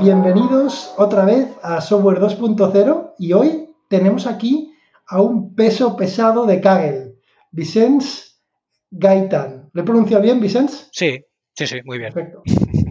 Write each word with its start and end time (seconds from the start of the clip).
Bienvenidos 0.00 0.92
otra 0.98 1.24
vez 1.24 1.48
a 1.62 1.80
Software 1.80 2.18
2.0 2.18 3.14
y 3.18 3.32
hoy 3.32 3.70
tenemos 3.88 4.26
aquí 4.26 4.74
a 5.06 5.22
un 5.22 5.54
peso 5.54 5.96
pesado 5.96 6.46
de 6.46 6.60
Kaggle, 6.60 7.14
Vicens 7.52 8.42
Gaitan. 8.90 9.70
¿Lo 9.72 9.82
he 9.82 9.84
pronunciado 9.84 10.22
bien, 10.22 10.40
Vicens? 10.40 10.88
Sí, 10.92 11.24
sí, 11.54 11.66
sí, 11.66 11.76
muy 11.84 11.98
bien. 11.98 12.12
Perfecto. 12.12 12.42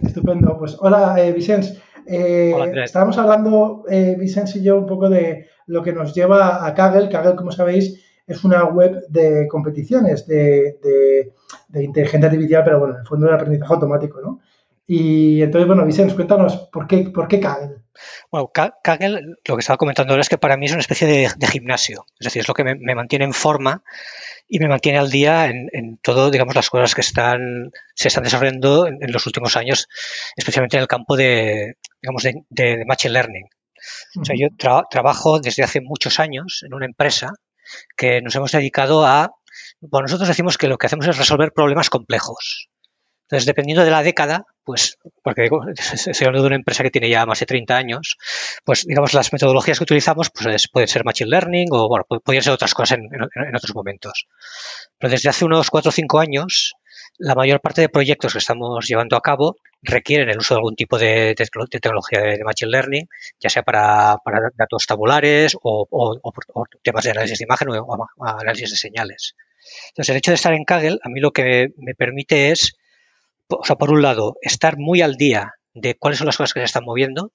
Estupendo. 0.02 0.56
Pues 0.58 0.76
hola, 0.80 1.14
eh, 1.18 1.32
Vicens. 1.32 1.78
Eh, 2.06 2.54
estábamos 2.82 3.18
hablando, 3.18 3.84
eh, 3.88 4.16
Vicens 4.18 4.56
y 4.56 4.62
yo, 4.62 4.78
un 4.78 4.86
poco 4.86 5.08
de 5.10 5.46
lo 5.66 5.82
que 5.82 5.92
nos 5.92 6.14
lleva 6.14 6.66
a 6.66 6.74
Kaggle. 6.74 7.10
Kaggle, 7.10 7.36
como 7.36 7.52
sabéis, 7.52 8.02
es 8.26 8.42
una 8.44 8.64
web 8.64 9.04
de 9.08 9.46
competiciones 9.48 10.26
de, 10.26 10.78
de 11.68 11.84
inteligencia 11.84 12.28
artificial, 12.28 12.62
pero 12.64 12.78
bueno, 12.78 12.94
en 12.94 13.00
el 13.00 13.06
fondo 13.06 13.26
de 13.26 13.34
aprendizaje 13.34 13.74
automático, 13.74 14.20
¿no? 14.22 14.40
Y 14.86 15.42
entonces, 15.42 15.66
bueno, 15.66 15.86
Vicente, 15.86 16.14
cuéntanos, 16.14 16.68
¿por 16.70 16.86
qué, 16.86 17.10
por 17.10 17.26
qué 17.26 17.40
Kaggle? 17.40 17.84
Bueno, 18.30 18.50
Kaggle, 18.52 19.20
lo 19.46 19.56
que 19.56 19.60
estaba 19.60 19.76
comentando 19.76 20.12
ahora 20.12 20.22
es 20.22 20.28
que 20.28 20.38
para 20.38 20.56
mí 20.56 20.66
es 20.66 20.72
una 20.72 20.80
especie 20.80 21.06
de, 21.06 21.46
gimnasio. 21.46 22.04
Es 22.18 22.24
decir, 22.24 22.40
es 22.40 22.48
lo 22.48 22.54
que 22.54 22.64
me, 22.64 22.94
mantiene 22.94 23.24
en 23.24 23.32
forma 23.32 23.82
y 24.48 24.58
me 24.58 24.68
mantiene 24.68 24.98
al 24.98 25.10
día 25.10 25.46
en, 25.46 25.68
en 25.72 25.96
todo, 25.98 26.30
digamos, 26.30 26.54
las 26.54 26.68
cosas 26.68 26.94
que 26.94 27.00
están, 27.00 27.70
se 27.94 28.08
están 28.08 28.24
desarrollando 28.24 28.86
en, 28.86 28.98
los 29.12 29.26
últimos 29.26 29.56
años, 29.56 29.88
especialmente 30.36 30.76
en 30.76 30.82
el 30.82 30.88
campo 30.88 31.16
de, 31.16 31.76
digamos, 32.02 32.22
de, 32.22 32.84
Machine 32.86 33.12
Learning. 33.12 33.48
O 34.20 34.24
sea, 34.24 34.34
yo 34.38 34.48
trabajo 34.90 35.40
desde 35.40 35.62
hace 35.62 35.80
muchos 35.80 36.18
años 36.18 36.62
en 36.66 36.74
una 36.74 36.86
empresa 36.86 37.32
que 37.96 38.20
nos 38.22 38.34
hemos 38.34 38.52
dedicado 38.52 39.06
a, 39.06 39.32
bueno, 39.80 40.04
nosotros 40.04 40.28
decimos 40.28 40.58
que 40.58 40.68
lo 40.68 40.78
que 40.78 40.86
hacemos 40.86 41.06
es 41.06 41.16
resolver 41.16 41.52
problemas 41.52 41.90
complejos. 41.90 42.68
Entonces, 43.24 43.46
dependiendo 43.46 43.84
de 43.84 43.90
la 43.90 44.02
década, 44.02 44.46
pues, 44.64 44.98
porque 45.22 45.48
estoy 46.06 46.26
hablando 46.26 46.42
de 46.42 46.48
una 46.48 46.56
empresa 46.56 46.82
que 46.82 46.90
tiene 46.90 47.08
ya 47.08 47.24
más 47.24 47.40
de 47.40 47.46
30 47.46 47.76
años, 47.76 48.16
pues 48.64 48.84
digamos 48.86 49.14
las 49.14 49.32
metodologías 49.32 49.78
que 49.78 49.84
utilizamos 49.84 50.30
pues 50.30 50.68
pueden 50.68 50.88
ser 50.88 51.04
Machine 51.04 51.30
Learning 51.30 51.68
o 51.70 51.88
bueno, 51.88 52.04
podrían 52.04 52.42
ser 52.42 52.52
otras 52.52 52.74
cosas 52.74 52.98
en, 52.98 53.56
otros 53.56 53.74
momentos. 53.74 54.26
Pero 54.98 55.10
desde 55.10 55.30
hace 55.30 55.44
unos 55.44 55.70
4 55.70 55.88
o 55.88 55.92
5 55.92 56.18
años, 56.18 56.74
la 57.16 57.34
mayor 57.34 57.60
parte 57.60 57.80
de 57.80 57.88
proyectos 57.88 58.32
que 58.32 58.38
estamos 58.38 58.86
llevando 58.86 59.16
a 59.16 59.22
cabo 59.22 59.56
requieren 59.80 60.28
el 60.28 60.38
uso 60.38 60.54
de 60.54 60.58
algún 60.58 60.76
tipo 60.76 60.98
de, 60.98 61.34
tecnología 61.70 62.20
de 62.20 62.44
Machine 62.44 62.70
Learning, 62.70 63.08
ya 63.40 63.48
sea 63.48 63.62
para, 63.62 64.18
datos 64.54 64.86
tabulares 64.86 65.56
o, 65.62 66.20
temas 66.82 67.04
de 67.04 67.10
análisis 67.10 67.38
de 67.38 67.44
imagen 67.44 67.68
o, 67.70 68.06
análisis 68.18 68.70
de 68.70 68.76
señales. 68.76 69.34
Entonces, 69.88 70.10
el 70.10 70.16
hecho 70.18 70.30
de 70.30 70.34
estar 70.34 70.52
en 70.52 70.64
Kaggle 70.64 70.98
a 71.02 71.08
mí 71.08 71.20
lo 71.20 71.32
que 71.32 71.68
me 71.78 71.94
permite 71.94 72.50
es 72.50 72.76
o 73.48 73.64
sea, 73.64 73.76
por 73.76 73.90
un 73.90 74.02
lado, 74.02 74.36
estar 74.42 74.76
muy 74.78 75.02
al 75.02 75.16
día 75.16 75.54
de 75.74 75.96
cuáles 75.96 76.18
son 76.18 76.26
las 76.26 76.36
cosas 76.36 76.52
que 76.52 76.60
se 76.60 76.64
están 76.64 76.84
moviendo. 76.84 77.32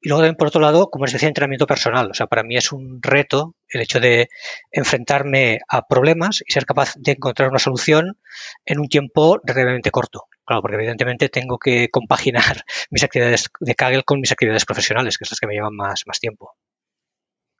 Y 0.00 0.08
luego 0.08 0.22
también, 0.22 0.36
por 0.36 0.48
otro 0.48 0.60
lado, 0.60 0.88
como 0.88 1.04
les 1.04 1.12
decía, 1.12 1.28
entrenamiento 1.28 1.66
personal. 1.66 2.10
O 2.10 2.14
sea, 2.14 2.26
para 2.26 2.42
mí 2.42 2.56
es 2.56 2.72
un 2.72 3.00
reto 3.02 3.54
el 3.68 3.82
hecho 3.82 4.00
de 4.00 4.28
enfrentarme 4.72 5.60
a 5.68 5.86
problemas 5.86 6.42
y 6.46 6.52
ser 6.52 6.64
capaz 6.64 6.94
de 6.96 7.12
encontrar 7.12 7.50
una 7.50 7.58
solución 7.58 8.18
en 8.64 8.80
un 8.80 8.88
tiempo 8.88 9.38
relativamente 9.44 9.90
corto. 9.90 10.26
Claro, 10.44 10.62
porque 10.62 10.76
evidentemente 10.76 11.28
tengo 11.28 11.58
que 11.58 11.90
compaginar 11.90 12.64
mis 12.90 13.04
actividades 13.04 13.50
de 13.60 13.74
Kaggle 13.74 14.02
con 14.02 14.20
mis 14.20 14.32
actividades 14.32 14.64
profesionales, 14.64 15.18
que 15.18 15.26
son 15.26 15.34
las 15.34 15.40
que 15.40 15.46
me 15.46 15.54
llevan 15.54 15.76
más, 15.76 16.02
más 16.06 16.18
tiempo. 16.18 16.56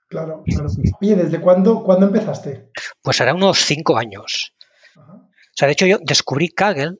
Claro, 0.09 0.43
claro. 0.45 0.67
Oye, 0.99 1.15
¿desde 1.15 1.39
cuándo, 1.39 1.83
cuándo 1.83 2.07
empezaste? 2.07 2.69
Pues 3.01 3.21
hará 3.21 3.33
unos 3.33 3.59
cinco 3.59 3.97
años. 3.97 4.53
O 4.97 5.53
sea, 5.53 5.67
de 5.67 5.73
hecho 5.73 5.85
yo 5.85 5.99
descubrí 6.01 6.49
Kaggle 6.49 6.97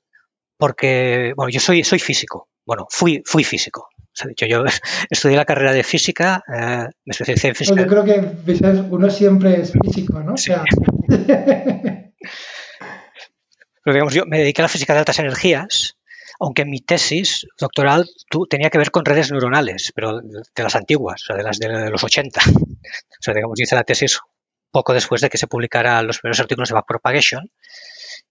porque, 0.62 1.34
bueno, 1.36 1.50
yo 1.50 1.60
soy, 1.60 1.84
soy 1.84 1.98
físico. 1.98 2.48
Bueno, 2.64 2.86
fui, 2.88 3.24
fui 3.26 3.44
físico. 3.44 3.90
O 4.24 4.28
dicho, 4.28 4.46
yo 4.46 4.64
estudié 5.10 5.36
la 5.36 5.46
carrera 5.46 5.74
de 5.74 5.84
física, 5.84 6.44
eh, 6.48 6.86
me 7.04 7.12
especialicé 7.12 7.48
en 7.48 7.56
física. 7.56 7.82
yo 7.82 7.88
creo 7.88 8.06
que 8.06 8.22
uno 8.92 9.10
siempre 9.10 9.60
es 9.60 9.72
físico, 9.72 10.22
¿no? 10.22 10.38
Sí. 10.38 10.52
Pero 13.84 13.94
digamos, 13.96 14.14
yo 14.14 14.28
me 14.28 14.38
dediqué 14.38 14.62
a 14.62 14.66
la 14.66 14.70
física 14.70 14.94
de 14.94 15.00
altas 15.00 15.18
energías, 15.18 15.98
aunque 16.40 16.64
mi 16.66 16.82
tesis 16.82 17.48
doctoral 17.60 18.08
tenía 18.48 18.70
que 18.70 18.78
ver 18.78 18.92
con 18.92 19.04
redes 19.04 19.32
neuronales, 19.32 19.92
pero 19.96 20.22
de 20.22 20.64
las 20.64 20.76
antiguas, 20.76 21.24
o 21.24 21.26
sea, 21.26 21.38
de 21.38 21.44
las 21.44 21.58
de 21.58 21.90
los 21.90 22.04
80. 22.04 22.40
O 23.22 23.24
sea, 23.24 23.34
digamos, 23.34 23.58
yo 23.58 23.64
hice 23.64 23.76
la 23.76 23.84
tesis 23.84 24.20
poco 24.72 24.94
después 24.94 25.22
de 25.22 25.30
que 25.30 25.38
se 25.38 25.48
publicaran 25.48 26.08
los 26.08 26.20
primeros 26.20 26.40
artículos 26.40 26.70
de 26.70 26.74
Backpropagation 26.74 27.50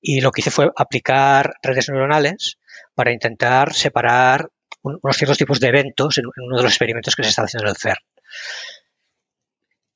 y 0.00 0.20
lo 0.20 0.30
que 0.30 0.40
hice 0.40 0.50
fue 0.50 0.70
aplicar 0.76 1.54
redes 1.62 1.88
neuronales 1.88 2.58
para 2.94 3.12
intentar 3.12 3.74
separar 3.74 4.48
unos 4.82 5.16
ciertos 5.16 5.38
tipos 5.38 5.60
de 5.60 5.68
eventos 5.68 6.18
en, 6.18 6.24
uno 6.26 6.56
de 6.56 6.62
los 6.62 6.72
experimentos 6.72 7.14
que 7.14 7.22
se 7.22 7.30
estaba 7.30 7.46
haciendo 7.46 7.66
en 7.66 7.70
el 7.70 7.76
CERN. 7.76 8.02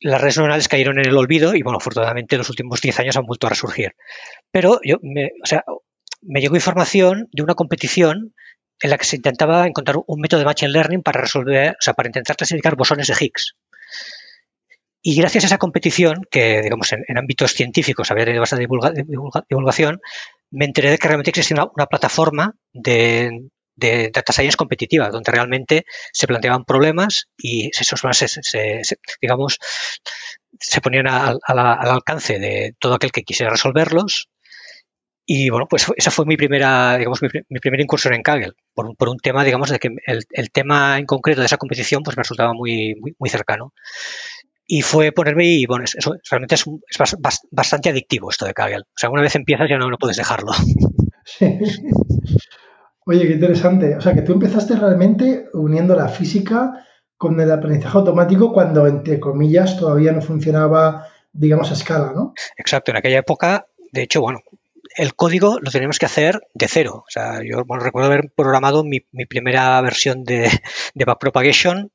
Las 0.01 0.21
redes 0.21 0.37
neuronales 0.37 0.69
cayeron 0.69 0.99
en 0.99 1.07
el 1.07 1.17
olvido 1.17 1.55
y, 1.55 1.63
bueno, 1.63 1.79
afortunadamente 1.79 2.35
en 2.35 2.41
los 2.41 2.51
últimos 2.51 2.81
10 2.81 3.01
años 3.01 3.17
han 3.17 3.25
vuelto 3.25 3.47
a 3.47 3.51
resurgir. 3.51 3.93
Pero 4.51 4.79
yo, 4.85 4.99
me, 5.01 5.31
o 5.43 5.47
sea, 5.47 5.65
me 6.21 6.41
llegó 6.41 6.57
información 6.57 7.29
de 7.33 7.43
una 7.43 7.55
competición 7.55 8.35
en 8.81 8.91
la 8.91 8.99
que 8.99 9.05
se 9.05 9.17
intentaba 9.17 9.67
encontrar 9.67 9.97
un 10.07 10.21
método 10.21 10.41
de 10.41 10.47
machine 10.47 10.73
learning 10.73 11.03
para 11.03 11.23
resolver, 11.23 11.71
o 11.71 11.81
sea, 11.81 11.95
para 11.95 12.09
intentar 12.09 12.37
clasificar 12.37 12.77
bosones 12.77 13.07
de 13.07 13.15
Higgs. 13.19 13.55
Y 15.07 15.17
gracias 15.17 15.45
a 15.45 15.49
esa 15.49 15.59
competición, 15.59 16.23
que 16.31 16.63
digamos 16.63 16.91
en, 16.95 17.19
ámbitos 17.19 17.53
científicos 17.53 18.11
había 18.11 18.25
tenido 18.25 18.41
bastante 18.41 18.67
divulgación, 19.51 20.01
me 20.51 20.65
enteré 20.65 20.89
de 20.91 20.97
que 20.97 21.09
realmente 21.09 21.29
existía 21.29 21.63
una, 21.63 21.87
plataforma 21.87 22.55
de, 22.73 23.51
data 23.77 24.33
science 24.33 24.57
competitiva, 24.57 25.11
donde 25.11 25.31
realmente 25.31 25.85
se 26.11 26.27
planteaban 26.27 26.65
problemas 26.65 27.27
y 27.37 27.69
esos 27.79 28.01
problemas 28.01 28.17
se, 28.17 28.81
digamos, 29.21 29.59
se 30.59 30.81
ponían 30.81 31.07
al, 31.07 31.39
alcance 31.47 32.39
de 32.39 32.75
todo 32.79 32.95
aquel 32.95 33.13
que 33.13 33.25
quisiera 33.25 33.53
resolverlos. 33.53 34.31
Y 35.27 35.51
bueno, 35.51 35.67
pues 35.69 35.87
esa 35.97 36.11
fue 36.11 36.25
mi 36.25 36.39
primera, 36.39 36.97
digamos, 36.97 37.21
mi, 37.21 37.59
primera 37.61 37.83
incursión 37.83 38.15
en 38.15 38.23
Kaggle, 38.23 38.53
por, 38.73 38.87
un 38.87 39.19
tema, 39.19 39.45
digamos, 39.45 39.69
de 39.69 39.79
que 39.79 39.91
el, 40.07 40.51
tema 40.51 40.99
en 40.99 41.05
concreto 41.05 41.41
de 41.41 41.47
esa 41.47 41.59
competición 41.59 42.03
pues 42.03 42.17
me 42.17 42.23
resultaba 42.23 42.55
muy, 42.55 42.95
muy 43.19 43.29
cercano. 43.29 43.75
Y 44.77 44.83
fue 44.83 45.13
ponerme 45.13 45.47
y, 45.47 45.67
bueno, 45.67 45.85
eso 45.85 46.17
realmente 46.29 46.57
es, 46.57 46.65
bastante 47.53 47.91
adictivo 47.91 48.29
esto 48.29 48.45
de 48.45 48.55
Kaggle. 48.55 48.81
O 48.81 48.97
sea, 48.97 49.09
una 49.09 49.23
vez 49.23 49.37
empiezas 49.37 49.71
ya 49.71 49.79
no, 49.79 49.89
no 49.89 49.99
puedes 49.99 50.17
dejarlo. 50.17 50.51
Sí. 51.25 51.61
Oye, 53.07 53.25
qué 53.25 53.35
interesante. 53.35 53.95
O 53.95 54.01
sea, 54.01 54.15
que 54.15 54.23
tú 54.23 54.33
empezaste 54.33 54.75
realmente 54.75 55.47
uniendo 55.53 55.95
la 55.95 56.09
física 56.09 56.85
con 57.17 57.41
el 57.41 57.53
aprendizaje 57.53 57.97
automático 57.97 58.53
cuando, 58.53 58.89
entre 58.89 59.21
comillas, 59.21 59.79
todavía 59.79 60.11
no 60.11 60.21
funcionaba, 60.21 61.07
digamos, 61.33 61.71
a 61.71 61.75
escala, 61.75 62.13
¿no? 62.13 62.35
Exacto. 62.57 62.91
En 62.91 62.97
aquella 62.97 63.21
época, 63.21 63.69
de 63.93 64.03
hecho, 64.03 64.23
bueno, 64.23 64.41
el 64.97 65.15
código 65.15 65.61
lo 65.61 65.71
teníamos 65.71 66.01
que 66.01 66.07
hacer 66.07 66.41
de 66.53 66.67
cero. 66.67 67.05
O 67.07 67.11
sea, 67.11 67.43
yo 67.45 67.63
recuerdo 67.63 68.09
haber 68.09 68.29
programado 68.35 68.83
mi, 68.83 69.01
primera 69.01 69.81
versión 69.83 70.25
de, 70.25 70.51
de 70.95 71.05
Backpropagation 71.05 71.93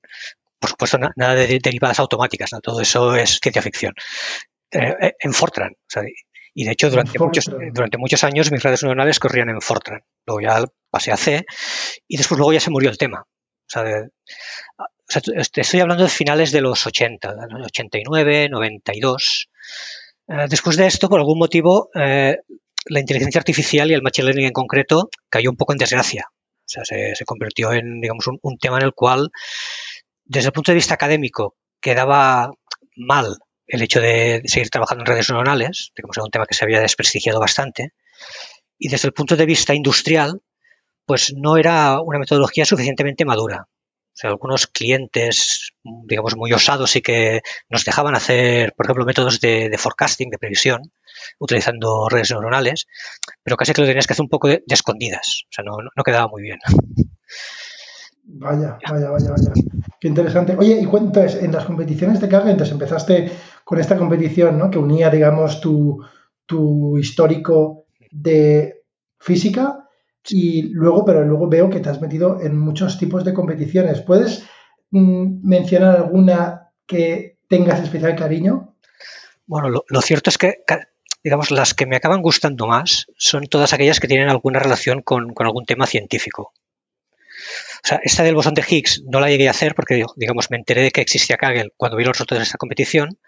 por 0.59 0.69
supuesto, 0.69 0.99
nada 1.15 1.35
de 1.35 1.59
derivadas 1.59 1.99
automáticas, 1.99 2.51
¿no? 2.51 2.59
todo 2.59 2.81
eso 2.81 3.15
es 3.15 3.39
ciencia 3.41 3.61
ficción. 3.61 3.93
Eh, 4.71 4.95
eh, 5.01 5.13
en 5.19 5.33
Fortran. 5.33 5.73
y 6.53 6.63
de 6.63 6.71
hecho, 6.71 6.89
durante 6.89 7.17
muchos, 7.17 7.45
durante 7.73 7.97
muchos 7.97 8.23
años 8.23 8.51
mis 8.51 8.61
redes 8.61 8.83
neuronales 8.83 9.19
corrían 9.19 9.49
en 9.49 9.61
Fortran. 9.61 10.03
Luego 10.25 10.41
ya 10.41 10.63
pasé 10.91 11.11
a 11.11 11.17
C 11.17 11.45
y 12.07 12.17
después 12.17 12.37
luego 12.37 12.53
ya 12.53 12.59
se 12.59 12.69
murió 12.69 12.89
el 12.89 12.97
tema. 12.97 13.21
O 13.21 13.71
sea, 13.71 13.83
estoy 15.07 15.79
hablando 15.79 16.03
de 16.03 16.09
finales 16.09 16.51
de 16.51 16.61
los 16.61 16.85
80, 16.85 17.35
89, 17.65 18.49
92. 18.49 19.49
después 20.49 20.77
de 20.77 20.87
esto, 20.87 21.09
por 21.09 21.19
algún 21.19 21.39
motivo, 21.39 21.89
eh, 21.95 22.37
la 22.85 22.99
inteligencia 22.99 23.39
artificial 23.39 23.89
y 23.89 23.93
el 23.93 24.01
machine 24.01 24.25
learning 24.25 24.47
en 24.47 24.53
concreto 24.53 25.09
cayó 25.29 25.49
un 25.49 25.57
poco 25.57 25.73
en 25.73 25.79
desgracia. 25.79 26.25
O 26.31 26.71
sea, 26.71 26.83
se, 26.85 27.25
convirtió 27.25 27.73
en, 27.73 27.99
digamos, 27.99 28.25
un, 28.27 28.57
tema 28.59 28.77
en 28.77 28.85
el 28.85 28.93
cual 28.93 29.31
desde 30.29 30.49
el 30.49 30.53
punto 30.53 30.71
de 30.71 30.75
vista 30.75 30.93
académico, 30.93 31.57
quedaba 31.81 32.51
mal 32.95 33.37
el 33.65 33.81
hecho 33.81 33.99
de 33.99 34.41
seguir 34.45 34.69
trabajando 34.69 35.01
en 35.01 35.07
redes 35.07 35.29
neuronales, 35.29 35.91
digamos, 35.95 36.17
era 36.17 36.23
un 36.23 36.31
tema 36.31 36.45
que 36.45 36.53
se 36.53 36.63
había 36.63 36.79
desprestigiado 36.79 37.39
bastante, 37.39 37.93
y 38.77 38.89
desde 38.89 39.07
el 39.07 39.13
punto 39.13 39.35
de 39.35 39.47
vista 39.47 39.73
industrial, 39.73 40.41
pues 41.05 41.33
no 41.35 41.57
era 41.57 41.99
una 42.01 42.19
metodología 42.19 42.65
suficientemente 42.65 43.25
madura. 43.25 43.67
O 43.67 44.21
sea, 44.21 44.29
algunos 44.29 44.67
clientes, 44.67 45.71
digamos, 45.83 46.35
muy 46.35 46.53
osados 46.53 46.95
y 46.95 47.01
que 47.01 47.41
nos 47.69 47.83
dejaban 47.83 48.15
hacer, 48.15 48.73
por 48.73 48.85
ejemplo, 48.85 49.05
métodos 49.05 49.39
de, 49.39 49.75
forecasting, 49.79 50.29
de 50.29 50.37
previsión, 50.37 50.91
utilizando 51.39 52.07
redes 52.07 52.29
neuronales, 52.31 52.85
pero 53.41 53.57
casi 53.57 53.73
que 53.73 53.81
lo 53.81 53.87
tenías 53.87 54.05
que 54.05 54.13
hacer 54.13 54.23
un 54.23 54.29
poco 54.29 54.47
de, 54.49 54.63
escondidas. 54.67 55.45
O 55.45 55.53
sea, 55.53 55.63
no 55.65 56.03
quedaba 56.03 56.27
muy 56.27 56.43
bien. 56.43 56.59
Vaya, 58.31 58.77
vaya, 58.89 59.09
vaya, 59.09 59.31
vaya. 59.31 59.53
Qué 59.99 60.07
interesante. 60.07 60.55
Oye, 60.57 60.79
y 60.79 60.85
cuéntanos, 60.85 61.35
en 61.35 61.51
las 61.51 61.65
competiciones 61.65 62.21
de 62.21 62.29
Kaggle, 62.29 62.51
entonces 62.51 62.73
empezaste 62.73 63.31
con 63.63 63.79
esta 63.79 63.97
competición, 63.97 64.57
¿no? 64.57 64.69
Que 64.69 64.77
unía, 64.77 65.09
digamos, 65.09 65.59
tu, 65.59 66.03
tu 66.45 66.97
histórico 66.97 67.85
de 68.11 68.83
física. 69.19 69.85
Y 70.29 70.69
luego, 70.73 71.05
pero 71.05 71.25
luego 71.25 71.49
veo 71.49 71.69
que 71.69 71.79
te 71.79 71.89
has 71.89 72.01
metido 72.01 72.39
en 72.41 72.57
muchos 72.57 72.97
tipos 72.97 73.23
de 73.25 73.33
competiciones. 73.33 74.01
¿Puedes 74.01 74.45
mm, 74.91 75.47
mencionar 75.47 75.95
alguna 75.97 76.71
que 76.85 77.39
tengas 77.47 77.81
especial 77.81 78.15
cariño? 78.15 78.75
Bueno, 79.45 79.83
lo, 79.87 80.01
cierto 80.01 80.29
es 80.29 80.37
que, 80.37 80.63
digamos, 81.23 81.49
las 81.49 81.73
que 81.73 81.87
me 81.87 81.95
acaban 81.95 82.21
gustando 82.21 82.67
más 82.67 83.07
son 83.17 83.47
todas 83.47 83.73
aquellas 83.73 83.99
que 83.99 84.07
tienen 84.07 84.29
alguna 84.29 84.59
relación 84.59 85.01
con, 85.01 85.33
algún 85.37 85.65
tema 85.65 85.87
científico. 85.87 86.53
O 87.83 87.87
sea, 87.87 87.99
esta 88.03 88.23
del 88.23 88.35
bosón 88.35 88.53
de 88.53 88.63
Higgs 88.67 89.03
no 89.05 89.19
la 89.19 89.29
llegué 89.29 89.47
a 89.47 89.51
hacer 89.51 89.75
porque, 89.75 90.03
digamos, 90.15 90.51
me 90.51 90.57
enteré 90.57 90.83
de 90.83 90.91
que 90.91 91.01
existía 91.01 91.37
Kaggle 91.37 91.71
cuando 91.77 91.97
vi 91.97 92.03
los 92.03 92.13
resultados 92.13 92.39
de 92.39 92.43
esta 92.45 92.57
competición, 92.57 93.19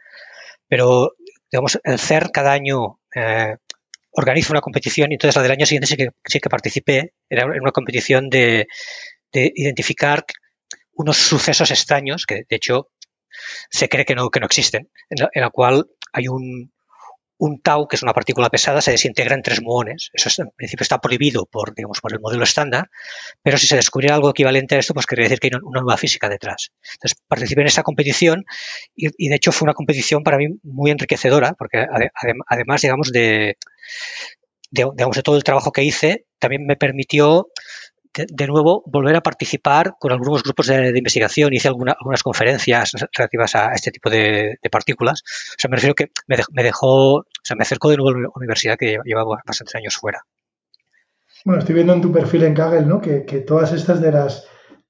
pero, 0.68 1.12
digamos, 1.52 1.80
el 1.84 2.00
CER 2.00 2.32
cada 2.32 2.54
año 2.54 3.00
eh, 3.16 3.56
organiza 4.12 4.54
una 4.54 4.62
competición 4.62 5.12
y 5.12 5.16
entonces 5.16 5.36
la 5.36 5.44
del 5.44 5.52
año 5.52 5.66
siguiente 5.66 5.88
sí 5.88 5.98
que, 5.98 6.10
sí 6.26 6.40
que 6.40 6.50
participé. 6.50 7.14
Era 7.30 7.46
una 7.46 7.72
competición 7.72 8.30
de, 8.30 8.68
identificar 9.34 10.26
unos 10.94 11.18
sucesos 11.18 11.72
extraños 11.72 12.26
que, 12.26 12.44
de 12.50 12.56
hecho, 12.56 12.90
se 13.70 13.88
cree 13.88 14.06
que 14.06 14.16
no, 14.16 14.30
que 14.30 14.42
no 14.42 14.46
existen, 14.46 14.90
en 15.10 15.42
la 15.42 15.50
cual 15.50 15.88
hay 16.12 16.28
un, 16.28 16.72
un 17.42 17.60
tau, 17.60 17.88
que 17.88 17.96
es 17.96 18.04
una 18.04 18.14
partícula 18.14 18.50
pesada, 18.50 18.82
se 18.82 18.92
desintegra 18.92 19.34
en 19.34 19.42
tres 19.42 19.64
muones. 19.64 20.12
Eso 20.14 20.30
en 20.44 20.52
principio 20.56 20.84
está 20.84 21.00
prohibido 21.00 21.48
por, 21.48 21.74
digamos, 21.74 22.00
por 22.00 22.14
el 22.14 22.20
modelo 22.20 22.44
estándar, 22.44 22.92
pero 23.42 23.58
si 23.58 23.66
se 23.66 23.76
descubriera 23.76 24.14
algo 24.14 24.30
equivalente 24.30 24.76
a 24.76 24.78
esto, 24.78 24.94
pues 24.94 25.08
querría 25.08 25.26
decir 25.26 25.40
que 25.40 25.48
hay 25.48 25.60
una 25.64 25.82
nueva 25.82 25.98
física 25.98 26.30
detrás. 26.30 26.70
Entonces, 26.94 27.18
participé 27.28 27.62
en 27.62 27.68
esa 27.68 27.82
competición 27.82 28.46
y, 28.96 29.28
de 29.28 29.36
hecho 29.36 29.52
fue 29.52 29.66
una 29.66 29.74
competición 29.74 30.24
para 30.24 30.38
mí 30.38 30.50
muy 30.62 30.92
enriquecedora, 30.92 31.54
porque 31.54 31.84
además, 32.48 32.82
digamos, 32.82 33.12
de, 33.12 33.58
digamos, 34.70 35.16
de 35.16 35.24
todo 35.24 35.36
el 35.36 35.44
trabajo 35.44 35.72
que 35.72 35.84
hice, 35.84 36.28
también 36.38 36.68
me 36.68 36.76
permitió 36.76 37.48
de, 38.14 38.48
nuevo 38.48 38.84
volver 38.86 39.16
a 39.16 39.22
participar 39.22 39.96
con 40.00 40.12
algunos 40.12 40.44
grupos 40.44 40.68
de, 40.68 40.90
investigación. 40.98 41.54
Hice 41.54 41.70
algunas 41.70 42.24
conferencias 42.24 42.92
relativas 43.14 43.56
a 43.56 43.74
este 43.74 43.92
tipo 43.92 44.10
de, 44.10 44.58
partículas. 44.72 45.24
O 45.52 45.56
sea, 45.58 45.70
me 45.70 45.78
refiero 45.78 45.96
que 45.96 46.12
me, 46.28 46.64
dejó, 46.64 47.16
o 47.16 47.26
sea, 47.44 47.56
me 47.56 47.64
acercó 47.64 47.90
de 47.90 47.98
nuevo 47.98 48.18
a 48.18 48.22
la 48.22 48.30
universidad 48.36 48.78
que 48.78 48.98
llevaba 49.06 49.42
bastantes 49.46 49.76
años 49.76 49.96
fuera. 49.96 50.26
Bueno, 51.44 51.60
estoy 51.60 51.76
viendo 51.76 51.94
en 51.94 52.02
tu 52.02 52.12
perfil 52.12 52.44
en 52.44 52.54
Kaggle, 52.54 52.86
¿no? 52.86 53.02
Que, 53.02 53.22
todas 53.46 53.72
estas 53.74 54.02
de 54.02 54.12
las 54.12 54.48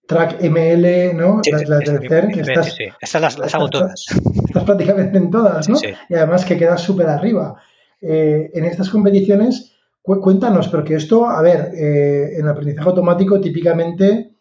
track 0.07 0.41
ML, 0.41 1.15
¿no? 1.15 1.41
las, 1.49 1.79
del 1.85 2.09
CERN, 2.09 2.31
que 2.31 2.41
estás, 2.41 2.73
sí, 2.73 2.85
Estas 2.99 3.21
las, 3.21 3.55
hago 3.55 3.69
todas. 3.69 4.05
Estás 4.45 4.63
prácticamente 4.65 5.17
en 5.17 5.31
todas, 5.31 5.69
¿no? 5.69 5.77
Y 6.09 6.15
además 6.15 6.43
que 6.43 6.57
quedas 6.57 6.81
súper 6.81 7.07
arriba. 7.07 7.61
Eh, 8.01 8.49
en 8.53 8.65
estas 8.65 8.89
competiciones 8.89 9.71
Cuéntanos, 10.03 10.67
porque 10.67 10.95
esto, 10.95 11.27
a 11.27 11.41
ver, 11.41 11.71
eh, 11.75 12.39
en 12.39 12.47
aprendizaje 12.47 12.89
automático 12.89 13.39
típicamente 13.39 14.31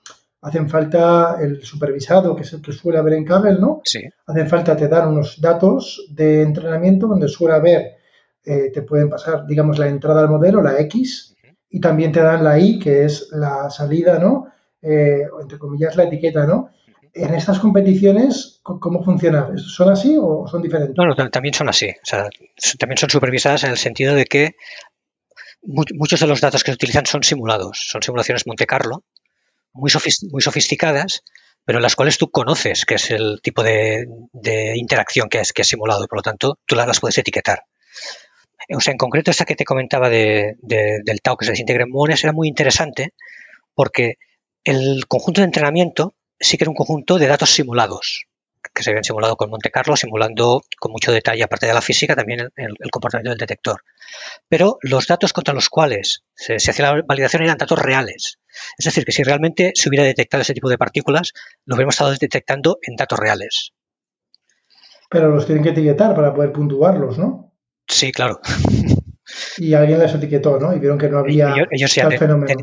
hacen 0.42 0.70
falta 0.70 1.36
el 1.40 1.62
supervisado, 1.62 2.34
que 2.34 2.42
es 2.42 2.52
el 2.54 2.62
que 2.62 2.72
suele 2.72 2.98
haber 2.98 3.14
en 3.14 3.24
Kaggle, 3.26 3.58
¿no? 3.58 3.82
Sí. 3.84 4.00
Hacen 4.26 4.48
falta, 4.48 4.74
te 4.74 4.88
dan 4.88 5.08
unos 5.08 5.38
datos 5.40 6.06
de 6.10 6.42
entrenamiento 6.42 7.06
donde 7.06 7.28
suele 7.28 7.54
haber, 7.54 7.96
eh, 8.44 8.70
te 8.72 8.82
pueden 8.82 9.10
pasar, 9.10 9.46
digamos, 9.46 9.78
la 9.78 9.88
entrada 9.88 10.22
al 10.22 10.30
modelo, 10.30 10.62
la 10.62 10.80
X, 10.80 11.36
y 11.68 11.78
también 11.78 12.10
te 12.10 12.20
dan 12.20 12.42
la 12.42 12.58
Y, 12.58 12.78
que 12.78 13.04
es 13.04 13.28
la 13.32 13.68
salida, 13.68 14.18
¿no? 14.18 14.46
Eh, 14.80 15.22
entre 15.42 15.58
comillas, 15.58 15.94
la 15.96 16.04
etiqueta, 16.04 16.46
¿no? 16.46 16.70
En 17.12 17.34
estas 17.34 17.58
competiciones, 17.58 18.60
¿cómo 18.62 19.02
funciona? 19.02 19.50
¿Son 19.56 19.90
así 19.90 20.16
o 20.18 20.46
son 20.46 20.62
diferentes? 20.62 20.96
No, 20.96 21.06
no, 21.06 21.30
también 21.30 21.52
son 21.52 21.68
así. 21.68 21.88
O 21.88 22.04
sea, 22.04 22.28
también 22.78 22.98
son 22.98 23.10
supervisadas 23.10 23.64
en 23.64 23.72
el 23.72 23.76
sentido 23.76 24.14
de 24.14 24.26
que 24.26 24.54
muchos 25.62 26.20
de 26.20 26.26
los 26.26 26.40
datos 26.40 26.64
que 26.64 26.70
se 26.70 26.76
utilizan 26.76 27.06
son 27.06 27.22
simulados, 27.22 27.86
son 27.88 28.02
simulaciones 28.02 28.46
Monte 28.46 28.66
Carlo, 28.66 29.04
muy, 29.72 29.90
sofisticadas, 29.90 31.22
pero 31.64 31.78
en 31.78 31.82
las 31.82 31.96
cuales 31.96 32.18
tú 32.18 32.30
conoces 32.30 32.84
que 32.84 32.94
es 32.94 33.10
el 33.10 33.40
tipo 33.42 33.62
de, 33.62 34.06
interacción 34.76 35.28
que 35.28 35.40
es, 35.40 35.52
que 35.52 35.62
es 35.62 35.68
simulado 35.68 36.06
por 36.08 36.18
lo 36.18 36.22
tanto 36.22 36.58
tú 36.66 36.74
las, 36.74 37.00
puedes 37.00 37.18
etiquetar. 37.18 37.64
O 38.74 38.80
sea, 38.80 38.92
en 38.92 38.98
concreto 38.98 39.30
esta 39.30 39.44
que 39.44 39.56
te 39.56 39.64
comentaba 39.64 40.08
del 40.08 40.56
Tau 41.22 41.36
que 41.36 41.44
se 41.44 41.52
desintegra 41.52 41.84
en 41.84 41.90
muones 41.90 42.22
era 42.22 42.32
muy 42.32 42.48
interesante 42.48 43.14
porque 43.74 44.14
el 44.64 45.06
conjunto 45.06 45.40
de 45.40 45.46
entrenamiento 45.46 46.14
sí 46.38 46.56
que 46.56 46.64
era 46.64 46.70
un 46.70 46.76
conjunto 46.76 47.18
de 47.18 47.26
datos 47.26 47.50
simulados 47.50 48.26
que 48.74 48.82
se 48.82 48.90
habían 48.90 49.04
simulado 49.04 49.36
con 49.36 49.50
Monte 49.50 49.70
Carlo, 49.70 49.96
simulando 49.96 50.62
con 50.78 50.92
mucho 50.92 51.12
detalle, 51.12 51.42
aparte 51.42 51.66
de 51.66 51.74
la 51.74 51.80
física, 51.80 52.14
también 52.14 52.50
el, 52.56 52.90
comportamiento 52.90 53.30
del 53.30 53.38
detector. 53.38 53.82
Pero 54.48 54.78
los 54.82 55.06
datos 55.06 55.32
contra 55.32 55.54
los 55.54 55.68
cuales 55.68 56.22
se, 56.34 56.56
hacía 56.56 56.92
la 56.92 57.02
validación 57.02 57.42
eran 57.42 57.58
datos 57.58 57.78
reales. 57.78 58.38
Es 58.78 58.84
decir, 58.84 59.04
que 59.04 59.12
si 59.12 59.22
realmente 59.22 59.72
se 59.74 59.88
hubiera 59.88 60.04
detectado 60.04 60.42
ese 60.42 60.54
tipo 60.54 60.68
de 60.68 60.78
partículas, 60.78 61.32
lo 61.64 61.74
hubiéramos 61.74 61.94
estado 61.94 62.12
detectando 62.12 62.78
en 62.82 62.96
datos 62.96 63.18
reales. 63.18 63.72
Pero 65.08 65.30
los 65.30 65.46
tienen 65.46 65.64
que 65.64 65.70
etiquetar 65.70 66.14
para 66.14 66.34
poder 66.34 66.52
puntuarlos, 66.52 67.18
¿no? 67.18 67.52
Sí, 67.86 68.12
claro. 68.12 68.40
y 69.58 69.74
alguien 69.74 69.98
les 69.98 70.14
etiquetó, 70.14 70.58
¿no? 70.58 70.74
Y 70.74 70.78
vieron 70.78 70.98
que 70.98 71.08
no 71.08 71.18
había 71.18 71.54
ellos, 71.70 71.94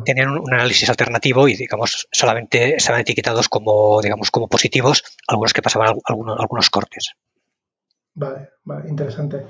tenían 0.05 0.29
un, 0.29 0.53
análisis 0.53 0.89
alternativo 0.89 1.47
y, 1.47 1.55
digamos, 1.55 2.07
solamente 2.11 2.75
estaban 2.75 3.01
etiquetados 3.01 3.49
como, 3.49 4.01
digamos, 4.01 4.31
como 4.31 4.47
positivos, 4.47 5.03
algunos 5.27 5.53
que 5.53 5.61
pasaban 5.61 5.95
algunos, 6.05 6.39
algunos 6.39 6.69
cortes. 6.69 7.13
Vale, 8.13 8.49
vale, 8.63 8.89
interesante. 8.89 9.43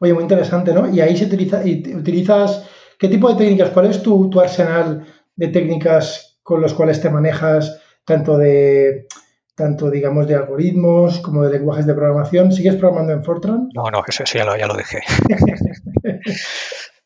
Oye, 0.00 0.12
muy 0.12 0.22
interesante, 0.22 0.72
¿no? 0.72 0.92
Y 0.92 1.00
ahí 1.00 1.16
se 1.16 1.26
utiliza, 1.26 1.66
y 1.66 1.94
utilizas, 1.94 2.68
¿qué 2.98 3.08
tipo 3.08 3.30
de 3.30 3.36
técnicas? 3.36 3.70
¿Cuál 3.70 3.86
es 3.86 4.02
tu, 4.02 4.28
tu 4.30 4.40
arsenal 4.40 5.06
de 5.36 5.48
técnicas 5.48 6.38
con 6.42 6.60
los 6.60 6.74
cuales 6.74 7.00
te 7.00 7.10
manejas, 7.10 7.80
tanto 8.04 8.36
de 8.36 9.06
tanto 9.54 9.90
digamos 9.90 10.26
de 10.26 10.34
algoritmos 10.34 11.20
como 11.20 11.42
de 11.42 11.52
lenguajes 11.52 11.86
de 11.86 11.94
programación. 11.94 12.52
¿Sigues 12.52 12.76
programando 12.76 13.12
en 13.12 13.24
Fortran? 13.24 13.68
No, 13.72 13.84
no, 13.90 14.02
eso, 14.06 14.24
ya, 14.24 14.44
lo, 14.44 14.56
ya, 14.56 14.66
lo, 14.66 14.74
dejé. 14.74 15.00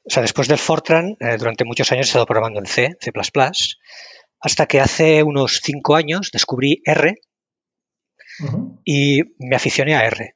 o 0.08 0.10
sea, 0.10 0.22
después 0.22 0.48
del 0.48 0.58
Fortran, 0.58 1.16
eh, 1.20 1.36
durante 1.38 1.64
muchos 1.64 1.92
años 1.92 2.06
he 2.06 2.08
estado 2.08 2.24
programando 2.24 2.60
en 2.60 2.66
C, 2.66 2.96
C++, 3.00 3.12
hasta 4.40 4.66
que 4.66 4.80
hace 4.80 5.22
unos 5.22 5.60
cinco 5.62 5.96
años 5.96 6.30
descubrí 6.32 6.80
R 6.84 7.14
y 8.84 9.20
me 9.38 9.56
aficioné 9.56 9.96
a 9.96 10.06
R. 10.06 10.34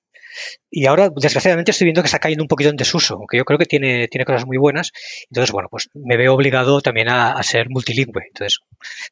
Y 0.71 0.87
ahora, 0.87 1.09
desgraciadamente, 1.15 1.71
estoy 1.71 1.87
viendo 1.87 2.03
que 2.03 2.07
está 2.07 2.19
cayendo 2.19 2.43
un 2.43 2.49
poquito 2.49 2.71
en 2.71 2.77
desuso, 2.77 3.15
aunque 3.15 3.37
yo 3.37 3.45
creo 3.45 3.59
que 3.59 3.67
tiene, 3.67 4.09
tiene 4.09 4.25
cosas 4.25 4.47
muy 4.47 4.57
buenas. 4.57 4.91
Entonces, 5.31 5.53
bueno, 5.53 5.69
pues 5.71 5.89
me 5.95 6.17
veo 6.17 6.35
obligado 6.35 6.81
también 6.81 7.09
a, 7.09 7.41
ser 7.43 7.69
multilingüe. 7.69 8.25
Entonces, 8.29 8.61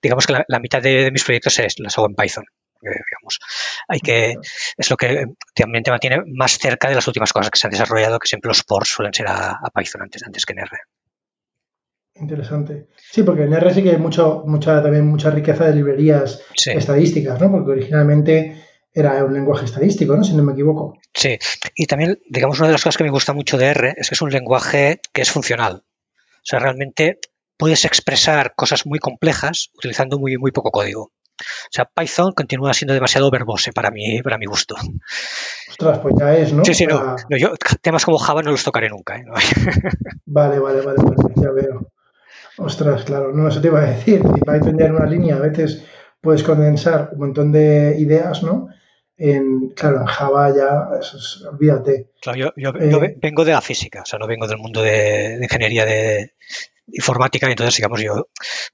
digamos 0.02 0.26
que 0.26 0.32
la, 0.46 0.60
mitad 0.60 0.82
de, 0.82 1.04
de, 1.04 1.10
mis 1.10 1.24
proyectos 1.24 1.58
es, 1.58 1.78
las 1.78 1.96
hago 1.96 2.08
en 2.08 2.14
Python 2.14 2.44
digamos, 2.80 3.38
hay 3.88 4.00
que, 4.00 4.36
es 4.76 4.90
lo 4.90 4.96
que 4.96 5.26
también 5.54 5.84
te 5.84 5.90
mantiene 5.90 6.22
más 6.26 6.58
cerca 6.58 6.88
de 6.88 6.94
las 6.94 7.06
últimas 7.06 7.32
cosas 7.32 7.50
que 7.50 7.58
se 7.58 7.66
han 7.66 7.72
desarrollado, 7.72 8.18
que 8.18 8.28
siempre 8.28 8.48
los 8.48 8.62
ports 8.62 8.90
suelen 8.90 9.12
ser 9.12 9.26
a, 9.28 9.60
Python 9.74 10.02
antes, 10.02 10.22
antes 10.22 10.46
que 10.46 10.52
en 10.52 10.58
R. 10.60 10.78
Interesante. 12.14 12.88
Sí, 12.96 13.22
porque 13.22 13.44
en 13.44 13.52
R 13.52 13.72
sí 13.72 13.82
que 13.82 13.90
hay 13.90 13.98
mucho, 13.98 14.42
mucha, 14.46 14.82
también 14.82 15.06
mucha 15.06 15.30
riqueza 15.30 15.64
de 15.66 15.74
librerías 15.74 16.42
estadísticas, 16.66 17.40
¿no? 17.40 17.50
Porque 17.50 17.70
originalmente 17.70 18.64
era 18.92 19.24
un 19.24 19.32
lenguaje 19.32 19.64
estadístico, 19.64 20.16
¿no? 20.16 20.24
Si 20.24 20.34
no 20.34 20.42
me 20.42 20.52
equivoco. 20.52 20.98
Sí, 21.14 21.38
y 21.76 21.86
también, 21.86 22.20
digamos, 22.28 22.58
una 22.58 22.68
de 22.68 22.72
las 22.72 22.82
cosas 22.82 22.96
que 22.96 23.04
me 23.04 23.10
gusta 23.10 23.32
mucho 23.32 23.56
de 23.56 23.66
R 23.66 23.94
es 23.96 24.08
que 24.08 24.14
es 24.14 24.22
un 24.22 24.30
lenguaje 24.30 25.00
que 25.12 25.22
es 25.22 25.30
funcional. 25.30 25.84
O 25.84 26.44
sea, 26.44 26.58
realmente 26.58 27.18
puedes 27.56 27.84
expresar 27.84 28.54
cosas 28.54 28.86
muy 28.86 28.98
complejas 28.98 29.70
utilizando 29.74 30.18
muy, 30.18 30.36
muy 30.38 30.50
poco 30.50 30.70
código. 30.70 31.12
O 31.40 31.70
sea, 31.70 31.84
Python 31.84 32.32
continúa 32.32 32.74
siendo 32.74 32.94
demasiado 32.94 33.30
verbose 33.30 33.72
para 33.72 33.90
mí, 33.90 34.22
para 34.22 34.38
mi 34.38 34.46
gusto. 34.46 34.74
Ostras, 35.68 35.98
pues 35.98 36.14
ya 36.18 36.36
es, 36.36 36.52
¿no? 36.52 36.64
Sí, 36.64 36.74
sí, 36.74 36.86
no. 36.86 37.16
yo 37.38 37.54
temas 37.80 38.04
como 38.04 38.18
Java 38.18 38.42
no 38.42 38.50
los 38.50 38.64
tocaré 38.64 38.88
nunca. 38.88 39.16
¿eh? 39.16 39.24
vale, 40.26 40.58
vale, 40.58 40.80
vale, 40.82 40.98
ya 41.36 41.50
veo. 41.50 41.92
Ostras, 42.58 43.04
claro, 43.04 43.32
no, 43.32 43.48
eso 43.48 43.60
te 43.60 43.68
iba 43.68 43.80
a 43.80 43.90
decir. 43.90 44.22
Si 44.22 44.40
Python 44.40 44.78
ya 44.78 44.86
en 44.86 44.94
una 44.94 45.06
línea 45.06 45.36
a 45.36 45.40
veces 45.40 45.84
puedes 46.20 46.42
condensar 46.42 47.10
un 47.12 47.18
montón 47.18 47.52
de 47.52 47.96
ideas, 47.98 48.42
¿no? 48.42 48.68
En, 49.16 49.70
claro, 49.70 50.00
en 50.00 50.06
Java 50.06 50.54
ya, 50.54 50.88
olvídate. 51.50 52.10
Claro, 52.22 52.52
yo, 52.56 52.70
eh, 52.70 53.16
vengo 53.20 53.44
de 53.44 53.52
la 53.52 53.60
física, 53.60 54.02
o 54.02 54.06
sea, 54.06 54.18
no 54.18 54.26
vengo 54.26 54.46
del 54.46 54.58
mundo 54.58 54.82
de 54.82 55.38
ingeniería 55.42 55.84
de, 55.84 56.32
informática 56.92 57.48
y 57.48 57.52
entonces, 57.52 57.76
digamos, 57.76 58.00
yo, 58.00 58.28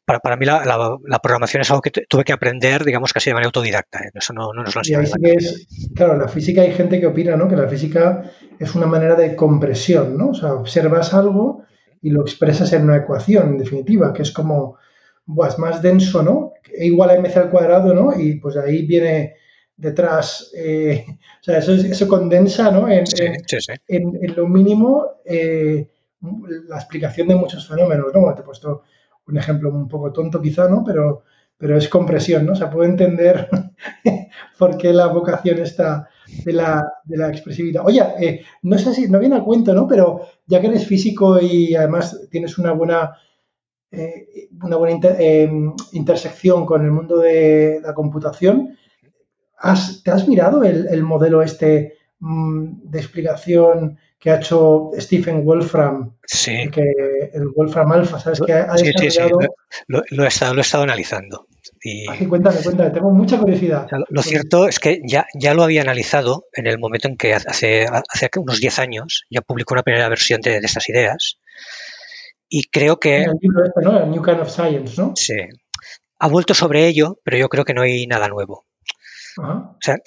para, 0.04 0.20
para 0.20 0.36
mí 0.36 0.46
la, 0.46 0.64
la, 0.64 1.18
programación 1.18 1.62
es 1.62 1.70
algo 1.70 1.82
que 1.82 1.90
tuve 1.90 2.24
que 2.24 2.32
aprender, 2.32 2.84
digamos, 2.84 3.12
casi 3.12 3.30
de 3.30 3.34
manera 3.34 3.48
autodidacta. 3.48 3.98
¿eh? 4.00 4.10
Eso 4.14 4.32
no, 4.32 4.52
no 4.52 4.62
nos 4.62 4.74
lo 4.74 4.80
enseña. 4.80 5.02
es, 5.22 5.66
claro, 5.94 6.16
la 6.16 6.28
física 6.28 6.62
hay 6.62 6.72
gente 6.72 7.00
que 7.00 7.06
opina, 7.06 7.36
¿no? 7.36 7.48
Que 7.48 7.56
la 7.56 7.68
física 7.68 8.30
es 8.58 8.74
una 8.74 8.86
manera 8.86 9.14
de 9.14 9.36
compresión, 9.36 10.16
¿no? 10.16 10.28
O 10.28 10.34
sea, 10.34 10.54
observas 10.54 11.14
algo 11.14 11.64
y 12.02 12.10
lo 12.10 12.22
expresas 12.22 12.72
en 12.72 12.84
una 12.84 12.98
ecuación, 12.98 13.48
en 13.48 13.58
definitiva, 13.58 14.12
que 14.12 14.22
es 14.22 14.30
como, 14.30 14.78
es 15.46 15.58
más 15.58 15.82
denso, 15.82 16.22
¿no? 16.22 16.52
E 16.72 16.86
igual 16.86 17.10
a 17.10 17.20
mc 17.20 17.36
al 17.36 17.50
cuadrado, 17.50 17.94
¿no? 17.94 18.18
Y 18.18 18.34
pues 18.36 18.56
ahí 18.56 18.86
viene 18.86 19.34
detrás, 19.76 20.52
eh, 20.56 21.04
o 21.40 21.42
sea, 21.42 21.58
eso, 21.58 21.74
eso 21.74 22.08
condensa, 22.08 22.70
¿no? 22.70 22.88
En, 22.88 23.04
en, 23.88 24.36
lo 24.36 24.46
mínimo, 24.46 25.04
eh, 25.24 25.88
la 26.20 26.76
explicación 26.76 27.28
de 27.28 27.34
muchos 27.34 27.66
fenómenos, 27.68 28.06
¿no? 28.14 28.34
te 28.34 28.40
he 28.40 28.44
puesto 28.44 28.82
un 29.26 29.36
ejemplo 29.36 29.70
un 29.70 29.88
poco 29.88 30.12
tonto 30.12 30.40
quizá, 30.40 30.68
¿no? 30.68 30.84
Pero, 30.84 31.24
pero 31.58 31.76
es 31.76 31.88
compresión, 31.88 32.46
¿no? 32.46 32.52
O 32.52 32.56
sea, 32.56 32.70
puedo 32.70 32.88
entender 32.88 33.48
por 34.58 34.76
qué 34.76 34.92
la 34.92 35.08
vocación 35.08 35.58
está 35.58 36.08
de 36.44 36.52
la, 36.52 36.92
de 37.04 37.16
la 37.16 37.28
expresividad. 37.28 37.84
Oye, 37.84 38.02
eh, 38.20 38.40
no 38.62 38.78
sé 38.78 38.94
si, 38.94 39.08
no 39.08 39.18
viene 39.18 39.36
al 39.36 39.44
cuento, 39.44 39.74
¿no? 39.74 39.86
Pero 39.86 40.22
ya 40.46 40.60
que 40.60 40.68
eres 40.68 40.86
físico 40.86 41.40
y 41.40 41.74
además 41.74 42.28
tienes 42.30 42.56
una 42.58 42.72
buena, 42.72 43.16
eh, 43.90 44.48
una 44.62 44.76
buena 44.76 44.98
eh, 45.18 45.50
intersección 45.92 46.64
con 46.64 46.84
el 46.84 46.90
mundo 46.90 47.18
de 47.18 47.80
la 47.82 47.94
computación, 47.94 48.76
¿te 50.04 50.10
has 50.10 50.28
mirado 50.28 50.62
el, 50.62 51.02
modelo 51.02 51.42
este 51.42 51.94
mm, 52.20 52.90
de 52.90 52.98
explicación 52.98 53.98
que 54.18 54.30
ha 54.30 54.36
hecho 54.36 54.90
Stephen 54.98 55.44
Wolfram? 55.44 56.16
Sí. 56.26 56.68
Que 56.70 56.82
el 57.32 57.48
Wolfram 57.54 57.92
Alpha, 57.92 58.18
¿sabes? 58.18 58.40
Que 58.40 58.52
ha 58.52 58.76
sí, 58.76 58.92
sí, 58.98 59.10
sí, 59.10 59.20
lo, 59.88 60.24
he 60.24 60.28
estado, 60.28 60.54
lo 60.54 60.60
he 60.60 60.62
estado 60.62 60.84
analizando. 60.84 61.46
Y, 61.82 62.06
cuéntame, 62.26 62.56
cuéntame, 62.62 62.90
tengo 62.90 63.10
mucha 63.10 63.38
curiosidad. 63.38 63.86
lo 64.08 64.22
cierto 64.22 64.68
es 64.68 64.78
que 64.78 65.00
ya, 65.06 65.26
ya 65.34 65.54
lo 65.54 65.62
había 65.62 65.82
analizado 65.82 66.46
en 66.52 66.66
el 66.66 66.78
momento 66.78 67.08
en 67.08 67.16
que 67.16 67.34
hace, 67.34 67.86
hace 67.86 68.30
unos 68.36 68.60
10 68.60 68.78
años 68.78 69.24
ya 69.30 69.40
publicó 69.40 69.74
una 69.74 69.82
primera 69.82 70.08
versión 70.08 70.40
de, 70.40 70.56
estas 70.58 70.88
ideas. 70.88 71.38
Y 72.48 72.64
creo 72.70 72.98
que. 72.98 73.24
el 73.24 73.32
libro 73.40 73.64
este, 73.64 73.82
¿no? 73.82 74.02
El 74.02 74.10
New 74.10 74.22
Kind 74.22 74.40
of 74.40 74.50
Science, 74.50 75.00
¿no? 75.00 75.12
Sí. 75.14 75.34
Ha 76.18 76.28
vuelto 76.28 76.54
sobre 76.54 76.86
ello, 76.86 77.20
pero 77.24 77.36
yo 77.36 77.48
creo 77.48 77.64
que 77.64 77.74
no 77.74 77.82
hay 77.82 78.06
nada 78.06 78.28
nuevo. 78.28 78.66
O 79.38 79.76
sea, 79.80 79.98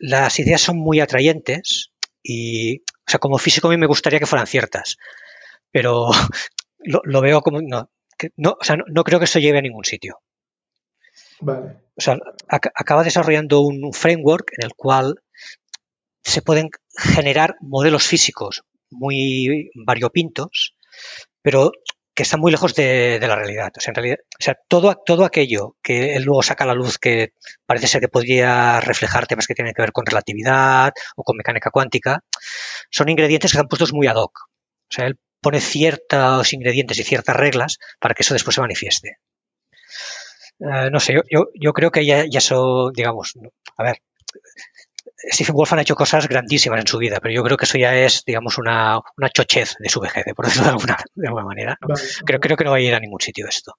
las 0.00 0.38
ideas 0.38 0.60
son 0.60 0.78
muy 0.78 1.00
atrayentes 1.00 1.92
y, 2.22 2.82
o 3.08 3.10
sea, 3.10 3.18
como 3.18 3.38
físico 3.38 3.68
a 3.68 3.70
mí 3.70 3.78
me 3.78 3.86
gustaría 3.86 4.18
que 4.18 4.26
fueran 4.26 4.46
ciertas, 4.46 4.98
pero 5.70 6.10
lo, 6.78 7.20
veo 7.22 7.40
como. 7.40 7.62
No, 7.62 7.90
no, 8.36 8.56
o 8.60 8.64
sea, 8.64 8.76
no 8.76 9.02
creo 9.04 9.18
que 9.18 9.24
eso 9.24 9.38
lleve 9.38 9.58
a 9.58 9.62
ningún 9.62 9.84
sitio. 9.84 10.20
O 11.40 12.00
sea, 12.00 12.18
acaba 12.48 13.04
desarrollando 13.04 13.60
un 13.60 13.94
framework 13.94 14.52
en 14.58 14.66
el 14.66 14.74
cual 14.74 15.22
se 16.22 16.42
pueden 16.42 16.68
generar 16.96 17.56
modelos 17.60 18.06
físicos 18.06 18.64
muy 18.90 19.70
variopintos, 19.86 20.74
pero 21.40 21.72
que 22.18 22.24
están 22.24 22.40
muy 22.40 22.50
lejos 22.50 22.74
de, 22.74 23.20
la 23.20 23.36
realidad. 23.36 23.70
O 23.76 24.40
sea, 24.40 24.56
todo, 24.66 25.00
todo 25.06 25.24
aquello 25.24 25.76
que 25.80 26.16
él 26.16 26.24
luego 26.24 26.42
saca 26.42 26.64
a 26.64 26.66
la 26.66 26.74
luz 26.74 26.98
que 26.98 27.34
parece 27.64 27.86
ser 27.86 28.00
que 28.00 28.08
podría 28.08 28.80
reflejar 28.80 29.28
temas 29.28 29.46
que 29.46 29.54
tienen 29.54 29.72
que 29.72 29.82
ver 29.82 29.92
con 29.92 30.04
relatividad 30.04 30.90
o 31.14 31.22
con 31.22 31.36
mecánica 31.36 31.70
cuántica, 31.70 32.24
son 32.90 33.08
ingredientes 33.08 33.52
que 33.52 33.56
están 33.56 33.68
puestos 33.68 33.92
muy 33.92 34.08
ad 34.08 34.16
hoc. 34.16 34.36
O 34.36 34.90
sea, 34.90 35.06
él 35.06 35.16
pone 35.40 35.60
ciertos 35.60 36.52
ingredientes 36.52 36.98
y 36.98 37.04
ciertas 37.04 37.36
reglas 37.36 37.78
para 38.00 38.14
que 38.14 38.24
eso 38.24 38.34
después 38.34 38.56
se 38.56 38.62
manifieste. 38.62 39.18
Eh, 40.58 40.90
no 40.90 40.98
sé, 40.98 41.14
yo, 41.30 41.46
yo, 41.54 41.72
creo 41.72 41.92
que 41.92 42.04
ya, 42.04 42.24
ya 42.28 42.38
eso, 42.38 42.90
digamos, 42.92 43.34
a 43.76 43.82
ver, 43.84 44.02
Stephen 45.18 45.54
Wolfman 45.54 45.80
ha 45.80 45.82
hecho 45.82 45.96
cosas 45.96 46.28
grandísimas 46.28 46.80
en 46.80 46.86
su 46.86 46.98
vida, 46.98 47.18
pero 47.20 47.34
yo 47.34 47.42
creo 47.42 47.56
que 47.56 47.64
eso 47.64 47.76
ya 47.76 47.96
es, 47.96 48.22
digamos, 48.24 48.56
una, 48.58 49.00
una 49.16 49.28
chochez 49.30 49.74
de 49.78 49.88
su 49.88 50.00
vejez, 50.00 50.24
por 50.34 50.44
decirlo 50.44 50.66
de 50.68 50.74
alguna, 50.74 50.96
de 51.14 51.26
alguna 51.26 51.44
manera. 51.44 51.78
creo, 52.24 52.38
creo 52.38 52.56
que 52.56 52.64
no 52.64 52.70
va 52.70 52.76
a 52.76 52.80
ir 52.80 52.94
a 52.94 53.00
ningún 53.00 53.20
sitio 53.20 53.46
esto. 53.48 53.74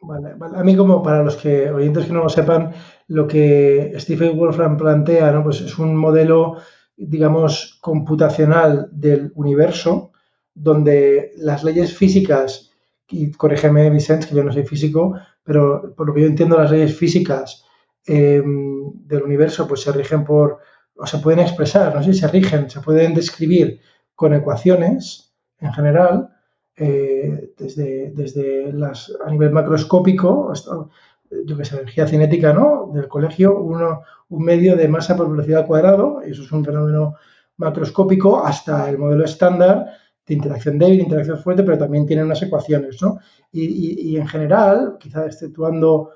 Vale, 0.00 0.34
A 0.56 0.64
mí, 0.64 0.76
como 0.76 1.00
para 1.00 1.22
los 1.22 1.36
que 1.36 1.70
oyentes 1.70 2.06
que 2.06 2.12
no 2.12 2.24
lo 2.24 2.28
sepan, 2.28 2.72
lo 3.06 3.28
que 3.28 3.92
Stephen 3.98 4.36
Wolfram 4.36 4.76
plantea, 4.76 5.30
¿no? 5.30 5.44
Pues 5.44 5.60
es 5.60 5.78
un 5.78 5.94
modelo, 5.94 6.56
digamos, 6.96 7.78
computacional 7.80 8.88
del 8.90 9.30
universo, 9.36 10.10
donde 10.52 11.32
las 11.36 11.62
leyes 11.62 11.96
físicas, 11.96 12.72
y 13.08 13.30
corrígeme, 13.30 13.90
Vicente, 13.90 14.26
que 14.26 14.34
yo 14.34 14.42
no 14.42 14.52
soy 14.52 14.64
físico, 14.64 15.14
pero 15.44 15.94
por 15.94 16.08
lo 16.08 16.14
que 16.14 16.22
yo 16.22 16.26
entiendo 16.26 16.58
las 16.58 16.72
leyes 16.72 16.96
físicas 16.96 17.64
em, 18.04 18.90
del 19.06 19.22
universo 19.22 19.68
pues 19.68 19.82
se 19.82 19.92
rigen 19.92 20.24
por, 20.24 20.58
o 20.96 21.06
se 21.06 21.18
pueden 21.18 21.40
expresar, 21.40 21.94
no 21.94 22.02
sé 22.02 22.12
si 22.12 22.20
se 22.20 22.28
rigen, 22.28 22.68
se 22.68 22.80
pueden 22.80 23.14
describir 23.14 23.80
con 24.14 24.34
ecuaciones 24.34 25.32
en 25.58 25.72
general, 25.72 26.28
eh, 26.76 27.52
desde, 27.58 28.10
desde 28.10 28.72
las, 28.72 29.12
a 29.24 29.30
nivel 29.30 29.50
macroscópico, 29.50 30.50
hasta, 30.50 30.72
yo 31.44 31.56
que 31.56 31.64
sé, 31.64 31.76
energía 31.76 32.06
cinética, 32.06 32.52
¿no? 32.52 32.90
Del 32.92 33.08
colegio, 33.08 33.58
uno, 33.58 34.02
un 34.28 34.44
medio 34.44 34.76
de 34.76 34.88
masa 34.88 35.16
por 35.16 35.30
velocidad 35.30 35.60
al 35.60 35.66
cuadrado, 35.66 36.22
eso 36.22 36.42
es 36.42 36.52
un 36.52 36.64
fenómeno 36.64 37.16
macroscópico, 37.56 38.44
hasta 38.44 38.88
el 38.88 38.98
modelo 38.98 39.24
estándar 39.24 39.86
de 40.26 40.34
interacción 40.34 40.78
débil, 40.78 41.00
interacción 41.00 41.38
fuerte, 41.38 41.62
pero 41.62 41.78
también 41.78 42.06
tiene 42.06 42.24
unas 42.24 42.42
ecuaciones, 42.42 43.00
¿no? 43.02 43.18
Y, 43.52 44.16
en 44.16 44.26
general, 44.26 44.96
quizá 44.98 45.26
exceptuando, 45.26 46.10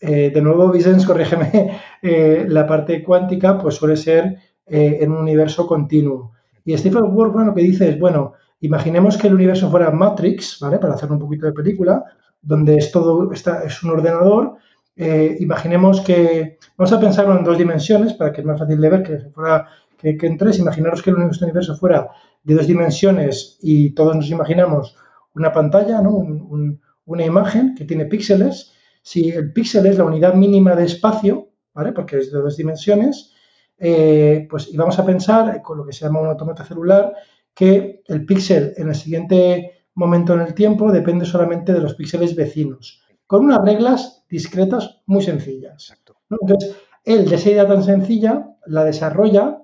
eh, 0.00 0.30
de 0.32 0.40
nuevo, 0.42 0.70
Vicens, 0.70 1.04
corrígeme, 1.04 1.80
eh, 2.02 2.46
la 2.48 2.66
parte 2.66 3.02
cuántica, 3.02 3.58
pues 3.58 3.74
suele 3.74 3.96
ser 3.96 4.38
eh, 4.66 4.98
en 5.00 5.10
un 5.10 5.18
universo 5.18 5.66
continuo. 5.66 6.32
Y 6.64 6.76
Stephen 6.76 7.14
Wolfram 7.14 7.46
lo 7.46 7.54
que 7.54 7.62
dice 7.62 7.88
es, 7.88 7.98
bueno, 7.98 8.34
imaginemos 8.60 9.16
que 9.16 9.26
el 9.26 9.34
universo 9.34 9.70
fuera 9.70 9.90
Matrix, 9.90 10.58
¿vale? 10.60 10.78
Para 10.78 10.94
hacer 10.94 11.10
un 11.10 11.18
poquito 11.18 11.46
de 11.46 11.52
película, 11.52 12.04
donde 12.42 12.76
es 12.76 12.92
todo, 12.92 13.32
está, 13.32 13.64
es 13.64 13.82
un 13.82 13.90
ordenador. 13.90 14.56
imaginemos 14.96 16.00
que, 16.00 16.58
vamos 16.76 16.92
a 16.92 17.00
pensarlo 17.00 17.36
en 17.38 17.44
dos 17.44 17.56
dimensiones 17.56 18.14
para 18.14 18.32
que 18.32 18.40
es 18.40 18.46
más 18.46 18.58
fácil 18.58 18.80
de 18.80 18.90
ver 18.90 19.02
que 19.02 19.18
fuera 19.30 19.66
que, 19.96 20.16
que 20.16 20.26
en 20.26 20.36
tres. 20.36 20.58
Imaginaros 20.58 21.02
que 21.02 21.10
el 21.10 21.16
universo 21.16 21.76
fuera 21.76 22.10
de 22.44 22.54
dos 22.54 22.66
dimensiones 22.66 23.58
y 23.62 23.90
todos 23.90 24.16
nos 24.16 24.30
imaginamos 24.30 24.96
una 25.34 25.52
pantalla, 25.52 26.00
¿no? 26.02 26.10
una 27.06 27.24
imagen 27.24 27.74
que 27.74 27.84
tiene 27.84 28.04
píxeles. 28.04 28.74
Si 29.08 29.30
el 29.30 29.54
píxel 29.54 29.86
es 29.86 29.96
la 29.96 30.04
unidad 30.04 30.34
mínima 30.34 30.76
de 30.76 30.84
espacio, 30.84 31.48
¿vale? 31.72 31.92
porque 31.92 32.18
es 32.18 32.30
de 32.30 32.40
dos 32.40 32.58
dimensiones, 32.58 33.32
eh, 33.78 34.46
pues 34.50 34.68
y 34.68 34.76
vamos 34.76 34.98
a 34.98 35.06
pensar 35.06 35.62
con 35.62 35.78
lo 35.78 35.86
que 35.86 35.94
se 35.94 36.04
llama 36.04 36.20
un 36.20 36.26
automata 36.26 36.62
celular 36.62 37.14
que 37.54 38.02
el 38.06 38.26
píxel 38.26 38.74
en 38.76 38.90
el 38.90 38.94
siguiente 38.94 39.84
momento 39.94 40.34
en 40.34 40.40
el 40.40 40.52
tiempo 40.52 40.92
depende 40.92 41.24
solamente 41.24 41.72
de 41.72 41.80
los 41.80 41.94
píxeles 41.94 42.36
vecinos, 42.36 43.02
con 43.26 43.46
unas 43.46 43.64
reglas 43.64 44.26
discretas 44.28 45.00
muy 45.06 45.22
sencillas. 45.22 45.90
Entonces, 46.28 46.76
él 47.02 47.30
de 47.30 47.36
esa 47.36 47.48
idea 47.48 47.66
tan 47.66 47.84
sencilla 47.84 48.56
la 48.66 48.84
desarrolla 48.84 49.62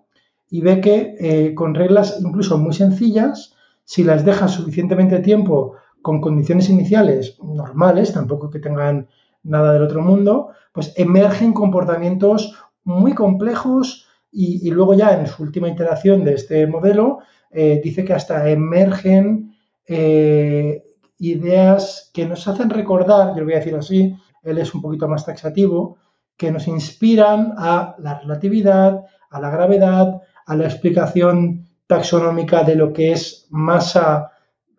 y 0.48 0.62
ve 0.62 0.80
que 0.80 1.16
eh, 1.20 1.54
con 1.54 1.74
reglas 1.74 2.18
incluso 2.18 2.56
muy 2.56 2.72
sencillas, 2.72 3.54
si 3.84 4.04
las 4.04 4.24
dejas 4.24 4.52
suficientemente 4.52 5.18
tiempo 5.18 5.74
con 6.00 6.22
condiciones 6.22 6.70
iniciales 6.70 7.36
normales, 7.42 8.14
tampoco 8.14 8.48
que 8.48 8.60
tengan 8.60 9.08
nada 9.44 9.72
del 9.72 9.82
otro 9.82 10.02
mundo, 10.02 10.50
pues 10.72 10.92
emergen 10.96 11.52
comportamientos 11.52 12.54
muy 12.82 13.14
complejos 13.14 14.08
y, 14.30 14.68
luego 14.70 14.94
ya 14.94 15.12
en 15.18 15.28
su 15.28 15.44
última 15.44 15.68
iteración 15.68 16.24
de 16.24 16.34
este 16.34 16.66
modelo 16.66 17.20
eh, 17.50 17.80
dice 17.82 18.04
que 18.04 18.14
hasta 18.14 18.50
emergen 18.50 19.54
eh, 19.86 20.82
ideas 21.18 22.10
que 22.12 22.26
nos 22.26 22.48
hacen 22.48 22.68
recordar, 22.68 23.28
yo 23.28 23.40
lo 23.40 23.44
voy 23.44 23.54
a 23.54 23.58
decir 23.58 23.76
así, 23.76 24.16
él 24.42 24.58
es 24.58 24.74
un 24.74 24.82
poquito 24.82 25.06
más 25.06 25.24
taxativo, 25.24 25.98
que 26.36 26.50
nos 26.50 26.66
inspiran 26.66 27.54
a 27.56 27.94
la 27.98 28.18
relatividad, 28.18 29.04
a 29.30 29.40
la 29.40 29.50
gravedad, 29.50 30.20
a 30.46 30.56
la 30.56 30.64
explicación 30.64 31.68
taxonómica 31.86 32.64
de 32.64 32.74
lo 32.74 32.92
que 32.92 33.12
es 33.12 33.46
masa 33.50 34.32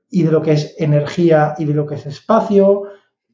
y 0.10 0.24
de 0.24 0.31
lo 0.31 0.41
que 0.41 0.53
es 0.53 0.75
energía 0.77 1.55
y 1.57 1.65
de 1.65 1.74
lo 1.74 1.86
que 1.86 1.95
es 1.95 2.05
espacio, 2.05 2.84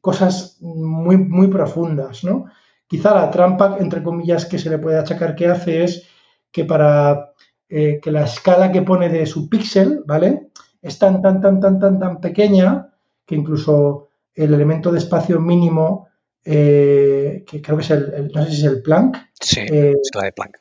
cosas 0.02 0.58
muy, 0.60 1.16
muy 1.16 1.48
profundas, 1.48 2.22
¿no? 2.24 2.44
Quizá 2.86 3.14
la 3.14 3.30
trampa, 3.30 3.78
entre 3.80 4.02
comillas, 4.02 4.44
que 4.44 4.58
se 4.58 4.68
le 4.68 4.76
puede 4.76 4.98
achacar 4.98 5.34
que 5.34 5.46
hace 5.46 5.84
es 5.84 6.06
que 6.50 6.66
para 6.66 7.32
eh, 7.70 8.00
que 8.02 8.10
la 8.10 8.24
escala 8.24 8.70
que 8.70 8.82
pone 8.82 9.08
de 9.08 9.24
su 9.24 9.48
píxel, 9.48 10.02
¿vale? 10.04 10.50
Es 10.82 10.98
tan, 10.98 11.22
tan, 11.22 11.40
tan, 11.40 11.58
tan, 11.58 11.80
tan, 11.80 11.98
tan 11.98 12.20
pequeña 12.20 12.92
que 13.24 13.34
incluso 13.34 14.08
el 14.34 14.52
elemento 14.52 14.92
de 14.92 14.98
espacio 14.98 15.40
mínimo, 15.40 16.08
eh, 16.44 17.44
que 17.46 17.62
creo 17.62 17.78
que 17.78 17.84
es 17.84 17.90
el, 17.90 18.30
no 18.34 18.44
sé 18.44 18.50
si 18.50 18.58
es 18.58 18.64
el 18.64 18.82
Planck. 18.82 19.16
Sí, 19.40 19.60
eh, 19.60 19.94
es 19.98 20.10
la 20.14 20.24
de 20.24 20.32
Planck 20.32 20.58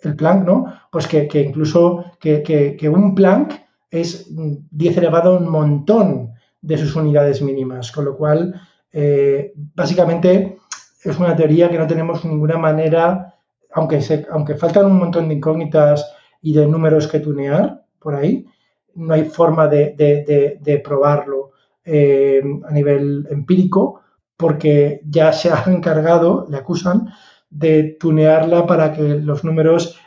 el 0.00 0.16
Planck, 0.16 0.44
¿no? 0.44 0.80
Pues 0.90 1.06
que, 1.06 1.28
incluso 1.40 2.04
que, 2.20 2.90
un 2.92 3.14
Planck 3.14 3.54
es 3.90 4.26
10 4.30 4.96
elevado 4.98 5.34
a 5.34 5.38
un 5.38 5.48
montón 5.48 6.34
de 6.60 6.78
sus 6.78 6.94
unidades 6.96 7.42
mínimas, 7.42 7.92
con 7.92 8.04
lo 8.04 8.16
cual, 8.16 8.60
eh, 8.92 9.52
básicamente, 9.54 10.58
es 11.02 11.18
una 11.18 11.36
teoría 11.36 11.70
que 11.70 11.78
no 11.78 11.86
tenemos 11.86 12.24
ninguna 12.24 12.58
manera, 12.58 13.34
aunque, 13.72 14.00
aunque 14.30 14.56
faltan 14.56 14.86
un 14.86 14.98
montón 14.98 15.28
de 15.28 15.34
incógnitas 15.34 16.14
y 16.42 16.52
de 16.52 16.66
números 16.66 17.06
que 17.06 17.20
tunear 17.20 17.84
por 17.98 18.14
ahí, 18.14 18.46
no 18.94 19.14
hay 19.14 19.24
forma 19.24 19.68
de, 19.68 20.82
probarlo 20.84 21.52
eh, 21.84 22.42
a 22.64 22.72
nivel 22.72 23.26
empírico, 23.30 24.02
porque 24.36 25.00
ya 25.04 25.32
se 25.32 25.50
ha 25.50 25.64
encargado, 25.66 26.46
le 26.48 26.56
acusan, 26.56 27.08
de 27.50 27.96
tunearla 27.98 28.66
para 28.66 28.92
que 28.92 29.02
los 29.02 29.42
números 29.44 29.98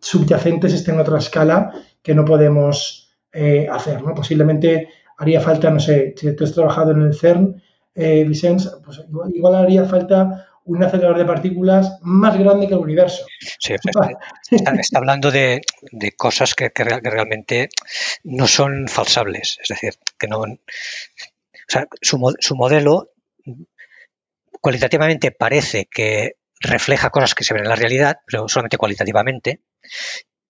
subyacentes 0.00 0.72
estén 0.72 0.94
en 0.96 1.02
otra 1.02 1.18
escala 1.18 1.72
que 2.02 2.14
no 2.14 2.24
podemos 2.24 3.14
eh, 3.32 3.68
hacer. 3.70 4.02
¿no? 4.02 4.14
Posiblemente 4.14 4.88
haría 5.18 5.40
falta, 5.40 5.70
no 5.70 5.80
sé, 5.80 6.14
si 6.16 6.34
tú 6.34 6.44
has 6.44 6.52
trabajado 6.52 6.92
en 6.92 7.02
el 7.02 7.14
CERN, 7.14 7.62
eh, 7.94 8.24
Vicens, 8.24 8.70
pues 8.84 9.02
igual, 9.34 9.54
haría 9.54 9.84
falta 9.84 10.48
un 10.64 10.82
acelerador 10.82 11.18
de 11.18 11.24
partículas 11.24 11.98
más 12.02 12.38
grande 12.38 12.68
que 12.68 12.74
el 12.74 12.80
universo. 12.80 13.26
Sí, 13.58 13.74
está, 13.74 14.98
hablando 14.98 15.30
de, 15.30 15.60
cosas 16.16 16.54
que, 16.54 16.70
realmente 16.74 17.68
no 18.24 18.46
son 18.46 18.88
falsables, 18.88 19.58
es 19.62 19.68
decir, 19.68 19.94
que 20.18 20.28
no... 20.28 20.40
O 20.40 20.46
sea, 21.68 21.86
su, 22.00 22.34
su 22.38 22.54
modelo 22.54 23.12
cualitativamente 24.60 25.32
parece 25.32 25.86
que 25.90 26.36
refleja 26.60 27.10
cosas 27.10 27.34
que 27.34 27.44
se 27.44 27.54
ven 27.54 27.64
en 27.64 27.68
la 27.68 27.76
realidad, 27.76 28.20
pero 28.26 28.48
solamente 28.48 28.78
cualitativamente, 28.78 29.60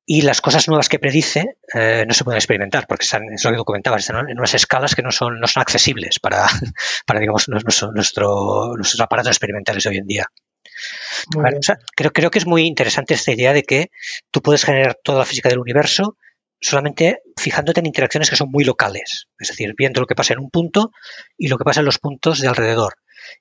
y 0.05 0.23
las 0.23 0.41
cosas 0.41 0.69
nuevas 0.69 0.89
que 0.89 0.99
predice 0.99 1.59
eh, 1.75 2.05
no 2.07 2.15
se 2.15 2.25
pueden 2.25 2.39
experimentar 2.39 2.87
porque 2.87 3.05
están, 3.05 3.23
es 3.33 3.45
lo 3.45 3.53
que 3.53 3.65
comentabas, 3.65 4.01
están 4.01 4.29
en 4.29 4.39
unas 4.39 4.55
escalas 4.55 4.95
que 4.95 5.03
no 5.03 5.13
son, 5.13 5.39
no 5.39 5.47
son 5.47 5.61
accesibles 5.61 6.19
para, 6.19 6.47
para 7.07 7.21
digamos, 7.21 7.49
nuestro, 7.49 7.93
nuestros 7.93 9.01
aparatos 9.01 9.31
experimentales 9.31 9.85
de 9.85 9.91
hoy 9.91 9.99
en 9.99 10.07
día. 10.07 10.27
creo, 11.97 12.13
creo 12.13 12.31
que 12.31 12.39
es 12.39 12.47
muy 12.47 12.63
interesante 12.63 13.15
esta 13.15 13.33
idea 13.33 13.53
de 13.53 13.63
que 13.63 13.91
tú 14.31 14.43
puedes 14.43 14.65
generar 14.65 14.99
toda 15.03 15.21
la 15.21 15.25
física 15.25 15.49
del 15.49 15.61
universo 15.61 16.17
solamente 16.61 17.21
fijándote 17.37 17.81
en 17.81 17.87
interacciones 17.87 18.31
que 18.31 18.37
son 18.37 18.51
muy 18.51 18.65
locales, 18.65 19.27
es 19.39 19.49
decir, 19.49 19.75
viendo 19.77 20.01
lo 20.01 20.07
que 20.07 20.15
pasa 20.15 20.33
en 20.33 20.41
un 20.41 20.51
punto 20.51 20.93
y 21.37 21.49
lo 21.49 21.59
que 21.59 21.65
pasa 21.65 21.81
en 21.81 21.87
los 21.87 21.99
puntos 21.99 22.41
de 22.41 22.49
alrededor, 22.49 22.95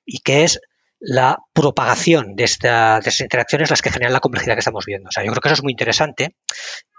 y 0.04 0.18
que 0.18 0.44
es 0.44 0.60
la 1.04 1.36
propagación 1.52 2.36
de, 2.36 2.44
estas 2.44 3.20
interacciones 3.20 3.70
las 3.70 3.82
que 3.82 3.90
generan 3.90 4.12
la 4.12 4.20
complejidad 4.20 4.54
que 4.54 4.60
estamos 4.60 4.86
viendo. 4.86 5.08
O 5.08 5.12
sea, 5.12 5.24
yo 5.24 5.32
creo 5.32 5.40
que 5.40 5.48
eso 5.48 5.54
es 5.54 5.62
muy 5.64 5.72
interesante 5.72 6.36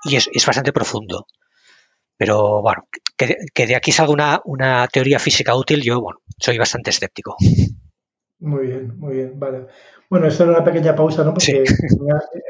y 0.03 0.17
es, 0.17 0.29
bastante 0.45 0.73
profundo. 0.73 1.25
Pero 2.17 2.61
bueno, 2.61 2.87
que, 3.17 3.65
de 3.65 3.75
aquí 3.75 3.91
salga 3.93 4.41
una, 4.45 4.87
teoría 4.87 5.19
física 5.19 5.55
útil, 5.55 5.81
yo 5.81 6.01
bueno, 6.01 6.19
soy 6.37 6.57
bastante 6.57 6.89
escéptico. 6.89 7.37
Muy 8.39 8.67
bien, 8.67 8.99
muy 8.99 9.15
bien, 9.15 9.39
vale. 9.39 9.67
Bueno, 10.09 10.27
esto 10.27 10.43
era 10.43 10.51
una 10.51 10.65
pequeña 10.65 10.93
pausa, 10.93 11.23
¿no? 11.23 11.33
Porque 11.33 11.63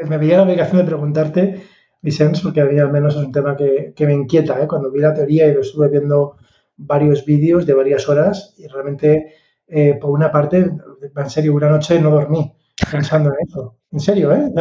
me, 0.09 0.17
veía 0.17 0.37
la 0.37 0.43
obligación 0.43 0.77
de 0.77 0.85
preguntarte, 0.85 1.63
Vicens, 2.01 2.41
porque 2.41 2.61
a 2.61 2.65
mí 2.65 2.79
al 2.79 2.91
menos 2.91 3.15
es 3.15 3.21
un 3.21 3.31
tema 3.31 3.55
que, 3.55 3.93
me 3.99 4.13
inquieta, 4.13 4.59
¿eh? 4.59 4.67
Cuando 4.67 4.91
vi 4.91 4.99
la 4.99 5.13
teoría 5.13 5.45
y 5.45 5.53
lo 5.53 5.61
estuve 5.61 5.89
viendo 5.89 6.37
varios 6.77 7.25
vídeos 7.25 7.67
de 7.67 7.75
varias 7.75 8.09
horas 8.09 8.55
y 8.57 8.67
realmente 8.67 9.35
eh, 9.75 9.97
por 9.99 10.11
una 10.11 10.31
parte, 10.31 10.69
en 11.15 11.29
serio, 11.31 11.55
una 11.55 11.67
noche 11.67 11.99
no 11.99 12.11
dormí 12.11 12.53
pensando 12.91 13.31
en 13.31 13.47
eso. 13.47 13.77
En 13.91 13.99
serio, 13.99 14.31
¿eh? 14.31 14.51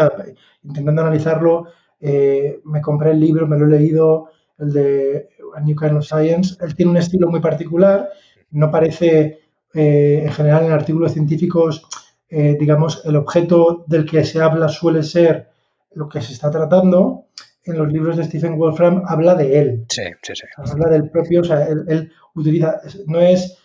intentando 0.62 1.02
analizarlo, 1.02 1.66
eh, 2.00 2.60
me 2.64 2.80
compré 2.80 3.10
el 3.10 3.20
libro, 3.20 3.46
me 3.46 3.58
lo 3.58 3.66
he 3.66 3.78
leído, 3.78 4.30
el 4.58 4.72
de 4.72 5.28
A 5.54 5.60
New 5.60 5.76
Kind 5.76 5.98
of 5.98 6.06
Science. 6.06 6.56
Él 6.64 6.74
tiene 6.74 6.92
un 6.92 6.96
estilo 6.96 7.28
muy 7.28 7.40
particular, 7.40 8.08
no 8.52 8.70
parece, 8.70 9.40
eh, 9.74 10.22
en 10.24 10.32
general, 10.32 10.64
en 10.64 10.72
artículos 10.72 11.12
científicos, 11.12 11.86
digamos, 12.30 13.02
el 13.04 13.16
objeto 13.16 13.84
del 13.86 14.06
que 14.06 14.24
se 14.24 14.40
habla 14.40 14.66
suele 14.68 15.02
ser 15.02 15.50
lo 15.92 16.08
que 16.08 16.22
se 16.22 16.32
está 16.32 16.50
tratando. 16.50 17.26
En 17.64 17.76
los 17.76 17.92
libros 17.92 18.16
de 18.16 18.24
Stephen 18.24 18.56
Wolfram 18.56 19.02
habla 19.06 19.34
de 19.34 19.58
él. 19.58 19.84
Sí, 19.90 20.04
sí, 20.22 20.32
sí. 20.34 20.46
Habla 20.56 20.88
del 20.88 21.10
propio, 21.10 21.42
o 21.42 21.44
sea, 21.44 21.66
él 21.66 22.10
utiliza, 22.34 22.80
no 23.06 23.20
es 23.20 23.61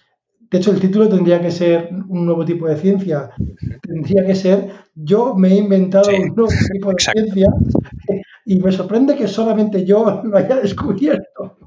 de 0.49 0.57
hecho, 0.57 0.71
el 0.71 0.79
título 0.79 1.09
tendría 1.09 1.41
que 1.41 1.51
ser 1.51 1.89
un 2.07 2.25
nuevo 2.25 2.45
tipo 2.45 2.67
de 2.67 2.77
ciencia. 2.77 3.31
Tendría 3.81 4.25
que 4.25 4.35
ser 4.35 4.69
yo 4.95 5.35
me 5.35 5.49
he 5.49 5.57
inventado 5.57 6.09
un 6.09 6.33
nuevo 6.35 6.49
tipo 6.71 6.89
de 6.91 6.95
ciencia 6.99 7.47
y 8.45 8.57
me 8.57 8.71
sorprende 8.71 9.15
que 9.15 9.27
solamente 9.27 9.85
yo 9.85 10.21
lo 10.23 10.37
haya 10.37 10.55
descubierto. 10.55 11.57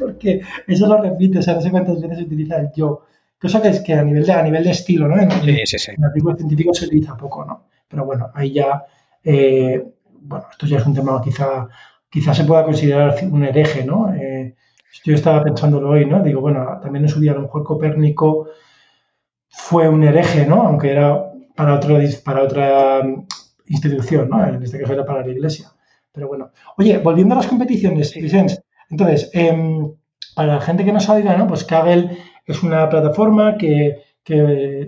Porque 0.00 0.40
eso 0.66 0.86
lo 0.86 1.00
repite, 1.00 1.38
o 1.38 1.42
sea, 1.42 1.54
no 1.54 1.60
sé 1.60 1.70
cuántas 1.70 2.00
veces 2.00 2.18
se 2.18 2.24
utiliza 2.24 2.56
el 2.56 2.70
yo. 2.74 3.02
Cosa 3.40 3.60
que 3.60 3.68
es 3.68 3.80
que 3.80 3.94
a 3.94 4.02
nivel 4.02 4.24
de, 4.24 4.32
a 4.32 4.42
nivel 4.42 4.64
de 4.64 4.70
estilo, 4.70 5.06
¿no? 5.06 5.20
En, 5.20 5.30
sí, 5.30 5.60
sí, 5.64 5.78
sí. 5.78 5.92
en 5.96 6.04
artículos 6.04 6.38
científicos 6.38 6.78
se 6.78 6.86
utiliza 6.86 7.16
poco, 7.16 7.44
¿no? 7.44 7.66
Pero 7.88 8.04
bueno, 8.04 8.30
ahí 8.34 8.52
ya, 8.52 8.84
eh, 9.22 9.82
bueno, 10.22 10.46
esto 10.50 10.66
ya 10.66 10.78
es 10.78 10.86
un 10.86 10.94
tema 10.94 11.20
quizá, 11.22 11.68
quizá 12.08 12.34
se 12.34 12.44
pueda 12.44 12.64
considerar 12.64 13.16
un 13.30 13.44
hereje, 13.44 13.84
¿no? 13.84 14.12
Eh, 14.14 14.56
yo 15.04 15.14
estaba 15.14 15.42
pensándolo 15.42 15.90
hoy, 15.90 16.06
¿no? 16.06 16.22
Digo, 16.22 16.40
bueno, 16.40 16.78
también 16.82 17.04
en 17.04 17.08
su 17.08 17.20
día 17.20 17.32
a 17.32 17.36
lo 17.36 17.42
mejor 17.42 17.64
Copérnico 17.64 18.48
fue 19.48 19.88
un 19.88 20.02
hereje, 20.04 20.46
¿no? 20.46 20.62
Aunque 20.62 20.90
era 20.90 21.30
para, 21.54 21.74
otro, 21.74 21.98
para 22.24 22.42
otra 22.42 23.02
mm, 23.02 23.26
institución, 23.66 24.28
¿no? 24.28 24.44
En 24.46 24.62
este 24.62 24.80
caso 24.80 24.92
era 24.92 25.04
para 25.04 25.24
la 25.24 25.32
iglesia. 25.32 25.70
Pero 26.12 26.28
bueno. 26.28 26.50
Oye, 26.76 26.98
volviendo 26.98 27.34
a 27.34 27.38
las 27.38 27.46
competiciones, 27.46 28.14
Vicente, 28.14 28.64
entonces, 28.90 29.30
em, 29.32 29.92
para 30.34 30.54
la 30.54 30.60
gente 30.60 30.84
que 30.84 30.92
no 30.92 31.00
sabía, 31.00 31.36
¿no? 31.36 31.46
Pues 31.46 31.64
Kaggle 31.64 32.18
es 32.46 32.62
una 32.62 32.88
plataforma 32.88 33.56
que, 33.56 34.02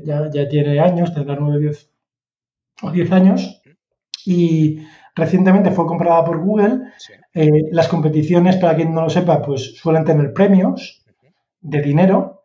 ya, 0.04 0.48
tiene 0.48 0.80
años, 0.80 1.14
tendrá 1.14 1.36
9 1.36 1.60
10, 1.60 1.90
o 2.82 2.90
10 2.90 3.12
años, 3.12 3.62
y 4.24 4.80
recientemente 5.14 5.70
fue 5.70 5.86
comprada 5.86 6.24
por 6.24 6.38
Google. 6.38 6.80
Eh, 7.34 7.68
las 7.70 7.88
competiciones, 7.88 8.56
para 8.56 8.76
quien 8.76 8.94
no 8.94 9.02
lo 9.02 9.10
sepa, 9.10 9.42
pues 9.42 9.76
suelen 9.76 10.04
tener 10.04 10.32
premios 10.32 11.02
de 11.60 11.80
dinero, 11.80 12.42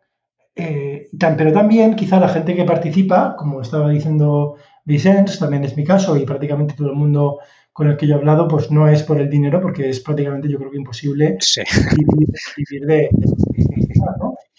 eh, 0.54 1.08
pero 1.18 1.52
también 1.52 1.94
quizá 1.94 2.18
la 2.18 2.28
gente 2.28 2.54
que 2.54 2.64
participa, 2.64 3.36
como 3.36 3.60
estaba 3.60 3.88
diciendo 3.90 4.56
Vicens, 4.84 5.38
también 5.38 5.64
es 5.64 5.76
mi 5.76 5.84
caso 5.84 6.16
y 6.16 6.24
prácticamente 6.24 6.74
todo 6.74 6.88
el 6.88 6.96
mundo 6.96 7.38
con 7.72 7.88
el 7.88 7.96
que 7.96 8.08
yo 8.08 8.16
he 8.16 8.18
hablado, 8.18 8.48
pues 8.48 8.70
no 8.72 8.88
es 8.88 9.04
por 9.04 9.20
el 9.20 9.30
dinero, 9.30 9.60
porque 9.60 9.88
es 9.88 10.00
prácticamente 10.00 10.48
yo 10.48 10.58
creo 10.58 10.70
que 10.70 10.78
imposible 10.78 11.38
vivir, 12.56 12.86
de, 12.86 13.08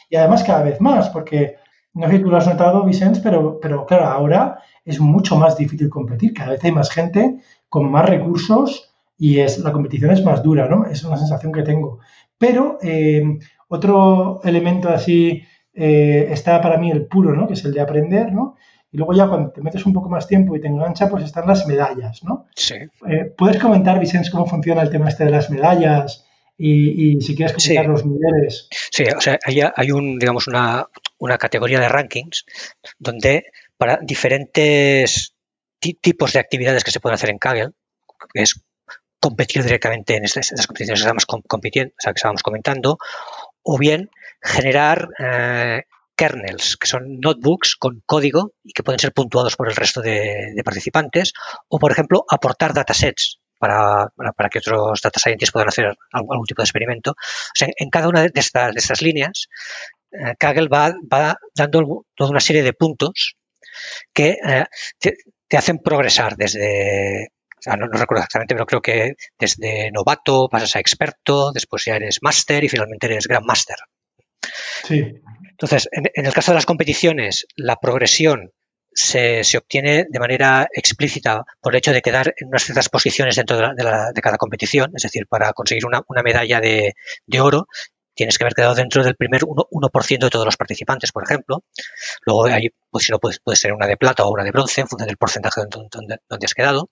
Y 0.09 0.15
además 0.15 0.43
cada 0.43 0.63
vez 0.63 0.79
más, 0.79 1.09
porque 1.09 1.55
no 1.93 2.07
sé 2.07 2.15
si 2.15 2.23
tú 2.23 2.29
lo 2.29 2.37
has 2.37 2.47
notado, 2.47 2.85
Vicens, 2.85 3.19
pero, 3.19 3.59
pero 3.59 3.85
claro, 3.85 4.05
ahora 4.05 4.59
es 4.85 5.01
mucho 5.01 5.35
más 5.35 5.57
difícil 5.57 5.89
competir, 5.89 6.33
cada 6.33 6.51
vez 6.51 6.63
hay 6.63 6.71
más 6.71 6.89
gente 6.89 7.39
con 7.69 7.89
más 7.89 8.09
recursos 8.09 8.91
y 9.17 9.39
es, 9.39 9.59
la 9.59 9.71
competición 9.71 10.11
es 10.11 10.23
más 10.23 10.41
dura, 10.41 10.67
¿no? 10.67 10.85
Es 10.85 11.03
una 11.03 11.17
sensación 11.17 11.51
que 11.51 11.63
tengo. 11.63 11.99
Pero 12.37 12.77
eh, 12.81 13.21
otro 13.67 14.41
elemento 14.43 14.89
así 14.89 15.43
eh, 15.73 16.27
está 16.31 16.61
para 16.61 16.77
mí 16.77 16.89
el 16.89 17.05
puro, 17.05 17.35
¿no? 17.35 17.47
Que 17.47 17.53
es 17.53 17.65
el 17.65 17.73
de 17.73 17.81
aprender, 17.81 18.31
¿no? 18.31 18.55
Y 18.91 18.97
luego 18.97 19.13
ya 19.13 19.27
cuando 19.27 19.51
te 19.51 19.61
metes 19.61 19.85
un 19.85 19.93
poco 19.93 20.09
más 20.09 20.27
tiempo 20.27 20.55
y 20.55 20.61
te 20.61 20.67
engancha, 20.67 21.09
pues 21.09 21.23
están 21.23 21.47
las 21.47 21.67
medallas, 21.67 22.23
¿no? 22.23 22.47
Sí. 22.55 22.75
Eh, 23.07 23.25
¿Puedes 23.37 23.61
comentar, 23.61 23.99
Vicente, 23.99 24.31
cómo 24.31 24.47
funciona 24.47 24.81
el 24.81 24.89
tema 24.89 25.09
este 25.09 25.25
de 25.25 25.31
las 25.31 25.49
medallas? 25.51 26.25
Y, 26.61 27.21
si 27.21 27.37
quieres 27.37 27.55
comentar 27.55 27.87
los 27.87 28.05
niveles. 28.05 28.67
Sí, 28.69 29.03
o 29.15 29.21
sea, 29.21 29.39
hay, 29.45 29.61
hay 29.73 29.91
un, 29.91 30.19
digamos, 30.19 30.45
una, 30.47 30.87
una 31.17 31.37
categoría 31.37 31.79
de 31.79 31.87
rankings 31.87 32.45
donde 32.97 33.45
para 33.77 33.97
diferentes 34.01 35.35
tipos 35.79 36.33
de 36.33 36.39
actividades 36.39 36.83
que 36.83 36.91
se 36.91 36.99
pueden 36.99 37.15
hacer 37.15 37.29
en 37.29 37.37
Kaggle, 37.37 37.71
que 38.33 38.41
es 38.41 38.61
competir 39.19 39.63
directamente 39.63 40.15
en 40.15 40.25
estas, 40.25 40.49
competiciones 40.67 41.01
que 41.01 41.07
estamos 41.07 41.25
compitiendo, 41.25 41.93
o 41.93 42.01
sea, 42.01 42.13
que 42.13 42.17
estábamos 42.17 42.43
comentando, 42.43 42.97
o 43.63 43.77
bien 43.77 44.09
generar 44.41 45.09
eh, 45.19 45.83
kernels, 46.15 46.77
que 46.77 46.87
son 46.87 47.19
notebooks 47.19 47.75
con 47.75 48.01
código 48.05 48.53
y 48.63 48.73
que 48.73 48.83
pueden 48.83 48.99
ser 48.99 49.13
puntuados 49.13 49.55
por 49.55 49.69
el 49.69 49.75
resto 49.75 50.01
de, 50.01 50.53
participantes, 50.63 51.33
o 51.67 51.79
por 51.79 51.91
ejemplo, 51.91 52.25
aportar 52.29 52.73
datasets 52.73 53.39
para, 53.57 54.07
para, 54.15 54.49
que 54.49 54.59
otros 54.59 55.01
data 55.01 55.19
scientists 55.19 55.51
puedan 55.51 55.67
hacer 55.67 55.97
algún, 56.13 56.45
tipo 56.45 56.61
de 56.61 56.65
experimento. 56.65 57.11
O 57.11 57.55
sea, 57.55 57.67
en 57.77 57.89
cada 57.89 58.07
una 58.07 58.21
de 58.21 58.31
estas, 58.33 58.73
de 58.73 58.79
estas 58.79 59.01
líneas, 59.01 59.47
eh, 60.11 60.35
Kaggle 60.39 60.69
va, 60.69 60.93
va, 61.11 61.37
dando 61.53 62.05
toda 62.15 62.31
una 62.31 62.39
serie 62.39 62.63
de 62.63 62.73
puntos 62.73 63.35
que 64.13 64.37
eh, 64.43 64.65
te 65.49 65.57
hacen 65.57 65.79
progresar 65.79 66.37
desde, 66.37 67.31
no, 67.65 67.87
recuerdo 67.87 68.23
exactamente, 68.23 68.55
pero 68.55 68.65
creo 68.65 68.81
que 68.81 69.15
desde 69.37 69.91
novato 69.91 70.47
pasas 70.47 70.75
a 70.75 70.79
experto, 70.79 71.51
después 71.51 71.83
ya 71.85 71.95
eres 71.95 72.19
máster 72.21 72.63
y 72.63 72.69
finalmente 72.69 73.07
eres 73.07 73.27
gran 73.27 73.43
máster. 73.43 73.77
Sí. 74.85 75.03
Entonces, 75.49 75.89
en, 75.91 76.25
el 76.25 76.33
caso 76.33 76.51
de 76.51 76.55
las 76.55 76.65
competiciones, 76.65 77.47
la 77.55 77.75
progresión 77.75 78.51
se, 78.93 79.41
obtiene 79.57 80.05
de 80.09 80.19
manera 80.19 80.67
explícita 80.73 81.43
por 81.59 81.73
el 81.73 81.79
hecho 81.79 81.91
de 81.91 82.01
quedar 82.01 82.33
en 82.37 82.47
unas 82.47 82.63
ciertas 82.63 82.89
posiciones 82.89 83.35
dentro 83.35 83.57
de, 83.57 84.21
cada 84.21 84.37
competición, 84.37 84.91
es 84.95 85.03
decir, 85.03 85.27
para 85.27 85.51
conseguir 85.53 85.85
una, 85.85 86.23
medalla 86.23 86.61
de, 86.61 86.93
oro 87.41 87.67
tienes 88.19 88.37
que 88.37 88.43
haber 88.43 88.53
quedado 88.53 88.75
dentro 88.75 89.01
del 89.01 89.15
primer 89.15 89.43
1%, 89.43 90.19
de 90.19 90.29
todos 90.29 90.43
los 90.43 90.57
participantes, 90.57 91.13
por 91.13 91.23
ejemplo. 91.23 91.63
Luego, 92.25 92.47
ahí, 92.47 92.67
pues 92.89 93.05
si 93.05 93.13
no, 93.13 93.19
puede, 93.19 93.37
puede 93.41 93.55
ser 93.55 93.71
una 93.71 93.87
de 93.87 93.95
plata 93.95 94.25
o 94.25 94.33
una 94.33 94.43
de 94.43 94.51
bronce, 94.51 94.81
en 94.81 94.89
función 94.89 95.07
del 95.07 95.15
porcentaje 95.15 95.61
donde, 95.69 96.17
donde 96.27 96.45
has 96.45 96.53
quedado. 96.53 96.89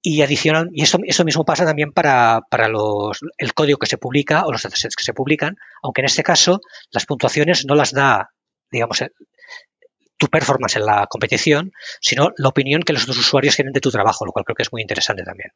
Y 0.00 0.22
adicional, 0.22 0.68
y 0.72 0.84
eso, 0.84 0.98
eso 1.04 1.24
mismo 1.24 1.44
pasa 1.44 1.64
también 1.64 1.90
para, 1.90 2.42
para 2.48 2.68
los, 2.68 3.18
el 3.36 3.52
código 3.52 3.78
que 3.78 3.88
se 3.88 3.98
publica 3.98 4.46
o 4.46 4.52
los 4.52 4.62
datasets 4.62 4.94
que 4.94 5.02
se 5.02 5.12
publican, 5.12 5.56
aunque 5.82 6.02
en 6.02 6.04
este 6.04 6.22
caso 6.22 6.60
las 6.92 7.04
puntuaciones 7.04 7.66
no 7.66 7.74
las 7.74 7.90
da, 7.90 8.30
digamos, 8.70 9.02
tu 10.16 10.28
performance 10.28 10.76
en 10.76 10.86
la 10.86 11.08
competición, 11.08 11.72
sino 12.00 12.30
la 12.36 12.48
opinión 12.50 12.82
que 12.82 12.92
los 12.92 13.02
otros 13.02 13.18
usuarios 13.18 13.56
tienen 13.56 13.72
de 13.72 13.80
tu 13.80 13.90
trabajo, 13.90 14.24
lo 14.24 14.30
cual 14.30 14.44
creo 14.44 14.54
que 14.54 14.62
es 14.62 14.72
muy 14.72 14.82
interesante 14.82 15.24
también. 15.24 15.50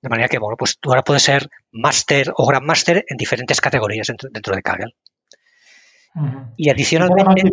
De 0.00 0.08
manera 0.08 0.28
que, 0.28 0.38
bueno, 0.38 0.56
pues 0.56 0.78
tú 0.78 0.90
ahora 0.90 1.02
puedes 1.02 1.22
ser 1.22 1.48
máster 1.70 2.32
o 2.36 2.46
gran 2.46 2.64
máster 2.64 3.04
en 3.08 3.16
diferentes 3.16 3.60
categorías 3.60 4.06
dentro, 4.06 4.54
de 4.54 4.62
Kaggle. 4.62 4.94
Y 6.56 6.68
adicionalmente... 6.70 7.50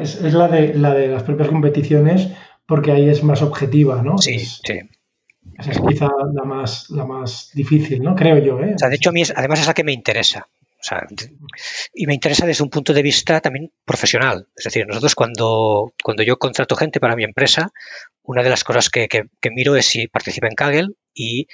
Es, 0.00 0.20
la, 0.32 0.48
de, 0.48 0.74
la 0.74 0.94
de 0.94 1.08
las 1.08 1.22
propias 1.22 1.48
competiciones 1.48 2.28
porque 2.66 2.92
ahí 2.92 3.08
es 3.08 3.24
más 3.24 3.42
objetiva, 3.42 4.00
¿no? 4.00 4.16
Sí, 4.16 4.38
sí. 4.38 4.80
Esa 5.58 5.72
es 5.72 5.80
quizá 5.80 6.08
la 6.32 6.44
más, 6.44 6.88
la 6.90 7.04
más 7.04 7.50
difícil, 7.52 8.00
¿no? 8.00 8.14
Creo 8.14 8.38
yo, 8.38 8.60
¿eh? 8.60 8.74
O 8.74 8.78
sea, 8.78 8.88
de 8.88 8.94
hecho, 8.94 9.10
a 9.10 9.12
mí 9.12 9.22
es, 9.22 9.32
además 9.34 9.60
es 9.60 9.66
la 9.66 9.74
que 9.74 9.82
me 9.82 9.92
interesa. 9.92 10.48
O 10.80 10.82
sea, 10.82 11.06
y 11.92 12.06
me 12.06 12.14
interesa 12.14 12.46
desde 12.46 12.62
un 12.62 12.70
punto 12.70 12.94
de 12.94 13.02
vista 13.02 13.40
también 13.40 13.70
profesional. 13.84 14.46
Es 14.56 14.64
decir, 14.64 14.86
nosotros 14.86 15.14
cuando, 15.14 15.92
cuando 16.02 16.22
yo 16.22 16.38
contrato 16.38 16.76
gente 16.76 17.00
para 17.00 17.16
mi 17.16 17.24
empresa, 17.24 17.70
una 18.22 18.42
de 18.42 18.48
las 18.48 18.64
cosas 18.64 18.88
que, 18.88 19.08
que, 19.08 19.24
que 19.40 19.50
miro 19.50 19.76
es 19.76 19.86
si 19.86 20.06
participa 20.06 20.46
en 20.46 20.54
Kaggle 20.54 20.88
y 21.14 21.46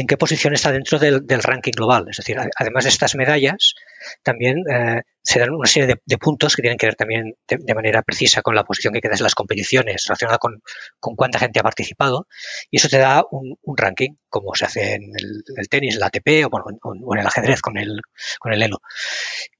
en 0.00 0.06
qué 0.06 0.16
posición 0.16 0.54
está 0.54 0.72
dentro 0.72 0.98
del, 0.98 1.42
ranking 1.42 1.72
global. 1.72 2.06
Es 2.08 2.16
decir, 2.16 2.38
además 2.56 2.84
de 2.84 2.90
estas 2.90 3.14
medallas, 3.14 3.74
también 4.22 4.58
eh, 4.70 5.02
se 5.22 5.38
dan 5.38 5.50
una 5.50 5.68
serie 5.68 5.96
de, 6.04 6.18
puntos 6.18 6.56
que 6.56 6.62
tienen 6.62 6.78
que 6.78 6.86
ver 6.86 6.94
también 6.94 7.34
de, 7.46 7.74
manera 7.74 8.02
precisa 8.02 8.40
con 8.40 8.54
la 8.54 8.64
posición 8.64 8.94
que 8.94 9.00
quedas 9.00 9.20
en 9.20 9.24
las 9.24 9.34
competiciones, 9.34 10.06
relacionada 10.06 10.38
con, 10.38 10.62
cuánta 10.98 11.38
gente 11.38 11.60
ha 11.60 11.62
participado, 11.62 12.26
y 12.70 12.78
eso 12.78 12.88
te 12.88 12.98
da 12.98 13.24
un, 13.30 13.58
ranking, 13.76 14.16
como 14.28 14.54
se 14.54 14.64
hace 14.64 14.94
en 14.94 15.12
el, 15.14 15.68
tenis, 15.68 15.96
el 15.96 16.02
ATP 16.02 16.46
o, 16.50 17.14
en 17.14 17.20
el 17.20 17.26
ajedrez 17.26 17.60
con 17.60 17.76
el, 17.76 18.00
con 18.38 18.54
el 18.54 18.62
ELO. 18.62 18.80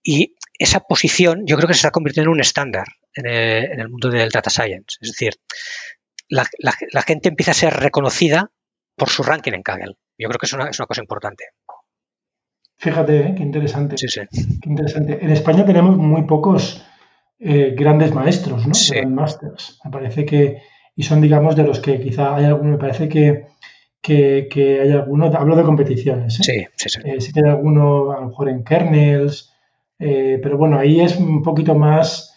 Y 0.03 0.37
esa 0.59 0.81
posición 0.81 1.43
yo 1.47 1.57
creo 1.57 1.69
que 1.69 1.75
se 1.75 1.79
está 1.79 1.91
convirtiendo 1.91 2.31
en 2.31 2.35
un 2.35 2.41
estándar 2.41 2.87
en 3.13 3.81
el, 3.81 3.89
mundo 3.91 4.09
del 4.09 4.31
data 4.31 4.49
science. 4.49 4.97
Es 5.03 5.11
decir, 5.11 5.35
la, 6.29 6.49
la 6.59 7.03
gente 7.03 7.29
empieza 7.29 7.51
a 7.51 7.55
ser 7.55 7.75
reconocida 7.75 8.51
por 8.97 9.09
su 9.09 9.23
ranking 9.23 9.53
en 9.53 9.63
Kaggle. 9.63 9.97
Yo 10.19 10.29
creo 10.29 10.39
que 10.39 10.47
es 10.47 10.53
una, 10.53 10.69
es 10.69 10.79
una 10.79 10.87
cosa 10.87 11.01
importante. 11.03 11.45
Fíjate, 12.77 13.21
¿eh? 13.21 13.35
qué 13.37 13.43
interesante. 13.43 13.97
Sí, 13.99 14.09
sí. 14.09 14.21
Qué 14.31 14.69
interesante. 14.69 15.19
En 15.23 15.31
España 15.31 15.65
tenemos 15.65 15.97
muy 15.97 16.23
pocos 16.23 16.85
eh, 17.39 17.75
grandes 17.77 18.13
maestros, 18.13 18.67
¿no? 18.67 18.75
Sí. 18.75 19.05
masters. 19.07 19.81
Me 19.85 19.91
parece 19.91 20.25
que, 20.25 20.63
y 20.95 21.03
son, 21.03 21.21
digamos, 21.21 21.57
de 21.57 21.65
los 21.65 21.81
que 21.81 22.01
quizá 22.01 22.37
hay 22.37 22.45
alguno, 22.45 22.73
me 22.73 22.79
parece 22.79 23.09
que, 23.09 23.47
que, 24.01 24.81
hay 24.83 24.93
alguno, 24.93 25.27
hablo 25.27 25.57
de 25.57 25.63
competiciones, 25.63 26.41
¿eh? 26.41 26.43
Sí, 26.43 26.67
sí, 26.77 26.89
sí. 26.89 27.21
sí 27.21 27.33
que 27.33 27.41
hay 27.45 27.51
alguno, 27.51 28.13
a 28.13 28.21
lo 28.21 28.29
mejor 28.29 28.49
en 28.49 28.65
kernels, 28.65 29.53
pero 29.97 30.59
bueno, 30.59 30.79
ahí 30.79 31.01
es 31.01 31.17
un 31.17 31.43
poquito 31.43 31.75
más 31.75 32.34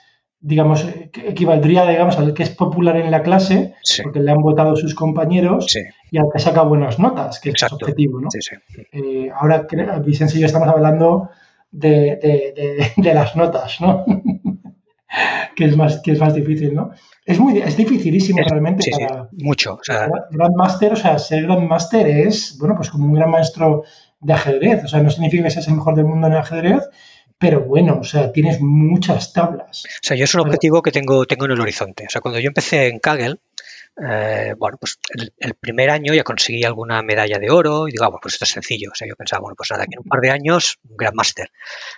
digamos, 0.48 0.88
equivaldría, 1.26 1.86
digamos, 1.86 2.18
al 2.18 2.34
que 2.34 2.44
es 2.44 2.52
popular 2.52 2.96
en 2.96 3.12
la 3.12 3.22
clase, 3.22 3.74
porque 4.02 4.22
le 4.22 4.32
han 4.32 4.42
votado 4.42 4.78
sus 4.78 4.96
compañeros, 4.96 5.68
y 6.10 6.18
al 6.18 6.28
que 6.32 6.40
saca 6.40 6.62
buenas 6.62 7.00
notas, 7.00 7.42
que 7.42 7.50
es 7.50 7.62
es 7.62 7.74
objetivo, 7.74 8.22
¿no? 8.22 8.30
Eh, 8.94 9.30
ahora, 9.36 9.68
Vicente 10.06 10.38
y 10.38 10.40
yo 10.40 10.46
estamos 10.46 10.70
hablando 10.70 11.30
de, 11.70 12.94
las 12.98 13.36
notas, 13.36 13.82
¿no? 13.82 14.06
que, 15.58 15.66
es 15.66 15.76
más, 15.76 16.00
que 16.00 16.14
es 16.14 16.20
más 16.22 16.34
difícil, 16.34 16.74
¿no? 16.74 16.92
Es, 17.26 17.38
muy, 17.40 17.58
es 17.58 17.76
dificilísimo 17.76 18.40
realmente 18.50 18.90
para... 18.90 19.28
mucho. 19.34 19.74
O 19.74 19.84
sea, 19.84 20.08
Grandmaster, 20.32 20.94
o 20.94 20.96
sea, 20.96 21.20
ser 21.20 21.44
Grandmaster 21.44 22.08
es, 22.08 22.58
bueno, 22.58 22.74
pues 22.78 22.90
como 22.90 23.04
un 23.04 23.14
gran 23.16 23.32
maestro 23.32 23.84
de 24.22 24.32
ajedrez, 24.32 24.86
o 24.86 24.88
sea, 24.88 25.02
no 25.02 25.10
significa 25.10 25.44
que 25.44 25.52
seas 25.52 25.68
el 25.68 25.76
mejor 25.76 25.96
del 25.96 26.06
mundo 26.06 26.28
en 26.28 26.34
el 26.34 26.40
ajedrez, 26.40 26.84
pero 27.40 27.62
bueno, 27.62 28.00
o 28.02 28.04
sea, 28.04 28.32
tienes 28.32 28.60
muchas 28.62 29.32
tablas. 29.32 29.86
O 29.86 30.00
sea, 30.02 30.18
yo 30.18 30.24
es 30.24 30.34
un 30.34 30.42
objetivo 30.42 30.82
que 30.82 30.92
tengo, 30.92 31.26
tengo 31.26 31.46
en 31.46 31.52
el 31.52 31.62
horizonte. 31.62 32.06
O 32.08 32.10
sea, 32.10 32.22
cuando 32.22 32.40
yo 32.40 32.48
empecé 32.48 32.88
en 32.88 33.00
Kaggle, 33.00 33.38
eh, 34.04 34.56
bueno, 34.58 34.78
pues 34.80 35.00
el, 35.38 35.54
primer 35.56 35.90
año 35.90 36.14
ya 36.14 36.24
conseguí 36.24 36.64
alguna 36.64 37.02
medalla 37.04 37.38
de 37.38 37.52
oro 37.52 37.88
y 37.88 37.92
digo, 37.92 38.06
ah, 38.06 38.20
pues 38.20 38.36
esto 38.36 38.46
es 38.46 38.52
sencillo. 38.52 38.90
O 38.92 38.96
sea, 38.96 39.08
yo 39.08 39.16
pensaba, 39.16 39.42
bueno, 39.42 39.56
pues 39.56 39.70
nada, 39.70 39.86
que 39.86 39.96
en 39.96 40.00
un 40.00 40.10
par 40.10 40.22
de 40.22 40.32
años, 40.32 40.80
un 40.90 40.98
gran 40.98 41.14
máster. 41.16 41.52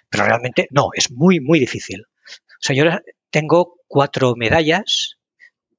Pero 0.10 0.26
realmente 0.26 0.68
no, 0.72 0.90
es 0.94 1.12
muy, 1.12 1.40
muy 1.40 1.60
difícil. 1.60 2.02
O 2.02 2.62
sea, 2.62 2.76
yo 2.76 2.84
tengo 3.30 3.78
cuatro 3.88 4.36
medallas, 4.36 5.18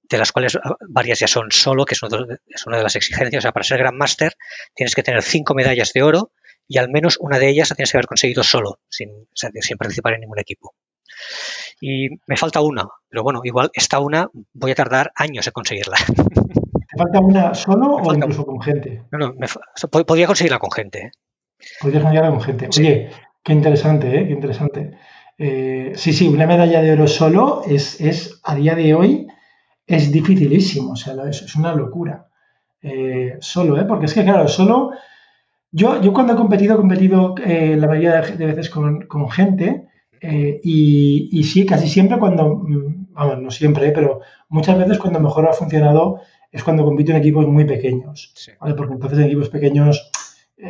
de 0.08 0.18
las 0.18 0.32
cuales 0.32 0.56
ah, 0.56 0.76
varias 0.88 1.20
ya 1.20 1.28
son 1.28 1.52
solo, 1.52 1.84
que 1.84 1.94
es 1.94 2.66
una 2.66 2.76
de 2.78 2.82
las 2.82 2.96
exigencias. 2.96 3.40
O 3.40 3.42
sea, 3.42 3.52
para 3.52 3.64
ser 3.64 3.78
gran 3.78 3.96
máster 3.96 4.34
tienes 4.74 4.94
que 4.94 5.02
tener 5.02 5.22
cinco 5.22 5.54
medallas 5.54 5.92
de 5.92 6.02
oro 6.02 6.32
y 6.70 6.78
al 6.78 6.88
menos 6.88 7.18
una 7.20 7.40
de 7.40 7.48
ellas 7.48 7.68
la 7.68 7.74
tienes 7.74 7.90
que 7.90 7.98
haber 7.98 8.06
conseguido 8.06 8.44
solo, 8.44 8.78
sin, 8.88 9.10
sin 9.34 9.76
participar 9.76 10.14
en 10.14 10.20
ningún 10.20 10.38
equipo. 10.38 10.72
Y 11.80 12.10
me 12.28 12.36
falta 12.36 12.60
una, 12.60 12.86
pero 13.08 13.24
bueno, 13.24 13.40
igual 13.42 13.70
esta 13.74 13.98
una 13.98 14.28
voy 14.52 14.70
a 14.70 14.76
tardar 14.76 15.10
años 15.16 15.44
en 15.48 15.52
conseguirla. 15.52 15.96
¿Te 16.06 16.96
falta 16.96 17.18
una 17.18 17.54
solo 17.54 17.96
o 17.96 18.14
incluso 18.14 18.46
con 18.46 18.62
gente? 18.62 19.02
No, 19.10 19.18
no, 19.18 19.34
podría 20.06 20.28
conseguirla 20.28 20.60
con 20.60 20.70
gente. 20.70 20.98
¿eh? 21.06 21.10
Podrías 21.80 22.04
conseguirla 22.04 22.30
con 22.30 22.40
gente. 22.40 22.68
Oye, 22.68 23.10
qué 23.42 23.52
interesante, 23.52 24.20
¿eh? 24.20 24.26
Qué 24.28 24.32
interesante. 24.32 24.96
Eh, 25.38 25.92
sí, 25.96 26.12
sí, 26.12 26.28
una 26.28 26.46
medalla 26.46 26.82
de 26.82 26.92
oro 26.92 27.08
solo 27.08 27.62
es, 27.66 28.00
es 28.00 28.40
a 28.44 28.54
día 28.54 28.76
de 28.76 28.94
hoy 28.94 29.26
es 29.88 30.12
dificilísimo, 30.12 30.92
o 30.92 30.96
sea, 30.96 31.14
es, 31.28 31.42
es 31.42 31.56
una 31.56 31.74
locura. 31.74 32.28
Eh, 32.80 33.38
solo, 33.40 33.76
¿eh? 33.80 33.84
Porque 33.86 34.06
es 34.06 34.14
que, 34.14 34.22
claro, 34.22 34.46
solo 34.46 34.92
yo, 35.72 36.00
yo 36.00 36.12
cuando 36.12 36.32
he 36.32 36.36
competido, 36.36 36.74
he 36.74 36.78
competido 36.78 37.34
eh, 37.44 37.76
la 37.76 37.86
mayoría 37.86 38.20
de, 38.20 38.46
veces 38.46 38.70
con, 38.70 39.30
gente 39.30 39.86
eh, 40.20 40.60
y, 40.62 41.42
sí, 41.44 41.64
casi 41.64 41.88
siempre 41.88 42.18
cuando, 42.18 42.56
mm, 42.56 43.12
vamos, 43.12 43.38
no 43.40 43.50
siempre, 43.50 43.88
eh, 43.88 43.92
pero 43.92 44.20
muchas 44.48 44.76
veces 44.78 44.98
cuando 44.98 45.20
mejor 45.20 45.48
ha 45.48 45.52
funcionado 45.52 46.20
es 46.50 46.64
cuando 46.64 46.84
compito 46.84 47.12
en 47.12 47.18
equipos 47.18 47.46
muy 47.46 47.64
pequeños, 47.64 48.34
Porque 48.58 48.92
entonces 48.92 49.18
en 49.20 49.26
equipos 49.26 49.48
pequeños 49.50 50.10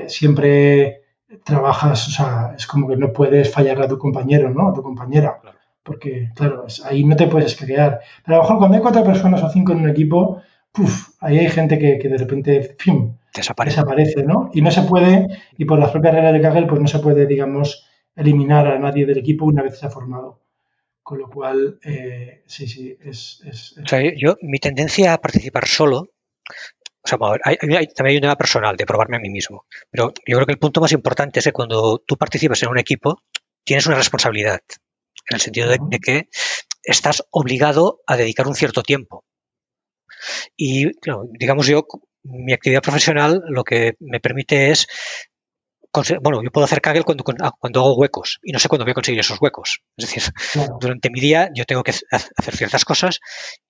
siempre 0.07 1.03
trabajas, 1.43 2.07
o 2.09 2.11
sea, 2.11 2.55
es 2.57 2.67
como 2.67 2.87
que 2.87 2.97
no 2.97 3.13
puedes 3.13 3.51
fallar 3.51 3.81
a 3.81 3.89
tu 3.89 3.99
compañero, 3.99 4.51
¿no? 4.51 4.69
A 4.69 4.75
tu 4.75 4.83
compañera. 4.83 5.41
Porque, 5.83 6.31
claro, 6.35 6.67
ahí 6.85 7.05
no 7.05 7.17
te 7.17 7.27
puedes 7.27 7.57
crear. 7.57 8.01
Pero 8.25 8.37
a 8.37 8.39
lo 8.39 8.43
mejor 8.43 8.59
cuando 8.59 8.77
hay 8.77 8.83
cuatro 8.83 9.03
personas 9.03 9.43
o 9.43 9.49
cinco 9.49 9.73
en 9.73 9.81
un 9.81 9.89
equipo, 9.89 10.43
ahí 11.21 11.39
hay 11.39 11.49
gente 11.49 11.79
que, 11.79 11.99
que 11.99 12.09
de 12.09 12.19
repente, 12.19 12.77
¡pum! 12.85 13.15
Desaparece. 13.35 14.23
¿no? 14.25 14.51
Y 14.53 14.63
no 14.63 14.71
se 14.71 14.83
puede, 14.83 15.27
y 15.57 15.65
por 15.65 15.79
las 15.79 15.91
propias 15.91 16.15
reglas 16.15 16.33
de 16.33 16.41
Kaggle, 16.41 16.67
pues 16.67 16.81
no 16.81 16.89
se 16.89 16.99
puede, 16.99 17.27
digamos, 17.27 17.87
eliminar 18.17 18.67
a 18.67 18.79
nadie 18.79 19.07
del 19.07 19.19
equipo 19.19 19.45
una 19.45 19.63
vez 19.63 19.79
se 19.79 19.87
ha 19.87 19.91
formado. 19.91 20.41
Con 21.03 21.19
lo 21.19 21.29
cual, 21.29 21.81
eh, 21.83 22.43
sí, 22.47 22.69
sí, 22.69 22.97
es, 23.01 23.43
O 23.83 23.89
sea, 23.89 24.01
yo, 24.17 24.37
mi 24.43 24.59
tendencia 24.59 25.13
a 25.13 25.19
participar 25.19 25.67
solo, 25.67 26.11
o 27.03 27.09
sea, 27.09 27.19
hay, 27.43 27.57
también 27.57 27.89
hay 28.07 28.17
un 28.17 28.21
tema 28.21 28.37
personal 28.37 28.77
de 28.77 28.87
probarme 28.87 29.17
a 29.17 29.21
mí 29.21 29.31
mismo, 29.31 29.65
pero 29.91 30.13
yo 30.27 30.37
creo 30.37 30.47
que 30.47 30.53
el 30.53 30.59
punto 30.59 30.81
más 30.81 30.93
importante 30.93 31.41
es 31.41 31.47
que 31.47 31.53
cuando 31.53 31.99
tú 32.07 32.17
participas 32.17 32.63
en 32.63 32.69
un 32.69 32.79
equipo, 32.79 33.23
tienes 33.65 33.87
una 33.87 33.97
responsabilidad, 33.97 34.61
en 35.31 35.35
el 35.35 35.41
sentido 35.41 35.69
de, 35.69 35.79
de 35.81 35.99
que 35.99 36.29
estás 36.83 37.25
obligado 37.31 38.03
a 38.07 38.17
dedicar 38.17 38.47
un 38.47 38.55
cierto 38.55 38.83
tiempo. 38.83 39.25
Y, 40.57 40.93
claro, 41.01 41.25
digamos 41.33 41.67
yo, 41.67 41.87
mi 42.23 42.53
actividad 42.53 42.83
profesional 42.83 43.43
lo 43.49 43.65
que 43.65 43.95
me 44.01 44.21
permite 44.21 44.71
es 44.71 44.87
bueno, 46.23 46.43
yo 46.43 46.51
puedo 46.51 46.65
hacer 46.65 46.81
Kaggle 46.81 47.03
cuando, 47.03 47.25
cuando 47.25 47.81
hago 47.81 47.97
huecos 47.97 48.39
y 48.43 48.53
no 48.53 48.59
sé 48.59 48.69
cuándo 48.69 48.85
voy 48.85 48.93
a 48.93 48.95
conseguir 48.95 49.21
esos 49.21 49.41
huecos. 49.41 49.81
Es 49.97 50.07
decir, 50.07 50.23
durante 50.81 51.11
mi 51.11 51.21
día 51.21 51.51
yo 51.55 51.65
tengo 51.65 51.83
que 51.83 51.91
hacer 51.91 52.57
ciertas 52.57 52.85
cosas 52.85 53.21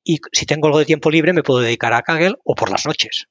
y 0.04 0.18
si 0.32 0.46
tengo 0.46 0.66
algo 0.66 0.78
de 0.78 0.84
tiempo 0.84 1.10
libre 1.10 1.32
me 1.32 1.42
puedo 1.42 1.60
dedicar 1.60 1.92
a 1.92 2.02
Kaggle 2.02 2.34
o 2.44 2.54
por 2.54 2.70
las 2.70 2.84
noches. 2.84 3.26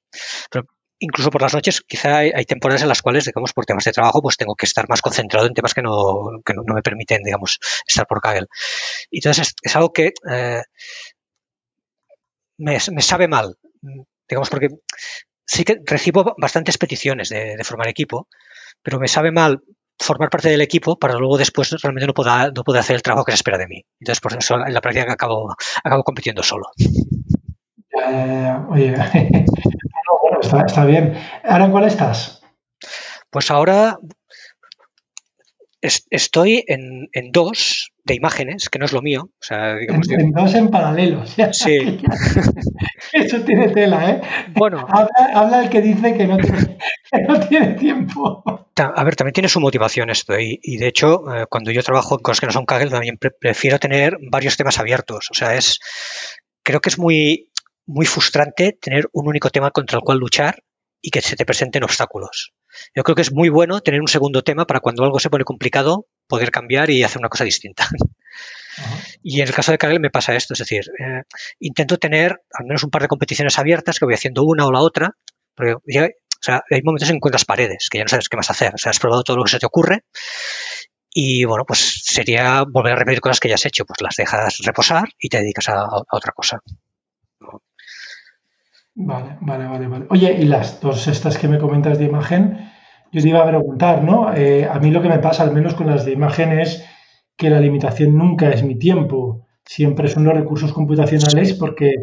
Pero 0.50 0.66
incluso 0.98 1.30
por 1.30 1.42
las 1.42 1.54
noches 1.54 1.82
quizá 1.82 2.18
hay, 2.18 2.46
temporadas 2.46 2.82
en 2.82 2.90
las 2.90 3.02
cuales, 3.02 3.26
digamos, 3.26 3.54
por 3.54 3.66
temas 3.66 3.86
de 3.86 3.92
trabajo, 3.92 4.22
pues 4.22 4.38
tengo 4.38 4.56
que 4.56 4.66
estar 4.66 4.90
más 4.90 5.02
concentrado 5.02 5.46
en 5.46 5.54
temas 5.54 5.74
que 5.74 5.84
no, 5.84 6.42
que 6.44 6.54
no, 6.54 6.64
me 6.74 6.82
permiten, 6.82 7.22
digamos, 7.24 7.60
estar 7.88 8.08
por 8.08 8.22
Kaggle. 8.22 8.48
Y 9.12 9.20
entonces 9.20 9.54
es, 9.62 9.76
algo 9.76 9.94
que 9.94 10.14
eh, 10.30 10.64
me, 12.58 12.78
me 12.92 13.02
sabe 13.02 13.28
mal 13.28 13.56
digamos, 14.30 14.50
porque 14.50 14.70
sí 15.46 15.64
que 15.64 15.80
recibo 15.86 16.36
bastantes 16.38 16.78
peticiones 16.78 17.30
de, 17.30 17.58
formar 17.64 17.88
equipo, 17.88 18.28
pero 18.84 19.00
me 19.00 19.08
sabe 19.08 19.32
mal 19.32 19.62
formar 19.98 20.30
parte 20.30 20.50
del 20.50 20.62
equipo 20.62 20.98
para 20.98 21.16
luego 21.16 21.38
después 21.38 21.72
realmente 21.82 22.08
no 22.08 22.14
pueda, 22.14 22.52
no 22.52 22.64
hacer 22.80 22.96
el 22.96 23.02
trabajo 23.02 23.26
que 23.26 23.34
se 23.34 23.38
espera 23.38 23.58
de 23.58 23.68
mí. 23.68 23.84
Entonces, 24.00 24.22
por 24.22 24.38
eso 24.38 24.56
en 24.66 24.74
la 24.74 24.80
práctica 24.80 25.12
acabo, 25.12 25.54
acabo 25.84 26.04
compitiendo 26.04 26.42
solo. 26.44 26.68
oye, 28.70 28.94
bueno, 30.22 30.40
está, 30.42 30.66
está, 30.66 30.86
bien. 30.86 31.18
¿Ahora 31.44 31.66
en 31.66 31.72
cuál 31.72 31.86
estás? 31.86 32.42
Pues 33.30 33.52
ahora 33.52 34.00
estoy 35.82 36.64
en, 36.68 37.32
dos 37.32 37.92
de 38.04 38.16
imágenes, 38.16 38.70
que 38.70 38.80
no 38.80 38.86
es 38.86 38.94
lo 38.94 39.02
mío. 39.02 39.30
O 39.32 39.44
sea, 39.44 39.76
digamos, 39.76 40.10
en, 40.10 40.32
dos 40.32 40.54
en 40.56 40.70
paralelo. 40.70 41.26
sí. 41.52 42.00
Eso 43.14 43.42
tiene 43.42 43.70
tela, 43.70 44.10
¿eh? 44.10 44.22
Bueno. 44.54 44.86
Habla, 44.88 45.64
el 45.64 45.70
que 45.70 45.82
dice 45.82 46.14
que 46.16 46.28
no, 46.28 46.38
tiene, 47.48 47.74
tiempo. 47.74 48.44
A 48.76 49.04
ver, 49.04 49.16
también 49.16 49.34
tiene 49.34 49.50
su 49.50 49.60
motivación 49.60 50.10
esto. 50.10 50.36
Y, 50.40 50.78
de 50.78 50.88
hecho, 50.88 51.24
eh, 51.34 51.46
cuando 51.50 51.72
yo 51.72 51.84
trabajo 51.84 52.16
en 52.16 52.22
cosas 52.22 52.40
que 52.40 52.46
no 52.48 52.52
son 52.52 52.66
Kaggle, 52.66 52.90
también 52.90 53.18
prefiero 53.18 53.80
tener 53.80 54.18
varios 54.30 54.58
temas 54.58 54.80
abiertos. 54.80 55.30
O 55.32 55.34
sea, 55.34 55.56
es. 55.56 55.80
Creo 56.64 56.82
que 56.82 56.90
es 56.90 57.00
muy, 57.00 57.52
muy 57.86 58.06
frustrante 58.06 58.78
tener 58.80 59.08
un 59.14 59.28
único 59.28 59.50
tema 59.50 59.72
contra 59.72 59.98
el 59.98 60.04
cual 60.04 60.20
luchar 60.20 60.64
y 61.02 61.12
que 61.12 61.22
se 61.22 61.36
te 61.36 61.46
presenten 61.46 61.84
obstáculos. 61.84 62.54
Yo 62.96 63.04
creo 63.04 63.16
que 63.16 63.22
es 63.22 63.32
muy 63.32 63.50
bueno 63.50 63.82
tener 63.82 64.02
un 64.02 64.08
segundo 64.08 64.44
tema 64.44 64.66
para 64.66 64.80
cuando 64.80 65.04
algo 65.04 65.20
se 65.20 65.30
pone 65.30 65.44
complicado, 65.44 66.08
poder 66.28 66.52
cambiar 66.52 66.90
y 66.90 67.04
hacer 67.04 67.20
una 67.20 67.30
cosa 67.30 67.44
distinta. 67.44 67.88
Y 69.22 69.42
en 69.42 69.48
el 69.48 69.54
caso 69.54 69.74
de 69.74 69.78
Kaggle 69.78 70.00
me 70.00 70.10
pasa 70.10 70.36
esto, 70.36 70.54
es 70.54 70.60
decir, 70.60 70.86
eh, 71.00 71.24
intento 71.60 71.98
tener 71.98 72.42
al 72.54 72.66
menos 72.66 72.84
un 72.84 72.90
par 72.90 73.02
de 73.02 73.10
competiciones 73.10 73.60
abiertas 73.60 74.00
que 74.00 74.06
voy 74.06 74.14
haciendo 74.14 74.44
una 74.44 74.66
o 74.66 74.72
la 74.72 74.80
otra, 74.80 75.18
porque 75.54 75.74
o 75.74 76.42
sea, 76.42 76.64
hay 76.72 76.82
momentos 76.84 77.10
en 77.10 77.16
que 77.16 77.18
encuentras 77.18 77.44
paredes, 77.44 77.90
que 77.92 77.98
ya 77.98 78.06
no 78.06 78.10
sabes 78.10 78.30
qué 78.30 78.38
más 78.38 78.50
hacer, 78.50 78.74
o 78.74 78.78
sea, 78.78 78.92
has 78.92 79.00
probado 79.00 79.24
todo 79.24 79.36
lo 79.36 79.44
que 79.44 79.52
se 79.52 79.60
te 79.60 79.66
ocurre 79.66 80.06
y 81.12 81.44
bueno, 81.46 81.66
pues 81.66 82.02
sería 82.06 82.64
volver 82.64 82.94
a 82.94 82.96
repetir 82.96 83.22
cosas 83.22 83.40
que 83.40 83.50
ya 83.50 83.56
has 83.56 83.66
hecho, 83.66 83.86
pues 83.86 84.02
las 84.02 84.16
dejas 84.16 84.58
reposar 84.64 85.10
y 85.20 85.30
te 85.30 85.40
dedicas 85.40 85.70
a, 85.70 85.86
otra 86.12 86.32
cosa. 86.34 86.62
Vale, 89.02 89.38
vale, 89.40 89.66
vale, 89.66 89.88
vale. 89.88 90.06
Oye, 90.10 90.34
y 90.42 90.44
las 90.44 90.82
dos 90.82 91.08
estas 91.08 91.38
que 91.38 91.48
me 91.48 91.58
comentas 91.58 91.98
de 91.98 92.04
imagen, 92.04 92.70
yo 93.14 93.22
te 93.22 93.30
iba 93.30 93.42
a 93.42 93.48
preguntar, 93.48 94.04
¿no? 94.04 94.34
Eh, 94.36 94.68
a 94.70 94.78
mí 94.80 94.92
lo 94.92 95.02
que 95.02 95.08
me 95.08 95.20
pasa, 95.20 95.44
al 95.44 95.54
menos 95.54 95.74
con 95.74 95.88
las 95.88 96.04
de 96.04 96.12
imagen, 96.12 96.60
es 96.60 96.84
que 97.38 97.50
la 97.50 97.62
limitación 97.62 98.18
nunca 98.18 98.50
es 98.50 98.62
mi 98.62 98.78
tiempo, 98.78 99.48
siempre 99.64 100.10
son 100.10 100.26
los 100.26 100.34
recursos 100.34 100.74
computacionales 100.74 101.54
porque 101.54 101.94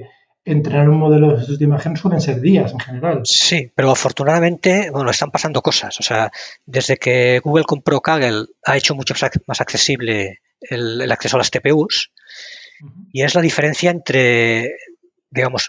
entrenar 0.46 0.88
un 0.88 0.98
modelo 0.98 1.36
de 1.36 1.64
imagen 1.64 1.98
suelen 1.98 2.22
ser 2.22 2.40
días 2.40 2.72
en 2.72 2.80
general. 2.80 3.20
Sí, 3.24 3.70
pero 3.74 3.90
afortunadamente, 3.90 4.88
bueno, 4.90 5.10
están 5.10 5.30
pasando 5.30 5.60
cosas. 5.60 6.00
O 6.00 6.02
sea, 6.02 6.30
desde 6.64 6.96
que 6.96 7.40
Google 7.40 7.64
compró 7.64 8.00
Kaggle 8.00 8.46
ha 8.64 8.76
hecho 8.78 8.94
mucho 8.94 9.12
más 9.46 9.60
accesible 9.60 10.38
el, 10.60 11.12
acceso 11.12 11.36
a 11.36 11.40
las 11.40 11.50
TPUs 11.50 12.10
y 13.12 13.22
es 13.22 13.34
la 13.34 13.42
diferencia 13.42 13.90
entre, 13.90 14.70
digamos, 15.30 15.68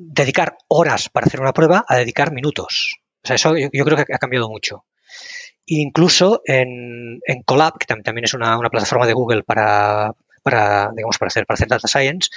dedicar 0.00 0.56
horas 0.68 1.08
para 1.08 1.26
hacer 1.26 1.40
una 1.40 1.52
prueba 1.52 1.84
a 1.88 1.96
dedicar 1.96 2.32
minutos. 2.32 2.98
O 3.22 3.26
sea, 3.26 3.36
eso 3.36 3.56
yo, 3.56 3.84
creo 3.84 3.96
que 3.96 4.14
ha 4.14 4.18
cambiado 4.18 4.48
mucho. 4.48 4.84
Incluso 5.66 6.40
en, 6.44 7.20
en 7.26 7.42
Colab, 7.42 7.78
que 7.78 7.86
también 7.86 8.24
es 8.24 8.34
una, 8.34 8.58
plataforma 8.70 9.06
de 9.06 9.12
Google 9.12 9.42
para, 9.42 10.12
para, 10.42 10.90
digamos, 10.94 11.18
para 11.18 11.28
hacer, 11.28 11.46
para 11.46 11.56
hacer 11.56 11.68
data 11.68 11.88
science, 11.88 12.30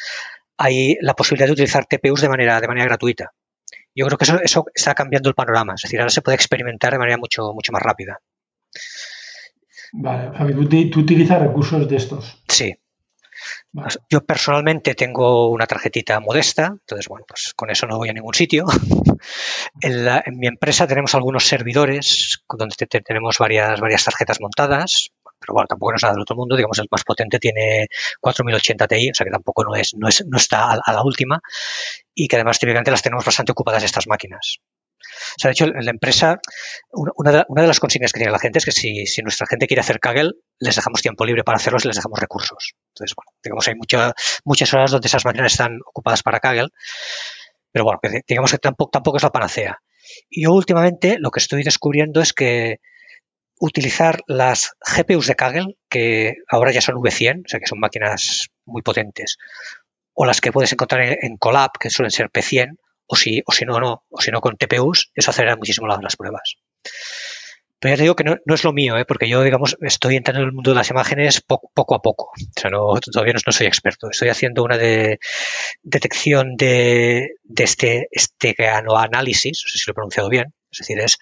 hay 0.58 0.98
la 1.02 1.14
posibilidad 1.14 1.48
de 1.48 1.54
utilizar 1.54 1.86
TPUs 1.86 2.22
de 2.22 2.30
manera, 2.30 2.60
de 2.60 2.68
manera 2.68 2.88
gratuita. 2.88 3.32
Yo 3.96 4.06
creo 4.08 4.18
que 4.18 4.24
eso, 4.24 4.42
eso 4.42 4.66
está 4.74 4.96
cambiando 4.96 5.30
el 5.30 5.36
panorama, 5.36 5.76
es 5.76 5.82
decir, 5.84 6.00
ahora 6.00 6.10
se 6.10 6.22
puede 6.22 6.36
experimentar 6.36 6.94
de 6.94 7.00
manera 7.00 7.18
mucho, 7.18 7.54
mucho 7.54 7.72
más 7.72 7.82
rápida. 7.82 8.20
Vale, 9.94 10.32
Javi, 10.38 10.90
¿tú, 10.90 11.02
utilizas 11.02 11.42
recursos 11.42 11.88
de 11.88 11.96
estos? 11.96 12.42
Sí, 12.48 12.74
Yo 14.10 14.26
personalmente 14.26 14.96
tengo 14.96 15.50
una 15.50 15.66
tarjetita 15.66 16.20
modesta, 16.20 16.68
entonces, 16.68 17.08
bueno, 17.08 17.26
pues 17.26 17.54
con 17.56 17.70
eso 17.70 17.88
no 17.88 17.98
voy 17.98 18.10
a 18.10 18.14
ningún 18.14 18.34
sitio. 18.34 18.66
En, 19.82 20.40
mi 20.40 20.48
empresa 20.48 20.88
tenemos 20.88 21.14
algunos 21.14 21.46
servidores 21.48 22.44
donde 22.50 22.76
tenemos 22.76 23.38
varias, 23.38 23.80
varias 23.80 24.04
tarjetas 24.04 24.42
montadas, 24.42 25.12
pero 25.40 25.54
bueno, 25.54 25.68
tampoco 25.68 25.94
es 25.96 26.04
nada 26.04 26.14
del 26.14 26.22
otro 26.22 26.36
mundo. 26.36 26.56
Digamos, 26.56 26.78
el 26.80 26.88
más 26.90 27.04
potente 27.04 27.40
tiene 27.40 27.88
4080 28.20 28.88
Ti, 28.88 29.10
o 29.12 29.14
sea 29.14 29.26
que 29.26 29.32
tampoco 29.32 29.64
no, 29.64 29.76
es, 29.76 29.94
no, 29.96 30.08
es, 30.08 30.24
no 30.28 30.38
está 30.38 30.72
a, 30.72 30.94
la 30.94 31.04
última 31.04 31.40
y 32.14 32.28
que 32.28 32.36
además 32.36 32.60
típicamente 32.60 32.92
las 32.92 33.02
tenemos 33.02 33.26
bastante 33.26 33.52
ocupadas 33.52 33.84
estas 33.84 34.08
máquinas. 34.08 34.58
O 35.38 35.40
sea, 35.40 35.50
de 35.50 35.54
hecho, 35.54 35.66
en 35.66 35.86
la 35.86 35.92
empresa, 35.92 36.40
una 36.92 37.32
de, 37.32 37.46
una 37.48 37.62
de, 37.62 37.68
las 37.68 37.80
consignas 37.80 38.12
que 38.12 38.20
tiene 38.20 38.32
la 38.32 38.40
gente 38.40 38.60
es 38.60 38.66
que 38.66 38.72
si, 38.72 39.06
si, 39.06 39.22
nuestra 39.22 39.48
gente 39.48 39.68
quiere 39.68 39.82
hacer 39.82 40.00
Kaggle, 40.00 40.32
les 40.60 40.76
dejamos 40.76 41.02
tiempo 41.02 41.26
libre 41.26 41.44
para 41.44 41.58
hacerlos 41.58 41.86
y 41.86 41.88
les 41.88 41.98
dejamos 41.98 42.20
recursos. 42.20 42.74
Entonces, 42.90 43.16
bueno, 43.16 43.32
digamos, 43.44 43.68
hay 43.68 43.76
mucha, 43.76 44.14
muchas 44.44 44.74
horas 44.74 44.92
donde 44.92 45.08
esas 45.08 45.26
máquinas 45.26 45.52
están 45.52 45.80
ocupadas 45.86 46.24
para 46.24 46.40
Kaggle, 46.40 46.70
pero 47.72 47.86
bueno, 47.86 48.00
digamos 48.28 48.52
que 48.52 48.58
tampoco, 48.58 48.92
tampoco 48.92 49.18
es 49.18 49.24
la 49.24 49.32
panacea. 49.32 49.80
Y 50.30 50.44
yo 50.44 50.52
últimamente 50.52 51.18
lo 51.20 51.32
que 51.32 51.40
estoy 51.40 51.64
descubriendo 51.64 52.22
es 52.22 52.34
que 52.34 52.80
utilizar 53.62 54.22
las 54.28 54.72
GPUs 54.82 55.28
de 55.28 55.36
Kaggle, 55.36 55.76
que 55.88 56.34
ahora 56.50 56.72
ya 56.72 56.82
son 56.82 56.96
V100, 56.96 57.46
o 57.46 57.48
sea 57.48 57.60
que 57.60 57.68
son 57.68 57.80
máquinas 57.80 58.48
muy 58.66 58.82
potentes, 58.82 59.38
o 60.14 60.26
las 60.26 60.42
que 60.42 60.52
puedes 60.52 60.74
encontrar 60.74 61.18
en, 61.22 61.38
Colab, 61.38 61.72
que 61.80 61.92
suelen 61.92 62.12
ser 62.12 62.30
P100, 62.32 62.78
o 63.12 63.16
si, 63.18 63.44
o 63.46 63.52
si 63.52 63.66
no, 63.66 63.78
no, 63.80 64.06
o 64.10 64.22
si 64.22 64.32
no 64.32 64.40
con 64.40 64.56
TPUs, 64.56 65.12
eso 65.14 65.32
acelera 65.32 65.58
muchísimo 65.58 65.86
las, 65.86 66.16
pruebas. 66.16 66.56
Pero 67.78 67.94
ya 67.94 67.98
te 67.98 68.04
digo 68.04 68.16
que 68.16 68.24
no, 68.24 68.38
es 68.46 68.64
lo 68.64 68.72
mío, 68.72 68.98
¿eh? 68.98 69.04
porque 69.04 69.28
yo, 69.28 69.44
digamos, 69.44 69.76
estoy 69.82 70.16
entrando 70.16 70.42
en 70.42 70.48
el 70.48 70.54
mundo 70.54 70.72
de 70.72 70.76
las 70.76 70.90
imágenes 70.92 71.42
poco, 71.42 71.96
a 71.96 72.02
poco. 72.02 72.32
O 72.36 72.60
sea, 72.60 72.70
no, 72.70 72.94
todavía 73.02 73.34
no, 73.34 73.52
soy 73.52 73.68
experto. 73.68 74.10
Estoy 74.10 74.30
haciendo 74.30 74.64
una 74.64 74.78
de 74.78 75.20
detección 75.82 76.56
de, 76.56 77.32
de 77.44 77.64
este, 77.64 78.08
este 78.12 78.56
análisis, 78.66 79.62
no 79.66 79.70
sé 79.70 79.78
si 79.78 79.84
lo 79.88 79.92
he 79.92 79.96
pronunciado 79.96 80.30
bien. 80.30 80.54
Es 80.72 80.80
decir, 80.80 81.00
es 81.00 81.18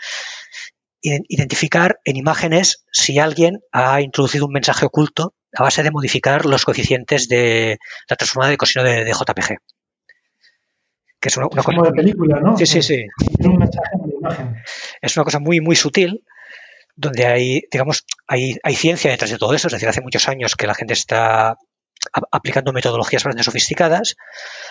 identificar 1.02 2.00
en 2.04 2.18
imágenes 2.18 2.86
si 2.92 3.18
alguien 3.18 3.62
ha 3.72 4.02
introducido 4.02 4.46
un 4.46 4.52
mensaje 4.52 4.86
oculto 4.86 5.34
a 5.56 5.64
base 5.64 5.82
de 5.82 5.92
modificar 5.92 6.46
los 6.46 6.66
coeficientes 6.66 7.28
de 7.30 7.80
la 8.08 8.16
transformada 8.16 8.52
de 8.52 8.58
cosino 8.58 8.84
de, 8.84 9.12
JPG. 9.12 9.58
Que 11.20 11.30
es 11.30 11.38
una, 11.38 11.48
cosa 11.50 11.82
de 11.82 11.92
película, 11.92 12.40
¿no? 12.40 12.56
Sí, 12.58 12.66
sí, 12.66 12.82
sí. 12.82 13.06
Es 15.02 15.18
una 15.18 15.24
cosa 15.26 15.40
muy, 15.40 15.60
muy 15.60 15.76
sutil 15.76 16.24
donde 16.96 17.26
hay, 17.26 17.62
digamos, 17.72 18.06
hay, 18.28 18.58
hay 18.64 18.76
ciencia 18.76 19.12
detrás 19.12 19.32
de 19.32 19.38
todo 19.38 19.54
eso. 19.54 19.68
Es 19.68 19.74
decir, 19.74 19.90
hace 19.90 20.02
muchos 20.02 20.28
años 20.28 20.56
que 20.56 20.68
la 20.68 20.76
gente 20.76 20.94
está 20.94 21.58
aplicando 22.32 22.74
metodologías 22.74 23.24
bastante 23.24 23.44
sofisticadas, 23.44 24.16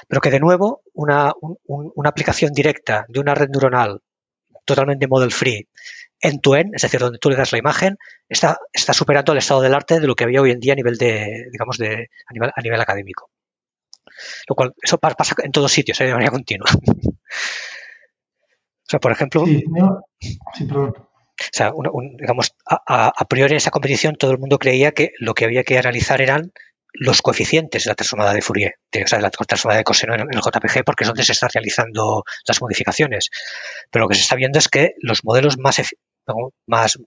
pero 0.09 0.21
que 0.21 0.31
de 0.31 0.41
nuevo 0.41 0.83
una, 0.95 1.33
una 1.67 2.09
aplicación 2.09 2.53
directa 2.53 3.05
de 3.09 3.21
una 3.21 3.35
red 3.35 3.49
neuronal 3.51 4.01
totalmente 4.65 5.07
model 5.07 5.33
free 5.33 5.69
en 6.21 6.41
tu 6.41 6.55
end, 6.55 6.75
es 6.75 6.83
decir, 6.83 7.01
donde 7.01 7.19
tú 7.19 7.31
le 7.31 7.37
das 7.37 7.53
la 7.53 7.59
imagen, 7.59 7.97
está, 8.29 8.59
está 8.73 8.93
superando 8.93 9.33
el 9.33 9.39
estado 9.39 9.61
del 9.61 9.75
arte 9.75 10.01
de 10.01 10.07
lo 10.07 10.15
que 10.15 10.25
había 10.25 10.43
hoy 10.43 10.51
en 10.51 10.61
día 10.61 10.73
a 10.73 10.77
nivel 10.77 10.97
de, 10.97 11.49
digamos, 11.53 11.79
de, 11.79 12.11
a 12.27 12.33
nivel, 12.33 12.51
a 12.55 12.61
nivel 12.61 12.81
académico. 12.81 13.31
Lo 14.49 14.55
cual, 14.55 14.75
eso 14.83 14.99
pasa 14.99 15.35
en 15.43 15.53
todos 15.53 15.73
sitios, 15.73 16.01
¿eh? 16.01 16.05
de 16.05 16.13
manera 16.13 16.31
continua. 16.31 16.69
o 16.71 17.15
sea, 18.85 19.01
por 19.01 19.13
ejemplo. 19.13 19.45
Sí, 19.47 19.65
O 20.71 20.93
sea, 21.53 21.73
digamos, 22.19 22.55
a, 22.67 23.13
a, 23.17 23.25
priori 23.27 23.53
en 23.53 23.59
esa 23.59 23.71
competición 23.71 24.17
todo 24.17 24.33
el 24.33 24.39
mundo 24.39 24.59
creía 24.59 24.93
que 24.93 25.13
lo 25.19 25.35
que 25.35 25.45
había 25.45 25.63
que 25.65 25.79
analizar 25.79 26.21
eran 26.21 26.53
los 26.93 27.23
coeficientes 27.23 27.85
de 27.85 27.91
la 27.91 27.95
transformada 27.95 28.33
de 28.33 28.43
Fourier, 28.43 28.75
de, 28.93 29.05
o 29.05 29.07
sea, 29.07 29.21
la 29.21 29.31
transformada 29.31 29.79
de 29.79 29.85
coseno 29.85 30.15
en 30.15 30.23
el 30.23 30.41
JPG, 30.41 30.85
porque 30.85 31.05
es 31.05 31.09
donde 31.09 31.23
se 31.23 31.33
están 31.33 31.51
realizando 31.53 32.25
las 32.47 32.61
modificaciones. 32.61 33.31
Pero 33.91 34.05
lo 34.05 34.09
que 34.09 34.15
se 34.15 34.23
está 34.23 34.37
viendo 34.37 34.59
es 34.59 34.69
que 34.69 34.95
los 35.01 35.25
modelos 35.25 35.59
más, 35.59 35.81
más, 36.67 36.99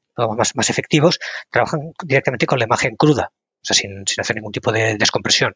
más, 0.55 0.69
efectivos 0.69 1.19
trabajan 1.49 1.91
directamente 2.03 2.45
con 2.45 2.59
la 2.59 2.65
imagen 2.65 2.95
cruda, 2.95 3.31
o 3.33 3.65
sea, 3.65 3.75
sin, 3.75 4.03
hacer 4.17 4.35
ningún 4.35 4.51
tipo 4.51 4.71
de 4.71 4.97
descompresión. 4.97 5.53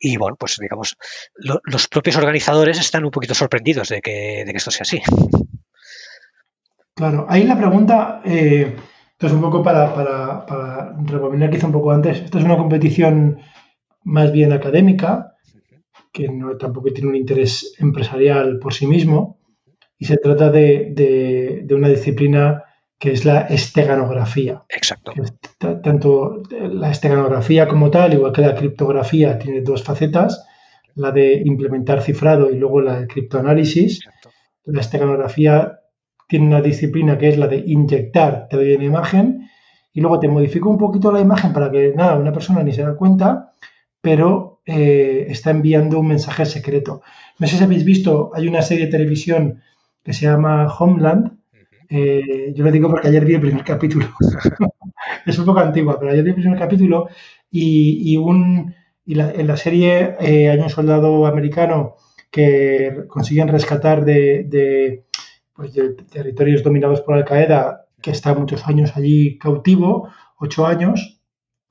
Y 0.00 0.16
bueno, 0.16 0.36
pues 0.36 0.56
digamos, 0.58 0.96
los 1.36 1.88
propios 1.88 2.16
organizadores 2.16 2.80
están 2.80 3.04
un 3.04 3.10
poquito 3.10 3.34
sorprendidos 3.34 3.90
de 3.90 4.00
que, 4.00 4.44
de 4.46 4.50
que 4.50 4.56
esto 4.56 4.70
sea 4.70 4.82
así. 4.82 5.02
Claro, 6.94 7.26
ahí 7.28 7.44
la 7.44 7.58
pregunta, 7.58 8.22
eh, 8.24 8.76
entonces 9.12 9.36
un 9.36 9.42
poco 9.42 9.62
para, 9.62 9.94
para, 9.94 10.46
para 10.46 11.50
que 11.50 11.56
hice 11.56 11.66
un 11.66 11.72
poco 11.72 11.92
antes, 11.92 12.20
esto 12.20 12.38
es 12.38 12.44
una 12.44 12.56
competición 12.56 13.38
más 14.02 14.32
bien 14.32 14.52
académica, 14.52 15.36
que 16.12 16.28
no, 16.28 16.56
tampoco 16.56 16.92
tiene 16.92 17.10
un 17.10 17.16
interés 17.16 17.74
empresarial 17.78 18.58
por 18.58 18.74
sí 18.74 18.86
mismo, 18.86 19.38
y 19.98 20.06
se 20.06 20.16
trata 20.16 20.50
de, 20.50 21.66
una 21.70 21.88
disciplina 21.88 22.64
que 23.00 23.12
es 23.12 23.24
la 23.24 23.40
esteganografía. 23.40 24.62
Exacto. 24.68 25.12
tanto 25.58 26.42
la 26.50 26.90
esteganografía 26.90 27.66
como 27.66 27.90
tal, 27.90 28.12
igual 28.12 28.32
que 28.32 28.42
la 28.42 28.54
criptografía, 28.54 29.38
tiene 29.38 29.62
dos 29.62 29.82
facetas, 29.82 30.46
la 30.94 31.10
de 31.10 31.42
implementar 31.44 32.02
cifrado 32.02 32.50
y 32.50 32.58
luego 32.58 32.82
la 32.82 33.00
de 33.00 33.06
criptoanálisis. 33.06 34.00
La 34.66 34.82
esteganografía 34.82 35.80
tiene 36.28 36.46
una 36.46 36.60
disciplina 36.60 37.16
que 37.16 37.30
es 37.30 37.38
la 37.38 37.48
de 37.48 37.64
inyectar, 37.66 38.48
te 38.48 38.58
doy 38.58 38.74
una 38.74 38.84
imagen 38.84 39.48
y 39.94 40.02
luego 40.02 40.20
te 40.20 40.28
modifico 40.28 40.68
un 40.68 40.78
poquito 40.78 41.10
la 41.10 41.20
imagen 41.20 41.54
para 41.54 41.70
que 41.70 41.94
nada, 41.96 42.16
una 42.16 42.34
persona 42.34 42.62
ni 42.62 42.72
se 42.72 42.82
da 42.82 42.96
cuenta, 42.96 43.54
pero 44.02 44.60
eh, 44.66 45.24
está 45.30 45.50
enviando 45.50 45.98
un 45.98 46.08
mensaje 46.08 46.44
secreto. 46.44 47.00
No 47.38 47.46
sé 47.46 47.56
si 47.56 47.64
habéis 47.64 47.84
visto, 47.86 48.30
hay 48.34 48.46
una 48.46 48.60
serie 48.60 48.84
de 48.84 48.92
televisión 48.92 49.62
que 50.04 50.12
se 50.12 50.26
llama 50.26 50.66
Homeland. 50.78 51.39
Eh, 51.90 52.52
yo 52.54 52.64
lo 52.64 52.70
digo 52.70 52.88
porque 52.88 53.08
ayer 53.08 53.24
vi 53.24 53.34
el 53.34 53.40
primer 53.40 53.64
capítulo. 53.64 54.06
es 55.26 55.38
un 55.38 55.44
poco 55.44 55.58
antigua, 55.58 55.98
pero 55.98 56.12
ayer 56.12 56.22
vi 56.22 56.30
el 56.30 56.36
primer 56.36 56.58
capítulo 56.58 57.08
y, 57.50 58.16
un, 58.16 58.72
en 59.06 59.46
la 59.46 59.56
serie 59.56 60.16
eh, 60.20 60.48
hay 60.50 60.58
un 60.60 60.70
soldado 60.70 61.26
americano 61.26 61.96
que 62.30 63.04
consiguen 63.08 63.48
rescatar 63.48 64.04
de, 64.04 65.04
pues 65.52 65.74
de, 65.74 65.94
territorios 65.94 66.62
dominados 66.62 67.00
por 67.00 67.16
Al 67.16 67.24
Qaeda, 67.24 67.86
que 68.00 68.12
está 68.12 68.34
muchos 68.34 68.66
años 68.68 68.96
allí 68.96 69.36
cautivo, 69.36 70.08
ocho 70.38 70.66
años, 70.66 71.20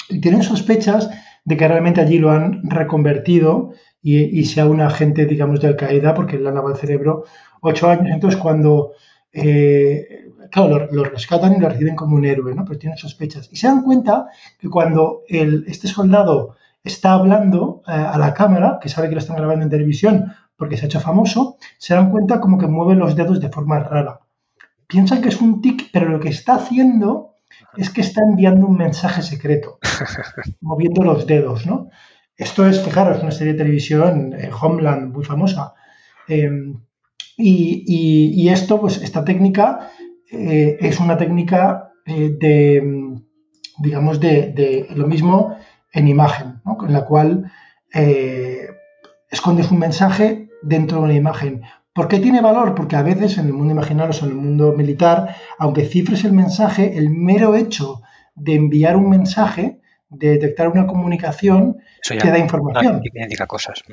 y 0.10 0.20
tienen 0.20 0.44
sospechas 0.44 1.10
de 1.46 1.56
que 1.56 1.68
realmente 1.68 2.02
allí 2.02 2.18
lo 2.20 2.32
han 2.32 2.70
reconvertido 2.70 3.72
y, 4.02 4.44
sea 4.46 4.66
un 4.66 4.82
agente, 4.82 5.26
digamos, 5.26 5.62
de 5.62 5.70
Al 5.70 5.76
Qaeda, 5.78 6.14
porque 6.14 6.38
le 6.38 6.50
han 6.50 6.56
lavado 6.56 6.74
el 6.74 6.80
cerebro 6.80 7.24
ocho 7.62 7.90
años. 7.90 8.08
Entonces, 8.12 8.40
cuando 8.40 8.92
eh, 9.32 10.32
claro, 10.52 10.88
lo, 10.92 11.04
rescatan 11.04 11.56
y 11.56 11.60
lo 11.60 11.70
reciben 11.70 11.96
como 11.96 12.16
un 12.16 12.26
héroe, 12.26 12.54
¿no? 12.56 12.66
Pero 12.66 12.80
tienen 12.80 12.98
sospechas. 12.98 13.50
Y 13.52 13.58
se 13.58 13.68
dan 13.68 13.84
cuenta 13.84 14.28
que 14.58 14.70
cuando 14.70 15.24
el, 15.28 15.66
este 15.68 15.88
soldado 15.88 16.56
está 16.84 17.14
hablando 17.14 17.82
eh, 17.88 17.92
a 17.92 18.18
la 18.18 18.34
cámara, 18.34 18.80
que 18.82 18.90
sabe 18.90 19.10
que 19.10 19.16
lo 19.16 19.20
están 19.20 19.38
grabando 19.38 19.64
en 19.64 19.70
televisión 19.70 20.34
porque 20.56 20.78
se 20.78 20.86
ha 20.86 20.88
hecho 20.88 21.00
famoso, 21.00 21.58
se 21.78 21.94
dan 21.94 22.12
cuenta 22.12 22.42
como 22.42 22.58
que 22.58 22.68
mueve 22.68 22.96
los 22.96 23.16
dedos 23.16 23.40
de 23.40 23.50
forma 23.50 23.80
rara. 23.80 24.20
Piensan 24.88 25.22
que 25.22 25.30
es 25.30 25.40
un 25.40 25.62
tic, 25.62 25.90
pero 25.94 26.10
lo 26.10 26.20
que 26.20 26.30
está 26.30 26.56
haciendo 26.56 27.36
es 27.78 27.90
que 27.90 28.02
está 28.02 28.22
enviando 28.22 28.68
un 28.68 28.76
mensaje 28.76 29.22
secreto, 29.22 29.80
moviendo 30.62 31.04
los 31.04 31.26
dedos, 31.26 31.66
¿no? 31.66 31.90
Esto 32.36 32.68
es, 32.68 32.82
fijaros, 32.82 33.22
una 33.22 33.32
serie 33.32 33.54
de 33.54 33.60
televisión, 33.60 34.34
eh, 34.34 34.50
Homeland, 34.60 35.14
muy 35.14 35.26
famosa. 35.26 35.74
Em, 36.28 36.80
y, 37.42 38.50
esto, 38.50 38.82
pues 38.82 39.02
esta 39.02 39.24
técnica 39.24 39.92
eh, 40.32 40.78
es 40.82 41.00
una 41.00 41.18
técnica 41.18 41.92
eh, 42.06 42.36
de, 42.40 43.16
digamos, 43.78 44.20
de, 44.20 44.88
lo 44.96 45.08
mismo 45.08 45.56
en 45.92 46.08
imagen, 46.08 46.62
¿no? 46.66 46.78
en 46.86 46.94
la 46.94 47.06
cual 47.06 47.52
escondes 49.32 49.72
un 49.72 49.80
mensaje 49.80 50.50
dentro 50.62 51.00
de 51.00 51.04
una 51.06 51.14
imagen. 51.14 51.62
¿Por 51.94 52.08
qué 52.08 52.20
tiene 52.20 52.42
valor? 52.42 52.76
Porque 52.76 52.96
a 52.96 53.02
veces 53.02 53.38
en 53.38 53.48
el 53.48 53.54
mundo 53.54 53.74
imaginario 53.74 54.14
o 54.14 54.26
en 54.26 54.32
el 54.32 54.38
mundo 54.38 54.74
militar, 54.74 55.36
aunque 55.58 55.86
cifres 55.86 56.24
el 56.24 56.34
mensaje, 56.34 56.98
el 56.98 57.10
mero 57.10 57.56
hecho 57.56 58.02
de 58.36 58.56
enviar 58.56 58.96
un 58.96 59.10
mensaje, 59.10 59.80
de 60.10 60.30
detectar 60.32 60.68
una 60.68 60.88
comunicación, 60.88 61.78
te 62.08 62.30
da 62.30 62.38
información. 62.38 63.02
te 63.02 63.22
indica 63.22 63.48
cosas. 63.48 63.84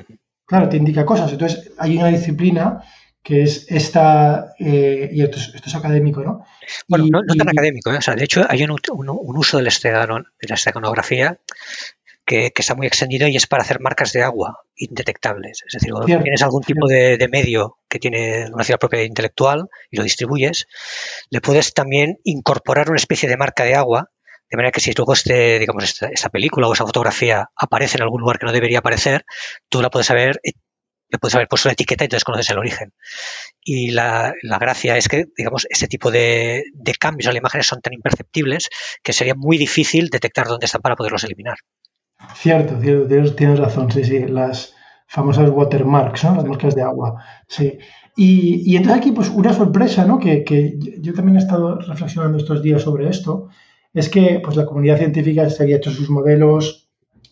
Claro, 0.44 0.68
te 0.68 0.76
indica 0.76 1.04
cosas. 1.04 1.32
Entonces, 1.32 1.72
hay 1.78 1.96
una 1.96 2.08
disciplina 2.08 2.82
que 3.26 3.42
es 3.42 3.66
esta, 3.68 4.54
eh, 4.56 5.10
y 5.12 5.20
esto 5.20 5.36
es, 5.38 5.74
académico, 5.74 6.22
¿no? 6.22 6.46
Bueno, 6.86 7.06
no, 7.10 7.34
tan 7.34 7.48
académico, 7.48 7.92
¿eh? 7.92 7.96
o 7.96 8.00
sea, 8.00 8.14
de 8.14 8.22
hecho 8.22 8.46
hay 8.48 8.62
un, 8.62 8.70
uso 8.70 9.56
del 9.56 9.66
de 9.66 10.48
la 10.48 10.54
esteganografía 10.54 11.36
que, 12.24 12.52
está 12.54 12.76
muy 12.76 12.86
extendido 12.86 13.26
y 13.26 13.34
es 13.34 13.48
para 13.48 13.64
hacer 13.64 13.80
marcas 13.80 14.12
de 14.12 14.22
agua 14.22 14.60
indetectables. 14.76 15.64
Es 15.66 15.72
decir, 15.72 15.90
cuando 15.90 16.22
tienes 16.22 16.42
algún 16.42 16.62
tipo 16.62 16.86
de, 16.86 17.28
medio 17.28 17.78
que 17.88 17.98
tiene 17.98 18.46
una 18.52 18.62
cierta 18.62 18.78
propiedad 18.78 19.04
intelectual 19.04 19.68
y 19.90 19.96
lo 19.96 20.04
distribuyes, 20.04 20.68
le 21.28 21.40
puedes 21.40 21.74
también 21.74 22.20
incorporar 22.22 22.90
una 22.90 22.98
especie 22.98 23.28
de 23.28 23.36
marca 23.36 23.64
de 23.64 23.74
agua, 23.74 24.08
de 24.48 24.56
manera 24.56 24.70
que 24.70 24.80
si 24.80 24.92
luego 24.92 25.14
este, 25.14 25.58
digamos, 25.58 25.82
esta, 26.00 26.28
película 26.28 26.68
o 26.68 26.72
esa 26.72 26.86
fotografía 26.86 27.50
aparece 27.56 27.96
en 27.96 28.04
algún 28.04 28.20
lugar 28.20 28.38
que 28.38 28.46
no 28.46 28.52
debería 28.52 28.78
aparecer, 28.78 29.24
tú 29.68 29.82
la 29.82 29.90
puedes 29.90 30.12
haber 30.12 30.40
le 31.08 31.18
puedes 31.18 31.34
haber 31.34 31.48
puesto 31.48 31.68
la 31.68 31.74
etiqueta 31.74 32.04
y 32.04 32.06
entonces 32.06 32.24
conoces 32.24 32.50
el 32.50 32.58
origen. 32.58 32.92
Y 33.62 33.90
la, 33.90 34.34
gracia 34.42 34.96
es 34.96 35.08
que, 35.08 35.26
digamos, 35.36 35.66
este 35.70 35.86
tipo 35.86 36.10
de, 36.10 36.64
de, 36.74 36.94
cambios 36.94 37.28
a 37.28 37.32
la 37.32 37.38
imagen 37.38 37.62
son 37.62 37.80
tan 37.80 37.92
imperceptibles 37.92 38.68
que 39.02 39.12
sería 39.12 39.34
muy 39.34 39.58
difícil 39.58 40.08
detectar 40.08 40.46
dónde 40.46 40.66
están 40.66 40.82
para 40.82 40.96
poderlos 40.96 41.24
eliminar. 41.24 41.58
Cierto, 42.34 42.80
cierto, 42.80 43.34
tienes 43.34 43.58
razón, 43.58 43.90
sí, 43.92 44.04
sí, 44.04 44.20
las 44.26 44.74
famosas 45.06 45.50
watermarks, 45.50 46.24
¿no? 46.24 46.36
Las 46.36 46.44
marcas 46.44 46.74
de 46.74 46.82
agua, 46.82 47.22
sí. 47.46 47.78
Y, 48.16 48.62
y 48.64 48.76
entonces 48.76 49.00
aquí, 49.00 49.12
pues 49.12 49.28
una 49.28 49.52
sorpresa, 49.52 50.04
¿no? 50.06 50.18
Que, 50.18 50.42
que, 50.42 50.78
yo 51.00 51.12
también 51.12 51.36
he 51.36 51.40
estado 51.40 51.78
reflexionando 51.78 52.38
estos 52.38 52.62
días 52.62 52.82
sobre 52.82 53.08
esto, 53.08 53.48
es 53.92 54.08
que 54.08 54.40
pues 54.42 54.56
la 54.56 54.66
comunidad 54.66 54.98
científica 54.98 55.48
se 55.50 55.62
había 55.62 55.76
hecho 55.76 55.90
sus 55.90 56.10
modelos 56.10 56.88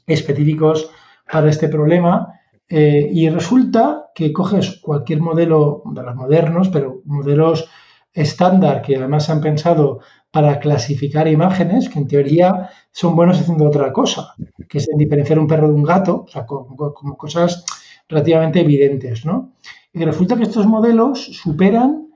específicos 0.07 0.91
para 1.31 1.49
este 1.49 1.69
problema 1.69 2.41
eh, 2.69 3.09
y 3.13 3.29
resulta 3.29 4.11
que 4.15 4.33
coges 4.33 4.81
cualquier 4.81 5.21
modelo 5.21 5.83
de 5.87 6.03
los 6.03 6.15
modernos, 6.15 6.69
pero 6.69 7.03
modelos 7.05 7.69
estándar 8.13 8.81
que 8.81 8.97
además 8.97 9.27
se 9.27 9.33
han 9.33 9.41
pensado 9.41 10.01
para 10.31 10.59
clasificar 10.59 11.29
imágenes 11.29 11.89
que 11.89 11.99
en 11.99 12.09
teoría 12.09 12.71
son 12.91 13.15
buenos 13.15 13.41
haciendo 13.41 13.67
otra 13.67 13.93
cosa, 13.93 14.35
que 14.69 14.79
es 14.79 14.89
diferenciar 14.97 15.39
un 15.39 15.47
perro 15.47 15.69
de 15.69 15.75
un 15.75 15.83
gato, 15.83 16.25
o 16.27 16.29
sea, 16.29 16.47
como, 16.47 16.93
cosas 17.17 17.65
relativamente 18.09 18.61
evidentes, 18.61 19.25
¿no? 19.25 19.53
Y 19.93 20.05
resulta 20.05 20.37
que 20.37 20.43
estos 20.45 20.67
modelos 20.67 21.25
superan 21.25 22.09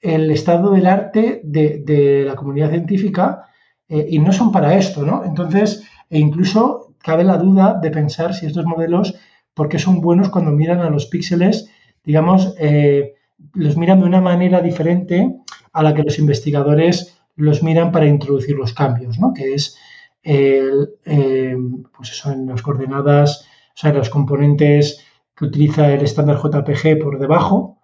el 0.00 0.30
estado 0.30 0.72
del 0.72 0.86
arte 0.86 1.42
de, 1.44 2.24
la 2.26 2.34
comunidad 2.34 2.70
científica 2.70 3.44
eh, 3.88 4.06
y 4.08 4.18
no 4.18 4.32
son 4.32 4.50
para 4.50 4.74
esto, 4.76 5.04
¿no? 5.04 5.24
Entonces, 5.24 5.84
e 6.08 6.18
incluso 6.18 6.94
cabe 6.98 7.24
la 7.24 7.38
duda 7.38 7.78
de 7.80 7.90
pensar 7.90 8.34
si 8.34 8.46
estos 8.46 8.64
modelos, 8.64 9.14
¿por 9.54 9.68
qué 9.68 9.78
son 9.78 10.00
buenos 10.00 10.30
cuando 10.30 10.50
miran 10.52 10.80
a 10.80 10.90
los 10.90 11.06
píxeles, 11.06 11.70
digamos, 12.04 12.54
eh, 12.58 13.14
los 13.54 13.76
miran 13.76 14.00
de 14.00 14.06
una 14.06 14.20
manera 14.20 14.60
diferente 14.60 15.36
a 15.72 15.82
la 15.82 15.94
que 15.94 16.02
los 16.02 16.18
investigadores 16.18 17.18
los 17.36 17.62
miran 17.62 17.92
para 17.92 18.06
introducir 18.06 18.56
los 18.56 18.74
cambios, 18.74 19.18
¿no? 19.18 19.32
que 19.32 19.54
es 19.54 19.76
el, 20.22 20.90
eh, 21.04 21.56
pues 21.96 22.10
eso, 22.10 22.30
en 22.32 22.46
las 22.46 22.62
coordenadas, 22.62 23.46
o 23.74 23.78
sea, 23.78 23.92
los 23.92 24.10
componentes 24.10 25.04
que 25.34 25.46
utiliza 25.46 25.90
el 25.92 26.02
estándar 26.02 26.36
JPG 26.36 26.98
por 27.00 27.18
debajo, 27.18 27.78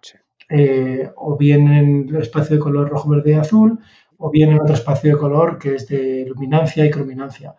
eh, 0.49 1.09
o 1.15 1.35
bien 1.35 1.67
en 1.67 2.09
el 2.09 2.21
espacio 2.21 2.55
de 2.55 2.61
color 2.61 2.89
rojo, 2.89 3.09
verde 3.09 3.31
y 3.31 3.33
azul, 3.33 3.79
o 4.17 4.29
bien 4.29 4.51
en 4.51 4.61
otro 4.61 4.75
espacio 4.75 5.11
de 5.11 5.17
color 5.17 5.57
que 5.57 5.75
es 5.75 5.87
de 5.87 6.25
luminancia 6.27 6.85
y 6.85 6.91
crominancia. 6.91 7.55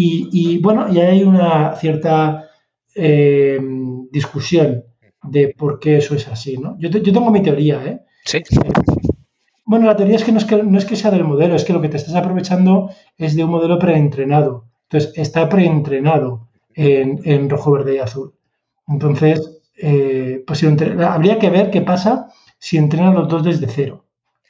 Y, 0.00 0.60
bueno, 0.62 0.86
y 0.92 1.00
hay 1.00 1.24
una 1.24 1.74
cierta 1.74 2.47
eh, 2.94 3.58
discusión 4.10 4.84
de 5.22 5.54
por 5.56 5.78
qué 5.78 5.98
eso 5.98 6.14
es 6.14 6.28
así, 6.28 6.56
¿no? 6.56 6.76
Yo, 6.78 6.88
yo 6.88 7.12
tengo 7.12 7.30
mi 7.30 7.42
teoría, 7.42 7.84
¿eh? 7.84 8.00
Sí. 8.24 8.42
Bueno, 9.64 9.86
la 9.86 9.96
teoría 9.96 10.16
es 10.16 10.24
que 10.24 10.32
no, 10.32 10.38
es 10.38 10.44
que 10.44 10.62
no 10.62 10.78
es 10.78 10.86
que 10.86 10.96
sea 10.96 11.10
del 11.10 11.24
modelo, 11.24 11.54
es 11.54 11.64
que 11.64 11.72
lo 11.72 11.82
que 11.82 11.88
te 11.88 11.98
estás 11.98 12.14
aprovechando 12.14 12.90
es 13.16 13.36
de 13.36 13.44
un 13.44 13.50
modelo 13.50 13.78
preentrenado. 13.78 14.64
Entonces, 14.84 15.12
está 15.16 15.48
preentrenado 15.48 16.48
en, 16.74 17.20
en 17.24 17.50
rojo, 17.50 17.72
verde 17.72 17.96
y 17.96 17.98
azul. 17.98 18.32
Entonces, 18.86 19.60
eh, 19.76 20.42
pues 20.46 20.64
habría 20.64 21.38
que 21.38 21.50
ver 21.50 21.70
qué 21.70 21.82
pasa 21.82 22.32
si 22.58 22.78
entrenan 22.78 23.14
los 23.14 23.28
dos 23.28 23.44
desde 23.44 23.68
cero, 23.68 24.06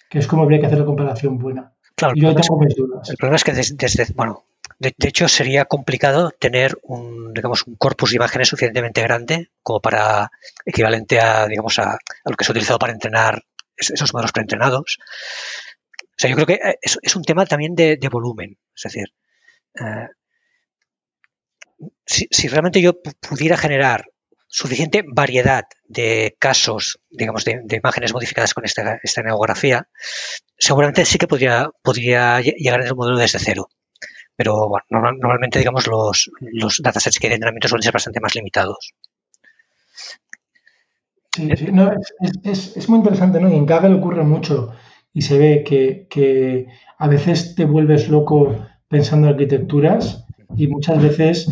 que 0.08 0.20
es 0.20 0.26
como 0.26 0.42
habría 0.42 0.60
que 0.60 0.66
hacer 0.66 0.78
la 0.78 0.84
comparación 0.84 1.38
buena. 1.38 1.72
Claro, 1.96 2.14
yo 2.16 2.32
tengo 2.34 2.60
mis 2.60 2.76
dudas. 2.76 3.10
El 3.10 3.16
problema 3.16 3.36
es 3.36 3.44
que 3.44 3.52
desde, 3.52 4.14
bueno, 4.14 4.44
de, 4.78 4.94
hecho 4.98 5.28
sería 5.28 5.64
complicado 5.64 6.30
tener 6.30 6.78
un, 6.82 7.32
digamos, 7.34 7.66
un 7.66 7.76
corpus 7.76 8.10
de 8.10 8.16
imágenes 8.16 8.48
suficientemente 8.48 9.02
grande 9.02 9.50
como 9.62 9.80
para 9.80 10.30
equivalente 10.64 11.20
a, 11.20 11.46
digamos, 11.46 11.78
a, 11.78 11.98
lo 12.24 12.36
que 12.36 12.44
se 12.44 12.50
ha 12.50 12.52
utilizado 12.52 12.78
para 12.78 12.92
entrenar 12.92 13.44
esos 13.76 14.12
modelos 14.12 14.32
preentrenados. 14.32 14.98
O 16.00 16.14
sea, 16.16 16.30
yo 16.30 16.36
creo 16.36 16.46
que 16.46 16.54
eh, 16.54 16.78
es, 16.80 17.16
un 17.16 17.22
tema 17.22 17.46
también 17.46 17.74
de, 17.74 17.98
volumen. 18.10 18.58
Es 18.74 18.82
decir, 18.82 19.12
eh, 19.80 20.08
si, 22.06 22.48
realmente 22.48 22.80
yo 22.80 23.00
pudiera 23.00 23.56
generar 23.56 24.06
suficiente 24.46 25.04
variedad 25.06 25.64
de 25.84 26.36
casos, 26.38 27.00
digamos, 27.10 27.44
de, 27.44 27.62
imágenes 27.70 28.12
modificadas 28.12 28.54
con 28.54 28.64
esta, 28.64 28.98
neografía, 29.24 29.88
seguramente 30.56 31.04
sí 31.04 31.18
que 31.18 31.26
podría, 31.26 31.70
llegar 32.40 32.80
a 32.80 32.86
el 32.86 32.94
modelo 32.94 33.18
desde 33.18 33.38
cero. 33.38 33.68
Pero 34.38 34.68
bueno, 34.68 34.84
normalmente, 35.20 35.58
digamos, 35.58 35.88
los, 35.88 36.30
los 36.40 36.80
datasets 36.80 37.18
que 37.18 37.26
hay 37.26 37.30
de 37.30 37.34
entrenamiento 37.34 37.66
suelen 37.66 37.82
ser 37.82 37.92
bastante 37.92 38.20
más 38.20 38.36
limitados. 38.36 38.94
Sí, 41.34 41.50
sí. 41.56 41.66
No, 41.72 41.90
es, 42.44 42.88
muy 42.88 42.98
interesante, 42.98 43.40
¿no? 43.40 43.48
Y 43.48 43.56
en 43.56 43.66
Kaggle 43.66 43.96
ocurre 43.96 44.22
mucho 44.22 44.70
y 45.12 45.22
se 45.22 45.38
ve 45.38 45.64
que, 45.64 46.68
a 46.98 47.08
veces 47.08 47.56
te 47.56 47.64
vuelves 47.64 48.08
loco 48.08 48.54
pensando 48.86 49.26
en 49.26 49.32
arquitecturas 49.32 50.24
y 50.56 50.68
muchas 50.68 51.02
veces 51.02 51.50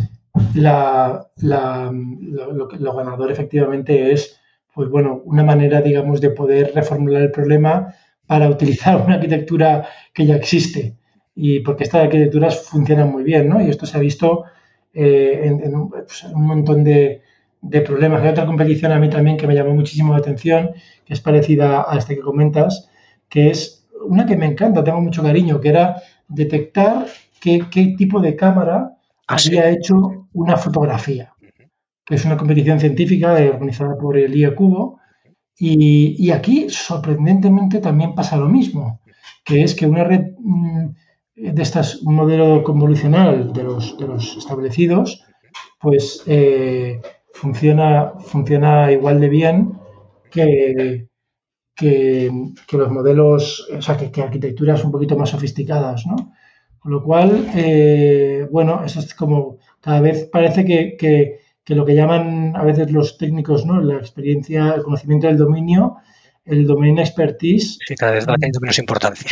la, 0.55 1.29
lo, 1.39 2.95
ganador 2.95 3.33
efectivamente 3.33 4.13
es, 4.13 4.39
pues 4.73 4.89
bueno, 4.89 5.23
una 5.25 5.43
manera, 5.43 5.83
digamos, 5.83 6.21
de 6.21 6.31
poder 6.31 6.71
reformular 6.73 7.23
el 7.23 7.33
problema 7.33 7.97
para 8.29 8.49
utilizar 8.49 8.97
una 9.05 9.17
arquitectura 9.17 9.89
que 10.15 10.25
ya 10.25 10.37
existe. 10.37 10.95
Y 11.37 11.61
porque 11.61 11.85
estas 11.85 12.05
arquitecturas 12.05 12.67
funcionan 12.67 13.13
muy 13.13 13.23
bien, 13.23 13.49
¿no? 13.49 13.61
Y 13.61 13.71
esto 13.71 13.87
se 13.87 13.97
ha 13.97 14.01
visto 14.01 14.45
eh, 14.93 15.43
en, 15.45 15.89
pues, 15.89 16.25
en 16.25 16.35
un 16.35 16.47
montón 16.47 16.83
de, 16.83 17.23
de 17.61 17.81
problemas. 17.83 18.23
Hay 18.23 18.31
otra 18.31 18.47
competición 18.47 18.93
a 18.93 18.99
mí 18.99 19.11
también 19.11 19.37
que 19.37 19.47
me 19.47 19.55
llamó 19.55 19.75
muchísimo 19.75 20.13
la 20.13 20.21
atención, 20.21 20.71
que 21.05 21.15
es 21.15 21.21
parecida 21.21 21.85
a 21.89 21.99
esta 21.99 22.15
que 22.15 22.21
comentas, 22.21 22.89
que 23.29 23.51
es 23.51 23.87
una 24.07 24.27
que 24.27 24.37
me 24.37 24.47
encanta, 24.47 24.85
tengo 24.85 25.01
mucho 25.01 25.23
cariño, 25.23 25.61
que 25.61 25.69
era 25.69 26.01
detectar 26.29 27.07
qué, 27.41 27.95
tipo 27.97 28.21
de 28.21 28.37
cámara 28.37 28.97
ah, 29.27 29.37
había 29.37 29.71
hecho 29.71 30.29
una 30.33 30.57
fotografía. 30.57 31.33
Que 32.05 32.15
es 32.15 32.25
una 32.25 32.37
competición 32.37 32.79
científica 32.79 33.33
organizada 33.33 33.97
por 33.99 34.17
el 34.17 34.35
IA 34.37 34.55
Cubo. 34.55 35.01
Y, 35.59 36.31
aquí, 36.31 36.67
sorprendentemente, 36.69 37.81
también 37.81 38.15
pasa 38.15 38.37
lo 38.37 38.49
mismo, 38.49 39.01
que 39.43 39.63
es 39.63 39.75
que 39.75 39.87
una 39.87 40.05
red 40.05 40.33
mm, 40.39 40.89
de 41.37 41.63
estas, 41.63 42.03
modelo 42.03 42.63
convolucional 42.65 43.53
de 43.53 43.63
los, 43.63 43.97
de 43.99 44.07
los 44.07 44.37
establecidos, 44.37 45.23
pues 45.79 46.23
eh, 46.27 47.01
funciona, 47.33 48.15
funciona 48.19 48.91
igual 48.91 49.21
de 49.21 49.29
bien 49.29 49.79
que, 50.31 51.09
que, 51.75 52.31
los 52.73 52.91
modelos, 52.91 53.69
o 53.71 53.83
sea, 53.83 53.97
que, 53.97 54.23
arquitecturas 54.23 54.83
un 54.85 54.93
poquito 54.93 55.17
más 55.17 55.31
sofisticadas, 55.31 56.07
¿no? 56.07 56.33
Con 56.79 56.93
lo 56.93 57.03
cual, 57.03 57.51
eh, 57.55 58.47
bueno, 58.51 58.83
eso 58.85 59.01
es 59.01 59.15
como, 59.15 59.59
cada 59.81 60.01
vez 60.01 60.29
parece 60.33 60.65
que, 60.65 61.41
lo 61.69 61.85
que 61.85 61.95
llaman 61.95 62.57
a 62.57 62.65
veces 62.65 62.91
los 62.91 63.19
técnicos, 63.19 63.67
¿no? 63.67 63.81
La 63.83 63.97
experiencia, 63.97 64.73
el 64.75 64.83
conocimiento 64.83 65.27
del 65.27 65.37
dominio, 65.37 65.97
el 66.45 66.67
domain 66.67 66.99
expertise. 66.99 67.79
Sí, 67.87 67.95
cada 67.97 68.13
vez 68.13 68.27
va 68.27 68.37
menos 68.39 68.79
importancia. 68.79 69.31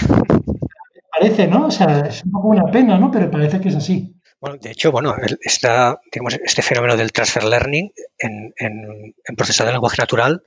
Parece, 1.24 1.46
¿no? 1.46 1.68
O 1.68 1.70
sea, 1.70 2.06
es 2.06 2.22
un 2.22 2.32
poco 2.32 2.48
una 2.48 2.70
pena, 2.70 2.98
¿no? 2.98 3.10
Pero 3.10 3.30
parece 3.30 3.58
que 3.58 3.70
es 3.70 3.76
así. 3.76 4.14
Bueno, 4.40 4.58
de 4.60 4.72
hecho, 4.72 4.92
bueno, 4.92 5.14
este 5.40 6.60
fenómeno 6.60 6.98
del 6.98 7.12
transfer 7.12 7.44
learning 7.44 7.90
en, 8.18 8.52
en, 8.58 9.14
en 9.24 9.36
de 9.36 9.72
lenguaje 9.72 9.96
natural 10.02 10.42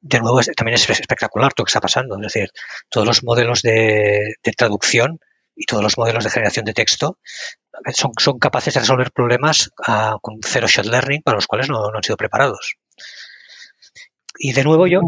de 0.00 0.20
nuevo 0.20 0.40
también 0.56 0.76
es 0.76 0.88
espectacular 0.88 1.52
todo 1.52 1.64
lo 1.64 1.66
que 1.66 1.70
está 1.70 1.82
pasando. 1.82 2.16
Es 2.16 2.32
decir, 2.32 2.50
todos 2.88 3.06
los 3.06 3.24
modelos 3.24 3.60
de, 3.60 4.36
traducción 4.56 5.20
y 5.54 5.66
todos 5.66 5.82
los 5.82 5.98
modelos 5.98 6.24
de 6.24 6.30
generación 6.30 6.64
de 6.64 6.72
texto 6.72 7.18
son, 7.92 8.12
son 8.18 8.38
capaces 8.38 8.72
de 8.72 8.80
resolver 8.80 9.12
problemas 9.12 9.70
ah, 9.86 10.16
con 10.22 10.36
cero 10.42 10.66
shot 10.66 10.86
learning 10.86 11.20
para 11.22 11.36
los 11.36 11.46
cuales 11.46 11.68
no, 11.68 11.90
han 11.94 12.02
sido 12.02 12.16
preparados. 12.16 12.76
Y 14.38 14.52
de 14.52 14.64
nuevo 14.64 14.86
yo, 14.86 15.00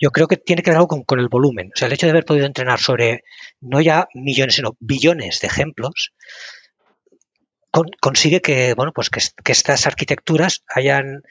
yo 0.00 0.10
creo 0.10 0.28
que 0.28 0.36
tiene 0.36 0.62
que 0.62 0.70
ver 0.70 0.78
algo 0.78 1.04
con, 1.04 1.18
el 1.18 1.28
volumen. 1.28 1.70
O 1.74 1.78
sea, 1.78 1.86
el 1.86 1.94
hecho 1.94 2.06
de 2.06 2.10
haber 2.10 2.24
podido 2.24 2.46
entrenar 2.46 2.80
sobre 2.80 3.22
no 3.60 3.80
ya 3.80 4.08
millones, 4.14 4.56
sino 4.56 4.76
billones 4.80 5.40
de 5.40 5.46
ejemplos, 5.46 6.12
consigue 8.00 8.40
que, 8.40 8.74
bueno, 8.74 8.92
pues 8.94 9.10
que, 9.10 9.20
que, 9.42 9.52
estas 9.52 9.86
arquitecturas 9.86 10.62
hayan 10.68 11.22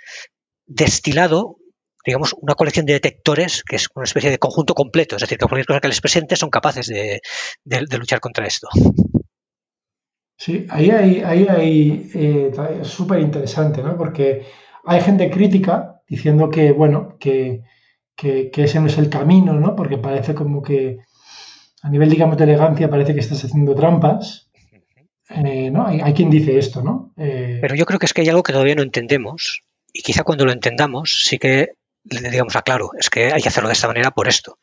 destilado 0.65 1.57
digamos, 2.05 2.35
una 2.41 2.55
colección 2.55 2.85
de 2.85 2.93
detectores 2.93 3.63
que 3.63 3.77
es 3.77 3.87
una 3.95 4.03
especie 4.03 4.29
de 4.29 4.37
conjunto 4.37 4.73
completo, 4.73 5.15
es 5.15 5.21
decir, 5.21 5.37
que 5.37 5.45
cualquier 5.45 5.65
cosa 5.65 5.79
que 5.79 5.87
les 5.87 6.01
presente 6.01 6.35
son 6.35 6.49
capaces 6.49 6.87
de, 6.87 7.21
luchar 7.97 8.19
contra 8.19 8.45
esto. 8.45 8.67
Sí, 10.37 10.65
ahí 10.69 10.89
hay, 10.89 11.21
ahí 11.21 11.47
hay 11.47 12.11
eh, 12.13 12.51
súper 12.83 13.19
interesante, 13.19 13.81
¿no? 13.81 13.95
Porque 13.95 14.45
hay 14.83 15.01
gente 15.01 15.29
crítica 15.29 15.92
diciendo 16.15 16.49
que, 16.49 16.71
bueno, 16.71 17.17
que, 17.19 17.63
ese 18.21 18.79
no 18.79 18.87
es 18.87 18.97
el 18.97 19.09
camino, 19.09 19.53
¿no? 19.53 19.75
Porque 19.75 19.97
parece 19.97 20.35
como 20.35 20.61
que 20.61 20.99
a 21.81 21.89
nivel, 21.89 22.09
digamos, 22.09 22.37
de 22.37 22.43
elegancia 22.43 22.89
parece 22.89 23.13
que 23.13 23.19
estás 23.19 23.43
haciendo 23.43 23.73
trampas. 23.73 24.49
Eh, 25.29 25.71
¿no? 25.71 25.87
Hay, 25.87 26.13
quien 26.13 26.29
dice 26.29 26.59
esto, 26.59 26.83
¿no? 26.83 27.13
Eh, 27.17 27.57
Pero 27.61 27.75
yo 27.75 27.85
creo 27.85 27.97
que 27.97 28.05
es 28.05 28.13
que 28.13 28.21
hay 28.21 28.29
algo 28.29 28.43
que 28.43 28.53
todavía 28.53 28.75
no 28.75 28.83
entendemos 28.83 29.61
y 29.91 30.03
quizá 30.03 30.23
cuando 30.23 30.45
lo 30.45 30.51
entendamos 30.51 31.23
sí 31.25 31.39
que 31.39 31.77
digamos, 32.03 32.53
claro, 32.65 32.91
es 32.99 33.09
que 33.09 33.31
hay 33.31 33.41
que 33.41 33.47
hacerlo 33.47 33.69
de 33.69 33.73
esta 33.73 33.87
manera 33.87 34.11
por 34.11 34.27
esto. 34.27 34.59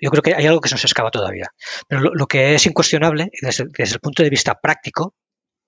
yo 0.00 0.10
creo 0.10 0.22
que 0.22 0.34
hay 0.34 0.44
algo 0.46 0.60
que 0.60 0.68
se 0.68 0.74
nos 0.74 0.84
escapa 0.84 1.10
todavía. 1.10 1.46
Pero 1.86 2.00
lo, 2.00 2.26
que 2.26 2.54
es 2.56 2.66
incuestionable, 2.66 3.30
desde, 3.40 3.66
desde, 3.78 3.94
el 3.94 4.00
punto 4.00 4.24
de 4.24 4.30
vista 4.30 4.58
práctico, 4.60 5.14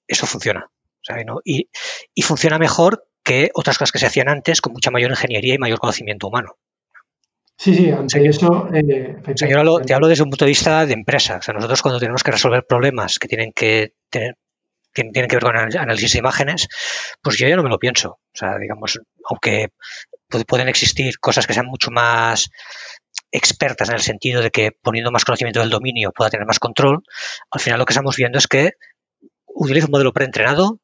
eso 0.07 0.26
funciona. 0.26 0.68
y, 1.45 1.68
funciona 2.22 2.59
mejor 2.59 3.07
que 3.24 3.50
otras 3.54 3.78
cosas 3.78 3.92
que 3.92 3.98
se 3.98 4.06
hacían 4.06 4.28
antes 4.28 4.60
con 4.60 4.72
mucha 4.72 4.90
mayor 4.90 5.10
ingeniería 5.10 5.54
y 5.54 5.58
mayor 5.58 5.78
conocimiento 5.78 6.28
humano. 6.28 6.56
Sí, 7.56 7.74
sí, 7.74 7.90
ante 7.90 8.26
eso. 8.26 8.68
Eh, 8.74 9.16
yo 9.36 9.80
te 9.80 9.94
hablo 9.94 10.08
desde 10.08 10.22
un 10.22 10.30
punto 10.30 10.44
de 10.44 10.50
vista 10.50 10.86
de 10.86 10.92
empresa. 10.92 11.36
O 11.36 11.42
sea, 11.42 11.54
nosotros 11.54 11.82
cuando 11.82 12.00
tenemos 12.00 12.22
que 12.22 12.32
resolver 12.32 12.66
problemas 12.68 13.18
que 13.18 13.28
tienen 13.28 13.52
que 13.52 13.94
tener 14.10 14.36
tienen 14.94 15.28
que 15.28 15.36
ver 15.36 15.42
con 15.42 15.56
análisis 15.56 16.12
de 16.12 16.18
imágenes, 16.20 16.68
pues 17.20 17.36
yo 17.36 17.48
ya 17.48 17.56
no 17.56 17.64
me 17.64 17.68
lo 17.68 17.78
pienso. 17.78 18.10
O 18.10 18.36
sea, 18.36 18.58
digamos, 18.58 19.00
aunque 19.28 19.70
pueden 20.46 20.68
existir 20.68 21.18
cosas 21.18 21.46
que 21.46 21.52
sean 21.52 21.66
mucho 21.66 21.90
más 21.90 22.50
expertas 23.30 23.88
en 23.88 23.96
el 23.96 24.02
sentido 24.02 24.40
de 24.40 24.50
que 24.50 24.70
poniendo 24.70 25.10
más 25.10 25.24
conocimiento 25.24 25.60
del 25.60 25.70
dominio 25.70 26.12
pueda 26.12 26.30
tener 26.30 26.46
más 26.46 26.60
control, 26.60 27.02
al 27.50 27.60
final 27.60 27.78
lo 27.78 27.86
que 27.86 27.92
estamos 27.92 28.16
viendo 28.16 28.38
es 28.38 28.46
que 28.46 28.72
utiliza 29.46 29.86
un 29.86 29.92
modelo 29.92 30.12
preentrenado, 30.12 30.80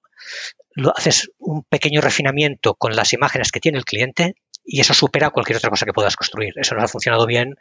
lo 0.74 0.96
haces 0.96 1.30
un 1.38 1.62
pequeño 1.64 2.00
refinamiento 2.00 2.74
con 2.74 2.94
las 2.94 3.12
imágenes 3.12 3.52
que 3.52 3.60
tiene 3.60 3.78
el 3.78 3.84
cliente 3.84 4.34
y 4.64 4.80
eso 4.80 4.94
supera 4.94 5.30
cualquier 5.30 5.56
otra 5.56 5.70
cosa 5.70 5.86
que 5.86 5.92
puedas 5.92 6.16
construir. 6.16 6.52
Eso 6.56 6.74
nos 6.74 6.84
ha 6.84 6.88
funcionado 6.88 7.26
bien, 7.26 7.56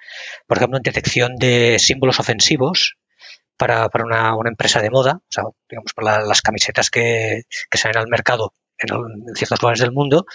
por 0.47 0.57
ejemplo, 0.57 0.77
en 0.77 0.83
detección 0.83 1.35
de 1.35 1.77
símbolos 1.79 2.19
ofensivos 2.19 2.97
para, 3.57 3.89
una, 4.03 4.33
empresa 4.47 4.81
de 4.81 4.89
moda, 4.89 5.19
o 5.21 5.31
sea, 5.31 5.43
digamos, 5.69 5.93
para 5.93 6.23
las 6.23 6.41
camisetas 6.41 6.89
que, 6.89 7.43
que 7.69 7.77
salen 7.77 7.97
al 7.97 8.07
mercado 8.07 8.53
en, 8.79 9.35
ciertos 9.35 9.61
lugares 9.61 9.79
del 9.79 9.91
mundo, 9.91 10.25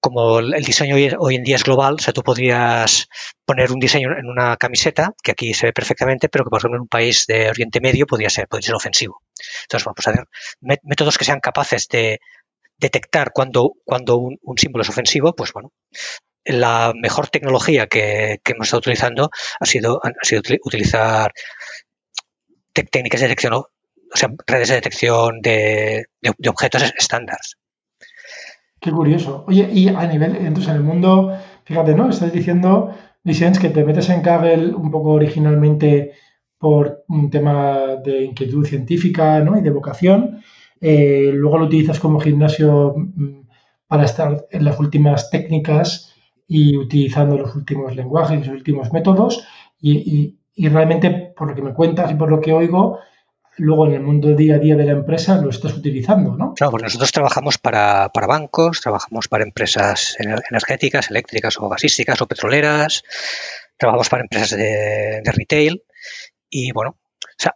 como 0.00 0.38
el 0.40 0.62
diseño 0.62 0.96
hoy, 1.18 1.34
en 1.34 1.44
día 1.44 1.56
es 1.56 1.64
global, 1.64 1.94
o 1.94 1.98
sea, 1.98 2.12
tú 2.12 2.22
podrías 2.22 3.08
poner 3.46 3.72
un 3.72 3.80
diseño 3.80 4.10
en 4.18 4.26
una 4.26 4.56
camiseta, 4.58 5.14
que 5.22 5.30
aquí 5.30 5.54
se 5.54 5.66
ve 5.66 5.72
perfectamente, 5.72 6.28
pero 6.28 6.44
que 6.44 6.50
por 6.50 6.60
ejemplo 6.60 6.76
en 6.76 6.82
un 6.82 6.88
país 6.88 7.24
de 7.26 7.48
Oriente 7.48 7.80
Medio 7.80 8.06
podría 8.06 8.28
ser, 8.28 8.46
podría 8.46 8.66
ser 8.66 8.74
ofensivo. 8.74 9.22
Entonces, 9.62 9.84
vamos 9.86 10.06
a 10.06 10.12
ver 10.12 10.78
métodos 10.82 11.16
que 11.16 11.24
sean 11.24 11.40
capaces 11.40 11.88
de 11.88 12.20
detectar 12.76 13.32
cuando, 13.32 13.72
cuando 13.84 14.18
un, 14.18 14.58
símbolo 14.58 14.82
es 14.82 14.90
ofensivo, 14.90 15.34
pues 15.34 15.52
bueno, 15.52 15.72
la 16.44 16.92
mejor 16.94 17.28
tecnología 17.28 17.86
que, 17.86 18.40
hemos 18.44 18.66
estado 18.66 18.80
utilizando 18.80 19.30
ha 19.58 19.64
sido, 19.66 20.00
ha 20.04 20.12
sido 20.22 20.42
utilizar 20.64 21.32
técnicas 22.74 23.20
de 23.20 23.28
detección, 23.28 23.62
o 24.14 24.16
sea, 24.16 24.30
redes 24.46 24.68
de 24.68 24.76
detección 24.76 25.40
de, 25.40 26.06
objetos 26.48 26.94
estándares. 26.96 27.56
Qué 28.80 28.92
curioso. 28.92 29.44
Oye, 29.48 29.68
y 29.72 29.88
a 29.88 30.06
nivel, 30.06 30.36
entonces 30.36 30.70
en 30.70 30.76
el 30.76 30.82
mundo, 30.82 31.36
fíjate, 31.64 31.94
¿no? 31.94 32.08
Estás 32.08 32.32
diciendo, 32.32 32.94
Vicens, 33.24 33.58
que 33.58 33.70
te 33.70 33.82
metes 33.82 34.08
en 34.10 34.22
Kaggle 34.22 34.72
un 34.72 34.90
poco 34.90 35.10
originalmente 35.10 36.12
por 36.58 37.04
un 37.08 37.28
tema 37.28 37.96
de 38.04 38.24
inquietud 38.24 38.64
científica 38.64 39.40
¿no? 39.40 39.58
y 39.58 39.62
de 39.62 39.70
vocación. 39.70 40.40
Eh, 40.80 41.30
luego 41.34 41.58
lo 41.58 41.64
utilizas 41.64 41.98
como 41.98 42.20
gimnasio 42.20 42.94
mm, 42.96 43.48
para 43.88 44.04
estar 44.04 44.46
en 44.50 44.64
las 44.64 44.78
últimas 44.78 45.30
técnicas 45.30 46.14
y 46.46 46.76
utilizando 46.76 47.36
los 47.36 47.56
últimos 47.56 47.96
lenguajes, 47.96 48.46
los 48.46 48.56
últimos 48.56 48.92
métodos. 48.92 49.44
y 49.80 50.68
realmente, 50.68 51.10
por 51.36 51.48
lo 51.48 51.54
que 51.54 51.62
me 51.62 51.74
cuentas 51.74 52.12
y 52.12 52.14
por 52.14 52.30
lo 52.30 52.40
que 52.40 52.52
oigo, 52.52 53.00
luego 53.56 53.86
en 53.86 53.92
el 53.94 54.00
mundo 54.00 54.34
día 54.34 54.56
a 54.56 54.58
día 54.58 54.76
de 54.76 54.84
la 54.84 54.92
empresa 54.92 55.40
lo 55.40 55.50
estás 55.50 55.74
utilizando, 55.74 56.36
¿no? 56.36 56.54
Claro, 56.54 56.70
porque 56.72 56.84
nosotros 56.84 57.12
trabajamos 57.12 57.58
para, 57.58 58.10
bancos, 58.14 58.80
trabajamos 58.80 59.28
para 59.28 59.44
empresas 59.44 60.16
energéticas, 60.18 61.10
eléctricas 61.10 61.58
o 61.58 61.68
gasísticas 61.68 62.20
o 62.20 62.26
petroleras, 62.26 63.02
trabajamos 63.76 64.08
para 64.08 64.22
empresas 64.22 64.50
de, 64.50 65.22
retail 65.24 65.82
y 66.48 66.72
bueno, 66.72 66.98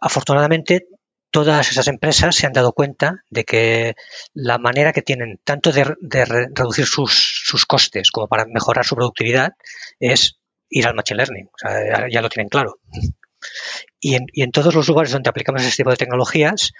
afortunadamente 0.01 0.87
todas 1.31 1.71
esas 1.71 1.87
empresas 1.87 2.35
se 2.35 2.47
han 2.47 2.53
dado 2.53 2.73
cuenta 2.73 3.23
de 3.29 3.43
que 3.43 3.95
la 4.33 4.57
manera 4.57 4.93
que 4.93 5.01
tienen 5.01 5.39
tanto 5.43 5.71
de, 5.71 5.83
reducir 6.25 6.85
sus, 6.85 7.43
sus, 7.45 7.65
costes 7.65 8.09
como 8.11 8.27
para 8.27 8.45
mejorar 8.45 8.85
su 8.85 8.95
productividad 8.95 9.53
es 9.99 10.39
ir 10.69 10.87
al 10.87 10.95
Machine 10.95 11.17
Learning. 11.17 11.45
O 11.47 11.57
sea, 11.57 12.07
ya, 12.09 12.21
lo 12.21 12.29
tienen 12.29 12.49
claro. 12.49 12.79
Y 13.99 14.15
en, 14.15 14.51
todos 14.51 14.73
los 14.73 14.87
lugares 14.87 15.11
donde 15.11 15.29
aplicamos 15.29 15.61
ese 15.61 15.77
tipo 15.77 15.89
de 15.89 15.97
tecnologías, 15.97 16.71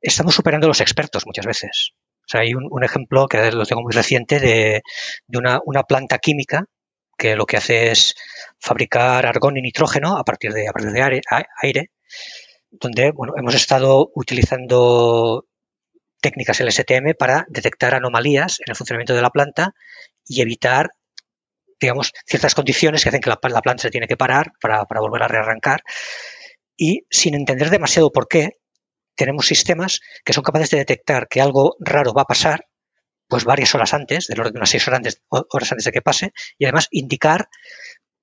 estamos 0.00 0.34
superando 0.34 0.66
a 0.66 0.68
los 0.68 0.80
expertos 0.80 1.26
muchas 1.26 1.46
veces. 1.46 1.90
O 2.20 2.28
sea, 2.30 2.42
hay 2.42 2.54
un, 2.54 2.84
ejemplo 2.84 3.26
que 3.26 3.50
lo 3.50 3.64
tengo 3.64 3.82
muy 3.82 3.92
reciente 3.92 4.38
de, 4.38 4.82
una, 5.28 5.82
planta 5.84 6.18
química 6.18 6.64
que 7.16 7.36
lo 7.36 7.44
que 7.44 7.58
hace 7.58 7.90
es 7.90 8.14
fabricar 8.58 9.26
argón 9.26 9.56
y 9.56 9.62
nitrógeno 9.62 10.16
a 10.16 10.24
partir 10.24 10.52
de, 10.52 10.68
a 10.68 10.72
partir 10.72 10.90
de 10.92 11.02
aire, 11.02 11.20
aire, 11.62 11.90
donde 12.70 13.10
bueno, 13.10 13.34
hemos 13.36 13.54
estado 13.54 14.10
utilizando 14.14 15.44
técnicas 16.20 16.60
LSTM 16.60 17.14
para 17.18 17.46
detectar 17.48 17.94
anomalías 17.94 18.60
en 18.60 18.70
el 18.70 18.76
funcionamiento 18.76 19.14
de 19.14 19.22
la 19.22 19.30
planta 19.30 19.74
y 20.26 20.40
evitar 20.40 20.90
digamos, 21.80 22.12
ciertas 22.26 22.54
condiciones 22.54 23.02
que 23.02 23.08
hacen 23.08 23.20
que 23.20 23.30
la, 23.30 23.36
planta 23.36 23.78
se 23.78 23.90
tiene 23.90 24.06
que 24.06 24.16
parar 24.16 24.52
para, 24.60 24.84
volver 25.00 25.22
a 25.22 25.28
rearrancar. 25.28 25.82
Y 26.76 27.06
sin 27.10 27.34
entender 27.34 27.70
demasiado 27.70 28.12
por 28.12 28.28
qué, 28.28 28.58
tenemos 29.16 29.46
sistemas 29.46 30.00
que 30.24 30.32
son 30.32 30.44
capaces 30.44 30.70
de 30.70 30.78
detectar 30.78 31.28
que 31.28 31.40
algo 31.40 31.76
raro 31.80 32.12
va 32.12 32.22
a 32.22 32.26
pasar, 32.26 32.66
pues 33.28 33.44
varias 33.44 33.74
horas 33.74 33.94
antes, 33.94 34.26
del 34.26 34.40
orden 34.40 34.54
de 34.54 34.58
unas 34.58 34.70
seis 34.70 34.86
horas 34.88 34.98
antes, 34.98 35.22
horas 35.28 35.72
antes 35.72 35.84
de 35.84 35.92
que 35.92 36.02
pase, 36.02 36.32
y 36.58 36.64
además 36.64 36.88
indicar 36.90 37.48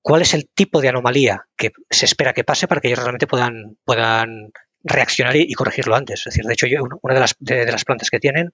cuál 0.02 0.22
es 0.22 0.34
el 0.34 0.50
tipo 0.50 0.82
de 0.82 0.90
anomalía 0.90 1.48
que 1.56 1.72
se 1.90 2.06
espera 2.06 2.34
que 2.34 2.44
pase 2.44 2.68
para 2.68 2.82
que 2.82 2.88
ellos 2.88 3.00
realmente 3.00 3.28
puedan, 3.28 3.78
puedan 3.84 4.52
reaccionar 4.84 5.36
y, 5.36 5.52
corregirlo 5.54 5.96
antes. 5.96 6.20
Es 6.20 6.26
decir, 6.26 6.46
de 6.46 6.54
hecho, 6.54 6.68
yo, 6.68 6.84
una 7.02 7.14
de 7.14 7.20
las, 7.20 7.36
de, 7.40 7.66
las 7.72 7.84
plantas 7.84 8.10
que 8.10 8.20
tienen, 8.20 8.52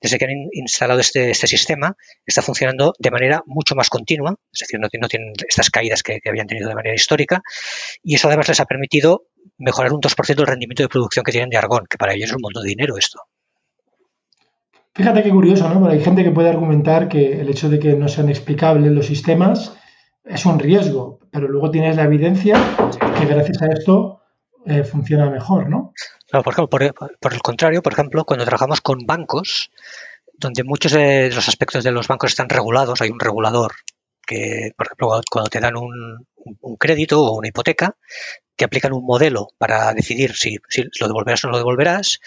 desde 0.00 0.18
que 0.18 0.26
han 0.26 0.48
instalado 0.52 1.00
este, 1.00 1.30
este, 1.30 1.46
sistema, 1.46 1.96
está 2.26 2.42
funcionando 2.42 2.92
de 2.98 3.10
manera 3.10 3.42
mucho 3.46 3.74
más 3.74 3.88
continua, 3.90 4.34
es 4.52 4.60
decir, 4.60 4.78
no, 4.80 4.88
no 5.00 5.08
tienen 5.08 5.32
estas 5.48 5.70
caídas 5.70 6.02
que, 6.02 6.20
habían 6.26 6.46
tenido 6.46 6.68
de 6.68 6.74
manera 6.74 6.94
histórica, 6.94 7.42
y 8.02 8.14
eso 8.14 8.28
además 8.28 8.48
les 8.48 8.60
ha 8.60 8.66
permitido 8.66 9.26
mejorar 9.58 9.92
un 9.92 10.00
2% 10.00 10.40
el 10.40 10.46
rendimiento 10.46 10.82
de 10.82 10.88
producción 10.88 11.24
que 11.24 11.32
tienen 11.32 11.50
de 11.50 11.56
argón, 11.56 11.86
que 11.88 11.98
para 11.98 12.14
ellos 12.14 12.30
es 12.30 12.36
un 12.36 12.42
montón 12.42 12.62
de 12.62 12.70
dinero 12.70 12.96
esto. 12.96 13.20
Fíjate 14.94 15.24
qué 15.24 15.30
curioso, 15.30 15.68
¿no? 15.68 15.80
Porque 15.80 15.96
hay 15.96 16.04
gente 16.04 16.22
que 16.22 16.30
puede 16.30 16.50
argumentar 16.50 17.08
que 17.08 17.40
el 17.40 17.48
hecho 17.48 17.68
de 17.68 17.80
que 17.80 17.94
no 17.94 18.06
sean 18.06 18.28
explicables 18.28 18.92
los 18.92 19.06
sistemas 19.06 19.76
es 20.24 20.46
un 20.46 20.58
riesgo. 20.58 21.18
pero 21.32 21.48
luego 21.48 21.70
tienes 21.70 21.96
la 21.96 22.04
evidencia 22.04 22.56
que 23.18 23.26
gracias 23.26 23.60
a 23.60 23.66
esto 23.66 24.20
eh, 24.66 24.84
funciona 24.84 25.30
mejor, 25.30 25.68
¿no? 25.68 25.92
por, 26.42 26.68
por, 26.68 26.82
el 27.32 27.42
contrario, 27.42 27.82
por 27.82 27.92
ejemplo, 27.92 28.24
cuando 28.24 28.44
trabajamos 28.44 28.80
con 28.80 29.06
bancos, 29.06 29.70
donde 30.32 30.64
muchos 30.64 30.92
de 30.92 31.30
los 31.30 31.48
aspectos 31.48 31.84
de 31.84 31.92
los 31.92 32.08
bancos 32.08 32.30
están 32.30 32.48
regulados, 32.48 33.00
hay 33.00 33.10
un 33.10 33.20
regulador 33.20 33.72
que, 34.26 34.72
por 34.76 34.86
ejemplo, 34.86 35.20
cuando 35.30 35.50
te 35.50 35.60
dan 35.60 35.76
un, 35.76 36.26
crédito 36.78 37.22
o 37.22 37.38
una 37.38 37.48
hipoteca, 37.48 37.96
te 38.56 38.64
aplican 38.64 38.92
un 38.92 39.04
modelo 39.04 39.48
para 39.58 39.92
decidir 39.92 40.34
si, 40.34 40.58
lo 41.00 41.06
devolverás 41.06 41.44
o 41.44 41.48
no 41.48 41.52
lo 41.52 41.58
devolverás, 41.58 42.20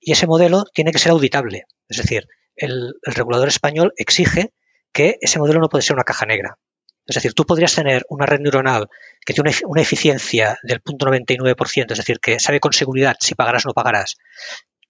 y 0.00 0.12
ese 0.12 0.26
modelo 0.26 0.64
tiene 0.72 0.92
que 0.92 0.98
ser 0.98 1.12
auditable. 1.12 1.64
Es 1.88 1.98
decir, 1.98 2.28
el, 2.54 2.94
regulador 3.02 3.48
español 3.48 3.92
exige 3.96 4.52
que 4.92 5.18
ese 5.20 5.38
modelo 5.38 5.60
no 5.60 5.68
puede 5.68 5.82
ser 5.82 5.94
una 5.94 6.04
caja 6.04 6.26
negra. 6.26 6.58
Es 7.06 7.14
decir, 7.14 7.34
tú 7.34 7.44
podrías 7.44 7.74
tener 7.74 8.04
una 8.08 8.26
red 8.26 8.40
neuronal 8.40 8.88
que 9.24 9.32
tiene 9.32 9.52
una, 9.64 9.80
eficiencia 9.80 10.58
del 10.62 10.80
punto 10.80 11.06
99%, 11.06 11.92
es 11.92 11.98
decir, 11.98 12.18
que 12.18 12.40
sabe 12.40 12.60
con 12.60 12.72
seguridad 12.72 13.16
si 13.20 13.34
pagarás 13.34 13.64
o 13.64 13.68
no 13.68 13.74
pagarás, 13.74 14.16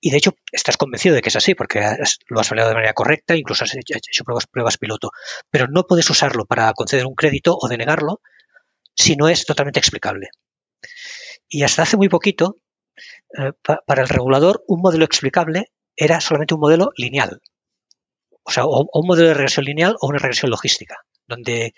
y 0.01 0.11
de 0.11 0.19
hecho, 0.19 0.35
estás 0.53 0.77
convencido 0.77 1.15
de 1.15 1.23
que 1.23 1.31
es 1.31 1.37
así, 1.37 1.55
porque 1.55 1.81
lo 2.29 2.41
has 2.41 2.51
validado 2.51 2.69
de 2.69 2.77
manera 2.77 2.93
correcta, 2.93 3.35
incluso 3.35 3.65
has 3.65 3.75
hecho, 3.75 4.25
pruebas, 4.25 4.47
pruebas 4.47 4.79
piloto. 4.79 5.11
Pero 5.51 5.67
no 5.69 5.85
puedes 5.87 6.09
usarlo 6.11 6.45
para 6.45 6.73
conceder 6.75 7.07
un 7.07 7.15
crédito 7.15 7.57
o 7.61 7.69
denegarlo 7.69 8.21
si 8.95 9.17
no 9.17 9.29
es 9.29 9.47
totalmente 9.47 9.81
explicable. 9.81 10.29
Y 11.49 11.63
hasta 11.63 11.83
hace 11.83 11.97
muy 11.97 12.09
poquito, 12.09 12.59
eh, 13.39 13.53
para 13.87 14.03
el 14.03 14.09
regulador, 14.09 14.63
un 14.69 14.81
modelo 14.81 15.05
explicable 15.05 15.73
era 15.97 16.21
solamente 16.21 16.55
un 16.55 16.61
modelo 16.61 16.91
lineal. 16.97 17.41
O 18.47 18.51
sea, 18.53 18.65
o, 18.65 18.89
un 18.93 19.07
modelo 19.07 19.29
de 19.29 19.35
regresión 19.35 19.65
lineal 19.65 19.97
o 20.01 20.09
una 20.09 20.19
regresión 20.19 20.51
logística, 20.51 20.97
donde 21.27 21.75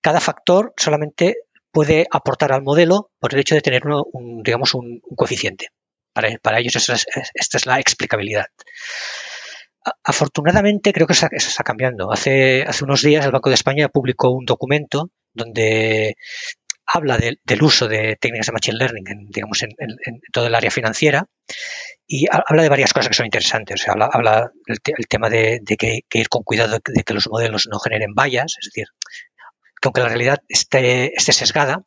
cada 0.00 0.20
factor 0.20 0.74
solamente 0.76 1.36
puede 1.72 2.06
aportar 2.10 2.52
al 2.52 2.62
modelo 2.62 3.10
por 3.18 3.32
el 3.32 3.40
hecho 3.40 3.54
de 3.54 3.62
tener 3.62 3.82
un, 3.86 4.42
digamos, 4.42 4.74
un 4.74 5.00
coeficiente. 5.16 5.68
Para, 6.12 6.58
ellos 6.58 6.76
esta 6.76 7.56
es, 7.56 7.66
la 7.66 7.78
explicabilidad. 7.78 8.46
Afortunadamente 10.04 10.92
creo 10.92 11.06
que 11.06 11.14
eso, 11.14 11.28
está 11.32 11.62
cambiando. 11.62 12.12
Hace, 12.12 12.64
hace 12.64 12.84
unos 12.84 13.02
días 13.02 13.24
el 13.24 13.32
Banco 13.32 13.48
de 13.48 13.54
España 13.54 13.88
publicó 13.88 14.30
un 14.30 14.44
documento 14.44 15.10
donde 15.32 16.16
habla 16.92 17.18
del 17.18 17.62
uso 17.62 17.88
de 17.88 18.16
técnicas 18.16 18.46
de 18.46 18.52
Machine 18.52 18.78
Learning 18.78 19.08
en, 19.08 19.26
digamos, 19.28 19.62
en, 19.62 19.70
todo 20.32 20.46
el 20.46 20.54
área 20.54 20.70
financiera 20.70 21.26
y 22.06 22.26
habla 22.30 22.62
de 22.62 22.68
varias 22.68 22.92
cosas 22.92 23.08
que 23.08 23.14
son 23.14 23.26
interesantes. 23.26 23.86
habla, 23.88 24.50
del 24.66 25.06
tema 25.08 25.28
de, 25.28 25.60
que, 25.78 26.02
ir 26.12 26.28
con 26.28 26.42
cuidado 26.42 26.78
de 26.84 27.02
que 27.02 27.14
los 27.14 27.28
modelos 27.28 27.68
no 27.70 27.78
generen 27.78 28.14
vallas, 28.14 28.56
es 28.60 28.66
decir, 28.66 28.86
que 29.80 29.88
aunque 29.88 30.00
la 30.00 30.08
realidad 30.08 30.38
esté, 30.48 31.14
esté 31.14 31.32
sesgada, 31.32 31.84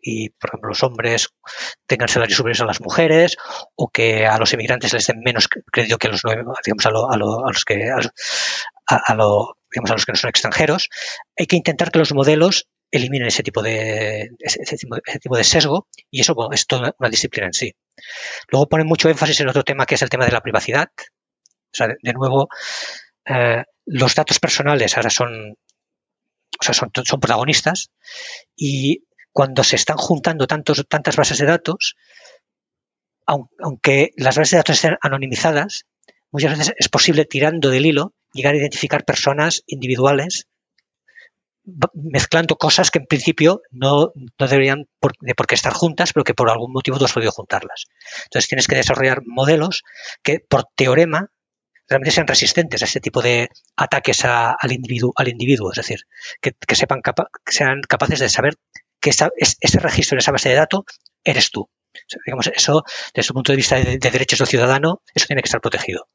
y, 0.00 0.30
por 0.30 0.50
ejemplo, 0.50 0.68
los 0.68 0.82
hombres 0.82 1.28
tengan 1.86 2.08
salarios 2.08 2.36
superiores 2.36 2.60
a 2.60 2.66
las 2.66 2.80
mujeres 2.80 3.36
o 3.74 3.88
que 3.88 4.26
a 4.26 4.38
los 4.38 4.52
inmigrantes 4.52 4.92
les 4.92 5.06
den 5.06 5.20
menos 5.20 5.48
crédito 5.48 5.98
que 5.98 6.06
a 6.06 6.10
los, 6.10 6.22
digamos, 6.22 6.86
a, 6.86 7.16
los 7.16 7.64
que 7.64 7.90
a, 8.86 9.14
digamos, 9.72 9.90
a 9.90 9.94
los 9.94 10.06
que 10.06 10.12
no 10.12 10.16
son 10.16 10.30
extranjeros. 10.30 10.88
Hay 11.38 11.46
que 11.46 11.56
intentar 11.56 11.90
que 11.90 11.98
los 11.98 12.12
modelos 12.12 12.68
eliminen 12.90 13.28
ese 13.28 13.42
tipo 13.42 13.62
de 13.62 14.30
ese, 14.38 14.76
tipo 15.20 15.36
de 15.36 15.44
sesgo 15.44 15.88
y 16.10 16.20
eso 16.20 16.34
es 16.52 16.66
toda 16.66 16.94
una 16.98 17.10
disciplina 17.10 17.46
en 17.46 17.52
sí. 17.52 17.74
Luego 18.48 18.68
ponen 18.68 18.86
mucho 18.86 19.08
énfasis 19.08 19.40
en 19.40 19.48
otro 19.48 19.64
tema 19.64 19.86
que 19.86 19.94
es 19.96 20.02
el 20.02 20.08
tema 20.08 20.24
de 20.24 20.32
la 20.32 20.40
privacidad. 20.40 20.88
O 20.96 21.74
sea, 21.74 21.88
de, 21.88 22.12
nuevo, 22.14 22.48
eh, 23.26 23.64
los 23.84 24.14
datos 24.14 24.38
personales 24.38 24.96
ahora 24.96 25.10
son, 25.10 25.52
o 25.52 26.64
sea, 26.64 26.72
son, 26.72 26.90
son 27.04 27.20
protagonistas 27.20 27.90
y 28.56 29.04
cuando 29.32 29.62
se 29.64 29.76
están 29.76 29.98
juntando 29.98 30.46
tantos, 30.46 30.84
tantas 30.88 31.16
bases 31.16 31.38
de 31.38 31.46
datos, 31.46 31.94
aunque 33.26 34.10
las 34.16 34.36
bases 34.36 34.52
de 34.52 34.56
datos 34.56 34.76
estén 34.76 34.96
anonimizadas, 35.02 35.84
muchas 36.30 36.58
veces 36.58 36.74
es 36.78 36.88
posible, 36.88 37.26
tirando 37.26 37.68
del 37.68 37.86
hilo, 37.86 38.14
llegar 38.32 38.54
a 38.54 38.58
identificar 38.58 39.04
personas 39.04 39.62
individuales 39.66 40.46
mezclando 41.94 42.56
cosas 42.56 42.90
que 42.90 42.98
en 42.98 43.06
principio 43.06 43.60
no, 43.70 44.12
deberían 44.38 44.86
de 45.20 45.34
por 45.34 45.46
qué 45.46 45.54
estar 45.54 45.72
juntas, 45.72 46.12
pero 46.12 46.24
que 46.24 46.34
por 46.34 46.50
algún 46.50 46.72
motivo 46.72 46.98
tú 46.98 47.04
has 47.04 47.12
podido 47.12 47.32
juntarlas. 47.32 47.84
Entonces 48.24 48.48
tienes 48.48 48.66
que 48.66 48.76
desarrollar 48.76 49.20
modelos 49.26 49.82
que 50.22 50.40
por 50.40 50.64
teorema 50.74 51.30
realmente 51.88 52.10
sean 52.10 52.26
resistentes 52.26 52.82
a 52.82 52.84
este 52.84 53.00
tipo 53.00 53.22
de 53.22 53.48
ataques 53.76 54.24
al, 54.24 54.72
individuo, 54.72 55.12
al 55.16 55.28
individuo, 55.28 55.72
es 55.72 55.76
decir, 55.76 56.00
que, 56.40 56.52
sepan 56.74 57.00
que 57.02 57.52
sean 57.52 57.80
capaces 57.88 58.20
de 58.20 58.28
saber 58.28 58.54
que 59.00 59.10
ese 59.10 59.80
registro 59.80 60.16
en 60.16 60.20
esa 60.20 60.32
base 60.32 60.50
de 60.50 60.56
datos 60.56 60.82
eres 61.24 61.50
tú. 61.50 61.70
digamos, 62.26 62.46
eso, 62.48 62.84
desde 63.14 63.30
el 63.30 63.34
punto 63.34 63.52
de 63.52 63.56
vista 63.56 63.76
de, 63.76 63.98
derechos 63.98 64.38
del 64.38 64.48
ciudadano, 64.48 65.02
eso 65.14 65.26
tiene 65.26 65.42
que 65.42 65.46
estar 65.46 65.60
protegido. 65.60 66.08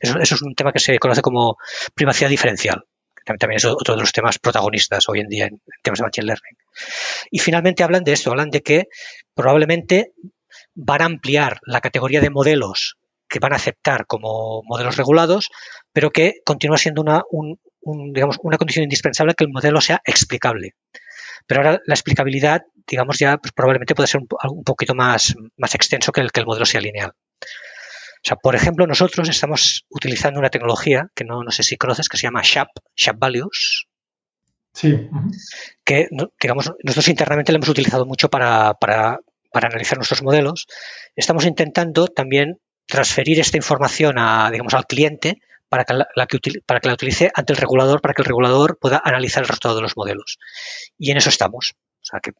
Eso, 0.00 0.18
es 0.20 0.42
un 0.42 0.54
tema 0.54 0.72
que 0.72 0.78
se 0.78 0.98
conoce 0.98 1.22
como 1.22 1.56
privacidad 1.94 2.28
diferencial. 2.28 2.84
También, 3.24 3.58
es 3.58 3.64
otro 3.64 3.94
de 3.94 4.00
los 4.00 4.12
temas 4.12 4.38
protagonistas 4.38 5.08
hoy 5.08 5.20
en 5.20 5.28
día 5.28 5.46
en, 5.46 5.60
temas 5.82 6.00
de 6.00 6.04
Machine 6.04 6.26
Learning. 6.26 6.56
Y 7.30 7.38
finalmente 7.38 7.84
hablan 7.84 8.02
de 8.02 8.12
esto, 8.12 8.30
hablan 8.30 8.50
de 8.50 8.62
que 8.62 8.88
probablemente 9.34 10.12
van 10.74 11.02
a 11.02 11.06
ampliar 11.06 11.60
la 11.64 11.80
categoría 11.80 12.20
de 12.20 12.30
modelos 12.30 12.96
que 13.28 13.38
van 13.38 13.52
a 13.52 13.56
aceptar 13.56 14.06
como 14.06 14.62
modelos 14.64 14.96
regulados, 14.96 15.50
pero 15.92 16.10
que 16.10 16.34
continúa 16.44 16.76
siendo 16.76 17.00
una, 17.00 17.22
digamos, 18.12 18.36
una 18.42 18.58
condición 18.58 18.82
indispensable 18.82 19.34
que 19.34 19.44
el 19.44 19.50
modelo 19.50 19.80
sea 19.80 20.02
explicable. 20.04 20.74
Pero 21.46 21.62
ahora 21.62 21.80
la 21.86 21.94
explicabilidad, 21.94 22.62
digamos, 22.86 23.18
ya 23.18 23.38
pues, 23.38 23.52
probablemente 23.52 23.94
puede 23.94 24.06
ser 24.06 24.20
un, 24.20 24.64
poquito 24.64 24.94
más, 24.94 25.34
más 25.56 25.74
extenso 25.74 26.12
que 26.12 26.20
el 26.20 26.30
que 26.30 26.40
el 26.40 26.46
modelo 26.46 26.66
sea 26.66 26.80
lineal. 26.80 27.12
O 28.24 28.28
sea, 28.28 28.36
por 28.36 28.54
ejemplo, 28.54 28.86
nosotros 28.86 29.28
estamos 29.28 29.84
utilizando 29.90 30.38
una 30.38 30.50
tecnología 30.50 31.08
que 31.14 31.24
no, 31.24 31.42
no 31.42 31.50
sé 31.50 31.64
si 31.64 31.76
conoces, 31.76 32.08
que 32.08 32.16
se 32.16 32.24
llama 32.24 32.42
SHAP, 32.42 32.68
SHAP 32.94 33.18
Values. 33.18 33.86
Sí. 34.72 35.08
Que, 35.84 36.06
digamos, 36.40 36.72
nosotros 36.84 37.08
internamente 37.08 37.50
la 37.50 37.56
hemos 37.56 37.68
utilizado 37.68 38.06
mucho 38.06 38.28
para, 38.28 38.74
para, 38.74 39.18
para 39.52 39.66
analizar 39.66 39.98
nuestros 39.98 40.22
modelos. 40.22 40.66
Estamos 41.16 41.44
intentando 41.46 42.06
también 42.06 42.58
transferir 42.86 43.40
esta 43.40 43.56
información 43.56 44.18
a, 44.18 44.50
digamos, 44.52 44.74
al 44.74 44.86
cliente 44.86 45.38
para 45.68 45.84
que, 45.84 45.94
la, 45.94 46.06
para 46.66 46.80
que 46.80 46.88
la 46.88 46.94
utilice 46.94 47.30
ante 47.34 47.54
el 47.54 47.56
regulador, 47.56 48.00
para 48.00 48.14
que 48.14 48.22
el 48.22 48.26
regulador 48.26 48.78
pueda 48.78 49.00
analizar 49.02 49.42
el 49.42 49.48
resultado 49.48 49.74
de 49.74 49.82
los 49.82 49.96
modelos. 49.96 50.38
Y 50.96 51.10
en 51.10 51.16
eso 51.16 51.28
estamos. 51.28 51.72
O 52.02 52.04
sea 52.04 52.20
que 52.20 52.32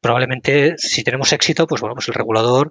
probablemente 0.00 0.74
si 0.78 1.04
tenemos 1.04 1.32
éxito, 1.32 1.66
pues 1.66 1.80
bueno, 1.80 1.94
pues 1.94 2.08
el 2.08 2.14
regulador 2.14 2.70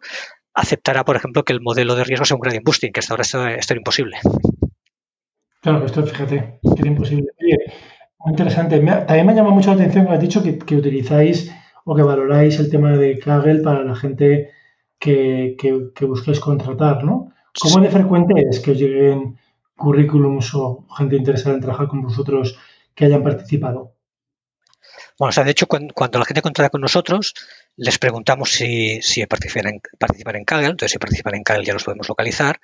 aceptará, 0.53 1.03
por 1.05 1.15
ejemplo, 1.15 1.43
que 1.43 1.53
el 1.53 1.61
modelo 1.61 1.95
de 1.95 2.03
riesgo 2.03 2.25
sea 2.25 2.35
un 2.35 2.41
gradient 2.41 2.65
boosting, 2.65 2.91
que 2.91 2.99
hasta 2.99 3.13
ahora 3.13 3.23
esto, 3.23 3.45
era 3.45 3.77
imposible. 3.77 4.17
Claro, 5.61 5.85
esto 5.85 6.05
fíjate, 6.05 6.59
que 6.61 6.81
era 6.81 6.87
imposible. 6.87 7.27
muy 8.19 8.31
interesante. 8.31 8.79
también 8.79 9.25
me 9.25 9.35
llama 9.35 9.51
mucho 9.51 9.69
la 9.69 9.75
atención 9.75 10.07
que 10.07 10.13
has 10.13 10.19
dicho 10.19 10.43
que, 10.43 10.75
utilizáis 10.75 11.53
o 11.85 11.95
que 11.95 12.03
valoráis 12.03 12.59
el 12.59 12.69
tema 12.69 12.91
de 12.97 13.19
Kaggle 13.19 13.61
para 13.61 13.83
la 13.83 13.95
gente 13.95 14.51
que, 14.99 15.55
que, 15.57 16.05
busquéis 16.05 16.39
contratar, 16.39 17.03
¿no? 17.03 17.31
¿Cómo 17.59 17.83
de 17.83 17.89
frecuente 17.89 18.33
es 18.49 18.59
que 18.59 18.71
os 18.71 18.77
lleguen 18.77 19.37
currículums 19.75 20.53
o 20.53 20.85
gente 20.95 21.15
interesada 21.15 21.55
en 21.55 21.61
trabajar 21.61 21.87
con 21.87 22.01
vosotros 22.01 22.57
que 22.95 23.05
hayan 23.05 23.23
participado? 23.23 23.93
Bueno, 25.17 25.29
o 25.29 25.31
sea, 25.33 25.43
de 25.43 25.51
hecho, 25.51 25.67
cuando, 25.67 26.19
la 26.19 26.25
gente 26.25 26.41
contrata 26.41 26.69
con 26.69 26.81
nosotros, 26.81 27.35
les 27.77 27.97
preguntamos 27.97 28.51
si, 28.51 29.01
si 29.01 29.25
participan, 29.25 29.67
en, 29.67 29.81
participan 29.97 30.35
en 30.35 30.45
Kaggle, 30.45 30.71
entonces 30.71 30.91
si 30.91 30.99
participan 30.99 31.35
en 31.35 31.43
Kaggle 31.43 31.65
ya 31.65 31.73
los 31.73 31.83
podemos 31.83 32.07
localizar. 32.07 32.59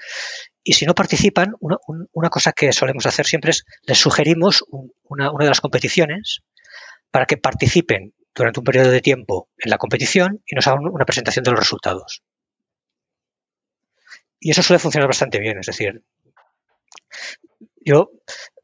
Y 0.64 0.74
si 0.74 0.86
no 0.86 0.94
participan, 0.94 1.54
una, 1.60 2.30
cosa 2.30 2.52
que 2.52 2.74
solemos 2.74 3.06
hacer 3.06 3.26
siempre 3.26 3.52
es 3.52 3.66
les 3.84 3.98
sugerimos 3.98 4.64
una, 5.04 5.32
una 5.32 5.46
de 5.46 5.50
las 5.50 5.62
competiciones 5.62 6.42
para 7.12 7.26
que 7.26 7.38
participen 7.38 8.14
durante 8.36 8.60
un 8.60 8.66
periodo 8.66 8.92
de 8.92 9.02
tiempo 9.02 9.50
en 9.58 9.72
la 9.72 9.78
competición 9.78 10.44
y 10.46 10.56
nos 10.56 10.68
hagan 10.68 10.86
una 10.86 11.06
presentación 11.06 11.44
de 11.44 11.52
los 11.52 11.60
resultados. 11.60 12.24
Y 14.40 14.52
eso 14.52 14.62
suele 14.62 14.80
funcionar 14.80 15.08
bastante 15.08 15.40
bien, 15.40 15.58
es 15.58 15.66
decir, 15.66 16.04
yo, 17.84 18.12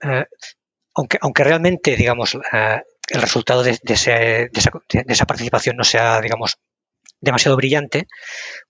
eh, 0.01 0.25
aunque, 0.93 1.17
aunque 1.21 1.43
realmente, 1.43 1.95
digamos, 1.95 2.37
el 3.09 3.21
resultado 3.21 3.63
de, 3.63 3.79
esa, 3.81 5.25
participación 5.25 5.75
no 5.77 5.83
sea, 5.83 6.21
digamos, 6.21 6.57
demasiado 7.19 7.57
brillante, 7.57 8.07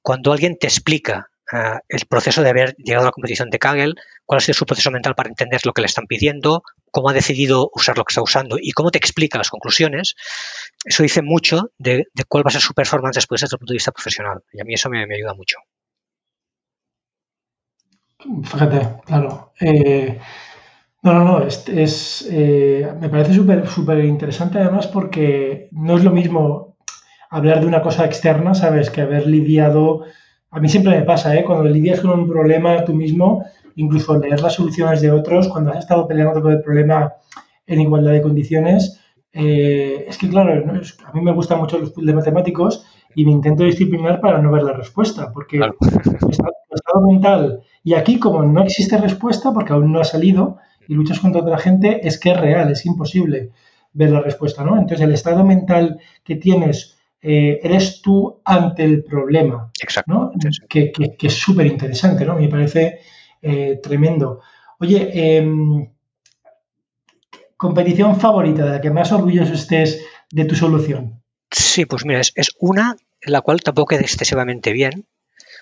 cuando 0.02 0.32
alguien 0.32 0.58
te 0.58 0.68
explica 0.68 1.30
eh, 1.52 1.80
el 1.90 2.06
proceso 2.08 2.42
de 2.42 2.50
haber 2.50 2.76
llegado 2.78 3.04
a 3.04 3.08
la 3.08 3.12
competición 3.12 3.50
de 3.50 3.60
Kaggle, 3.60 3.94
cuál 4.26 4.38
ha 4.38 4.42
sido 4.42 4.56
su 4.56 4.66
proceso 4.66 4.92
mental 4.92 5.16
para 5.16 5.30
entender 5.30 5.62
lo 5.66 5.74
que 5.74 5.82
le 5.82 5.88
están 5.88 6.06
pidiendo, 6.08 6.64
cómo 6.92 7.10
ha 7.10 7.14
decidido 7.14 7.70
usar 7.74 7.98
lo 7.98 8.06
que 8.06 8.12
está 8.12 8.22
usando 8.22 8.58
y 8.60 8.72
cómo 8.72 8.92
te 8.92 8.98
explica 8.98 9.38
las 9.38 9.50
conclusiones, 9.50 10.16
eso 10.86 11.04
dice 11.04 11.22
mucho 11.22 11.72
de, 11.78 12.06
cuál 12.28 12.46
va 12.46 12.50
a 12.50 12.54
ser 12.54 12.62
su 12.62 12.74
performance 12.74 13.16
después 13.16 13.42
desde 13.42 13.56
el 13.56 13.60
punto 13.60 13.74
de 13.74 13.78
vista 13.78 13.92
profesional. 13.92 14.44
Y 14.52 14.62
a 14.62 14.64
mí 14.64 14.74
eso 14.74 14.90
me 14.90 15.04
ayuda 15.04 15.34
mucho. 15.34 15.58
Fíjate, 18.44 19.02
claro. 19.06 19.54
Eh, 19.60 20.20
No, 21.04 21.14
no, 21.14 21.24
no, 21.26 21.46
es, 21.46 22.28
eh, 22.32 22.90
me 23.00 23.10
parece 23.10 23.34
súper 23.34 23.68
súper 23.68 24.06
interesante 24.06 24.58
además 24.58 24.88
porque 24.88 25.68
no 25.72 25.98
es 25.98 26.04
lo 26.06 26.12
mismo 26.12 26.78
hablar 27.30 27.60
de 27.60 27.68
una 27.68 27.82
cosa 27.82 28.06
externa, 28.06 28.54
¿sabes? 28.54 28.90
Que 28.90 29.02
haber 29.02 29.28
lidiado, 29.28 30.04
a 30.50 30.62
mí 30.62 30.70
siempre 30.70 30.98
me 30.98 31.04
pasa, 31.04 31.36
¿eh? 31.36 31.44
Cuando 31.44 31.66
lidias 31.66 32.00
con 32.00 32.12
un 32.18 32.30
problema 32.30 32.86
tú 32.86 32.94
mismo, 32.94 33.44
incluso 33.76 34.18
leer 34.18 34.40
las 34.40 34.54
soluciones 34.54 35.02
de 35.02 35.12
otros, 35.12 35.50
cuando 35.50 35.72
has 35.72 35.80
estado 35.80 36.08
peleando 36.08 36.42
con 36.42 36.54
el 36.54 36.62
problema 36.62 37.12
en 37.68 37.82
igualdad 37.82 38.12
de 38.12 38.22
condiciones, 38.22 39.02
eh, 39.34 40.06
es 40.08 40.18
que 40.18 40.30
claro, 40.30 40.54
a 40.54 41.12
mí 41.12 41.22
me 41.22 41.34
gustan 41.34 41.60
mucho 41.60 41.80
los 41.80 41.94
de 41.94 42.14
matemáticos 42.14 42.86
y 43.16 43.26
me 43.26 43.32
intento 43.32 43.64
disciplinar 43.64 44.22
para 44.22 44.42
no 44.42 44.52
ver 44.52 44.64
la 44.64 44.74
respuesta, 44.74 45.32
porque 45.34 45.58
el, 45.58 45.74
estado, 46.30 47.08
mental, 47.08 47.62
y 47.84 47.94
aquí 47.94 48.20
como 48.20 48.44
no 48.44 48.62
existe 48.64 48.98
respuesta, 48.98 49.52
porque 49.52 49.74
aún 49.74 49.92
no 49.92 50.00
ha 50.00 50.04
salido, 50.04 50.60
y 50.88 50.94
luchas 50.94 51.20
contra 51.20 51.42
otra 51.42 51.58
gente, 51.58 52.08
es 52.08 52.20
que 52.20 52.32
es 52.32 52.40
real, 52.40 52.72
es 52.72 52.86
imposible 52.86 53.52
ver 53.94 54.10
la 54.10 54.22
respuesta, 54.22 54.64
¿no? 54.64 54.78
Entonces 54.78 55.02
el 55.02 55.14
estado 55.14 55.44
mental 55.44 56.00
que 56.24 56.36
tienes 56.36 56.98
eh, 57.22 57.60
eres 57.64 58.02
tú 58.02 58.42
ante 58.44 58.84
el 58.84 59.04
problema, 59.04 59.72
Exacto. 59.82 60.32
Que, 60.68 60.92
es 61.22 61.34
súper 61.34 61.68
interesante, 61.68 62.26
¿no? 62.26 62.36
Me 62.36 62.50
parece 62.50 63.00
eh, 63.42 63.80
tremendo. 63.82 64.42
Oye, 64.80 65.38
em, 65.38 65.90
competición 67.56 68.20
favorita 68.20 68.66
de 68.66 68.72
la 68.72 68.82
que 68.82 68.90
más 68.90 69.12
orgulloso 69.14 69.54
estés 69.54 70.06
de 70.32 70.44
tu 70.44 70.56
solución. 70.56 71.24
Sí, 71.50 71.86
pues 71.86 72.04
mira, 72.04 72.20
es, 72.20 72.52
una 72.60 72.98
en 73.22 73.32
la 73.32 73.40
cual 73.40 73.62
tampoco 73.62 73.90
quedé 73.90 74.02
excesivamente 74.02 74.74
bien, 74.74 75.08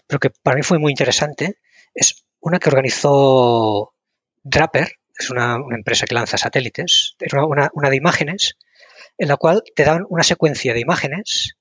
pero 0.07 0.19
que 0.19 0.31
para 0.31 0.55
mí 0.55 0.63
fue 0.63 0.79
muy 0.79 0.91
interesante. 0.91 1.59
Es 1.93 2.25
una 2.39 2.57
que 2.57 2.69
organizó 2.69 3.93
Draper, 4.41 4.93
es 5.21 5.29
una, 5.29 5.57
empresa 5.71 6.05
que 6.05 6.15
lanza 6.15 6.37
satélites, 6.37 7.15
era 7.19 7.45
una, 7.45 7.89
de 7.89 7.95
imágenes 7.95 8.57
en 9.17 9.27
la 9.27 9.37
cual 9.37 9.63
te 9.75 9.83
daban 9.83 10.05
una 10.09 10.23
secuencia 10.23 10.73
de 10.73 10.79
imágenes 10.79 11.55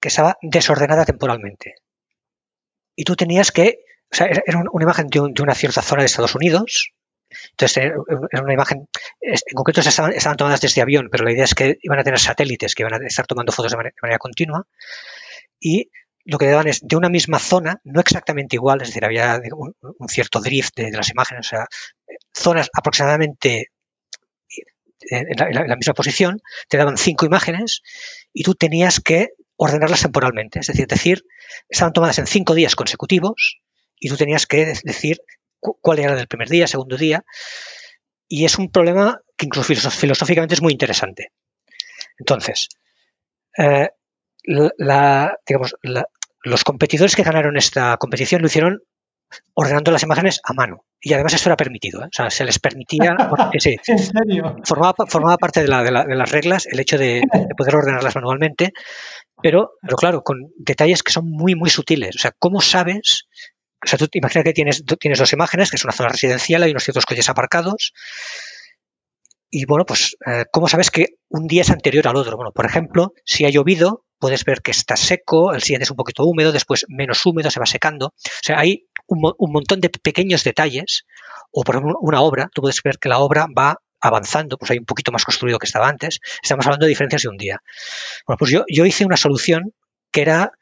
que 0.00 0.08
estaba 0.08 0.36
desordenada 0.42 1.04
temporalmente. 1.04 1.74
Y 2.94 3.04
tú 3.04 3.16
tenías 3.16 3.52
que, 3.52 3.80
o 4.12 4.16
sea, 4.16 4.26
era 4.26 4.62
una 4.70 4.84
imagen 4.84 5.08
de, 5.08 5.20
una 5.20 5.54
cierta 5.54 5.82
zona 5.82 6.02
de 6.02 6.06
Estados 6.06 6.34
Unidos, 6.34 6.92
entonces, 7.50 7.76
eh, 7.78 7.92
era 8.32 8.42
una 8.42 8.54
imagen, 8.54 8.88
en 9.20 9.54
concreto 9.54 9.80
estaban, 9.80 10.12
estaban, 10.12 10.36
tomadas 10.36 10.60
desde 10.60 10.80
avión, 10.80 11.08
pero 11.10 11.24
la 11.24 11.32
idea 11.32 11.44
es 11.44 11.54
que 11.54 11.76
iban 11.82 11.98
a 11.98 12.04
tener 12.04 12.18
satélites 12.20 12.74
que 12.74 12.82
iban 12.82 12.94
a 12.94 13.06
estar 13.06 13.26
tomando 13.26 13.52
fotos 13.52 13.72
de 13.72 13.76
manera, 13.76 14.18
continua 14.18 14.66
y 15.58 15.90
lo 16.26 16.38
que 16.38 16.46
daban 16.46 16.66
es 16.66 16.80
de 16.82 16.96
una 16.96 17.08
misma 17.08 17.38
zona, 17.38 17.80
no 17.84 18.00
exactamente 18.00 18.56
igual, 18.56 18.82
es 18.82 18.88
decir, 18.88 19.04
había 19.04 19.40
un, 19.52 19.74
cierto 20.08 20.40
drift 20.40 20.74
de, 20.76 20.90
las 20.90 21.08
imágenes, 21.10 21.46
o 21.46 21.48
sea, 21.50 21.66
zonas 22.34 22.68
aproximadamente 22.74 23.70
en 25.08 25.26
la, 25.36 25.76
misma 25.76 25.94
posición, 25.94 26.42
te 26.68 26.78
daban 26.78 26.96
cinco 26.96 27.26
imágenes 27.26 27.82
y 28.32 28.42
tú 28.42 28.54
tenías 28.54 29.00
que 29.00 29.30
ordenarlas 29.54 30.02
temporalmente, 30.02 30.58
es 30.58 30.66
decir, 30.66 30.88
decir, 30.88 31.24
estaban 31.68 31.92
tomadas 31.92 32.18
en 32.18 32.26
cinco 32.26 32.54
días 32.54 32.74
consecutivos 32.74 33.60
y 33.98 34.08
tú 34.08 34.16
tenías 34.16 34.46
que 34.46 34.66
decir 34.84 35.20
cuál 35.60 36.00
era 36.00 36.18
el 36.18 36.26
primer 36.26 36.48
día, 36.48 36.66
segundo 36.66 36.96
día, 36.96 37.24
y 38.28 38.44
es 38.44 38.58
un 38.58 38.70
problema 38.72 39.20
que 39.36 39.46
incluso 39.46 39.90
filosóficamente 39.90 40.54
es 40.54 40.62
muy 40.62 40.72
interesante. 40.72 41.30
Entonces, 42.18 42.68
eh, 43.58 43.90
digamos, 45.46 45.76
los 46.46 46.64
competidores 46.64 47.16
que 47.16 47.22
ganaron 47.22 47.56
esta 47.56 47.96
competición 47.96 48.40
lo 48.40 48.46
hicieron 48.46 48.80
ordenando 49.54 49.90
las 49.90 50.04
imágenes 50.04 50.40
a 50.44 50.52
mano. 50.52 50.84
Y 51.00 51.12
además 51.12 51.34
eso 51.34 51.48
era 51.48 51.56
permitido. 51.56 52.02
¿eh? 52.02 52.06
O 52.06 52.12
sea, 52.12 52.30
se 52.30 52.44
les 52.44 52.58
permitía, 52.58 53.16
porque 53.30 53.60
sí, 53.60 53.76
Formaba, 54.64 55.36
parte 55.36 55.62
de, 55.62 55.68
las 55.68 56.30
reglas 56.30 56.66
el 56.66 56.80
hecho 56.80 56.98
de, 56.98 57.22
poder 57.56 57.76
ordenarlas 57.76 58.14
manualmente, 58.14 58.72
pero, 59.42 59.72
pero 59.82 59.96
claro, 59.96 60.22
con 60.22 60.52
detalles 60.56 61.02
que 61.02 61.12
son 61.12 61.28
muy, 61.28 61.54
muy 61.54 61.70
sutiles. 61.70 62.16
O 62.16 62.18
sea, 62.18 62.32
¿cómo 62.38 62.60
sabes 62.60 63.26
o 63.84 63.88
sea, 63.88 63.98
tú 63.98 64.08
imagina 64.12 64.42
que 64.42 64.52
tienes, 64.52 64.84
tienes 64.98 65.18
dos 65.18 65.32
imágenes, 65.32 65.70
que 65.70 65.76
es 65.76 65.84
una 65.84 65.92
zona 65.92 66.08
residencial, 66.08 66.62
hay 66.62 66.70
unos 66.70 66.82
ciertos 66.82 67.06
coches 67.06 67.28
aparcados. 67.28 67.92
Y 69.50 69.64
bueno, 69.66 69.84
pues, 69.84 70.16
eh, 70.26 70.44
¿cómo 70.50 70.66
sabes 70.66 70.90
que 70.90 71.18
un 71.28 71.46
día 71.46 71.62
es 71.62 71.70
anterior 71.70 72.08
al 72.08 72.16
otro? 72.16 72.36
Bueno, 72.36 72.52
por 72.52 72.66
ejemplo, 72.66 73.12
si 73.24 73.44
ha 73.44 73.50
llovido, 73.50 74.04
puedes 74.18 74.44
ver 74.44 74.62
que 74.62 74.70
está 74.70 74.96
seco, 74.96 75.52
el 75.52 75.62
siguiente 75.62 75.84
es 75.84 75.90
un 75.90 75.96
poquito 75.96 76.24
húmedo, 76.24 76.52
después 76.52 76.86
menos 76.88 77.24
húmedo, 77.26 77.50
se 77.50 77.60
va 77.60 77.66
secando. 77.66 78.06
O 78.06 78.42
sea, 78.42 78.58
hay 78.58 78.86
un, 79.06 79.52
montón 79.52 79.80
de 79.80 79.88
pequeños 79.88 80.44
detalles. 80.44 81.06
O, 81.50 81.62
por 81.62 81.76
ejemplo, 81.76 81.98
una 82.00 82.20
obra, 82.20 82.50
tú 82.52 82.62
puedes 82.62 82.82
ver 82.82 82.98
que 82.98 83.08
la 83.08 83.18
obra 83.18 83.46
va 83.56 83.80
avanzando, 84.00 84.58
pues 84.58 84.70
hay 84.70 84.78
un 84.78 84.84
poquito 84.84 85.12
más 85.12 85.24
construido 85.24 85.58
que 85.58 85.66
estaba 85.66 85.88
antes. 85.88 86.20
Estamos 86.42 86.66
hablando 86.66 86.86
de 86.86 86.90
diferencias 86.90 87.22
de 87.22 87.28
un 87.28 87.36
día. 87.36 87.62
Bueno, 88.26 88.38
pues 88.38 88.50
yo, 88.50 88.64
hice 88.68 89.04
una 89.04 89.16
solución 89.16 89.72
que 90.10 90.22
era 90.22 90.52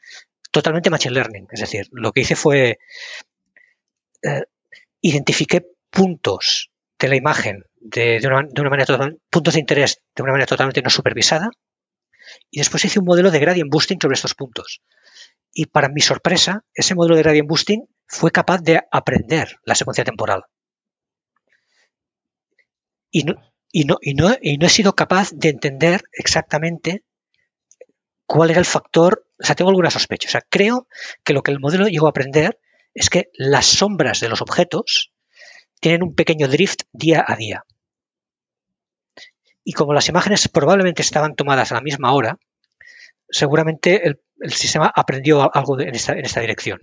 totalmente 0.51 0.91
machine 0.91 1.15
learning. 1.15 1.47
Es 1.51 1.61
decir, 1.61 1.89
lo 1.91 2.13
que 2.13 2.21
hice 2.21 2.37
fue 2.37 2.79
eh, 4.23 4.43
identifiqué 5.01 5.67
puntos 5.91 6.71
de 6.99 7.09
la 7.09 7.17
imagen 7.17 7.65
de, 7.81 8.21
una, 8.25 8.71
manera 8.71 8.87
puntos 9.29 9.55
de 9.55 9.61
interés 9.61 10.01
de 10.17 10.23
una 10.23 10.33
manera 10.33 10.47
totalmente 10.47 10.81
no 10.81 10.89
supervisada 10.89 11.51
y 12.51 12.59
después 12.59 12.85
hice 12.85 12.99
un 12.99 13.05
modelo 13.05 13.31
de 13.31 13.39
gradient 13.39 13.71
boosting 13.71 13.99
sobre 14.01 14.15
estos 14.15 14.35
puntos. 14.35 14.83
Y 15.53 15.67
para 15.67 15.89
mi 15.89 16.01
sorpresa, 16.01 16.65
ese 16.75 16.95
modelo 16.95 17.17
de 17.17 17.23
gradient 17.23 17.49
boosting 17.49 17.89
fue 18.07 18.31
capaz 18.31 18.63
de 18.63 18.81
aprender 18.91 19.59
la 19.65 19.75
secuencia 19.75 20.05
temporal. 20.05 20.45
Y 23.11 23.23
no, 23.23 23.35
y 23.71 23.85
no, 23.85 23.99
y 24.01 24.15
no, 24.15 24.35
y 24.41 24.59
no 24.59 24.67
he 24.67 24.71
sido 24.71 24.95
capaz 24.95 25.31
de 25.33 25.49
entender 25.49 26.03
exactamente 26.13 27.05
cuál 28.27 28.51
era 28.51 28.59
el 28.59 28.65
factor, 28.65 29.27
o 29.39 29.45
sea, 29.45 29.55
tengo 29.55 29.71
alguna 29.71 29.91
sospecha. 29.91 30.29
O 30.29 30.31
sea, 30.31 30.43
creo 30.49 30.89
que 31.23 31.33
lo 31.33 31.43
que 31.43 31.53
el 31.53 31.61
modelo 31.61 31.87
llegó 31.87 32.07
a 32.07 32.11
aprender 32.11 32.59
es 32.95 33.11
que 33.11 33.31
las 33.35 33.67
sombras 33.67 34.21
de 34.21 34.29
los 34.29 34.43
objetos 34.43 35.13
tienen 35.81 36.03
un 36.03 36.15
pequeño 36.15 36.49
drift 36.49 36.83
día 36.93 37.25
a 37.27 37.37
día. 37.37 37.65
Y 39.65 39.73
como 39.73 39.95
las 39.95 40.09
imágenes 40.09 40.49
probablemente 40.49 41.03
estaban 41.03 41.35
tomadas 41.35 41.73
a 41.73 41.77
la 41.77 41.81
misma 41.81 42.13
hora, 42.13 42.39
seguramente 43.29 44.07
el, 44.07 44.19
sistema 44.49 44.93
aprendió 44.95 45.55
algo 45.55 45.81
en, 45.81 45.95
esta, 45.95 46.41
dirección. 46.41 46.79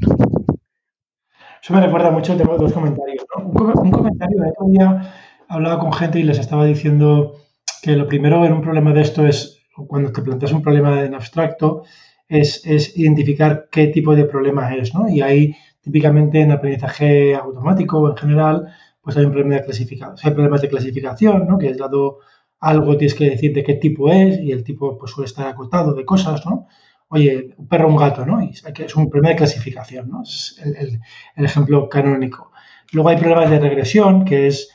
Eso 1.62 1.74
me 1.74 1.82
recuerda 1.82 2.10
mucho, 2.10 2.36
tengo 2.36 2.58
dos 2.58 2.74
comentarios. 2.74 3.24
Un, 3.38 3.92
comentario, 3.92 4.42
de 4.42 4.50
otro 4.50 4.68
día 4.68 5.14
hablaba 5.48 5.80
con 5.80 5.94
gente 5.94 6.20
y 6.20 6.24
les 6.24 6.40
estaba 6.40 6.66
diciendo 6.66 7.36
que 7.84 7.96
lo 7.96 8.08
primero 8.08 8.46
en 8.46 8.54
un 8.54 8.62
problema 8.62 8.94
de 8.94 9.02
esto 9.02 9.28
es 9.28 9.62
cuando 9.88 10.12
te 10.12 10.22
planteas 10.22 10.54
un 10.54 10.62
problema 10.62 11.02
en 11.02 11.14
abstracto, 11.14 11.84
es, 12.28 12.98
identificar 12.98 13.68
qué 13.70 13.88
tipo 13.88 14.16
de 14.16 14.26
problema 14.26 14.74
es, 14.74 14.94
¿no? 14.94 15.10
Y 15.10 15.22
ahí, 15.22 15.56
típicamente 15.82 16.42
en 16.42 16.52
aprendizaje 16.52 17.36
automático 17.36 18.00
o 18.00 18.10
en 18.10 18.18
general, 18.18 18.74
pues 19.02 19.18
hay 19.18 19.26
un 19.26 19.32
problema 19.32 19.56
de 19.56 19.66
clasificación, 19.66 20.18
hay 20.24 20.32
problemas 20.32 20.62
de 20.62 20.70
clasificación, 20.70 21.48
¿no? 21.48 21.58
Que 21.58 21.70
es 21.70 21.78
dado 21.78 22.20
algo 22.62 22.98
tienes 22.98 23.16
que 23.16 23.30
decir 23.30 23.54
de 23.54 23.64
qué 23.64 23.74
tipo 23.76 24.12
es 24.12 24.40
y 24.40 24.52
el 24.52 24.64
tipo 24.64 24.98
pues 24.98 25.12
suele 25.12 25.28
estar 25.28 25.48
acotado 25.48 25.94
de 25.94 26.06
cosas, 26.06 26.46
¿no? 26.46 26.68
Oye, 27.10 27.54
un 27.58 27.68
perro 27.68 27.88
o 27.88 27.90
un 27.90 27.98
gato, 27.98 28.26
¿no? 28.26 28.40
Es 28.40 28.96
un 28.96 29.10
problema 29.10 29.30
de 29.30 29.36
clasificación, 29.36 30.10
¿no? 30.10 30.22
Es 30.24 30.62
el, 30.64 31.46
ejemplo 31.46 31.90
canónico. 31.90 32.52
Luego 32.94 33.10
hay 33.10 33.18
problemas 33.18 33.50
de 33.50 33.60
regresión, 33.60 34.24
que 34.24 34.48
es 34.48 34.70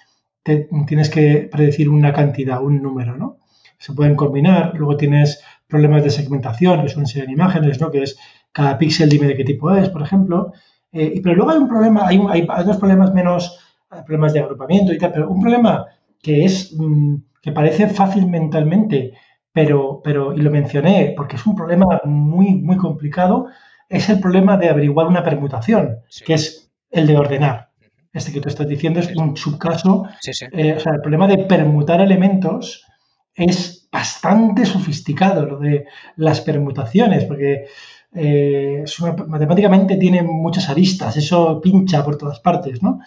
tienes 0.87 1.09
que 1.09 1.49
predecir 1.51 1.89
una 1.89 2.13
cantidad, 2.13 2.63
un 2.63 2.83
número, 2.83 3.17
¿no? 3.17 3.39
se 3.79 3.93
pueden 3.93 4.15
combinar. 4.15 4.73
Luego 4.75 4.97
tienes 4.97 5.43
problemas 5.67 6.05
de 6.05 6.11
segmentación, 6.11 6.83
que 6.83 6.89
son 6.89 7.07
serie 7.07 7.33
imágenes, 7.33 7.81
¿no? 7.81 7.91
que 7.91 8.03
es 8.03 8.19
cada 8.53 8.79
píxel 8.79 9.09
dime 9.09 9.27
de 9.27 9.37
qué 9.37 9.45
tipo 9.45 9.75
es, 9.75 9.89
por 9.89 10.03
ejemplo. 10.03 10.53
Eh, 10.93 11.21
pero 11.23 11.35
luego 11.35 11.51
hay 11.51 11.59
un 11.59 11.69
problema, 11.69 12.07
hay, 12.07 12.47
dos 12.65 12.77
problemas 12.79 13.13
menos, 13.13 13.59
problemas 14.07 14.33
de 14.33 14.41
agrupamiento 14.41 14.93
y 14.93 14.99
tal, 14.99 15.13
pero 15.13 15.29
un 15.29 15.41
problema 15.41 15.87
que 16.23 16.45
es 16.45 16.75
mm, 16.77 17.17
que 17.47 17.53
parece 17.53 17.87
fácil 17.87 18.27
mentalmente, 18.27 19.13
pero, 19.53 20.01
pero, 20.03 20.35
y 20.35 20.39
lo 20.39 20.51
mencioné 20.51 21.15
porque 21.17 21.37
es 21.37 21.47
un 21.47 21.55
problema 21.55 22.01
muy, 22.05 22.57
muy 22.57 22.77
complicado, 22.77 23.47
es 23.89 24.09
el 24.09 24.19
problema 24.19 24.57
de 24.57 24.69
averiguar 24.69 25.07
una 25.07 25.23
permutación, 25.23 26.01
que 26.25 26.35
es 26.35 26.73
el 26.91 27.07
de 27.07 27.17
ordenar. 27.17 27.71
Este 28.13 28.33
que 28.33 28.41
tú 28.41 28.49
estás 28.49 28.67
diciendo 28.67 28.99
es 28.99 29.15
un 29.15 29.37
subcaso, 29.37 30.09
eh, 30.51 30.73
o 30.73 30.81
sea, 30.81 30.95
el 30.95 31.01
problema 31.01 31.29
de 31.29 31.39
permutar 31.39 32.01
elementos 32.01 32.85
es 33.33 33.89
bastante 33.93 34.67
sofisticado 34.67 35.47
lo 35.47 35.61
de 35.61 35.87
las 36.17 36.41
permutaciones, 36.41 37.27
porque 37.27 37.67
eh, 38.13 38.85
matemáticamente 39.29 39.95
tiene 39.99 40.25
muchas 40.25 40.69
aristas, 40.69 41.17
eso 41.17 41.61
pincha 41.61 42.05
por 42.05 42.19
todas 42.19 42.41
partes, 42.41 42.83
¿no? 42.83 42.99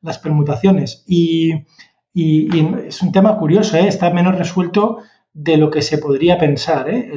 Las 0.00 0.20
permutaciones. 0.20 1.02
Y, 1.08 1.66
es 2.14 3.02
un 3.02 3.12
tema 3.12 3.38
curioso, 3.38 3.76
¿eh? 3.76 3.86
está 3.86 4.10
menos 4.10 4.36
resuelto 4.36 4.98
de 5.32 5.56
lo 5.56 5.70
que 5.70 5.82
se 5.82 5.98
podría 5.98 6.38
pensar, 6.38 6.88
¿eh? 6.88 7.10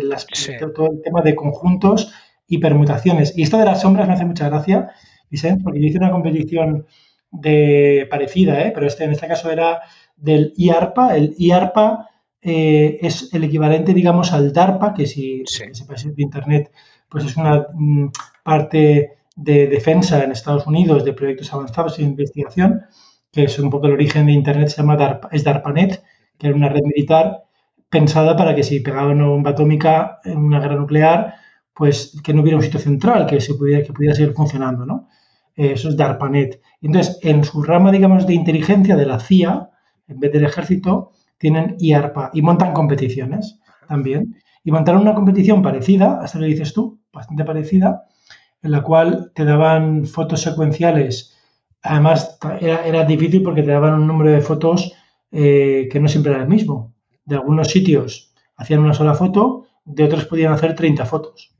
todo 0.74 0.92
el 0.92 1.02
tema 1.02 1.22
de 1.22 1.36
conjuntos 1.36 2.14
y 2.48 2.60
permutaciones. 2.60 3.36
Y 3.38 3.44
esto 3.44 3.58
de 3.58 3.66
las 3.66 3.82
sombras 3.82 4.08
me 4.08 4.14
hace 4.14 4.26
mucha 4.26 4.50
gracia, 4.50 4.92
Vicente, 5.30 5.64
porque 5.64 5.82
yo 5.82 5.88
hice 5.88 5.98
una 5.98 6.12
competición 6.12 6.86
de 7.32 8.08
parecida, 8.10 8.62
¿eh? 8.62 8.72
pero 8.74 8.86
este, 8.86 9.06
en 9.06 9.12
este 9.12 9.28
caso 9.28 9.52
era 9.52 9.82
del 10.16 10.54
IARPA. 10.56 11.18
El 11.18 11.36
IARPA 11.38 12.10
eh, 12.42 13.00
es 13.02 13.34
el 13.34 13.44
equivalente, 13.46 13.94
digamos, 13.94 14.32
al 14.34 14.54
DARPA, 14.54 14.94
que 14.94 15.08
si 15.08 15.44
se 15.46 15.66
de 15.66 16.14
Internet, 16.18 16.72
pues 17.10 17.26
es 17.26 17.36
una 17.36 17.68
mm, 17.74 18.10
parte 18.44 19.18
de 19.36 19.68
defensa 19.68 20.24
en 20.24 20.32
Estados 20.32 20.68
Unidos 20.68 21.04
de 21.04 21.14
proyectos 21.14 21.52
avanzados 21.54 21.98
de 21.98 22.04
investigación, 22.04 22.84
que 23.34 23.46
es 23.46 23.60
un 23.60 23.72
poco 23.72 23.88
el 23.88 23.94
origen 23.94 24.28
de 24.28 24.32
Internet, 24.32 24.70
se 24.70 24.78
llama 24.78 24.96
DARPA, 24.96 25.28
es 25.32 25.44
DARPANET, 25.44 26.04
que 26.38 26.48
era 26.48 26.56
una 26.56 26.70
red 26.70 26.84
militar 26.84 27.46
pensada 27.90 28.38
para 28.38 28.56
que 28.56 28.64
si 28.64 28.80
pegaba 28.80 29.12
una 29.12 29.26
bomba 29.26 29.52
atómica 29.52 30.20
en 30.24 30.38
una 30.38 30.60
guerra 30.60 30.76
nuclear, 30.76 31.34
pues 31.74 32.22
que 32.24 32.34
no 32.34 32.44
hubiera 32.44 32.58
un 32.58 32.64
sitio 32.64 32.80
central, 32.80 33.26
que, 33.26 33.42
se 33.42 33.56
pudiera, 33.56 33.84
que 33.84 33.92
pudiera 33.92 34.14
seguir 34.14 34.34
funcionando, 34.34 34.86
¿no? 34.86 35.10
Eh, 35.56 35.72
eso 35.74 35.90
es 35.90 35.98
DARPANET. 35.98 36.62
Entonces, 36.82 37.20
en 37.24 37.44
su 37.44 37.64
rama, 37.64 37.92
digamos, 37.92 38.28
de 38.28 38.36
inteligencia 38.36 38.96
de 38.96 39.06
la 39.08 39.20
CIA, 39.20 39.72
en 40.08 40.20
vez 40.20 40.32
del 40.32 40.46
ejército, 40.46 41.12
tienen 41.40 41.76
IARPA 41.80 42.30
y 42.34 42.44
montan 42.44 42.72
competiciones 42.74 43.60
también. 43.88 44.36
Y 44.64 44.72
montaron 44.72 45.02
una 45.02 45.16
competición 45.16 45.64
parecida, 45.64 46.20
hasta 46.22 46.40
lo 46.40 46.46
dices 46.46 46.72
tú, 46.72 47.02
bastante 47.12 47.44
parecida, 47.44 48.06
en 48.62 48.72
la 48.72 48.84
cual 48.84 49.32
te 49.34 49.44
daban 49.44 50.06
fotos 50.06 50.42
secuenciales. 50.42 51.33
Además, 51.84 52.40
era, 52.62 53.04
difícil 53.04 53.44
porque 53.44 53.62
te 53.62 53.72
daban 53.72 53.96
un 53.96 54.08
número 54.08 54.32
de 54.32 54.42
fotos 54.42 54.94
eh, 55.32 55.90
que 55.92 56.00
no 56.00 56.08
siempre 56.08 56.32
era 56.32 56.42
el 56.42 56.48
mismo. 56.48 56.94
De 57.26 57.36
algunos 57.36 57.68
sitios 57.70 58.34
hacían 58.56 58.80
una 58.80 58.94
sola 58.94 59.14
foto, 59.14 59.66
de 59.84 60.06
otros 60.06 60.26
podían 60.26 60.54
hacer 60.54 60.76
30 60.76 61.06
fotos. 61.06 61.54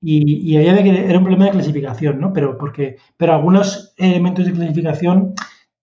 Y, 0.00 0.52
y 0.52 0.56
había 0.56 0.82
que, 0.82 0.90
era 0.90 1.18
un 1.18 1.24
problema 1.24 1.46
de 1.46 1.52
clasificación, 1.52 2.20
¿no? 2.20 2.32
Pero, 2.32 2.56
porque, 2.58 2.96
pero 3.16 3.34
algunos 3.34 3.94
elementos 3.96 4.46
de 4.46 4.52
clasificación 4.52 5.34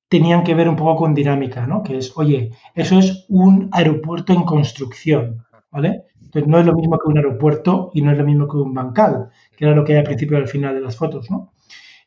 tenían 0.08 0.44
que 0.44 0.56
ver 0.56 0.70
un 0.70 0.76
poco 0.76 0.96
con 0.96 1.14
dinámica, 1.14 1.68
¿no? 1.68 1.84
Que 1.84 1.98
es, 1.98 2.16
oye, 2.16 2.52
eso 2.76 3.00
es 3.00 3.26
un 3.30 3.70
aeropuerto 3.72 4.32
en 4.32 4.44
construcción, 4.44 5.44
¿vale? 5.72 6.04
Entonces 6.22 6.48
no 6.48 6.60
es 6.60 6.66
lo 6.66 6.74
mismo 6.74 6.98
que 7.00 7.10
un 7.10 7.18
aeropuerto 7.18 7.92
y 7.94 8.02
no 8.02 8.12
es 8.12 8.18
lo 8.18 8.24
mismo 8.24 8.48
que 8.48 8.58
un 8.58 8.74
bancal, 8.74 9.30
que 9.58 9.66
era 9.66 9.76
lo 9.76 9.84
que 9.84 9.94
hay 9.94 10.00
al 10.00 10.06
principio 10.06 10.38
y 10.38 10.42
al 10.42 10.48
final 10.48 10.76
de 10.76 10.82
las 10.82 10.96
fotos, 10.96 11.30
¿no? 11.30 11.53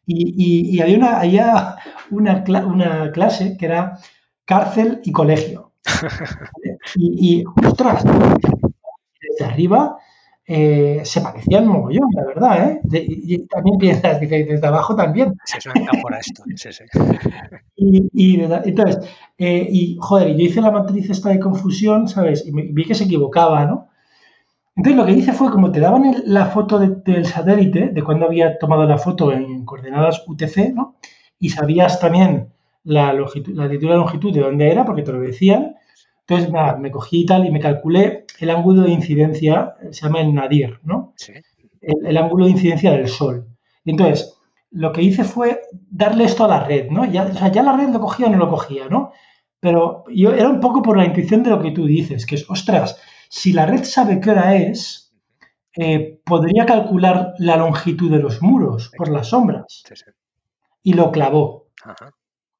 Y, 0.06 0.76
y, 0.76 0.80
había, 0.80 0.96
una, 0.96 1.20
había 1.20 1.76
una, 2.10 2.44
una, 2.64 3.10
clase 3.10 3.56
que 3.56 3.66
era 3.66 3.98
cárcel 4.44 5.00
y 5.04 5.12
colegio. 5.12 5.72
Y, 6.94 7.40
y 7.40 7.44
ostras, 7.66 8.04
desde 9.20 9.44
arriba 9.44 9.98
eh, 10.48 11.00
se 11.04 11.20
parecían 11.20 11.66
mogollón, 11.66 12.08
la 12.14 12.24
verdad, 12.24 12.70
¿eh? 12.70 12.80
y, 12.92 13.46
también 13.48 13.78
piensas, 13.78 14.20
dice, 14.20 14.44
desde 14.44 14.66
abajo 14.66 14.94
también. 14.94 15.34
Sí, 15.44 15.58
es 15.58 15.66
una 15.66 15.74
metáfora 15.80 16.18
esto, 16.20 16.44
sí, 16.54 16.72
sí. 16.72 16.84
Y, 18.12 18.40
entonces, 18.40 19.10
eh, 19.36 19.66
y 19.68 19.98
joder, 20.00 20.36
yo 20.36 20.44
hice 20.44 20.60
la 20.60 20.70
matriz 20.70 21.10
esta 21.10 21.30
de 21.30 21.40
confusión, 21.40 22.08
¿sabes? 22.08 22.46
Y 22.46 22.52
vi 22.52 22.84
que 22.84 22.94
se 22.94 23.04
equivocaba, 23.04 23.66
¿no? 23.66 23.85
Entonces 24.76 24.96
lo 24.96 25.06
que 25.06 25.12
hice 25.12 25.32
fue, 25.32 25.50
como 25.50 25.72
te 25.72 25.80
daban 25.80 26.14
la 26.26 26.46
foto 26.46 26.78
del 26.78 27.24
satélite, 27.24 27.88
de 27.88 28.02
cuando 28.04 28.26
había 28.26 28.58
tomado 28.58 28.84
la 28.86 28.98
foto 28.98 29.32
en 29.32 29.64
coordenadas 29.64 30.22
UTC, 30.26 30.74
¿no? 30.74 30.96
Y 31.38 31.48
sabías 31.48 31.98
también 31.98 32.52
la, 32.84 33.12
longitud, 33.14 33.54
la 33.54 33.64
latitud 33.64 33.86
y 33.86 33.90
la 33.90 33.96
longitud 33.96 34.34
de 34.34 34.40
dónde 34.40 34.70
era, 34.70 34.84
porque 34.84 35.02
te 35.02 35.12
lo 35.12 35.20
decían, 35.20 35.76
entonces, 36.28 36.52
nada, 36.52 36.76
me 36.76 36.90
cogí 36.90 37.20
y 37.20 37.26
tal 37.26 37.46
y 37.46 37.52
me 37.52 37.60
calculé 37.60 38.26
el 38.40 38.50
ángulo 38.50 38.82
de 38.82 38.90
incidencia, 38.90 39.74
se 39.92 40.02
llama 40.02 40.20
el 40.20 40.34
nadir, 40.34 40.80
¿no? 40.82 41.14
Sí. 41.16 41.32
El, 41.80 42.16
ángulo 42.16 42.46
de 42.46 42.50
incidencia 42.50 42.90
del 42.90 43.06
Sol. 43.06 43.46
Y 43.84 43.92
entonces, 43.92 44.36
lo 44.72 44.92
que 44.92 45.02
hice 45.02 45.22
fue 45.22 45.62
darle 45.72 46.24
esto 46.24 46.44
a 46.44 46.48
la 46.48 46.64
red, 46.64 46.90
¿no? 46.90 47.04
Ya, 47.04 47.22
o 47.22 47.32
sea, 47.32 47.52
ya 47.52 47.62
la 47.62 47.76
red 47.76 47.90
lo 47.90 48.00
cogía 48.00 48.26
o 48.26 48.30
no 48.30 48.38
lo 48.38 48.50
cogía, 48.50 48.88
¿no? 48.88 49.12
Pero 49.60 50.02
yo 50.12 50.32
era 50.32 50.48
un 50.48 50.58
poco 50.58 50.82
por 50.82 50.96
la 50.96 51.04
intuición 51.04 51.44
de 51.44 51.50
lo 51.50 51.62
que 51.62 51.70
tú 51.70 51.86
dices, 51.86 52.26
que 52.26 52.34
es, 52.34 52.50
ostras, 52.50 53.00
si 53.28 53.52
la 53.52 53.66
red 53.66 53.84
sabe 53.84 54.20
qué 54.20 54.30
hora 54.30 54.56
es, 54.56 55.12
eh, 55.76 56.20
podría 56.24 56.66
calcular 56.66 57.34
la 57.38 57.56
longitud 57.56 58.10
de 58.10 58.18
los 58.18 58.42
muros 58.42 58.90
por 58.96 59.08
las 59.08 59.28
sombras. 59.28 59.64
Sí, 59.68 59.94
sí. 59.94 60.04
Y 60.82 60.94
lo 60.94 61.12
clavó. 61.12 61.66
Ajá. 61.84 62.12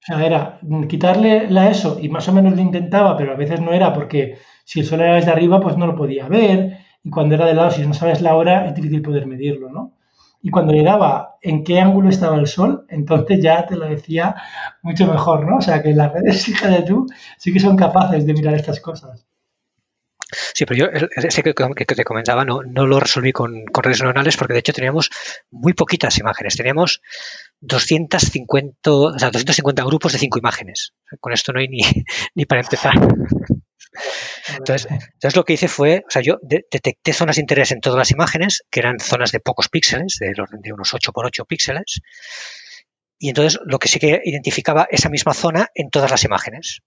O 0.08 0.14
sea, 0.14 0.24
era 0.24 0.60
quitarle 0.88 1.50
la 1.50 1.68
ESO 1.68 1.98
y 2.00 2.08
más 2.08 2.28
o 2.28 2.32
menos 2.32 2.54
lo 2.54 2.62
intentaba, 2.62 3.16
pero 3.16 3.32
a 3.32 3.36
veces 3.36 3.60
no 3.60 3.72
era 3.72 3.92
porque 3.92 4.38
si 4.64 4.78
el 4.80 4.86
sol 4.86 5.00
era 5.00 5.16
desde 5.16 5.32
arriba, 5.32 5.60
pues 5.60 5.76
no 5.76 5.86
lo 5.86 5.96
podía 5.96 6.28
ver. 6.28 6.78
Y 7.02 7.10
cuando 7.10 7.34
era 7.34 7.46
de 7.46 7.54
lado, 7.54 7.72
si 7.72 7.84
no 7.84 7.92
sabes 7.92 8.20
la 8.20 8.36
hora, 8.36 8.66
es 8.66 8.74
difícil 8.74 9.02
poder 9.02 9.26
medirlo, 9.26 9.68
¿no? 9.68 9.94
Y 10.42 10.50
cuando 10.50 10.72
le 10.72 10.84
daba 10.84 11.38
en 11.42 11.64
qué 11.64 11.80
ángulo 11.80 12.08
estaba 12.08 12.36
el 12.36 12.46
sol, 12.46 12.86
entonces 12.88 13.42
ya 13.42 13.66
te 13.66 13.74
lo 13.74 13.86
decía 13.86 14.36
mucho 14.82 15.08
mejor, 15.08 15.44
¿no? 15.44 15.56
O 15.56 15.60
sea, 15.60 15.82
que 15.82 15.92
las 15.92 16.12
redes, 16.12 16.48
hija 16.48 16.68
de 16.68 16.82
tú, 16.82 17.06
sí 17.36 17.52
que 17.52 17.58
son 17.58 17.76
capaces 17.76 18.24
de 18.26 18.32
mirar 18.32 18.54
estas 18.54 18.78
cosas. 18.80 19.26
Sí, 20.28 20.66
pero 20.66 20.78
yo 20.78 21.06
ese 21.16 21.42
que, 21.42 21.54
te 21.54 22.04
comentaba 22.04 22.44
no, 22.44 22.62
no 22.62 22.86
lo 22.86 22.98
resolví 22.98 23.32
con, 23.32 23.64
con, 23.66 23.84
redes 23.84 24.00
neuronales 24.00 24.36
porque 24.36 24.54
de 24.54 24.58
hecho 24.58 24.72
teníamos 24.72 25.10
muy 25.50 25.72
poquitas 25.72 26.18
imágenes. 26.18 26.56
Teníamos 26.56 27.00
250, 27.60 28.90
o 28.90 29.18
sea, 29.18 29.30
250 29.30 29.84
grupos 29.84 30.12
de 30.12 30.18
5 30.18 30.38
imágenes. 30.38 30.94
Con 31.20 31.32
esto 31.32 31.52
no 31.52 31.60
hay 31.60 31.68
ni, 31.68 31.80
ni 32.34 32.44
para 32.44 32.62
empezar. 32.62 32.94
Entonces, 34.48 34.86
entonces, 34.90 35.36
lo 35.36 35.44
que 35.44 35.54
hice 35.54 35.68
fue, 35.68 36.04
o 36.06 36.10
sea, 36.10 36.22
yo 36.22 36.38
detecté 36.42 37.12
zonas 37.12 37.36
de 37.36 37.42
interés 37.42 37.72
en 37.72 37.80
todas 37.80 37.98
las 37.98 38.10
imágenes, 38.10 38.62
que 38.70 38.80
eran 38.80 39.00
zonas 39.00 39.32
de 39.32 39.40
pocos 39.40 39.68
píxeles, 39.68 40.18
de, 40.20 40.34
de 40.62 40.72
unos 40.72 40.92
8 40.92 41.12
por 41.12 41.26
8 41.26 41.44
píxeles, 41.46 42.00
y 43.18 43.28
entonces 43.30 43.58
lo 43.64 43.78
que 43.78 43.88
sí 43.88 43.98
que 43.98 44.20
identificaba 44.24 44.86
esa 44.90 45.08
misma 45.08 45.32
zona 45.32 45.70
en 45.74 45.90
todas 45.90 46.10
las 46.10 46.24
imágenes. 46.24 46.80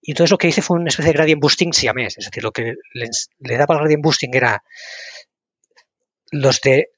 Y 0.00 0.12
entonces 0.12 0.30
lo 0.30 0.38
que 0.38 0.48
hice 0.48 0.62
fue 0.62 0.78
una 0.78 0.88
especie 0.88 1.12
de 1.12 1.16
gradient 1.16 1.40
boosting 1.40 1.72
siamés, 1.72 2.18
es 2.18 2.26
decir, 2.26 2.42
lo 2.42 2.52
que 2.52 2.74
le, 2.92 3.56
daba 3.56 3.74
el 3.74 3.80
gradient 3.80 4.02
boosting 4.02 4.34
era 4.34 4.62
los 6.30 6.60
de 6.60 6.90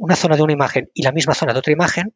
una 0.00 0.16
zona 0.16 0.36
de 0.36 0.42
una 0.42 0.52
imagen 0.52 0.90
y 0.94 1.02
la 1.02 1.12
misma 1.12 1.34
zona 1.34 1.52
de 1.52 1.58
otra 1.60 1.72
imagen, 1.72 2.14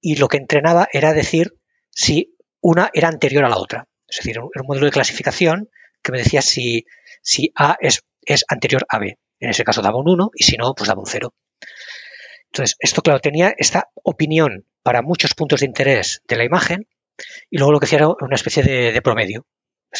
y 0.00 0.16
lo 0.16 0.28
que 0.28 0.36
entrenaba 0.36 0.88
era 0.92 1.12
decir 1.12 1.54
si 1.90 2.36
una 2.60 2.90
era 2.92 3.08
anterior 3.08 3.44
a 3.44 3.48
la 3.48 3.56
otra. 3.56 3.88
Es 4.06 4.18
decir, 4.18 4.36
era 4.36 4.62
un 4.62 4.66
modelo 4.66 4.86
de 4.86 4.92
clasificación 4.92 5.70
que 6.02 6.12
me 6.12 6.18
decía 6.18 6.42
si, 6.42 6.84
si 7.22 7.50
A 7.56 7.76
es, 7.80 8.04
es 8.22 8.44
anterior 8.48 8.84
a 8.88 8.98
B. 8.98 9.18
En 9.40 9.50
ese 9.50 9.64
caso 9.64 9.82
daba 9.82 9.98
un 9.98 10.08
1 10.08 10.30
y 10.34 10.44
si 10.44 10.56
no, 10.56 10.74
pues 10.74 10.88
daba 10.88 11.00
un 11.00 11.06
0. 11.06 11.34
Entonces, 12.54 12.76
esto, 12.78 13.02
claro, 13.02 13.18
tenía 13.18 13.52
esta 13.58 13.88
opinión 14.04 14.64
para 14.84 15.02
muchos 15.02 15.34
puntos 15.34 15.60
de 15.60 15.66
interés 15.66 16.22
de 16.28 16.36
la 16.36 16.44
imagen 16.44 16.86
y 17.50 17.58
luego 17.58 17.72
lo 17.72 17.80
que 17.80 17.86
hacía 17.86 17.98
era 17.98 18.08
una 18.08 18.36
especie 18.36 18.62
de, 18.62 19.02
promedio. 19.02 19.44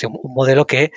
un, 0.04 0.32
modelo 0.32 0.64
que 0.64 0.92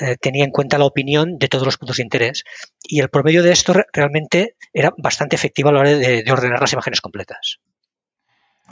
eh, 0.00 0.16
tenía 0.20 0.44
en 0.44 0.50
cuenta 0.50 0.78
la 0.78 0.84
opinión 0.84 1.38
de 1.38 1.46
todos 1.46 1.64
los 1.64 1.78
puntos 1.78 1.98
de 1.98 2.02
interés 2.02 2.42
y 2.82 2.98
el 2.98 3.08
promedio 3.08 3.44
de 3.44 3.52
esto 3.52 3.72
realmente 3.92 4.56
era 4.72 4.90
bastante 4.98 5.36
efectivo 5.36 5.68
a 5.68 5.74
la 5.74 5.78
hora 5.78 5.90
de, 5.90 6.24
ordenar 6.28 6.60
las 6.60 6.72
imágenes 6.72 7.00
completas. 7.00 7.60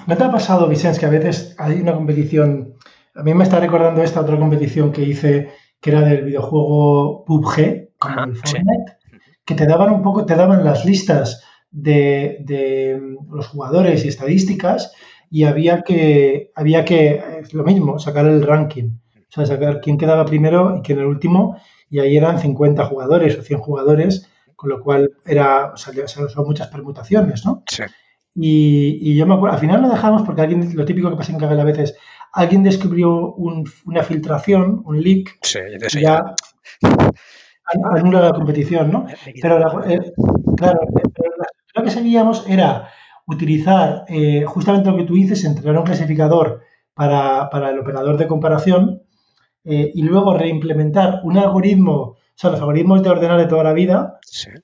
¿No 0.08 0.16
te 0.16 0.24
ha 0.24 0.32
pasado, 0.32 0.66
Vicente, 0.68 0.98
que 0.98 1.06
a 1.06 1.10
veces 1.10 1.54
hay 1.56 1.80
una 1.80 1.92
competición, 1.92 2.74
a 3.14 3.22
mí 3.22 3.32
me 3.32 3.44
está 3.44 3.60
recordando 3.60 4.02
esta 4.02 4.22
otra 4.22 4.36
competición 4.36 4.90
que 4.90 5.02
hice, 5.02 5.52
que 5.80 5.90
era 5.90 6.00
del 6.00 6.24
videojuego 6.24 7.24
PUBG, 7.26 7.90
como 7.96 8.24
el 8.24 8.34
Fortnite, 8.34 8.96
que 9.44 9.54
te 9.54 9.66
daban 9.66 9.92
un 9.92 10.02
poco, 10.02 10.26
te 10.26 10.34
daban 10.34 10.64
las 10.64 10.84
listas 10.84 11.44
de, 11.74 13.00
los 13.30 13.46
jugadores 13.48 14.04
y 14.04 14.08
estadísticas 14.08 14.92
y 15.30 15.44
había 15.44 15.82
que, 15.82 16.52
había 16.54 16.84
que, 16.84 17.22
es 17.40 17.52
lo 17.52 17.64
mismo, 17.64 17.98
sacar 17.98 18.26
el 18.26 18.42
ranking, 18.42 18.90
o 19.28 19.32
sea, 19.32 19.46
sacar 19.46 19.80
quién 19.80 19.98
quedaba 19.98 20.24
primero 20.24 20.76
y 20.78 20.82
quién 20.82 21.00
el 21.00 21.06
último, 21.06 21.58
y 21.90 21.98
ahí 21.98 22.16
eran 22.16 22.38
50 22.38 22.84
jugadores 22.86 23.36
o 23.36 23.42
100 23.42 23.60
jugadores, 23.60 24.30
con 24.54 24.70
lo 24.70 24.80
cual 24.80 25.10
era, 25.26 25.72
o 25.72 25.76
sea, 25.76 25.92
son 26.06 26.46
muchas 26.46 26.68
permutaciones, 26.68 27.44
¿no? 27.44 27.64
Sí. 27.66 27.82
Y, 28.36 29.16
yo 29.16 29.26
me 29.26 29.34
acuerdo, 29.34 29.54
al 29.54 29.60
final 29.60 29.82
lo 29.82 29.88
dejamos 29.88 30.22
porque 30.22 30.42
alguien, 30.42 30.76
lo 30.76 30.84
típico 30.84 31.10
que 31.10 31.16
pasa 31.16 31.32
en 31.32 31.38
Kaggle 31.38 31.60
a 31.60 31.64
veces, 31.64 31.96
alguien 32.32 32.62
descubrió 32.62 33.34
una 33.34 34.02
filtración, 34.02 34.82
un 34.84 35.02
leak, 35.02 35.38
sí, 35.42 35.60
ya 36.00 36.34
anula 37.92 38.20
la 38.20 38.32
competición, 38.32 38.90
¿no? 38.90 39.06
Pero 39.40 39.84
eh, 39.88 40.12
claro, 40.56 40.80
lo 40.92 41.23
que 41.84 41.90
seguíamos 41.90 42.44
era 42.48 42.88
utilizar 43.26 44.04
eh, 44.08 44.44
justamente 44.46 44.90
lo 44.90 44.96
que 44.96 45.04
tú 45.04 45.14
dices, 45.14 45.44
entrenar 45.44 45.78
un 45.78 45.86
clasificador 45.86 46.62
para, 46.94 47.48
el 47.70 47.78
operador 47.78 48.16
de 48.16 48.26
comparación 48.26 49.02
eh, 49.64 49.90
y 49.94 50.02
luego 50.02 50.36
reimplementar 50.36 51.20
un 51.24 51.38
algoritmo, 51.38 51.94
o 51.94 52.18
sea, 52.34 52.50
los 52.50 52.60
algoritmos 52.60 53.02
de 53.02 53.10
ordenar 53.10 53.38
de 53.38 53.46
toda 53.46 53.64
la 53.64 53.72
vida, 53.72 54.18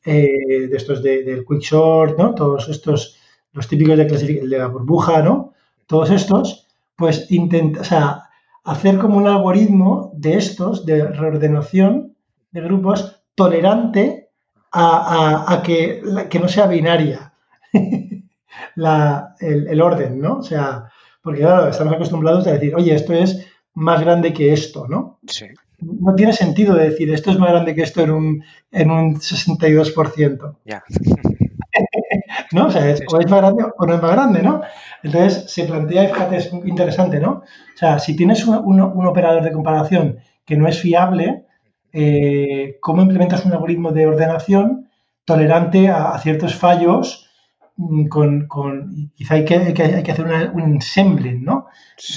eh, 0.04 0.68
de 0.68 0.76
estos 0.76 1.02
de, 1.02 1.24
del 1.24 1.44
quicksort, 1.44 2.18
¿no? 2.18 2.34
Todos 2.34 2.68
estos, 2.68 3.18
los 3.52 3.66
típicos 3.66 3.96
de, 3.96 4.04
de 4.04 4.58
la 4.58 4.66
burbuja, 4.66 5.22
¿no? 5.22 5.54
Todos 5.86 6.10
estos, 6.10 6.66
pues 6.96 7.30
intenta, 7.30 7.80
o 7.80 7.84
sea, 7.84 8.24
hacer 8.64 8.98
como 8.98 9.16
un 9.16 9.26
algoritmo 9.26 10.12
de 10.14 10.34
estos, 10.36 10.84
de 10.84 11.06
reordenación 11.06 12.14
de 12.50 12.60
grupos, 12.60 13.22
tolerante 13.34 14.29
a, 14.72 15.62
que, 15.64 16.02
que, 16.28 16.38
no 16.38 16.48
sea 16.48 16.66
binaria 16.66 17.32
la, 18.76 19.34
el, 19.40 19.80
orden, 19.80 20.20
¿no? 20.20 20.38
O 20.38 20.42
sea, 20.42 20.90
Porque 21.22 21.40
claro, 21.40 21.68
estamos 21.68 21.94
acostumbrados 21.94 22.46
a 22.46 22.52
decir, 22.52 22.74
oye, 22.74 22.94
esto 22.94 23.12
es 23.12 23.46
más 23.74 24.00
grande 24.00 24.32
que 24.32 24.52
esto, 24.52 24.86
¿no? 24.88 25.18
Sí. 25.26 25.46
No 25.80 26.14
tiene 26.14 26.32
sentido 26.32 26.74
decir, 26.74 27.12
esto 27.12 27.30
es 27.30 27.38
más 27.38 27.50
grande 27.50 27.74
que 27.74 27.82
esto 27.82 28.02
en 28.02 28.10
un, 28.10 28.44
en 28.70 28.90
un 28.90 29.16
62%. 29.16 30.56
Ya. 30.64 30.82
¿No? 32.52 32.66
O 32.66 32.70
sea, 32.70 32.90
es, 32.90 33.02
o 33.12 33.18
es 33.18 33.30
más 33.30 33.40
grande 33.40 33.64
o 33.76 33.86
no 33.86 33.94
es 33.94 34.02
más 34.02 34.12
grande, 34.12 34.42
¿no? 34.42 34.60
Entonces 35.02 35.50
se 35.50 35.64
plantea, 35.64 36.08
fíjate, 36.08 36.36
es 36.36 36.52
interesante, 36.52 37.20
¿no? 37.20 37.30
O 37.30 37.76
sea, 37.76 37.98
si 37.98 38.16
tienes 38.16 38.44
un, 38.46 38.56
un, 38.56 39.06
operador 39.06 39.42
de 39.42 39.52
comparación 39.52 40.18
que 40.44 40.56
no 40.56 40.68
es 40.68 40.80
fiable, 40.80 41.46
eh, 41.92 42.78
¿cómo 42.80 43.02
implementas 43.02 43.44
un 43.44 43.52
algoritmo 43.52 43.92
de 43.92 44.06
ordenación 44.06 44.88
tolerante 45.24 45.88
a, 45.88 46.18
ciertos 46.18 46.54
fallos? 46.54 47.28
Mm, 47.76 48.08
con, 48.08 48.46
con, 48.46 49.12
quizá 49.14 49.34
hay 49.34 49.44
que, 49.44 49.54
hay 49.56 50.02
que, 50.02 50.12
hacer 50.12 50.26
un 50.52 50.60
ensambling 50.60 51.44
¿no? 51.44 51.66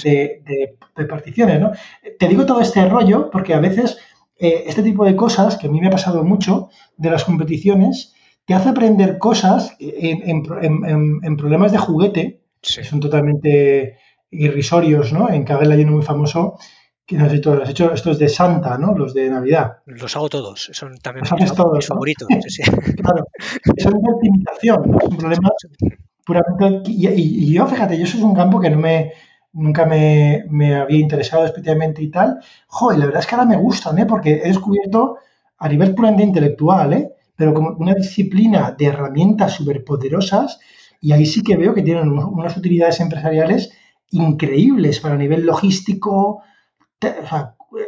De, 0.02 0.42
de, 0.96 1.04
particiones. 1.06 1.60
¿no? 1.60 1.72
Te 2.18 2.28
digo 2.28 2.46
todo 2.46 2.60
este 2.60 2.88
rollo 2.88 3.30
porque 3.30 3.54
a 3.54 3.60
veces 3.60 3.98
eh, 4.38 4.64
este 4.66 4.82
tipo 4.82 5.04
de 5.04 5.16
cosas, 5.16 5.56
que 5.56 5.66
a 5.66 5.70
mí 5.70 5.80
me 5.80 5.88
ha 5.88 5.90
pasado 5.90 6.24
mucho 6.24 6.68
de 6.96 7.10
las 7.10 7.24
competiciones, 7.24 8.14
te 8.44 8.54
hace 8.54 8.68
aprender 8.68 9.18
cosas 9.18 9.74
en, 9.80 10.44
en, 10.62 11.20
en 11.22 11.36
problemas 11.36 11.72
de 11.72 11.78
juguete 11.78 12.44
que 12.60 12.84
son 12.84 13.00
totalmente 13.00 13.98
irrisorios, 14.30 15.12
¿no? 15.12 15.30
En 15.30 15.44
Kaggle 15.44 15.74
hay 15.74 15.82
uno 15.82 15.92
muy 15.92 16.02
famoso 16.02 16.58
que 17.06 17.16
no 17.16 17.28
sé 17.28 17.42
si 17.42 17.48
has 17.50 17.68
hecho 17.68 17.92
estos 17.92 18.18
de 18.18 18.28
Santa, 18.28 18.78
¿no? 18.78 18.96
Los 18.96 19.12
de 19.12 19.28
Navidad. 19.28 19.78
Los 19.86 20.16
hago 20.16 20.28
todos, 20.28 20.70
son 20.72 20.96
también 20.98 21.26
mis, 21.38 21.54
todos, 21.54 21.86
favoritos. 21.86 22.26
claro, 23.02 23.26
son 23.78 23.92
de 24.00 24.12
optimización, 24.12 24.82
¿no? 24.86 24.98
un 25.02 25.16
problema 25.16 25.50
puramente... 26.24 26.90
Y, 26.90 27.52
yo, 27.52 27.66
fíjate, 27.66 27.98
yo 27.98 28.04
eso 28.04 28.16
es 28.16 28.22
un 28.22 28.34
campo 28.34 28.58
que 28.58 28.70
no 28.70 28.78
me, 28.78 29.12
nunca 29.52 29.84
me, 29.84 30.44
me, 30.48 30.76
había 30.76 30.98
interesado 30.98 31.44
especialmente 31.44 32.02
y 32.02 32.10
tal. 32.10 32.40
Joder, 32.68 32.98
la 32.98 33.06
verdad 33.06 33.20
es 33.20 33.26
que 33.26 33.34
ahora 33.34 33.46
me 33.46 33.56
gustan, 33.56 33.98
¿eh? 33.98 34.06
Porque 34.06 34.40
he 34.42 34.48
descubierto 34.48 35.18
a 35.58 35.68
nivel 35.68 35.94
puramente 35.94 36.24
intelectual, 36.24 36.92
¿eh? 36.94 37.10
Pero 37.36 37.52
como 37.52 37.70
una 37.78 37.94
disciplina 37.94 38.74
de 38.78 38.86
herramientas 38.86 39.52
superpoderosas 39.54 40.60
y 41.00 41.12
ahí 41.12 41.26
sí 41.26 41.42
que 41.42 41.56
veo 41.56 41.74
que 41.74 41.82
tienen 41.82 42.08
unas 42.08 42.56
utilidades 42.56 43.00
empresariales 43.00 43.72
increíbles 44.10 45.00
para 45.00 45.16
nivel 45.16 45.44
logístico. 45.44 46.42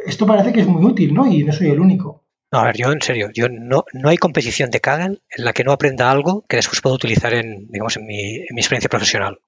Esto 0.05 0.25
parece 0.25 0.53
que 0.53 0.61
es 0.61 0.67
muy 0.67 0.83
útil, 0.83 1.13
¿no? 1.13 1.25
Y 1.25 1.43
no 1.43 1.53
soy 1.53 1.69
el 1.69 1.79
único. 1.79 2.25
No, 2.51 2.59
a 2.59 2.65
ver, 2.65 2.77
yo 2.77 2.91
en 2.91 3.01
serio, 3.01 3.29
yo 3.33 3.47
no, 3.49 3.83
no 3.93 4.09
hay 4.09 4.17
competición 4.17 4.69
de 4.71 4.79
Kaggle 4.79 5.21
en 5.29 5.45
la 5.45 5.53
que 5.53 5.63
no 5.63 5.73
aprenda 5.73 6.09
algo 6.09 6.45
que 6.47 6.55
después 6.55 6.81
puedo 6.81 6.95
utilizar 6.95 7.33
en, 7.33 7.67
digamos, 7.67 7.97
en 7.97 8.05
mi, 8.05 8.37
experiencia 8.57 8.89
profesional. 8.89 9.39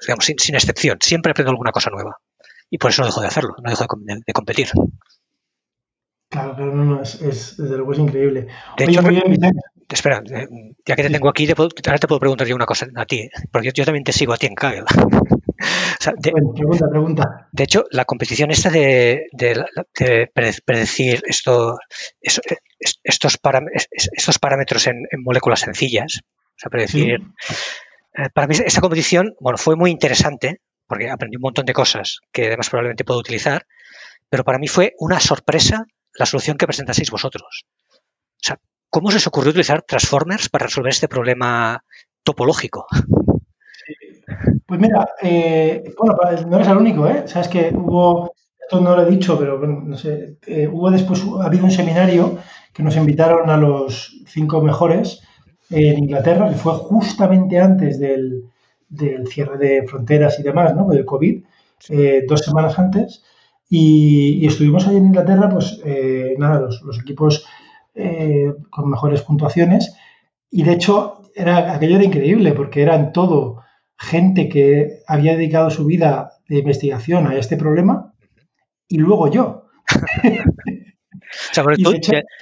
Digamos, 0.00 0.24
sin, 0.24 0.54
excepción, 0.54 0.98
siempre 1.00 1.32
aprendo 1.32 1.50
alguna 1.50 1.72
cosa 1.72 1.90
nueva. 1.90 2.18
Y 2.70 2.78
por 2.78 2.90
eso 2.90 3.02
no 3.02 3.06
dejo 3.06 3.20
de 3.20 3.26
hacerlo, 3.26 3.54
no 3.62 3.70
dejo 3.70 3.84
de, 4.00 4.32
competir. 4.32 4.68
Claro, 6.30 6.54
pero 6.56 6.74
no, 6.74 6.84
no, 6.84 7.02
es, 7.02 7.20
desde 7.20 7.76
luego 7.76 7.92
es 7.92 7.98
increíble. 7.98 8.46
De 8.78 8.84
hecho, 8.84 9.02
muy 9.02 9.14
bien, 9.14 9.52
espera, 9.94 10.22
eh, 10.30 10.48
ya 10.86 10.96
que 10.96 11.02
te 11.02 11.10
tengo 11.10 11.28
aquí, 11.28 11.46
ahora 11.46 11.98
te 11.98 12.06
puedo 12.06 12.20
preguntar 12.20 12.46
yo 12.46 12.56
una 12.56 12.66
cosa 12.66 12.86
a 12.94 13.04
ti, 13.04 13.28
porque 13.50 13.70
yo, 13.74 13.84
también 13.84 14.04
te 14.04 14.12
sigo 14.12 14.32
a 14.32 14.36
ti 14.36 14.46
en 14.46 14.54
Kaggle. 14.54 14.84
de, 16.18 16.32
pregunta, 16.32 16.88
pregunta. 16.88 17.48
De 17.52 17.64
hecho, 17.64 17.84
la 17.90 18.04
competición 18.04 18.50
esta 18.50 18.70
de, 18.70 19.26
predecir 20.64 21.22
esto, 21.26 21.78
estos, 22.20 23.38
estos 24.12 24.38
parámetros 24.38 24.86
en, 24.86 25.06
moléculas 25.22 25.60
sencillas, 25.60 26.20
o 26.22 26.56
sea, 26.56 26.70
predecir... 26.70 27.20
Eh, 28.14 28.28
para 28.34 28.46
mí 28.46 28.54
esta 28.62 28.82
competición, 28.82 29.34
bueno, 29.40 29.56
fue 29.56 29.74
muy 29.74 29.90
interesante, 29.90 30.60
porque 30.86 31.08
aprendí 31.08 31.36
un 31.36 31.42
montón 31.42 31.64
de 31.64 31.72
cosas 31.72 32.20
que 32.30 32.48
además 32.48 32.68
probablemente 32.68 33.04
puedo 33.04 33.20
utilizar, 33.20 33.66
pero 34.28 34.44
para 34.44 34.58
mí 34.58 34.68
fue 34.68 34.92
una 34.98 35.18
sorpresa 35.18 35.86
la 36.14 36.26
solución 36.26 36.58
que 36.58 36.66
presentaseis 36.66 37.10
vosotros. 37.10 37.64
O 37.94 38.44
sea, 38.44 38.58
¿Cómo 38.94 39.10
se 39.10 39.16
os 39.16 39.26
ocurrió 39.26 39.48
utilizar 39.48 39.80
Transformers 39.80 40.50
para 40.50 40.66
resolver 40.66 40.90
este 40.90 41.08
problema 41.08 41.82
topológico? 42.22 42.86
Pues 44.66 44.80
mira, 44.80 45.08
eh, 45.22 45.94
bueno, 45.98 46.16
no 46.48 46.56
eres 46.56 46.68
el 46.68 46.76
único, 46.76 47.06
¿eh? 47.06 47.24
Sabes 47.26 47.48
que 47.48 47.72
hubo, 47.74 48.32
esto 48.60 48.80
no 48.80 48.96
lo 48.96 49.02
he 49.02 49.10
dicho, 49.10 49.38
pero 49.38 49.58
bueno, 49.58 49.82
no 49.84 49.96
sé, 49.96 50.38
eh, 50.46 50.68
hubo 50.70 50.90
después, 50.90 51.22
ha 51.40 51.46
habido 51.46 51.64
un 51.64 51.70
seminario 51.70 52.38
que 52.72 52.82
nos 52.82 52.96
invitaron 52.96 53.50
a 53.50 53.56
los 53.56 54.22
cinco 54.26 54.62
mejores 54.62 55.22
en 55.70 55.98
Inglaterra, 55.98 56.48
que 56.48 56.54
fue 56.54 56.72
justamente 56.74 57.58
antes 57.58 57.98
del, 57.98 58.44
cierre 59.30 59.58
de 59.58 59.86
fronteras 59.86 60.38
y 60.38 60.42
demás, 60.42 60.74
¿no? 60.74 60.88
Del 60.88 61.04
COVID, 61.04 61.42
eh, 61.88 62.24
dos 62.28 62.40
semanas 62.40 62.78
antes. 62.78 63.22
Y, 63.68 64.46
estuvimos 64.46 64.86
ahí 64.86 64.96
en 64.96 65.06
Inglaterra, 65.06 65.48
pues 65.48 65.80
nada, 66.38 66.60
los 66.60 66.98
equipos 67.00 67.46
eh, 67.94 68.54
con 68.70 68.88
mejores 68.88 69.20
puntuaciones. 69.20 69.94
Y 70.50 70.62
de 70.62 70.72
hecho, 70.72 71.20
era, 71.34 71.74
aquello 71.74 71.96
era 71.96 72.04
increíble 72.04 72.52
porque 72.52 72.82
eran 72.82 73.12
todo 73.12 73.62
gente 73.98 74.48
que 74.48 75.00
había 75.06 75.36
dedicado 75.36 75.70
su 75.70 75.84
vida 75.86 76.32
de 76.48 76.58
investigación 76.58 77.26
a 77.26 77.36
este 77.36 77.56
problema 77.56 78.14
y 78.88 78.98
luego 78.98 79.30
yo. 79.30 79.66
o 79.96 81.52
sea, 81.52 81.64
tú 81.82 81.94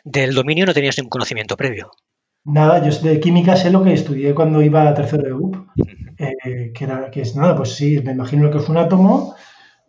del 0.04 0.34
dominio 0.34 0.66
no 0.66 0.74
tenías 0.74 0.96
ningún 0.98 1.10
conocimiento 1.10 1.56
previo. 1.56 1.90
Nada, 2.44 2.82
yo 2.82 2.96
de 3.00 3.20
química 3.20 3.54
sé 3.54 3.70
lo 3.70 3.84
que 3.84 3.92
estudié 3.92 4.34
cuando 4.34 4.62
iba 4.62 4.88
a 4.88 4.94
tercero 4.94 5.22
de 5.22 5.32
UP, 5.32 5.56
eh, 6.18 6.72
que, 6.74 6.84
era, 6.84 7.10
que 7.10 7.20
es 7.20 7.36
nada, 7.36 7.54
pues 7.54 7.74
sí, 7.74 8.00
me 8.00 8.12
imagino 8.12 8.44
lo 8.44 8.50
que 8.50 8.58
es 8.58 8.68
un 8.68 8.78
átomo 8.78 9.34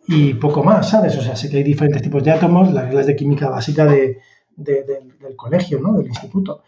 y 0.06 0.34
poco 0.34 0.62
más, 0.62 0.90
¿sabes? 0.90 1.16
O 1.16 1.22
sea, 1.22 1.34
sé 1.34 1.48
que 1.48 1.58
hay 1.58 1.62
diferentes 1.62 2.02
tipos 2.02 2.22
de 2.22 2.30
átomos, 2.30 2.70
las 2.72 2.84
reglas 2.84 3.06
de 3.06 3.16
química 3.16 3.48
básica 3.48 3.86
de, 3.86 4.18
del 4.56 5.36
colegio, 5.36 5.80
¿no? 5.80 5.94
Del 5.94 6.08
instituto. 6.08 6.62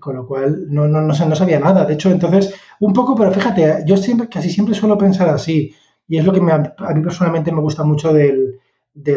Con 0.00 0.16
lo 0.16 0.26
cual 0.26 0.66
no, 0.68 0.88
no, 0.88 1.00
no, 1.00 1.14
sabía 1.14 1.60
nada. 1.60 1.84
De 1.84 1.94
hecho, 1.94 2.10
entonces, 2.10 2.54
un 2.80 2.92
poco, 2.92 3.14
pero 3.14 3.32
fíjate, 3.32 3.84
yo 3.86 3.96
siempre, 3.96 4.28
casi 4.28 4.50
siempre 4.50 4.74
suelo 4.74 4.98
pensar 4.98 5.28
así. 5.28 5.74
Y 6.08 6.18
es 6.18 6.24
lo 6.24 6.32
que 6.32 6.40
a 6.40 6.94
mí 6.94 7.02
personalmente 7.02 7.52
me 7.52 7.60
gusta 7.60 7.84
mucho 7.84 8.12
del, 8.12 8.60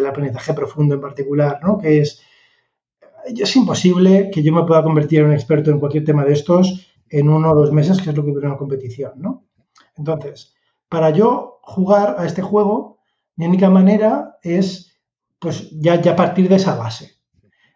aprendizaje 0.08 0.54
profundo 0.54 0.96
en 0.96 1.02
particular, 1.02 1.60
¿no? 1.64 1.78
Que 1.78 2.02
es, 2.02 2.22
es 3.26 3.56
imposible 3.56 4.30
que 4.32 4.44
yo 4.44 4.54
me 4.54 4.64
pueda 4.64 4.84
convertir 4.84 5.20
en 5.20 5.28
un 5.28 5.34
experto 5.34 5.72
en 5.72 5.80
cualquier 5.80 6.06
tema 6.06 6.24
de 6.24 6.34
estos 6.34 6.88
en 7.10 7.30
uno 7.30 7.52
o 7.52 7.56
dos 7.56 7.72
meses, 7.72 8.02
que 8.02 8.10
es 8.10 8.16
lo 8.16 8.24
que 8.24 8.32
dura 8.32 8.50
una 8.50 8.58
competición, 8.58 9.14
¿no? 9.18 9.46
Entonces, 9.96 10.54
para 10.90 11.10
yo 11.10 11.60
jugar 11.62 12.16
a 12.20 12.26
este 12.26 12.42
juego, 12.42 13.00
mi 13.36 13.46
única 13.46 13.70
manera 13.70 14.38
es, 14.42 15.00
pues, 15.40 15.70
ya, 15.80 16.02
ya 16.02 16.16
partir 16.16 16.50
de 16.50 16.56
esa 16.56 16.76
base. 16.76 17.18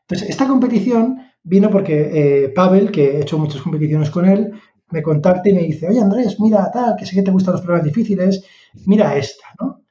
Entonces, 0.01 0.29
esta 0.29 0.47
competición 0.47 1.21
vino 1.43 1.69
porque 1.69 2.43
eh, 2.43 2.49
Pavel, 2.49 2.91
que 2.91 3.17
he 3.17 3.21
hecho 3.21 3.37
muchas 3.37 3.61
competiciones 3.61 4.09
con 4.09 4.25
él, 4.25 4.51
me 4.91 5.01
contacta 5.01 5.49
y 5.49 5.53
me 5.53 5.63
dice, 5.63 5.87
oye 5.87 5.99
Andrés, 5.99 6.39
mira 6.39 6.69
tal, 6.71 6.95
que 6.97 7.05
sé 7.05 7.15
que 7.15 7.23
te 7.23 7.31
gustan 7.31 7.53
los 7.53 7.61
problemas 7.61 7.85
difíciles, 7.85 8.43
mira 8.85 9.15
esta, 9.15 9.45
¿no? 9.59 9.81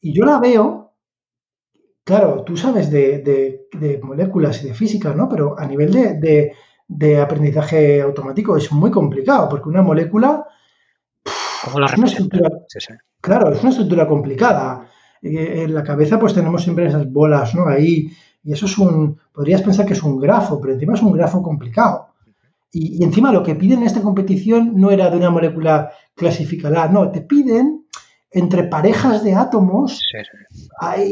Y 0.00 0.12
yo 0.12 0.24
la 0.24 0.38
veo, 0.38 0.94
claro, 2.04 2.44
tú 2.44 2.56
sabes 2.56 2.90
de, 2.90 3.66
moléculas 4.02 4.62
y 4.62 4.68
de 4.68 4.74
física, 4.74 5.12
¿no? 5.12 5.28
Pero 5.28 5.58
a 5.58 5.66
nivel 5.66 5.92
de, 5.92 7.20
aprendizaje 7.20 8.00
automático 8.00 8.56
es 8.56 8.70
muy 8.72 8.90
complicado, 8.90 9.48
porque 9.48 9.68
una 9.68 9.82
molécula... 9.82 10.46
¿Cómo 11.64 11.80
la 11.80 11.86
estructura, 11.86 12.48
Claro, 13.20 13.52
es 13.52 13.60
una 13.60 13.70
estructura 13.70 14.06
complicada. 14.06 14.88
Eh, 15.20 15.64
en 15.64 15.74
la 15.74 15.82
cabeza 15.82 16.18
pues 16.18 16.32
tenemos 16.32 16.62
siempre 16.62 16.86
esas 16.86 17.10
bolas, 17.10 17.54
¿no? 17.54 17.66
Ahí 17.66 18.08
y 18.48 18.52
eso 18.54 18.64
es 18.64 18.78
un, 18.78 19.18
podrías 19.30 19.60
pensar 19.60 19.84
que 19.84 19.92
es 19.92 20.02
un 20.02 20.18
grafo, 20.18 20.58
pero 20.58 20.72
encima 20.72 20.94
es 20.94 21.02
un 21.02 21.12
grafo 21.12 21.42
complicado. 21.42 22.14
Y, 22.72 23.04
encima 23.04 23.30
lo 23.30 23.42
que 23.42 23.54
piden 23.54 23.80
en 23.80 23.86
esta 23.86 24.00
competición 24.00 24.72
no 24.74 24.90
era 24.90 25.10
de 25.10 25.18
una 25.18 25.28
molécula 25.28 25.90
clasificada, 26.14 26.88
no, 26.88 27.10
te 27.10 27.20
piden 27.20 27.84
entre 28.30 28.62
parejas 28.64 29.22
de 29.22 29.34
átomos, 29.34 30.00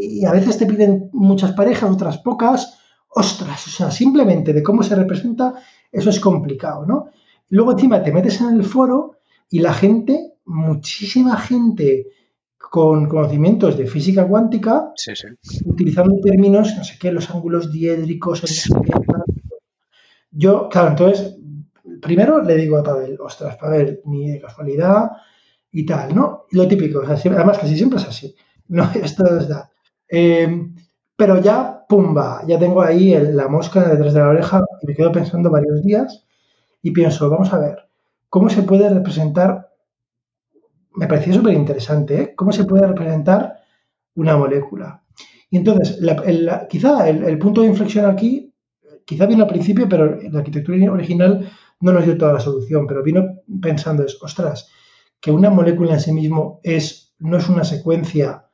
y 0.01 0.25
a 0.25 0.33
veces 0.33 0.57
te 0.57 0.65
piden 0.65 1.11
muchas 1.13 1.53
parejas, 1.53 1.91
otras 1.91 2.17
pocas, 2.17 2.79
ostras, 3.11 3.67
o 3.67 3.71
sea, 3.71 3.91
simplemente 3.91 4.55
de 4.55 4.63
cómo 4.63 4.83
se 4.83 4.97
representa, 4.97 5.53
eso 5.93 6.09
es 6.09 6.19
complicado, 6.19 6.87
¿no? 6.87 7.11
Luego 7.51 7.73
encima 7.73 8.03
te 8.03 8.13
metes 8.13 8.41
en 8.41 8.55
el 8.55 8.65
foro 8.65 9.19
y 9.51 9.59
la 9.59 9.75
gente, 9.75 10.37
muchísima 10.47 11.37
gente 11.37 12.07
con 12.71 13.09
conocimientos 13.09 13.77
de 13.77 13.87
física 13.87 14.27
cuántica, 14.27 14.93
utilizando 15.65 16.21
términos, 16.21 16.75
no 16.77 16.85
sé 16.85 16.99
qué, 16.99 17.13
los 17.13 17.31
ángulos 17.31 17.73
diédricos. 17.73 18.43
Yo, 20.31 20.69
claro, 20.69 20.91
entonces, 20.91 21.37
primero 22.01 22.43
le 22.43 22.57
digo 22.57 22.77
a 22.77 22.83
Pavel, 22.83 23.19
ostras, 23.21 23.57
Pavel, 23.57 24.01
ni 24.05 24.31
de 24.31 24.41
casualidad 24.41 25.11
y 25.73 25.87
tal, 25.87 26.15
¿no? 26.15 26.47
lo 26.51 26.69
típico, 26.69 27.03
además 27.07 27.59
casi 27.59 27.77
siempre 27.77 27.99
es 27.99 28.07
así, 28.07 28.35
¿no? 28.69 28.91
Esto 28.95 29.39
es 29.39 29.49
da. 29.49 29.71
Em, 30.09 30.75
pero 31.17 31.41
ya, 31.41 31.85
pumba, 31.89 32.43
ya 32.47 32.59
tengo 32.59 32.83
ahí 32.83 33.17
la 33.33 33.49
mosca 33.49 33.89
detrás 33.89 34.13
de 34.13 34.21
la 34.21 34.29
oreja 34.29 34.63
y 34.83 34.87
me 34.87 34.95
quedo 34.95 35.13
pensando 35.13 35.51
varios 35.51 35.83
días 35.83 36.27
y 36.83 36.91
pienso, 36.91 37.31
vamos 37.31 37.53
a 37.53 37.59
ver, 37.59 37.89
¿cómo 38.29 38.51
se 38.51 38.63
puede 38.63 38.89
representar 38.91 39.66
me 40.97 41.07
parecía 41.07 41.35
súper 41.35 41.55
interesante, 41.55 42.21
¿eh? 42.21 42.35
¿Cómo 42.35 42.53
se 42.53 42.65
puede 42.65 42.87
representar 42.87 43.59
una 44.15 44.37
molécula? 44.37 45.03
Y 45.51 45.59
entonces, 45.59 46.01
quizá 46.69 47.09
el, 47.09 47.39
punto 47.39 47.61
de 47.61 47.69
inflexión 47.69 48.07
aquí, 48.07 48.53
quizá 49.05 49.27
vino 49.27 49.45
al 49.45 49.49
principio, 49.49 49.89
pero 49.89 50.19
la 50.21 50.41
arquitectura 50.41 50.93
original 50.93 51.49
no 51.81 51.93
nos 51.93 52.05
dio 52.05 52.19
toda 52.19 52.33
la 52.33 52.41
solución, 52.41 52.87
pero 52.87 53.03
vino 53.03 53.25
pensando 53.61 54.05
es, 54.05 54.19
ostras, 54.23 54.71
que 55.21 55.31
una 55.31 55.51
molécula 55.51 55.93
en 55.95 56.01
sí 56.01 56.13
mismo 56.13 56.61
es, 56.63 57.15
no 57.19 57.37
es 57.37 57.49
una 57.49 57.65
secuencia, 57.65 58.47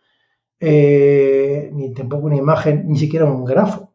eh, 0.60 1.70
ni 1.72 1.94
tampoco 1.94 2.26
una 2.26 2.36
imagen, 2.36 2.84
ni 2.88 2.98
siquiera 2.98 3.24
un 3.24 3.44
grafo, 3.44 3.92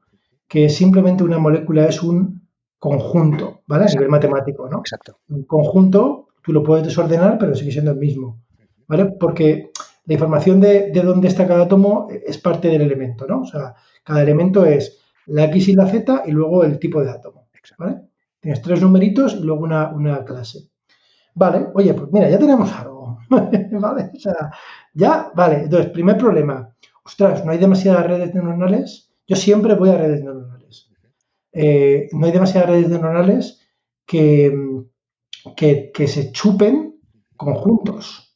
que 0.48 0.70
simplemente 0.70 1.24
una 1.24 1.38
molécula 1.38 1.86
es 1.86 2.02
un 2.02 2.48
conjunto, 2.80 3.62
¿vale? 3.68 3.86
A 3.86 3.88
nivel 3.88 4.10
matemático, 4.10 4.70
¿no? 4.70 4.80
Exacto. 4.80 5.20
Un 5.30 5.44
conjunto, 5.44 6.27
tú 6.48 6.54
lo 6.54 6.64
puedes 6.64 6.86
desordenar, 6.86 7.38
pero 7.38 7.54
sigue 7.54 7.74
siendo 7.74 7.92
el 7.92 7.98
mismo, 7.98 8.42
¿vale? 8.88 9.08
Porque 9.20 9.72
la 10.06 10.14
información 10.14 10.62
de, 10.62 10.92
dónde 10.94 11.28
está 11.28 11.46
cada 11.46 11.66
átomo 11.66 12.08
es 12.10 12.38
parte 12.38 12.70
del 12.70 12.84
elemento, 12.84 13.28
¿no? 13.28 13.42
O 13.42 13.46
sea, 13.46 13.76
cada 14.02 14.24
elemento 14.24 14.66
es 14.66 14.98
la 15.26 15.44
X 15.44 15.68
y 15.68 15.74
la 15.74 15.88
Z 15.88 16.24
y 16.26 16.32
luego 16.32 16.64
el 16.64 16.80
tipo 16.80 17.04
de 17.04 17.12
átomo, 17.12 17.50
¿vale? 17.78 17.98
Tienes 18.40 18.62
tres 18.62 18.82
numeritos 18.82 19.36
y 19.36 19.44
luego 19.44 19.62
una, 19.62 19.90
una 19.90 20.24
clase. 20.24 20.70
Vale, 21.36 21.68
oye, 21.74 21.94
pues 21.94 22.14
mira, 22.14 22.30
ya 22.30 22.40
tenemos 22.40 22.72
algo, 22.72 23.20
¿vale? 23.30 24.12
O 24.16 24.20
sea, 24.20 24.50
ya, 24.94 25.30
vale. 25.36 25.64
Entonces, 25.64 25.92
primer 25.92 26.18
problema, 26.18 26.74
ostras, 27.04 27.44
no 27.44 27.52
hay 27.52 27.58
demasiadas 27.58 28.08
redes 28.08 28.34
neuronales. 28.34 29.12
Yo 29.28 29.36
siempre 29.36 29.76
voy 29.76 29.90
a 29.90 29.98
redes 29.98 30.24
neuronales. 30.24 30.90
Eh, 31.52 32.08
no 32.14 32.26
hay 32.26 32.32
demasiadas 32.32 32.70
redes 32.70 32.88
neuronales 32.88 33.68
que, 34.06 34.54
que, 35.56 35.92
se 36.08 36.32
chupen 36.32 37.00
conjuntos. 37.36 38.36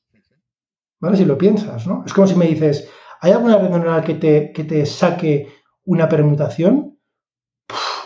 ¿Vale? 1.00 1.18
Si 1.18 1.26
lo 1.26 1.38
piensas, 1.38 1.88
¿no? 1.88 2.04
Es 2.06 2.14
como 2.14 2.28
si 2.28 2.36
me 2.36 2.46
dices, 2.46 2.90
¿hay 3.22 3.32
alguna 3.32 3.58
red 3.58 3.70
neuronal 3.70 4.04
que 4.04 4.16
te, 4.16 4.52
que 4.54 4.64
te 4.64 4.86
saque 4.86 5.48
una 5.84 6.08
permutación? 6.08 6.92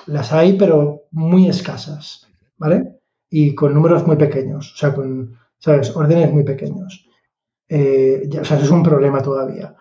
las 0.08 0.32
hay, 0.34 0.54
pero 0.54 1.04
muy 1.12 1.48
escasas, 1.48 2.28
¿vale? 2.58 3.00
Y 3.30 3.56
con 3.56 3.74
números 3.74 4.06
muy 4.06 4.16
pequeños, 4.16 4.74
o 4.74 4.78
sea, 4.78 4.94
con, 4.94 5.38
¿sabes? 5.58 5.96
Órdenes 5.96 6.32
muy 6.32 6.44
pequeños. 6.44 7.08
Eh, 7.68 8.28
o 8.30 8.46
sea, 8.46 8.58
eso 8.58 8.66
es 8.66 8.72
un 8.72 8.84
problema 8.84 9.22
todavía. 9.22 9.76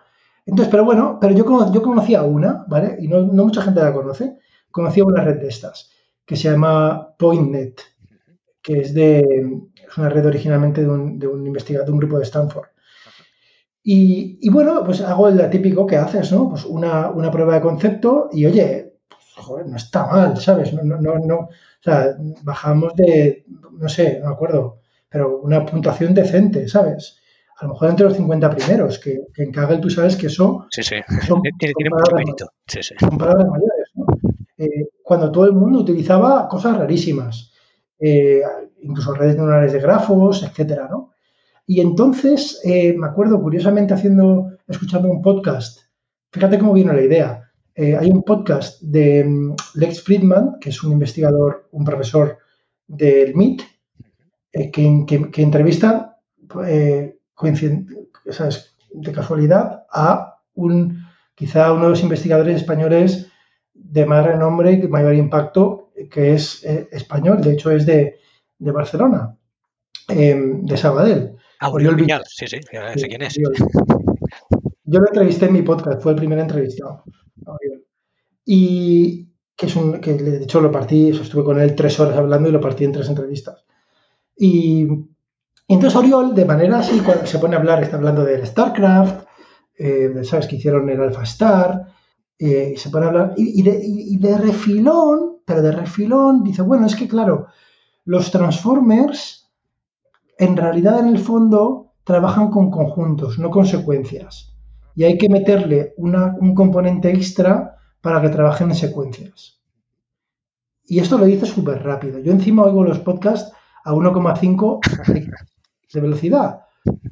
Entonces, 0.45 0.69
pero 0.71 0.85
bueno, 0.85 1.17
pero 1.19 1.33
yo, 1.33 1.71
yo 1.71 1.81
conocía 1.81 2.23
una, 2.23 2.65
¿vale? 2.67 2.97
Y 2.99 3.07
no, 3.07 3.23
mucha 3.23 3.61
gente 3.61 3.81
la 3.81 3.93
conoce. 3.93 4.37
Conocía 4.71 5.05
una 5.05 5.23
red 5.23 5.39
de 5.39 5.47
estas, 5.47 5.91
que 6.25 6.35
se 6.35 6.51
llama 6.51 7.15
PointNet, 7.17 7.81
que 8.65 8.79
es 8.79 8.93
de 8.93 9.19
es 9.87 9.97
una 9.97 10.09
red 10.09 10.25
originalmente 10.25 10.81
de 10.81 10.89
un, 10.89 11.19
de 11.19 11.27
un 11.27 11.45
investigador, 11.45 11.85
de 11.85 11.91
un 11.91 11.99
grupo 11.99 12.17
de 12.17 12.23
Stanford. 12.23 12.67
Y, 13.83 14.39
y, 14.41 14.49
bueno, 14.49 14.83
pues 14.83 15.01
hago 15.01 15.27
el 15.27 15.47
típico 15.51 15.85
que 15.85 15.97
haces, 15.97 16.31
¿no? 16.31 16.49
Pues 16.49 16.65
una, 16.65 17.11
una 17.11 17.29
prueba 17.29 17.53
de 17.53 17.61
concepto 17.61 18.29
y 18.31 18.47
oye, 18.47 18.95
pues, 19.07 19.21
joder, 19.35 19.67
no 19.67 19.77
está 19.77 20.07
mal, 20.07 20.37
¿sabes? 20.37 20.73
No, 20.73 20.81
no, 20.83 20.97
no, 20.99 21.19
no, 21.19 21.35
o 21.35 21.49
sea, 21.83 22.15
bajamos 22.41 22.95
de, 22.95 23.45
no 23.77 23.87
sé, 23.87 24.19
no 24.19 24.29
me 24.29 24.33
acuerdo, 24.33 24.79
pero 25.07 25.37
una 25.37 25.63
puntuación 25.63 26.15
decente, 26.15 26.67
¿sabes? 26.67 27.21
a 27.57 27.65
lo 27.65 27.73
mejor 27.73 27.89
entre 27.89 28.05
los 28.05 28.17
50 28.17 28.49
primeros, 28.49 28.99
que, 28.99 29.17
en 29.37 29.51
Kaggle 29.51 29.77
tú 29.77 29.89
sabes 29.89 30.15
que 30.15 30.27
eso 30.27 30.65
sí, 30.69 30.83
sí. 30.83 30.95
Son, 31.25 31.41
tiene, 31.57 31.73
mucho 31.89 32.15
mérito. 32.15 32.49
Sí, 32.67 32.83
sí. 32.83 32.95
Son 32.99 33.17
palabras 33.17 33.47
mayores. 33.47 33.91
¿no? 33.93 34.05
Eh, 34.57 34.89
cuando 35.01 35.31
todo 35.31 35.45
el 35.45 35.53
mundo 35.53 35.79
utilizaba 35.79 36.47
cosas 36.47 36.77
rarísimas, 36.77 37.53
eh, 37.99 38.41
incluso 38.81 39.13
redes 39.13 39.35
neuronales 39.35 39.73
de 39.73 39.79
grafos, 39.79 40.43
etcétera, 40.43 40.87
¿no? 40.89 41.11
Y 41.67 41.81
entonces, 41.81 42.61
eh, 42.63 42.93
me 42.97 43.07
acuerdo, 43.07 43.41
curiosamente, 43.41 43.93
haciendo, 43.93 44.51
escuchando 44.67 45.09
un 45.09 45.21
podcast, 45.21 45.79
fíjate 46.31 46.59
cómo 46.59 46.73
vino 46.73 46.93
la 46.93 47.01
idea. 47.01 47.41
hay 47.77 48.09
un 48.09 48.23
podcast 48.23 48.81
de 48.81 49.25
mm, 49.25 49.55
Lex 49.75 50.01
Friedman, 50.03 50.57
que 50.61 50.69
es 50.69 50.83
un 50.83 50.93
investigador, 50.93 51.67
un 51.71 51.83
profesor 51.83 52.37
del 52.87 53.35
MIT, 53.35 53.61
que, 54.71 55.05
que, 55.31 55.41
entrevista 55.41 56.17
de 58.95 59.11
casualidad 59.11 59.85
a 59.91 60.39
un 60.53 61.05
quizá 61.35 61.73
uno 61.73 61.83
de 61.83 61.89
los 61.89 62.01
investigadores 62.01 62.55
españoles 62.55 63.27
de 63.73 64.05
más 64.05 64.25
renombre 64.25 64.71
y 64.71 64.87
mayor 64.87 65.13
impacto, 65.13 65.84
que 66.09 66.33
es 66.33 66.63
eh, 66.63 66.87
español, 66.91 67.41
de 67.41 67.53
hecho 67.53 67.71
es 67.71 67.85
de, 67.85 68.19
Barcelona, 68.59 69.37
em, 70.07 70.65
de 70.65 70.77
Sabadell. 70.77 71.35
Ah, 71.59 71.69
Oriol 71.69 71.95
Viñal, 71.95 72.23
sí, 72.27 72.47
sí, 72.47 72.59
sé 72.95 73.07
quién 73.07 73.21
es. 73.21 73.35
Yo 73.35 74.99
lo 74.99 75.07
entrevisté 75.07 75.45
en 75.45 75.53
mi 75.53 75.61
podcast, 75.61 76.01
fue 76.01 76.11
el 76.11 76.17
primer 76.17 76.39
entrevistado. 76.39 77.03
Y 78.45 79.29
que 79.55 79.65
es 79.65 79.75
un, 79.75 79.99
que 79.99 80.13
de 80.13 80.43
hecho 80.43 80.61
lo 80.61 80.71
partí, 80.71 81.09
estuve 81.09 81.43
con 81.43 81.59
él 81.59 81.75
tres 81.75 81.99
horas 81.99 82.17
hablando 82.17 82.49
y 82.49 82.51
lo 82.51 82.61
partí 82.61 82.83
en 82.83 82.91
tres 82.91 83.09
entrevistas. 83.09 83.65
Y 84.37 84.87
entonces 85.67 85.95
Oriol, 85.95 86.35
de 86.35 86.45
manera 86.45 86.79
así, 86.79 86.99
cuando 86.99 87.25
se 87.25 87.39
pone 87.39 87.55
a 87.55 87.59
hablar, 87.59 87.81
está 87.81 87.95
hablando 87.95 88.23
del 88.23 88.45
StarCraft, 88.45 89.25
eh, 89.77 90.23
¿sabes? 90.23 90.47
Que 90.47 90.57
hicieron 90.57 90.89
el 90.89 91.01
Alpha 91.01 91.23
Star, 91.23 91.87
eh, 92.37 92.73
y 92.75 92.77
se 92.77 92.89
pone 92.89 93.05
a 93.05 93.09
hablar, 93.09 93.33
y, 93.37 93.61
de, 94.17 94.37
refilón, 94.37 95.34
pero 95.45 95.61
de 95.61 95.71
refilón, 95.71 96.43
dice, 96.43 96.61
bueno, 96.61 96.87
es 96.87 96.95
que 96.95 97.07
claro, 97.07 97.47
los 98.03 98.31
Transformers, 98.31 99.51
en 100.37 100.57
realidad 100.57 100.99
en 100.99 101.07
el 101.07 101.19
fondo, 101.19 101.93
trabajan 102.03 102.49
con 102.49 102.71
conjuntos, 102.71 103.39
no 103.39 103.49
con 103.49 103.65
secuencias. 103.65 104.55
Y 104.95 105.03
hay 105.03 105.17
que 105.17 105.29
meterle 105.29 105.93
un 105.97 106.55
componente 106.55 107.09
extra 107.09 107.77
para 108.01 108.21
que 108.21 108.29
trabajen 108.29 108.69
en 108.69 108.75
secuencias. 108.75 109.61
Y 110.87 110.99
esto 110.99 111.17
lo 111.17 111.25
dice 111.25 111.45
súper 111.45 111.83
rápido. 111.83 112.19
Yo 112.19 112.31
encima 112.31 112.63
oigo 112.63 112.83
los 112.83 112.99
podcasts 112.99 113.51
a 113.83 113.93
1,5 113.93 114.79
de 115.93 116.01
velocidad. 116.01 116.61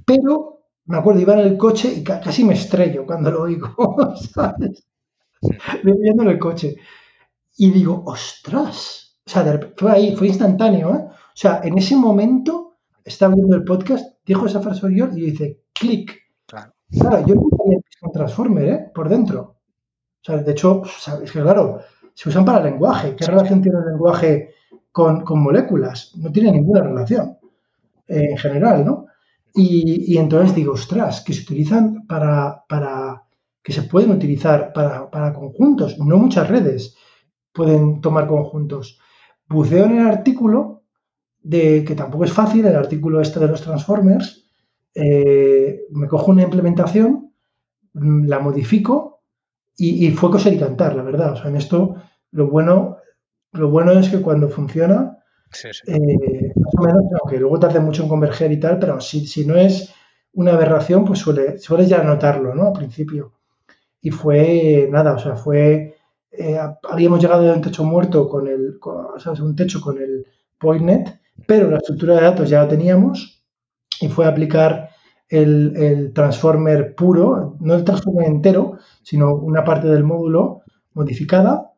Pero 0.05 0.53
me 0.85 0.97
acuerdo, 0.97 1.21
iba 1.21 1.33
en 1.33 1.39
el 1.39 1.57
coche 1.57 1.93
y 1.95 2.03
casi 2.03 2.43
me 2.43 2.53
estrello 2.53 3.05
cuando 3.05 3.31
lo 3.31 3.43
oigo, 3.43 3.95
¿sabes? 4.33 4.85
viendo 5.83 6.23
en 6.23 6.29
el 6.29 6.39
coche. 6.39 6.75
Y 7.57 7.71
digo, 7.71 8.03
ostras. 8.05 9.17
O 9.25 9.29
sea, 9.29 9.59
fue 9.77 9.91
ahí, 9.91 10.15
fue 10.15 10.27
instantáneo, 10.27 10.95
¿eh? 10.95 11.05
O 11.07 11.35
sea, 11.35 11.61
en 11.63 11.77
ese 11.77 11.95
momento 11.95 12.75
estaba 13.03 13.35
viendo 13.35 13.55
el 13.55 13.63
podcast, 13.63 14.17
dijo 14.25 14.45
esa 14.45 14.61
frase 14.61 14.87
yo 14.93 15.07
y 15.13 15.31
dice, 15.31 15.61
clic. 15.73 16.13
Claro. 16.45 16.73
claro. 16.91 17.25
yo 17.25 17.35
nunca 17.35 17.57
había 17.65 17.77
visto 17.77 18.07
un 18.07 18.11
Transformer, 18.11 18.69
¿eh? 18.69 18.91
Por 18.93 19.09
dentro. 19.09 19.41
O 19.41 20.25
sea, 20.25 20.37
de 20.37 20.51
hecho, 20.51 20.83
es 21.23 21.31
que 21.31 21.41
claro, 21.41 21.79
se 22.13 22.29
usan 22.29 22.45
para 22.45 22.63
lenguaje. 22.63 23.15
¿Qué 23.15 23.25
relación 23.25 23.61
tiene 23.61 23.79
el 23.79 23.91
lenguaje 23.91 24.53
con, 24.91 25.21
con 25.23 25.41
moléculas? 25.41 26.13
No 26.17 26.31
tiene 26.31 26.51
ninguna 26.51 26.81
relación 26.81 27.37
en 28.07 28.37
general, 28.37 28.85
¿no? 28.85 29.07
Y, 29.55 30.17
entonces 30.17 30.55
digo, 30.55 30.73
ostras, 30.73 31.21
que 31.21 31.33
se 31.33 31.43
utilizan 31.43 32.07
para, 32.07 32.63
para 32.67 33.23
que 33.61 33.71
se 33.71 33.83
pueden 33.83 34.11
utilizar 34.11 34.73
para, 34.73 35.33
conjuntos, 35.33 35.99
no 35.99 36.17
muchas 36.17 36.49
redes 36.49 36.95
pueden 37.53 38.01
tomar 38.01 38.27
conjuntos. 38.27 38.99
Buceo 39.47 39.85
en 39.85 39.99
el 39.99 40.07
artículo, 40.07 40.83
de 41.41 41.83
que 41.83 41.95
tampoco 41.95 42.25
es 42.25 42.33
fácil, 42.33 42.65
el 42.65 42.75
artículo 42.75 43.21
este 43.21 43.39
de 43.39 43.47
los 43.47 43.61
transformers, 43.61 44.43
eh, 44.95 45.81
me 45.91 46.07
cojo 46.07 46.31
una 46.31 46.43
implementación, 46.43 47.33
mm, 47.93 48.25
la 48.25 48.39
modifico 48.39 49.21
y, 49.75 50.11
fue 50.11 50.29
coser 50.29 50.53
y 50.53 50.59
cantar, 50.59 50.95
la 50.95 51.03
verdad. 51.03 51.33
O 51.33 51.35
sea, 51.35 51.49
en 51.49 51.57
esto 51.57 51.95
lo 52.31 52.47
bueno, 52.47 52.97
lo 53.51 53.69
bueno 53.69 53.91
es 53.93 54.09
que 54.09 54.21
cuando 54.21 54.49
funciona, 54.49 55.17
eh, 55.87 56.53
más 56.55 56.73
o 56.77 56.81
menos, 56.81 57.03
aunque 57.21 57.39
luego 57.39 57.59
tarde 57.59 57.79
mucho 57.79 58.03
en 58.03 58.09
converger 58.09 58.51
y 58.51 58.59
tal, 58.59 58.79
pero 58.79 58.99
si, 59.01 59.25
si 59.25 59.45
no 59.45 59.55
es 59.55 59.93
una 60.33 60.53
aberración, 60.53 61.05
pues 61.05 61.19
suele, 61.19 61.57
suele 61.59 61.85
ya 61.85 62.03
notarlo, 62.03 62.55
¿no? 62.55 62.67
Al 62.67 62.73
principio. 62.73 63.33
Y 64.01 64.11
fue 64.11 64.87
nada, 64.91 65.13
o 65.13 65.19
sea, 65.19 65.35
fue. 65.35 65.95
Eh, 66.37 66.59
habíamos 66.89 67.21
llegado 67.21 67.51
a 67.51 67.55
un 67.55 67.61
techo 67.61 67.83
muerto 67.83 68.27
con 68.27 68.47
el. 68.47 68.79
¿sabes? 69.17 69.39
Un 69.39 69.55
techo 69.55 69.79
con 69.81 69.97
el 69.97 70.25
PointNet, 70.57 71.19
pero 71.45 71.69
la 71.69 71.77
estructura 71.77 72.15
de 72.15 72.21
datos 72.21 72.49
ya 72.49 72.63
la 72.63 72.67
teníamos 72.67 73.43
y 73.99 74.07
fue 74.07 74.25
aplicar 74.25 74.89
el, 75.29 75.75
el, 75.75 76.13
transformer 76.13 76.95
puro, 76.95 77.57
no 77.59 77.73
el 77.73 77.83
transformer 77.83 78.27
entero, 78.27 78.77
sino 79.01 79.33
una 79.35 79.63
parte 79.63 79.87
del 79.87 80.03
módulo 80.03 80.61
modificada 80.93 81.73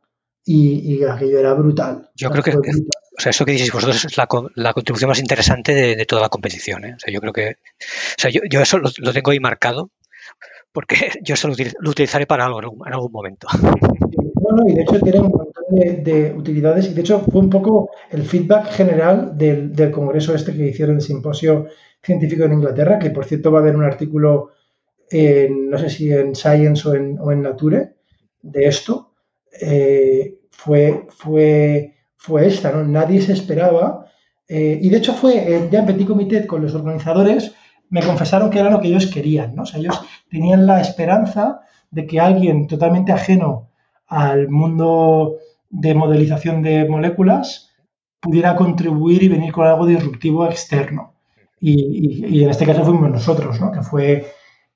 y, 0.45 1.03
aquello 1.03 1.39
era 1.39 1.53
brutal. 1.53 2.09
Yo 2.15 2.29
creo 2.29 2.43
que, 2.43 2.51
o 2.51 3.21
sea, 3.21 3.31
eso 3.31 3.45
que 3.45 3.53
dices 3.53 3.71
vosotros 3.71 4.05
es 4.05 4.17
la, 4.17 4.27
la 4.55 4.73
contribución 4.73 5.09
más 5.09 5.19
interesante 5.19 5.73
de, 5.73 6.05
toda 6.05 6.21
la 6.21 6.29
competición. 6.29 6.85
¿eh? 6.85 6.93
O 6.95 6.99
sea, 6.99 7.13
yo 7.13 7.19
creo 7.19 7.33
que, 7.33 7.49
o 7.49 8.17
sea, 8.17 8.29
yo, 8.29 8.61
eso 8.61 8.77
lo, 8.79 9.13
tengo 9.13 9.31
ahí 9.31 9.39
marcado 9.39 9.89
porque 10.71 10.95
yo 11.23 11.35
se 11.35 11.47
lo, 11.47 11.53
utilizaré 11.89 12.27
para 12.27 12.45
algo 12.45 12.59
en 12.59 12.93
algún, 12.93 13.11
momento. 13.11 13.47
Y 14.67 14.73
de 14.73 14.81
hecho 14.81 14.99
tiene 14.99 15.19
un 15.19 15.31
montón 15.31 15.63
de, 15.69 16.33
utilidades 16.37 16.89
y 16.89 16.93
de 16.93 17.01
hecho 17.01 17.19
fue 17.19 17.41
un 17.41 17.49
poco 17.49 17.89
el 18.11 18.23
feedback 18.23 18.67
general 18.67 19.37
del, 19.37 19.91
congreso 19.91 20.33
este 20.33 20.55
que 20.55 20.67
hicieron 20.67 20.97
el 20.97 21.01
simposio 21.01 21.67
científico 22.01 22.43
en 22.43 22.53
Inglaterra, 22.53 22.99
que 22.99 23.09
por 23.09 23.25
cierto 23.25 23.51
va 23.51 23.59
a 23.59 23.61
haber 23.61 23.75
un 23.75 23.83
artículo, 23.83 24.51
en, 25.09 25.69
no 25.69 25.77
sé 25.77 25.89
si 25.89 26.11
en 26.11 26.35
Science 26.35 26.87
o 26.87 26.93
en, 26.93 27.17
o 27.19 27.31
en 27.31 27.41
Nature, 27.41 27.95
de 28.41 28.67
esto, 28.67 29.13
eh, 29.59 30.39
fue, 30.51 31.07
fue, 31.09 31.95
fue 32.15 32.47
esta, 32.47 32.71
¿no? 32.71 32.83
Nadie 32.83 33.21
se 33.21 33.33
esperaba. 33.33 34.05
Eh, 34.47 34.77
y 34.81 34.89
de 34.89 34.97
hecho 34.97 35.13
fue 35.13 35.67
ya 35.71 35.79
en 35.79 35.85
Petit 35.87 36.07
Comité 36.07 36.45
con 36.45 36.61
los 36.61 36.75
organizadores, 36.75 37.53
me 37.89 38.03
confesaron 38.03 38.49
que 38.49 38.59
era 38.59 38.69
lo 38.69 38.79
que 38.79 38.87
ellos 38.89 39.07
querían, 39.07 39.55
¿no? 39.55 39.63
O 39.63 39.65
sea, 39.65 39.79
ellos 39.79 39.99
tenían 40.29 40.67
la 40.67 40.81
esperanza 40.81 41.61
de 41.89 42.05
que 42.05 42.19
alguien 42.19 42.67
totalmente 42.67 43.11
ajeno 43.11 43.71
al 44.07 44.49
mundo 44.49 45.37
de 45.69 45.93
modelización 45.93 46.61
de 46.61 46.87
moléculas 46.87 47.71
pudiera 48.19 48.55
contribuir 48.55 49.23
y 49.23 49.29
venir 49.29 49.51
con 49.51 49.67
algo 49.67 49.85
disruptivo 49.85 50.45
externo. 50.45 51.13
Y, 51.59 52.43
en 52.43 52.49
este 52.49 52.65
caso 52.65 52.83
fuimos 52.83 53.09
nosotros, 53.09 53.59
¿no? 53.59 53.71
Que 53.71 53.81
fue, 53.81 54.25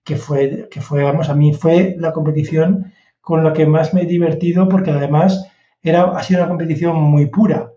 que 0.03 0.15
fue, 0.15 0.67
que 0.71 0.81
fue, 0.81 1.03
vamos, 1.03 1.29
a 1.29 1.35
mí 1.35 1.53
fue 1.53 1.95
la 1.99 2.13
competición 2.13 2.93
con 3.21 3.43
la 3.43 3.53
que 3.53 3.65
más 3.65 3.93
me 3.93 4.03
he 4.03 4.05
divertido 4.05 4.67
porque 4.69 4.91
además 4.91 5.47
era, 5.83 6.03
ha 6.03 6.23
sido 6.23 6.39
una 6.41 6.49
competición 6.49 6.95
muy 6.95 7.27
pura, 7.27 7.71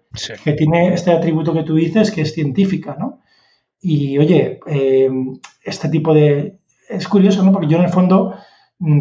que 0.44 0.52
tiene 0.52 0.94
este 0.94 1.10
atributo 1.10 1.52
que 1.52 1.62
tú 1.62 1.74
dices 1.74 2.10
que 2.10 2.22
es 2.22 2.32
científica, 2.32 2.96
¿no? 2.98 3.20
Y 3.80 4.18
oye, 4.18 4.60
eh, 4.66 5.10
este 5.64 5.88
tipo 5.88 6.14
de... 6.14 6.58
Es 6.88 7.08
curioso, 7.08 7.42
¿no? 7.42 7.52
Porque 7.52 7.66
yo 7.66 7.78
en 7.78 7.84
el 7.84 7.90
fondo, 7.90 8.34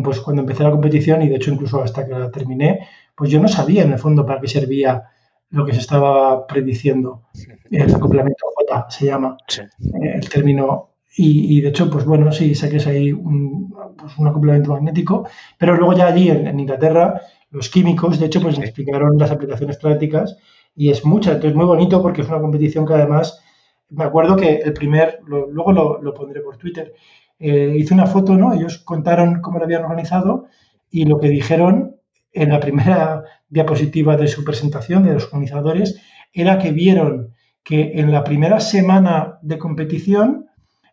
pues 0.04 0.20
cuando 0.20 0.42
empecé 0.42 0.64
la 0.64 0.72
competición 0.72 1.22
y 1.22 1.30
de 1.30 1.36
hecho 1.36 1.52
incluso 1.52 1.82
hasta 1.82 2.06
que 2.06 2.12
la 2.12 2.32
terminé, 2.32 2.88
pues 3.16 3.30
yo 3.30 3.42
no 3.42 3.48
sabía 3.48 3.84
en 3.84 3.92
el 3.92 4.00
fondo 4.00 4.26
para 4.26 4.40
qué 4.40 4.48
servía 4.48 5.04
lo 5.50 5.66
que 5.66 5.74
se 5.74 5.80
estaba 5.80 6.48
prediciendo. 6.48 7.24
El 7.70 7.94
acoplamiento 7.94 8.46
J 8.56 8.88
se 8.90 9.06
llama 9.06 9.38
eh, 9.58 10.14
el 10.16 10.30
término. 10.30 10.88
Y, 11.18 11.60
de 11.60 11.68
hecho, 11.68 11.90
pues 11.90 12.06
bueno, 12.06 12.32
sí, 12.32 12.56
saques 12.56 12.88
ahí 12.88 13.12
un, 13.12 13.76
pues 13.98 14.18
un 14.18 14.28
acoplamiento 14.28 14.72
magnético, 14.72 15.28
pero 15.58 15.76
luego 15.76 15.92
ya 15.94 16.08
allí 16.08 16.30
en, 16.30 16.58
Inglaterra, 16.58 17.20
los 17.50 17.70
químicos, 17.70 18.18
de 18.18 18.28
hecho, 18.28 18.42
pues 18.42 18.58
me 18.58 18.64
explicaron 18.64 19.18
las 19.18 19.30
aplicaciones 19.30 19.76
prácticas 19.76 20.38
y 20.74 20.90
es 20.90 21.04
mucha. 21.04 21.34
Entonces, 21.34 21.54
muy 21.54 21.66
bonito 21.66 22.02
porque 22.02 22.22
es 22.22 22.30
una 22.30 22.40
competición 22.40 22.86
que 22.86 22.94
además 22.94 23.42
me 23.90 24.06
acuerdo 24.06 24.38
que 24.38 24.56
el 24.56 24.74
primer, 24.74 25.20
luego 25.26 26.00
lo, 26.02 26.14
pondré 26.14 26.40
por 26.40 26.58
Twitter, 26.58 26.94
eh, 27.42 27.76
hice 27.78 27.94
una 27.94 28.06
foto, 28.06 28.38
¿no? 28.38 28.54
Ellos 28.54 28.80
contaron 28.80 29.42
cómo 29.42 29.58
lo 29.58 29.66
habían 29.66 29.84
organizado 29.84 30.46
y 30.90 31.06
lo 31.06 31.20
que 31.20 31.30
dijeron 31.30 31.96
en 32.32 32.50
la 32.50 32.60
primera 32.60 33.24
diapositiva 33.50 34.16
de 34.16 34.28
su 34.28 34.44
presentación 34.44 35.04
de 35.04 35.14
los 35.14 35.26
organizadores 35.26 36.00
era 36.34 36.60
que 36.60 36.72
vieron 36.72 37.34
que 37.64 37.94
en 37.96 38.12
la 38.12 38.24
primera 38.24 38.60
semana 38.60 39.40
de 39.42 39.58
competición 39.58 40.48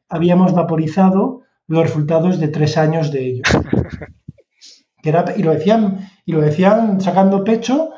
habíamos 0.08 0.52
vaporizado 0.52 1.42
los 1.66 1.82
resultados 1.82 2.40
de 2.40 2.48
tres 2.48 2.76
años 2.76 3.12
de 3.12 3.26
ellos. 3.26 3.48
y 5.36 5.42
lo 5.42 5.52
decían 5.52 6.10
y 6.26 6.32
lo 6.32 6.40
decían 6.40 7.00
sacando 7.00 7.44
pecho 7.44 7.90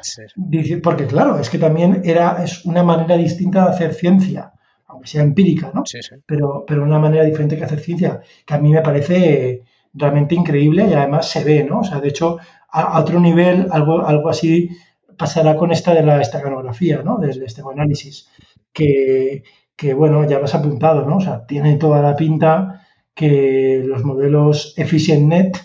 porque 0.83 1.07
claro 1.07 1.39
es 1.39 1.51
que 1.51 1.59
también 1.59 2.03
era 2.05 2.45
es 2.45 2.65
una 2.65 2.83
manera 2.83 3.17
distinta 3.17 3.65
de 3.65 3.71
hacer 3.71 3.95
ciencia 3.95 4.53
aunque 4.91 5.09
sea 5.09 5.23
empírica, 5.23 5.71
¿no? 5.75 5.83
Sí, 5.85 5.99
sí. 6.03 6.17
Pero, 6.27 6.65
pero 6.67 6.83
una 6.83 6.99
manera 6.99 7.25
diferente 7.25 7.57
que 7.57 7.65
hacer 7.65 7.81
ciencia, 7.81 8.21
que 8.47 8.55
a 8.55 8.59
mí 8.59 8.73
me 8.73 8.83
parece 8.83 9.63
realmente 9.93 10.35
increíble 10.35 10.87
y 10.89 10.93
además 10.93 11.29
se 11.29 11.45
ve, 11.45 11.65
¿no? 11.65 11.81
O 11.81 11.85
sea, 11.85 12.01
de 12.01 12.09
hecho, 12.09 12.39
a, 12.71 12.99
otro 13.01 13.21
nivel, 13.21 13.67
algo, 13.71 14.07
algo 14.07 14.29
así 14.29 14.71
pasará 15.17 15.57
con 15.57 15.73
esta 15.73 15.95
de 15.95 16.03
la 16.03 16.21
esteganografía, 16.21 17.03
¿no? 17.03 17.19
Desde 17.19 17.45
este 17.45 17.63
análisis, 17.71 18.29
que, 18.73 19.43
que, 19.77 19.95
bueno, 19.95 20.27
ya 20.29 20.39
lo 20.39 20.45
has 20.45 20.55
apuntado, 20.55 21.05
¿no? 21.05 21.17
O 21.17 21.21
sea, 21.21 21.47
tiene 21.47 21.77
toda 21.77 22.01
la 22.03 22.17
pinta 22.17 22.87
que 23.15 23.83
los 23.85 24.05
modelos 24.05 24.75
EfficientNet, 24.77 25.59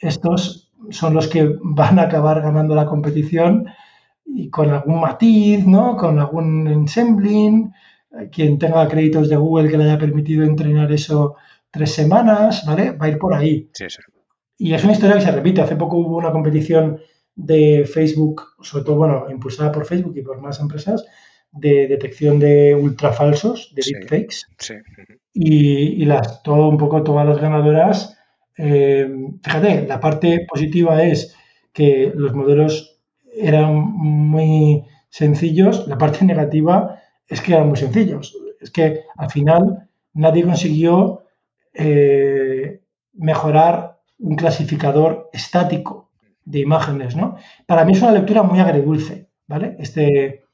estos 0.00 0.72
son 0.90 1.14
los 1.14 1.28
que 1.28 1.56
van 1.62 1.98
a 1.98 2.02
acabar 2.02 2.40
ganando 2.40 2.74
la 2.74 2.86
competición 2.86 3.66
y 4.24 4.50
con 4.50 4.70
algún 4.70 5.00
matiz, 5.00 5.66
¿no? 5.66 5.96
Con 5.96 6.18
algún 6.18 6.66
ensembling, 6.66 7.72
quien 8.32 8.58
tenga 8.58 8.88
créditos 8.88 9.28
de 9.28 9.36
Google 9.36 9.70
que 9.70 9.78
le 9.78 9.84
haya 9.84 9.98
permitido 9.98 10.44
entrenar 10.44 10.90
eso 10.92 11.36
tres 11.70 11.92
semanas, 11.92 12.64
¿vale? 12.66 12.92
Va 12.92 13.06
a 13.06 13.08
ir 13.10 13.18
por 13.18 13.34
ahí. 13.34 13.68
Sí, 13.72 13.84
sí. 13.88 14.00
Y 14.58 14.74
es 14.74 14.82
una 14.82 14.92
historia 14.92 15.16
que 15.16 15.22
se 15.22 15.32
repite. 15.32 15.60
Hace 15.60 15.76
poco 15.76 15.98
hubo 15.98 16.16
una 16.16 16.32
competición 16.32 17.00
de 17.34 17.88
Facebook, 17.90 18.42
sobre 18.60 18.84
todo, 18.84 18.96
bueno, 18.96 19.26
impulsada 19.30 19.70
por 19.70 19.86
Facebook 19.86 20.16
y 20.16 20.22
por 20.22 20.40
más 20.40 20.58
empresas, 20.58 21.04
de 21.52 21.86
detección 21.86 22.38
de 22.40 22.74
ultrafalsos, 22.74 23.72
de 23.74 23.82
deepfakes. 23.86 24.46
Sí, 24.58 24.74
y, 25.32 26.02
y, 26.02 26.04
las, 26.04 26.42
todo 26.42 26.68
un 26.68 26.76
poco, 26.76 27.02
todas 27.04 27.26
las 27.26 27.40
ganadoras, 27.40 28.18
eh, 28.56 29.08
fíjate, 29.40 29.86
la 29.86 30.00
parte 30.00 30.44
positiva 30.48 31.02
es 31.04 31.36
que 31.72 32.12
los 32.14 32.34
modelos 32.34 33.00
eran 33.32 33.72
muy 33.72 34.82
sencillos, 35.08 35.86
la 35.86 35.96
parte 35.96 36.24
negativa 36.24 37.00
es 37.28 37.40
que 37.40 37.52
eran 37.52 37.68
muy 37.68 37.76
sencillos. 37.76 38.36
Es 38.60 38.70
que 38.70 39.02
al 39.16 39.30
final 39.30 39.88
nadie 40.14 40.42
consiguió 40.44 41.24
eh, 41.74 42.80
mejorar 43.12 43.98
un 44.18 44.36
clasificador 44.36 45.30
estático 45.32 46.10
de 46.44 46.60
imágenes, 46.60 47.14
¿no? 47.14 47.36
Para 47.66 47.84
mí 47.84 47.92
es 47.92 48.02
una 48.02 48.12
lectura 48.12 48.42
muy 48.42 48.58
agridulce, 48.58 49.28
¿vale? 49.46 49.76
Este, 49.78 50.44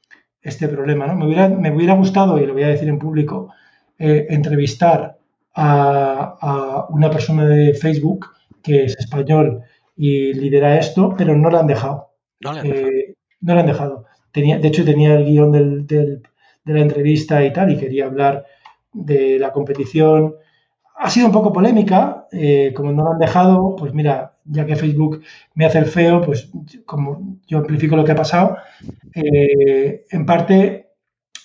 este 0.41 0.67
problema, 0.67 1.07
¿no? 1.07 1.15
Me 1.15 1.25
hubiera, 1.25 1.49
me 1.49 1.71
hubiera 1.71 1.95
gustado, 1.95 2.37
y 2.37 2.45
lo 2.45 2.53
voy 2.53 2.63
a 2.63 2.67
decir 2.67 2.89
en 2.89 2.99
público, 2.99 3.49
eh, 3.97 4.27
entrevistar 4.29 5.17
a, 5.55 6.85
una 6.89 7.09
persona 7.09 7.45
de 7.45 7.73
Facebook 7.73 8.27
que 8.61 8.85
es 8.85 8.97
español 8.97 9.61
y 9.95 10.33
lidera 10.33 10.77
esto, 10.77 11.15
pero 11.17 11.35
no 11.35 11.49
la 11.49 11.61
han 11.61 11.67
dejado. 11.67 12.09
No 12.41 12.51
le 12.51 12.59
han 12.59 12.67
dejado. 12.67 12.87
Eh, 12.89 13.15
no 13.41 13.53
le 13.53 13.59
han 13.61 13.67
dejado. 13.67 14.05
Tenía, 14.31 14.59
de 14.59 14.67
hecho, 14.67 14.83
tenía 14.83 15.15
el 15.15 15.25
guion 15.25 15.51
del, 15.51 16.21
de 16.65 16.73
la 16.73 16.81
entrevista 16.81 17.43
y 17.45 17.53
tal, 17.53 17.71
y 17.71 17.77
quería 17.77 18.05
hablar 18.05 18.45
de 18.91 19.39
la 19.39 19.51
competición. 19.51 20.35
Ha 20.97 21.09
sido 21.09 21.27
un 21.27 21.33
poco 21.33 21.53
polémica, 21.53 22.27
eh, 22.31 22.73
como 22.75 22.91
no 22.91 23.03
lo 23.03 23.11
han 23.11 23.19
dejado, 23.19 23.75
pues 23.75 23.93
mira, 23.93 24.37
ya 24.45 24.65
que 24.65 24.75
Facebook 24.75 25.21
me 25.53 25.65
hace 25.65 25.79
el 25.79 25.85
feo, 25.85 26.21
pues 26.21 26.49
como 26.85 27.37
yo 27.47 27.59
amplifico 27.59 27.95
lo 27.95 28.03
que 28.03 28.11
ha 28.13 28.15
pasado, 28.15 28.57
eh, 29.13 30.05
en 30.09 30.25
parte 30.25 30.89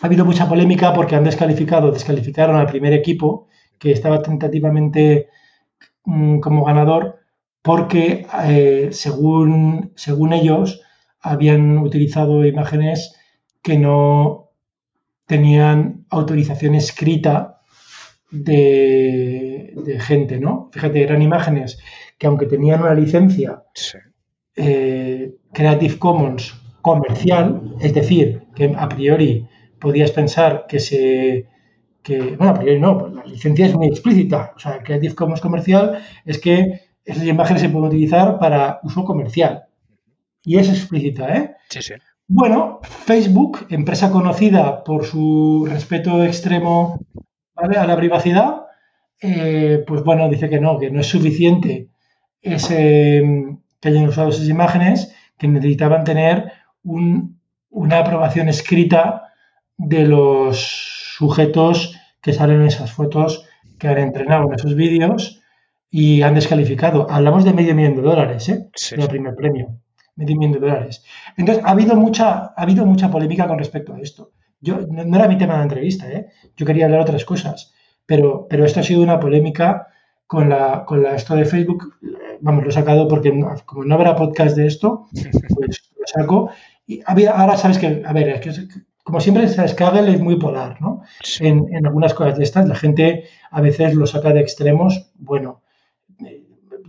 ha 0.00 0.06
habido 0.06 0.24
mucha 0.24 0.48
polémica 0.48 0.92
porque 0.92 1.16
han 1.16 1.24
descalificado, 1.24 1.90
descalificaron 1.90 2.56
al 2.56 2.66
primer 2.66 2.92
equipo 2.92 3.48
que 3.78 3.92
estaba 3.92 4.22
tentativamente 4.22 5.28
mm, 6.04 6.40
como 6.40 6.64
ganador 6.64 7.20
porque 7.62 8.26
eh, 8.44 8.88
según, 8.92 9.92
según 9.96 10.32
ellos 10.32 10.82
habían 11.20 11.78
utilizado 11.78 12.46
imágenes 12.46 13.14
que 13.62 13.78
no 13.78 14.49
tenían 15.30 16.06
autorización 16.10 16.74
escrita 16.74 17.60
de, 18.32 19.96
gente, 20.00 20.40
¿no? 20.40 20.70
Fíjate, 20.72 21.04
eran 21.04 21.22
imágenes 21.22 21.78
que 22.18 22.26
aunque 22.26 22.46
tenían 22.46 22.82
una 22.82 22.94
licencia 22.94 23.62
eh, 24.56 25.36
Creative 25.52 25.98
Commons 26.00 26.52
comercial, 26.82 27.76
es 27.80 27.94
decir, 27.94 28.42
que 28.56 28.74
a 28.76 28.88
priori 28.88 29.46
podías 29.78 30.10
pensar 30.10 30.66
que 30.68 30.80
se... 30.80 31.46
Que, 32.02 32.34
bueno, 32.36 32.48
a 32.48 32.54
priori 32.54 32.80
no, 32.80 32.98
pues 32.98 33.12
la 33.12 33.24
licencia 33.24 33.66
es 33.66 33.74
muy 33.76 33.86
explícita. 33.86 34.52
O 34.56 34.58
sea, 34.58 34.82
Creative 34.82 35.14
Commons 35.14 35.40
comercial 35.40 36.02
es 36.24 36.38
que 36.38 36.80
esas 37.04 37.24
imágenes 37.24 37.62
se 37.62 37.68
pueden 37.68 37.86
utilizar 37.86 38.40
para 38.40 38.80
uso 38.82 39.04
comercial. 39.04 39.62
Y 40.42 40.58
es 40.58 40.68
explícita, 40.68 41.32
¿eh? 41.36 41.54
Sí, 41.68 41.82
sí. 41.82 41.94
Bueno, 42.32 42.78
Facebook, 42.82 43.66
empresa 43.70 44.12
conocida 44.12 44.84
por 44.84 45.04
su 45.04 45.66
respeto 45.68 46.22
extremo 46.22 47.00
a 47.56 47.86
la 47.86 47.96
privacidad, 47.96 48.66
eh, 49.20 49.82
pues 49.84 50.04
bueno, 50.04 50.28
dice 50.28 50.48
que 50.48 50.60
no, 50.60 50.78
que 50.78 50.92
no 50.92 51.00
es 51.00 51.08
suficiente 51.08 51.88
ese, 52.40 53.58
que 53.80 53.88
hayan 53.88 54.06
usado 54.06 54.28
esas 54.28 54.48
imágenes, 54.48 55.12
que 55.36 55.48
necesitaban 55.48 56.04
tener 56.04 56.52
una 56.84 57.98
aprobación 57.98 58.48
escrita 58.48 59.32
de 59.76 60.06
los 60.06 60.56
sujetos 61.16 61.98
que 62.22 62.32
salen 62.32 62.60
en 62.60 62.68
esas 62.68 62.92
fotos 62.92 63.44
que 63.76 63.88
han 63.88 63.98
entrenado 63.98 64.44
en 64.46 64.54
esos 64.54 64.76
vídeos 64.76 65.42
y 65.90 66.22
han 66.22 66.36
descalificado. 66.36 67.10
Hablamos 67.10 67.44
de 67.44 67.54
medio 67.54 67.74
millón 67.74 67.96
de 67.96 68.02
dólares, 68.02 68.48
¿eh? 68.50 68.70
el 68.92 69.08
primer 69.08 69.34
premio 69.34 69.80
medio 70.16 70.36
millón 70.36 70.52
de 70.52 70.60
dólares. 70.60 71.04
Entonces, 71.36 71.64
ha 71.64 71.70
habido 71.70 71.96
mucha, 71.96 72.52
ha 72.56 72.62
habido 72.62 72.86
mucha 72.86 73.10
polémica 73.10 73.46
con 73.46 73.58
respecto 73.58 73.94
a 73.94 74.00
esto. 74.00 74.32
Yo, 74.60 74.80
no 74.88 75.16
era 75.16 75.28
mi 75.28 75.38
tema 75.38 75.56
de 75.56 75.62
entrevista, 75.62 76.10
¿eh? 76.10 76.26
yo 76.56 76.66
quería 76.66 76.84
hablar 76.84 77.00
otras 77.00 77.24
cosas, 77.24 77.72
pero, 78.04 78.46
pero 78.48 78.64
esto 78.64 78.80
ha 78.80 78.82
sido 78.82 79.02
una 79.02 79.18
polémica 79.18 79.88
con 80.26 80.48
la, 80.48 80.84
con 80.84 81.02
la 81.02 81.16
esto 81.16 81.34
de 81.34 81.44
Facebook, 81.44 81.94
vamos, 82.40 82.64
lo 82.64 82.70
he 82.70 82.72
sacado 82.72 83.08
porque 83.08 83.32
como 83.64 83.84
no 83.84 83.94
habrá 83.94 84.14
podcast 84.14 84.56
de 84.56 84.66
esto, 84.66 85.06
pues 85.54 85.92
lo 85.98 86.06
saco. 86.06 86.50
Y 86.86 87.00
había, 87.06 87.32
ahora 87.32 87.56
sabes 87.56 87.78
que, 87.78 88.02
a 88.04 88.12
ver, 88.12 88.28
es 88.28 88.40
que 88.40 88.50
como 89.02 89.20
siempre, 89.20 89.48
Kaggle 89.76 90.12
es 90.12 90.20
muy 90.20 90.36
polar, 90.36 90.80
¿no? 90.80 91.02
En, 91.40 91.66
en, 91.74 91.86
algunas 91.86 92.14
cosas 92.14 92.38
de 92.38 92.44
estas, 92.44 92.68
la 92.68 92.76
gente 92.76 93.24
a 93.50 93.60
veces 93.60 93.94
lo 93.94 94.06
saca 94.06 94.32
de 94.32 94.40
extremos, 94.40 95.10
bueno, 95.16 95.59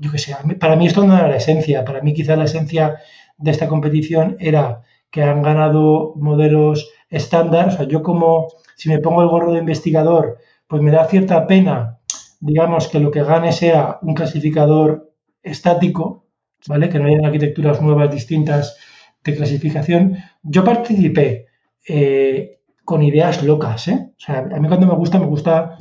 yo 0.01 0.11
qué 0.11 0.17
sé, 0.17 0.35
para 0.59 0.75
mí 0.75 0.87
esto 0.87 1.05
no 1.05 1.15
era 1.15 1.27
la 1.27 1.35
esencia, 1.37 1.85
para 1.85 2.01
mí 2.01 2.13
quizás 2.13 2.37
la 2.37 2.45
esencia 2.45 2.97
de 3.37 3.51
esta 3.51 3.67
competición 3.67 4.35
era 4.39 4.81
que 5.11 5.21
han 5.21 5.43
ganado 5.43 6.13
modelos 6.15 6.89
estándar, 7.09 7.67
o 7.67 7.71
sea, 7.71 7.87
yo 7.87 8.01
como, 8.01 8.47
si 8.75 8.89
me 8.89 8.99
pongo 8.99 9.21
el 9.21 9.27
gorro 9.29 9.53
de 9.53 9.59
investigador, 9.59 10.39
pues 10.67 10.81
me 10.81 10.89
da 10.91 11.05
cierta 11.05 11.45
pena, 11.45 11.99
digamos, 12.39 12.87
que 12.87 12.99
lo 12.99 13.11
que 13.11 13.23
gane 13.23 13.51
sea 13.51 13.99
un 14.01 14.15
clasificador 14.15 15.13
estático, 15.43 16.25
¿vale? 16.67 16.89
Que 16.89 16.97
no 16.97 17.07
haya 17.07 17.27
arquitecturas 17.27 17.81
nuevas, 17.81 18.09
distintas 18.09 18.77
de 19.23 19.35
clasificación. 19.35 20.17
Yo 20.41 20.63
participé 20.63 21.47
eh, 21.87 22.59
con 22.83 23.03
ideas 23.03 23.43
locas, 23.43 23.87
¿eh? 23.87 24.11
O 24.17 24.19
sea, 24.19 24.39
a 24.39 24.59
mí 24.59 24.67
cuando 24.67 24.87
me 24.87 24.95
gusta, 24.95 25.19
me 25.19 25.27
gusta 25.27 25.77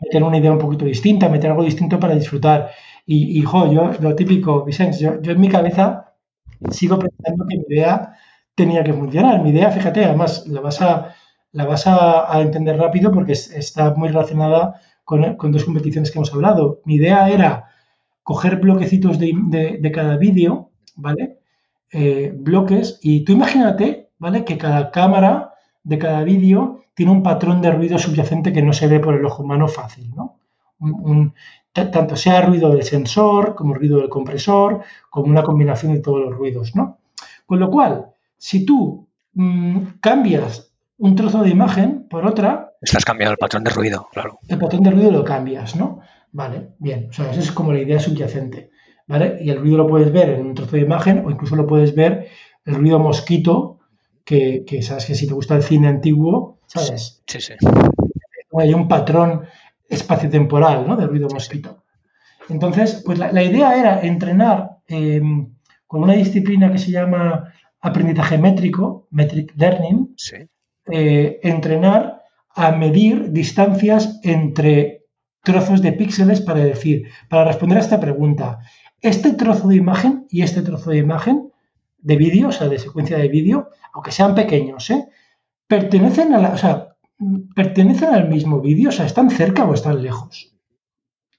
meter 0.00 0.22
una 0.22 0.38
idea 0.38 0.52
un 0.52 0.58
poquito 0.58 0.84
distinta, 0.84 1.28
meter 1.28 1.50
algo 1.50 1.64
distinto 1.64 1.98
para 1.98 2.14
disfrutar. 2.14 2.70
Y, 3.06 3.42
jo, 3.42 3.70
yo, 3.70 3.92
lo 4.00 4.14
típico, 4.14 4.64
Vicente, 4.64 4.98
yo, 4.98 5.32
en 5.32 5.40
mi 5.40 5.48
cabeza 5.48 6.14
sigo 6.70 6.98
pensando 6.98 7.46
que 7.46 7.58
mi 7.58 7.64
idea 7.68 8.16
tenía 8.54 8.82
que 8.82 8.94
funcionar. 8.94 9.42
Mi 9.42 9.50
idea, 9.50 9.70
fíjate, 9.70 10.04
además 10.04 10.46
la 10.46 10.60
vas 10.60 10.80
a, 10.80 11.14
la 11.52 11.66
vas 11.66 11.86
a, 11.86 12.40
entender 12.40 12.78
rápido 12.78 13.12
porque 13.12 13.32
está 13.32 13.94
muy 13.94 14.08
relacionada 14.08 14.80
con, 15.04 15.36
dos 15.52 15.64
competiciones 15.64 16.10
que 16.10 16.18
hemos 16.18 16.32
hablado. 16.32 16.80
Mi 16.84 16.94
idea 16.96 17.28
era 17.28 17.68
coger 18.22 18.56
bloquecitos 18.56 19.18
de, 19.18 19.90
cada 19.94 20.16
vídeo, 20.16 20.70
¿vale? 20.96 21.40
Eh, 21.92 22.32
bloques, 22.34 22.98
y 23.02 23.24
tú 23.24 23.32
imagínate, 23.32 24.10
¿vale? 24.18 24.44
Que 24.44 24.56
cada 24.58 24.90
cámara 24.90 25.54
de 25.82 25.98
cada 25.98 26.24
vídeo 26.24 26.80
tiene 26.94 27.12
un 27.12 27.22
patrón 27.22 27.60
de 27.60 27.70
ruido 27.70 27.98
subyacente 27.98 28.52
que 28.52 28.62
no 28.62 28.72
se 28.72 28.88
ve 28.88 28.98
por 29.00 29.14
el 29.14 29.24
ojo 29.26 29.42
humano 29.42 29.68
fácil, 29.68 30.10
¿no? 30.16 30.38
Tanto 31.74 32.16
sea 32.16 32.42
ruido 32.42 32.70
del 32.70 32.84
sensor, 32.84 33.54
como 33.54 33.74
ruido 33.74 33.98
del 33.98 34.08
compresor, 34.08 34.82
como 35.10 35.26
una 35.26 35.42
combinación 35.42 35.92
de 35.92 36.00
todos 36.00 36.20
los 36.20 36.34
ruidos, 36.34 36.74
¿no? 36.76 36.98
Con 37.46 37.58
lo 37.58 37.70
cual, 37.70 38.06
si 38.36 38.64
tú 38.64 39.08
mm, 39.32 39.98
cambias 40.00 40.72
un 40.98 41.16
trozo 41.16 41.42
de 41.42 41.50
imagen 41.50 42.06
por 42.08 42.26
otra... 42.26 42.72
Estás 42.80 43.04
cambiando 43.04 43.32
el 43.32 43.38
patrón 43.38 43.64
de 43.64 43.70
ruido, 43.70 44.08
claro. 44.12 44.38
El 44.46 44.58
patrón 44.58 44.82
de 44.84 44.90
ruido 44.90 45.10
lo 45.10 45.24
cambias, 45.24 45.74
¿no? 45.74 46.00
Vale, 46.32 46.70
bien. 46.78 47.08
O 47.10 47.12
sea, 47.12 47.30
esa 47.30 47.40
es 47.40 47.52
como 47.52 47.72
la 47.72 47.80
idea 47.80 47.98
subyacente, 47.98 48.70
¿vale? 49.06 49.38
Y 49.40 49.50
el 49.50 49.58
ruido 49.58 49.78
lo 49.78 49.86
puedes 49.86 50.12
ver 50.12 50.30
en 50.30 50.46
un 50.46 50.54
trozo 50.54 50.76
de 50.76 50.82
imagen 50.82 51.24
o 51.26 51.30
incluso 51.30 51.56
lo 51.56 51.66
puedes 51.66 51.94
ver 51.94 52.28
el 52.64 52.74
ruido 52.74 52.98
mosquito, 52.98 53.78
que, 54.24 54.64
que 54.66 54.82
sabes 54.82 55.04
que 55.06 55.14
si 55.14 55.26
te 55.26 55.34
gusta 55.34 55.56
el 55.56 55.62
cine 55.62 55.88
antiguo, 55.88 56.58
¿sabes? 56.66 57.22
Sí, 57.26 57.40
sí. 57.40 57.54
Hay 58.56 58.72
un 58.72 58.88
patrón 58.88 59.44
espaciotemporal, 59.94 60.86
¿no? 60.86 60.96
De 60.96 61.06
ruido 61.06 61.28
mosquito. 61.28 61.84
Entonces, 62.48 63.02
pues 63.04 63.18
la, 63.18 63.42
idea 63.42 63.76
era 63.76 64.02
entrenar 64.02 64.78
em, 64.86 65.54
con 65.86 66.02
una 66.02 66.14
disciplina 66.14 66.70
que 66.70 66.78
se 66.78 66.90
llama 66.90 67.52
aprendizaje 67.80 68.38
métrico, 68.38 69.08
metric 69.10 69.52
learning, 69.56 70.14
eh, 70.90 71.40
entrenar 71.42 72.22
a 72.54 72.72
medir 72.72 73.32
distancias 73.32 74.20
entre 74.22 75.04
trozos 75.42 75.82
de 75.82 75.92
píxeles 75.92 76.40
para 76.40 76.60
decir, 76.64 77.08
para 77.28 77.44
responder 77.44 77.78
a 77.78 77.82
esta 77.82 78.00
pregunta, 78.00 78.60
este 79.00 79.32
trozo 79.32 79.68
de 79.68 79.76
imagen 79.76 80.26
y 80.30 80.42
este 80.42 80.62
trozo 80.62 80.90
de 80.90 80.98
imagen 80.98 81.52
de 81.98 82.16
vídeo, 82.16 82.48
o 82.48 82.52
sea, 82.52 82.68
de 82.68 82.78
secuencia 82.78 83.18
de 83.18 83.28
vídeo, 83.28 83.68
aunque 83.92 84.12
sean 84.12 84.34
pequeños, 84.34 84.88
¿eh? 84.90 85.08
pertenecen 85.66 86.32
a 86.34 86.38
la, 86.38 86.50
o 86.50 86.58
sea, 86.58 86.93
pertenecen 87.54 88.10
al 88.10 88.28
mismo 88.28 88.60
vídeo, 88.60 88.88
o 88.88 88.92
sea, 88.92 89.06
están 89.06 89.30
cerca 89.30 89.64
o 89.64 89.74
están 89.74 90.02
lejos. 90.02 90.54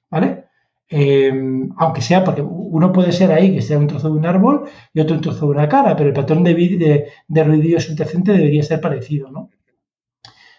¿Vale? 0.09 0.45
Em, 0.87 1.71
aunque 1.77 2.01
sea, 2.01 2.23
porque 2.23 2.41
uno 2.41 2.91
puede 2.91 3.11
ser 3.11 3.31
ahí 3.31 3.53
que 3.55 3.61
sea 3.61 3.79
un 3.79 3.87
trozo 3.87 4.09
de 4.09 4.17
un 4.17 4.25
árbol 4.25 4.69
y 4.93 4.99
otro 4.99 5.15
un 5.15 5.21
trozo 5.21 5.45
de 5.45 5.51
una 5.51 5.67
cara, 5.67 5.95
pero 5.95 6.09
el 6.09 6.15
patrón 6.15 6.43
de, 6.43 6.53
de, 6.53 7.07
de 7.27 7.43
ruido 7.43 7.79
subyacente 7.79 8.31
debería 8.33 8.63
ser 8.63 8.81
parecido, 8.81 9.31
¿no? 9.31 9.49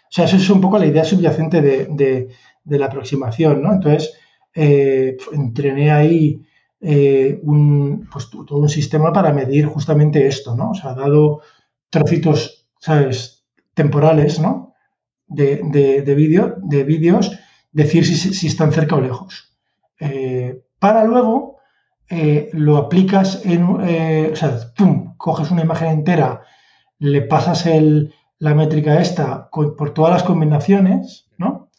O 0.07 0.11
sea, 0.11 0.25
eso 0.25 0.37
es 0.37 0.49
un 0.49 0.61
poco 0.61 0.77
la 0.79 0.85
idea 0.85 1.03
subyacente 1.03 1.61
de, 1.61 2.29
la 2.65 2.85
aproximación, 2.85 3.61
¿no? 3.61 3.73
Entonces, 3.73 4.13
eh, 4.53 5.17
entrené 5.33 5.91
ahí 5.91 6.41
eh, 6.81 7.39
un, 7.43 8.07
pues, 8.11 8.29
todo 8.29 8.59
un 8.59 8.69
sistema 8.69 9.11
para 9.11 9.33
medir 9.33 9.65
justamente 9.65 10.25
esto, 10.27 10.55
¿no? 10.55 10.71
O 10.71 10.73
sea, 10.73 10.93
dado 10.93 11.41
trocitos, 11.89 12.67
¿sabes?, 12.79 13.45
temporales, 13.73 14.39
¿no? 14.39 14.66
De, 15.27 15.61
de, 15.63 16.01
de 16.03 16.83
vídeos, 16.83 17.39
decir 17.71 18.05
si, 18.05 18.15
si 18.15 18.47
están 18.47 18.71
cerca 18.71 18.95
o 18.95 19.01
lejos. 19.01 19.53
Eh, 19.99 20.63
para 20.79 21.03
luego 21.03 21.57
eh, 22.09 22.49
lo 22.53 22.77
aplicas 22.77 23.45
en, 23.45 23.77
eh, 23.83 24.29
o 24.31 24.35
sea, 24.35 24.73
coges 25.17 25.51
una 25.51 25.63
imagen 25.63 25.89
entera, 25.89 26.43
le 26.99 27.21
pasas 27.21 27.65
el, 27.65 28.13
la 28.39 28.55
métrica 28.55 29.01
esta 29.01 29.49
por 29.49 29.93
todas 29.93 30.13
las 30.13 30.23
combinaciones, 30.23 31.27
¿no? 31.37 31.69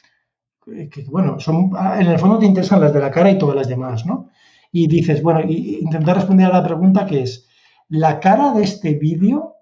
Que, 0.64 1.06
bueno, 1.08 1.40
son, 1.40 1.70
en 1.98 2.06
el 2.06 2.18
fondo 2.18 2.38
te 2.38 2.44
interesan 2.44 2.80
las 2.80 2.92
de 2.92 3.00
la 3.00 3.10
cara 3.10 3.30
y 3.30 3.38
todas 3.38 3.56
las 3.56 3.68
demás, 3.68 4.04
¿no? 4.04 4.28
Y 4.70 4.86
dices, 4.86 5.22
bueno, 5.22 5.40
intentar 5.48 6.16
responder 6.16 6.46
a 6.46 6.58
la 6.58 6.64
pregunta 6.64 7.06
que 7.06 7.22
es, 7.22 7.48
¿la 7.88 8.20
cara 8.20 8.52
de 8.52 8.64
este 8.64 8.94
vídeo 8.94 9.54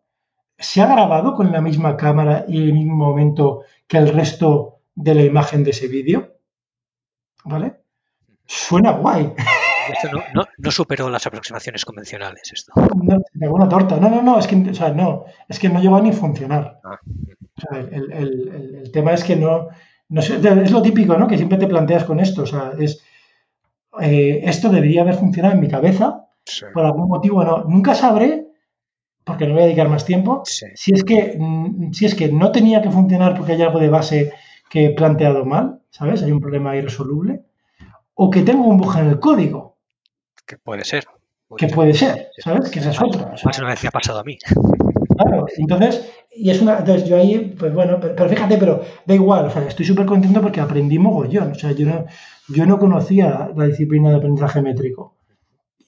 se 0.59 0.83
ha 0.83 0.87
grabado 0.87 1.35
con 1.35 1.53
la 1.53 1.61
misma 1.61 1.97
cámara 1.97 2.45
y 2.49 2.63
el 2.63 2.73
mismo 2.73 2.95
momento 2.97 3.65
que 3.87 3.99
el 3.99 4.09
resto 4.09 4.81
de 4.95 5.15
la 5.15 5.23
imagen 5.23 5.65
de 5.65 5.71
ese 5.71 5.89
vídeo? 5.89 6.39
¿Vale? 7.45 7.77
Suena 8.47 8.93
guay. 8.93 9.33
Esto 9.93 10.09
no, 10.35 10.71
superó 10.71 11.09
las 11.09 11.27
aproximaciones 11.27 11.85
convencionales 11.85 12.53
esto. 12.53 12.73
No, 12.77 13.19
de 13.33 13.47
alguna 13.47 13.69
torta. 13.69 13.97
No, 13.97 14.09
no, 14.09 14.23
no, 14.23 14.39
es 14.39 14.47
que, 14.47 14.57
o 14.57 14.75
sea, 14.75 14.91
no, 14.91 15.27
es 15.49 15.59
que 15.59 15.69
no 15.69 15.81
llegó 15.81 15.97
a 15.97 16.01
ni 16.01 16.13
funcionar. 16.13 16.81
Ah. 16.85 16.99
O 17.57 17.61
sea, 17.61 17.81
el, 17.81 18.13
el, 18.13 18.75
el, 18.83 18.93
tema 18.93 19.13
es 19.13 19.23
que 19.23 19.37
no, 19.37 19.69
no 20.09 20.21
es 20.21 20.71
lo 20.73 20.83
típico, 20.83 21.17
¿no? 21.17 21.29
Que 21.29 21.37
siempre 21.37 21.59
te 21.59 21.69
planteas 21.69 22.05
con 22.05 22.19
esto. 22.19 22.43
O 22.43 22.47
sea, 22.47 22.73
es 22.79 23.03
eh, 24.01 24.43
esto 24.45 24.69
debería 24.69 25.03
haber 25.03 25.15
funcionado 25.15 25.55
en 25.55 25.61
mi 25.61 25.69
cabeza. 25.69 26.27
Por 26.73 26.85
algún 26.85 27.09
motivo 27.09 27.43
no. 27.43 27.65
Nunca 27.65 27.95
sabré, 27.95 28.46
porque 29.27 29.45
no 29.45 29.55
voy 29.55 29.65
a 29.65 29.67
dedicar 29.67 29.89
más 29.89 30.05
tiempo, 30.05 30.43
si 30.45 30.95
es 30.95 31.03
que 31.03 31.37
mm, 31.37 31.93
si 31.93 32.07
es 32.07 32.15
que 32.15 32.29
no 32.29 32.53
tenía 32.53 32.81
que 32.81 32.91
funcionar 32.91 33.37
porque 33.37 33.53
hay 33.53 33.63
algo 33.63 33.81
de 33.81 33.89
base 33.89 34.33
que 34.71 34.87
he 34.87 34.91
planteado 34.91 35.45
mal, 35.45 35.83
¿sabes? 35.91 36.23
Hay 36.23 36.31
un 36.31 36.41
problema 36.41 36.77
irresoluble 36.77 37.43
o 38.15 38.31
que 38.31 38.43
tengo 38.43 38.69
un 38.69 38.79
bug 38.79 38.97
en 38.99 39.09
el 39.09 39.19
código. 39.19 39.79
Que 40.47 40.57
puede 40.59 40.85
ser. 40.85 41.05
que 41.59 41.67
puede 41.67 41.93
ser, 41.93 42.29
¿sabes? 42.39 42.71
Que 42.71 42.79
esa 42.79 42.91
es 42.91 43.03
otra. 43.03 43.35
Más 43.45 43.59
una 43.59 43.71
vez 43.71 43.81
que 43.81 43.89
ha 43.89 43.91
pasado 43.91 44.21
a 44.21 44.25
mí. 44.25 44.39
Claro, 45.17 45.47
entonces, 45.57 46.09
y 46.31 46.51
es 46.51 46.63
una, 46.63 46.79
entonces 46.79 47.09
yo 47.09 47.17
ahí, 47.17 47.57
pues 47.59 47.75
bueno, 47.75 47.99
pero, 47.99 48.29
fíjate, 48.29 48.59
pero 48.59 48.83
da 49.07 49.15
igual, 49.15 49.47
o 49.47 49.51
sea, 49.51 49.67
estoy 49.67 49.87
súper 49.87 50.07
contento 50.07 50.41
porque 50.41 50.61
aprendí 50.61 51.01
mogollón, 51.01 51.51
o 51.51 51.55
sea, 51.55 51.73
yo 51.73 51.87
no, 51.87 52.05
yo 52.49 52.65
no 52.65 52.79
conocía 52.79 53.51
la 53.57 53.67
disciplina 53.67 54.11
de 54.11 54.17
aprendizaje 54.17 54.63
métrico 54.63 55.17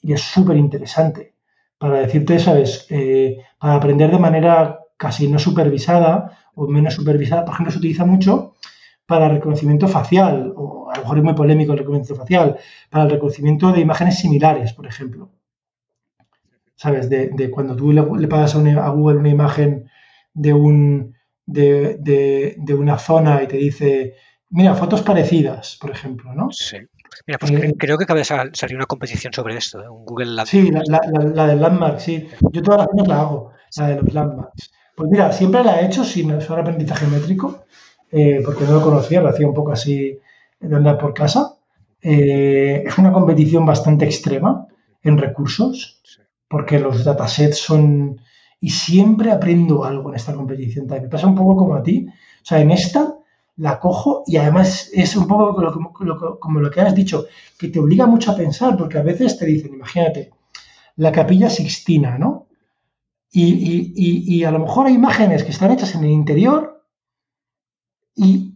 y 0.02 0.14
es 0.14 0.22
súper 0.22 0.56
interesante 0.56 1.37
para 1.78 2.00
decirte, 2.00 2.38
¿sabes? 2.38 2.86
Eh, 2.90 3.38
para 3.58 3.74
aprender 3.74 4.10
de 4.10 4.18
manera 4.18 4.80
casi 4.96 5.28
no 5.28 5.38
supervisada 5.38 6.38
o 6.54 6.66
menos 6.66 6.94
supervisada, 6.94 7.44
por 7.44 7.54
ejemplo, 7.54 7.72
se 7.72 7.78
utiliza 7.78 8.04
mucho 8.04 8.54
para 9.06 9.28
reconocimiento 9.28 9.88
facial, 9.88 10.52
o 10.56 10.90
a 10.90 10.96
lo 10.96 11.02
mejor 11.02 11.18
es 11.18 11.24
muy 11.24 11.34
polémico 11.34 11.72
el 11.72 11.78
reconocimiento 11.78 12.20
facial, 12.20 12.58
para 12.90 13.04
el 13.04 13.10
reconocimiento 13.10 13.72
de 13.72 13.80
imágenes 13.80 14.18
similares, 14.18 14.72
por 14.74 14.86
ejemplo. 14.86 15.30
¿Sabes? 16.74 17.08
De, 17.08 17.50
cuando 17.50 17.74
tú 17.74 17.92
le, 17.92 18.04
le 18.18 18.28
pasas 18.28 18.56
a, 18.56 18.88
Google 18.90 19.18
una 19.18 19.30
imagen 19.30 19.88
de, 20.34 20.52
un, 20.52 21.14
de, 21.46 22.76
una 22.78 22.98
zona 22.98 23.42
y 23.42 23.48
te 23.48 23.56
dice, 23.56 24.14
mira, 24.50 24.74
fotos 24.74 25.02
parecidas, 25.02 25.78
por 25.80 25.90
ejemplo, 25.90 26.34
¿no? 26.34 26.50
Sí. 26.52 26.76
Mira, 27.26 27.38
pues 27.38 27.52
eh, 27.52 27.74
creo 27.78 27.98
que 27.98 28.04
acaba 28.04 28.18
de 28.18 28.24
salir 28.24 28.76
una 28.76 28.86
competición 28.86 29.32
sobre 29.32 29.56
esto, 29.56 29.82
¿eh? 29.82 29.88
un 29.88 30.04
Google 30.04 30.26
Landmark. 30.26 30.48
Sí, 30.48 30.70
la, 30.70 31.00
la, 31.34 31.46
del 31.46 31.60
Landmark, 31.60 32.00
sí. 32.00 32.28
Yo 32.52 32.62
todas 32.62 32.80
las 32.80 32.88
veces 32.92 33.08
la 33.08 33.20
hago, 33.20 33.52
la 33.76 33.88
de 33.88 34.02
los 34.02 34.14
Landmarks. 34.14 34.70
Pues 34.96 35.10
mira, 35.10 35.32
siempre 35.32 35.62
la 35.62 35.80
he 35.80 35.86
hecho 35.86 36.04
sin 36.04 36.32
usar 36.32 36.58
aprendizaje 36.58 37.06
métrico 37.06 37.64
eh, 38.10 38.40
porque 38.44 38.64
no 38.64 38.72
lo 38.72 38.82
conocía, 38.82 39.20
lo 39.20 39.28
hacía 39.28 39.46
un 39.46 39.54
poco 39.54 39.72
así 39.72 40.18
de 40.60 40.76
andar 40.76 40.98
por 40.98 41.14
casa. 41.14 41.54
Eh, 42.00 42.84
es 42.86 42.98
una 42.98 43.12
competición 43.12 43.66
bastante 43.66 44.04
extrema 44.04 44.66
en 45.02 45.18
recursos, 45.18 46.00
porque 46.48 46.78
los 46.78 47.04
datasets 47.04 47.58
son... 47.58 48.20
Y 48.60 48.70
siempre 48.70 49.30
aprendo 49.30 49.84
algo 49.84 50.08
en 50.10 50.16
esta 50.16 50.34
competición. 50.34 50.86
Me 50.88 51.02
pasa 51.02 51.28
un 51.28 51.36
poco 51.36 51.56
como 51.56 51.74
a 51.76 51.82
ti. 51.82 52.06
O 52.08 52.44
sea, 52.44 52.58
en 52.60 52.72
esta 52.72 53.17
la 53.58 53.80
cojo 53.80 54.22
y 54.26 54.36
además 54.36 54.90
es 54.92 55.16
un 55.16 55.26
poco 55.26 55.54
como 56.40 56.60
lo 56.60 56.70
que 56.70 56.80
has 56.80 56.94
dicho, 56.94 57.26
que 57.58 57.68
te 57.68 57.80
obliga 57.80 58.06
mucho 58.06 58.30
a 58.30 58.36
pensar, 58.36 58.76
porque 58.76 58.98
a 58.98 59.02
veces 59.02 59.36
te 59.36 59.46
dicen, 59.46 59.74
imagínate, 59.74 60.30
la 60.96 61.12
capilla 61.12 61.50
sixtina, 61.50 62.18
¿no? 62.18 62.46
Y, 63.30 64.42
a 64.44 64.50
lo 64.50 64.60
mejor 64.60 64.86
hay 64.86 64.94
imágenes 64.94 65.44
que 65.44 65.50
están 65.50 65.70
hechas 65.70 65.94
en 65.94 66.04
el 66.04 66.10
interior 66.10 66.84
y 68.16 68.54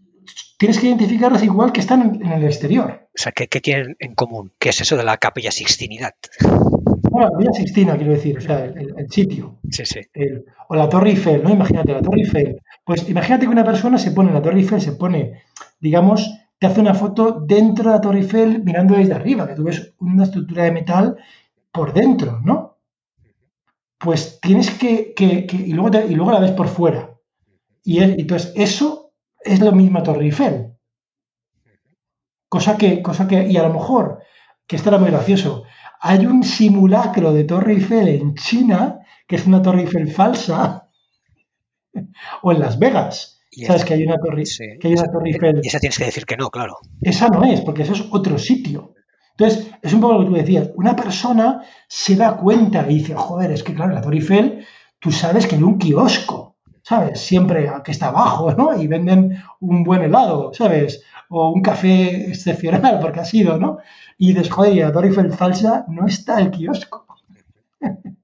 tienes 0.58 0.78
que 0.78 0.86
identificarlas 0.86 1.42
igual 1.42 1.72
que 1.72 1.80
están 1.80 2.20
en, 2.22 2.32
el 2.32 2.44
exterior. 2.44 3.08
O 3.14 3.18
sea, 3.18 3.32
¿qué, 3.32 3.46
tienen 3.60 3.96
en 3.98 4.14
común? 4.14 4.52
¿Qué 4.58 4.70
es 4.70 4.80
eso 4.80 4.96
de 4.96 5.04
la 5.04 5.18
capilla 5.18 5.50
sixtinidad? 5.50 6.14
Bueno, 7.10 7.28
la 7.28 7.32
capilla 7.32 7.52
sixtina, 7.52 7.96
quiero 7.96 8.12
decir, 8.12 8.38
o 8.38 8.40
sea, 8.40 8.64
el, 8.64 9.10
sitio. 9.10 9.58
Sí, 9.70 9.84
sí. 9.84 10.00
o 10.68 10.74
la 10.74 10.88
Torre 10.88 11.10
Eiffel, 11.10 11.42
¿no? 11.42 11.50
Imagínate, 11.50 11.92
la 11.92 12.02
Torre 12.02 12.20
Eiffel. 12.20 12.62
Pues 12.84 13.08
imagínate 13.08 13.46
que 13.46 13.52
una 13.52 13.64
persona 13.64 13.98
se 13.98 14.10
pone 14.10 14.30
en 14.30 14.34
la 14.34 14.42
Torre 14.42 14.58
Eiffel, 14.58 14.80
se 14.80 14.92
pone, 14.92 15.42
digamos, 15.80 16.28
te 16.58 16.66
hace 16.66 16.80
una 16.80 16.94
foto 16.94 17.40
dentro 17.40 17.84
de 17.84 17.90
la 17.96 18.00
Torre 18.00 18.18
Eiffel 18.18 18.62
mirando 18.64 18.94
desde 18.94 19.14
arriba, 19.14 19.46
que 19.46 19.54
tú 19.54 19.64
ves 19.64 19.94
una 19.98 20.24
estructura 20.24 20.64
de 20.64 20.72
metal 20.72 21.16
por 21.70 21.92
dentro, 21.92 22.40
¿no? 22.44 22.78
Pues 23.98 24.40
tienes 24.40 24.70
que, 24.70 25.14
y, 25.16 25.72
luego 25.72 25.90
y 26.08 26.14
luego 26.14 26.32
la 26.32 26.40
ves 26.40 26.52
por 26.52 26.68
fuera. 26.68 27.10
Y, 27.84 28.00
entonces 28.00 28.52
eso 28.56 29.12
es 29.40 29.60
lo 29.60 29.72
mismo 29.72 30.02
Torre 30.02 30.24
Eiffel. 30.24 30.76
Cosa 32.48 32.76
que, 32.76 33.00
cosa 33.00 33.28
que, 33.28 33.46
y 33.46 33.56
a 33.56 33.62
lo 33.62 33.72
mejor, 33.72 34.22
que 34.66 34.76
esto 34.76 34.88
era 34.88 34.98
muy 34.98 35.10
gracioso, 35.10 35.64
hay 36.00 36.26
un 36.26 36.42
simulacro 36.42 37.32
de 37.32 37.44
Torre 37.44 37.74
Eiffel 37.74 38.08
en 38.08 38.34
China, 38.34 38.98
que 39.26 39.36
es 39.36 39.46
una 39.46 39.62
Torre 39.62 39.82
Eiffel 39.82 40.10
falsa, 40.10 40.81
o 42.42 42.52
en 42.52 42.60
Las 42.60 42.78
Vegas. 42.78 43.40
¿Sabes 43.66 43.84
que 43.84 43.94
hay 43.94 44.04
una 44.04 44.16
Torre, 44.16 44.44
que 44.80 44.88
hay 44.88 44.94
una 44.94 45.10
torre 45.10 45.28
Eiffel? 45.28 45.60
Y 45.62 45.68
esa 45.68 45.78
tienes 45.78 45.98
que 45.98 46.06
decir 46.06 46.24
que 46.24 46.36
no, 46.38 46.48
claro. 46.48 46.78
Esa 47.02 47.28
no 47.28 47.44
es, 47.44 47.60
porque 47.60 47.82
eso 47.82 47.92
es 47.92 48.04
otro 48.10 48.38
sitio. 48.38 48.94
Entonces, 49.36 49.70
es 49.82 49.92
un 49.92 50.00
poco 50.00 50.14
lo 50.14 50.20
que 50.20 50.26
tú 50.26 50.32
decías. 50.34 50.70
Una 50.74 50.96
persona 50.96 51.62
se 51.86 52.16
da 52.16 52.36
cuenta 52.36 52.86
y 52.88 52.94
dice, 52.94 53.14
joder, 53.14 53.50
es 53.52 53.62
que 53.62 53.74
claro, 53.74 53.92
la 53.92 54.00
Torre 54.00 54.16
Eiffel, 54.16 54.66
tú 54.98 55.12
sabes 55.12 55.46
que 55.46 55.56
hay 55.56 55.62
un 55.62 55.78
kiosco, 55.78 56.56
¿sabes? 56.82 57.20
Siempre 57.20 57.70
que 57.84 57.92
está 57.92 58.08
abajo, 58.08 58.52
¿no? 58.54 58.80
Y 58.80 58.86
venden 58.86 59.42
un 59.60 59.84
buen 59.84 60.02
helado, 60.02 60.52
¿sabes? 60.54 61.02
O 61.28 61.50
un 61.50 61.60
café 61.60 62.28
excepcional, 62.28 63.00
porque 63.00 63.20
ha 63.20 63.24
sido, 63.24 63.58
¿no? 63.58 63.78
Y 64.16 64.32
dices, 64.32 64.50
joder, 64.50 64.74
y 64.74 64.80
la 64.80 64.92
Torre 64.92 65.08
Eiffel 65.08 65.32
falsa 65.32 65.84
no 65.88 66.06
está 66.06 66.40
el 66.40 66.50
kiosco. 66.50 67.06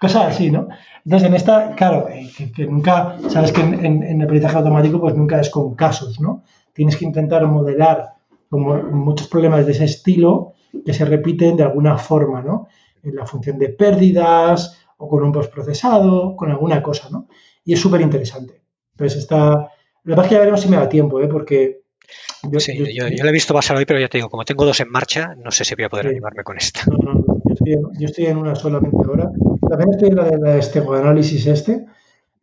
Cosas 0.00 0.26
así, 0.34 0.50
¿no? 0.50 0.68
Entonces, 1.04 1.28
en 1.28 1.34
esta, 1.34 1.74
claro, 1.74 2.08
eh, 2.08 2.30
que, 2.54 2.66
nunca, 2.66 3.16
sabes 3.28 3.52
que 3.52 3.60
en, 3.60 3.84
en, 3.84 4.02
el 4.02 4.22
aprendizaje 4.22 4.56
automático, 4.56 5.00
pues 5.00 5.14
nunca 5.14 5.40
es 5.40 5.50
con 5.50 5.74
casos, 5.74 6.20
¿no? 6.20 6.44
Tienes 6.72 6.96
que 6.96 7.04
intentar 7.04 7.46
modelar 7.46 8.14
como 8.48 8.76
muchos 8.82 9.28
problemas 9.28 9.66
de 9.66 9.72
ese 9.72 9.84
estilo 9.84 10.54
que 10.84 10.92
se 10.92 11.04
repiten 11.04 11.56
de 11.56 11.64
alguna 11.64 11.98
forma, 11.98 12.42
¿no? 12.42 12.68
En 13.02 13.14
la 13.14 13.26
función 13.26 13.58
de 13.58 13.70
pérdidas 13.70 14.78
o 14.98 15.08
con 15.08 15.22
un 15.22 15.32
postprocesado, 15.32 16.36
con 16.36 16.50
alguna 16.50 16.82
cosa, 16.82 17.08
¿no? 17.10 17.28
Y 17.64 17.74
es 17.74 17.80
súper 17.80 18.00
interesante. 18.00 18.62
Entonces 18.92 19.18
está... 19.18 19.70
La 20.04 20.14
verdad 20.14 20.24
es 20.24 20.28
que 20.28 20.34
ya 20.34 20.40
veremos 20.40 20.60
si 20.60 20.68
me 20.68 20.76
da 20.76 20.88
tiempo, 20.88 21.20
¿eh? 21.20 21.28
Porque... 21.28 21.82
Yo, 22.50 22.60
sí, 22.60 22.76
yo, 22.94 23.04
lo 23.08 23.28
he 23.28 23.32
visto 23.32 23.52
pasar 23.52 23.76
hoy, 23.76 23.84
pero 23.84 24.00
ya 24.00 24.08
te 24.08 24.18
digo, 24.18 24.30
como 24.30 24.44
tengo 24.44 24.64
dos 24.64 24.80
en 24.80 24.90
marcha, 24.90 25.34
no 25.36 25.50
sé 25.50 25.64
si 25.64 25.74
voy 25.74 25.84
a 25.84 25.88
poder 25.88 26.06
animarme 26.06 26.44
con 26.44 26.56
esta. 26.56 26.84
No, 26.86 26.96
no, 26.98 27.12
no. 27.14 27.24
Yo, 27.70 28.06
estoy 28.06 28.26
en, 28.26 28.38
una 28.38 28.54
solamente 28.54 28.96
ahora. 29.04 29.30
También 29.68 29.90
estoy 29.90 30.08
en 30.08 30.16
la 30.16 30.24
de 30.52 30.58
este 30.58 30.80
análisis 30.80 31.46
este. 31.46 31.86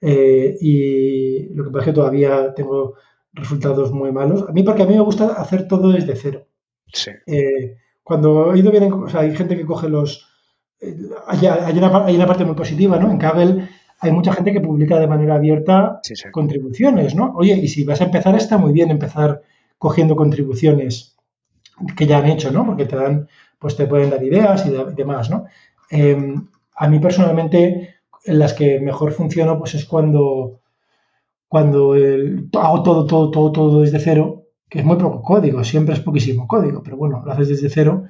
Eh, 0.01 0.57
y 0.61 1.53
lo 1.55 1.63
que 1.63 1.69
pasa 1.71 1.79
es 1.79 1.85
que 1.85 1.93
todavía 1.93 2.53
tengo 2.53 2.95
resultados 3.33 3.91
muy 3.91 4.11
malos. 4.11 4.45
A 4.47 4.51
mí, 4.51 4.63
porque 4.63 4.83
a 4.83 4.85
mí 4.85 4.93
me 4.93 5.01
gusta 5.01 5.33
hacer 5.33 5.67
todo 5.67 5.91
desde 5.91 6.15
cero. 6.15 6.45
Sí. 6.93 7.11
Eh, 7.25 7.77
cuando 8.03 8.53
he 8.53 8.59
ido 8.59 8.71
bien, 8.71 8.91
o 8.93 9.09
sea, 9.09 9.21
hay 9.21 9.35
gente 9.35 9.57
que 9.57 9.65
coge 9.65 9.89
los. 9.89 10.29
Eh, 10.79 10.95
hay, 11.27 11.39
una, 11.77 12.05
hay, 12.05 12.15
una, 12.15 12.27
parte 12.27 12.45
muy 12.45 12.55
positiva, 12.55 12.99
¿no? 12.99 13.09
En 13.09 13.17
Kaggle 13.17 13.67
hay 13.99 14.11
mucha 14.11 14.33
gente 14.33 14.51
que 14.51 14.61
publica 14.61 14.99
de 14.99 15.07
manera 15.07 15.35
abierta 15.35 16.01
contribuciones, 16.31 17.15
¿no? 17.15 17.33
Oye, 17.35 17.57
y 17.57 17.67
si 17.67 17.83
vas 17.83 18.01
a 18.01 18.05
empezar, 18.05 18.35
está 18.35 18.57
muy 18.57 18.73
bien 18.73 18.91
empezar 18.91 19.41
cogiendo 19.77 20.15
contribuciones 20.15 21.17
que 21.97 22.05
ya 22.05 22.19
han 22.19 22.27
hecho, 22.27 22.51
¿no? 22.51 22.65
Porque 22.65 22.85
te 22.85 22.95
dan, 22.95 23.27
pues 23.65 23.75
te 23.75 23.87
pueden 23.87 24.11
dar 24.11 24.23
ideas 24.23 24.63
y, 24.67 24.69
demás, 24.93 25.31
¿no? 25.31 25.47
Em, 25.89 26.47
a 26.75 26.87
mí 26.87 26.99
personalmente, 26.99 27.95
en 28.25 28.37
las 28.37 28.53
que 28.53 28.79
mejor 28.79 29.11
funciono, 29.11 29.57
pues 29.57 29.73
es 29.73 29.85
cuando 29.85 30.59
cuando 31.47 31.95
hago 32.61 32.83
todo, 32.83 33.07
todo, 33.07 33.31
todo, 33.31 33.51
todo 33.51 33.81
desde 33.81 33.97
cero, 33.97 34.43
que 34.69 34.81
es 34.81 34.85
muy 34.85 34.97
poco 34.97 35.23
código, 35.23 35.63
siempre 35.63 35.95
es 35.95 35.99
poquísimo 35.99 36.47
código, 36.47 36.83
pero 36.83 36.95
bueno, 36.95 37.23
lo 37.25 37.31
haces 37.31 37.49
desde 37.49 37.69
cero 37.69 38.03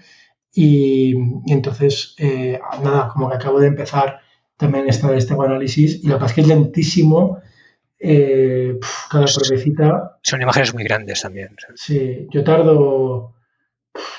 y, 0.54 1.16
entonces, 1.48 2.16
eh, 2.18 2.60
nada, 2.84 3.08
como 3.14 3.30
que 3.30 3.36
acabo 3.36 3.62
de 3.62 3.68
empezar 3.68 4.20
también 4.58 4.90
esta, 4.90 5.16
este 5.16 5.36
análisis 5.36 6.04
y 6.04 6.08
lo 6.08 6.16
que 6.16 6.20
pasa 6.20 6.32
es 6.32 6.36
que 6.36 6.42
es 6.42 6.48
lentísimo, 6.48 7.40
eh, 7.98 8.78
cada 9.10 9.26
pruebecita. 9.26 10.18
Son 10.22 10.42
imágenes 10.42 10.74
muy 10.74 10.84
grandes 10.84 11.22
también. 11.22 11.56
Sí, 11.76 12.28
yo 12.32 12.44
tardo, 12.44 13.35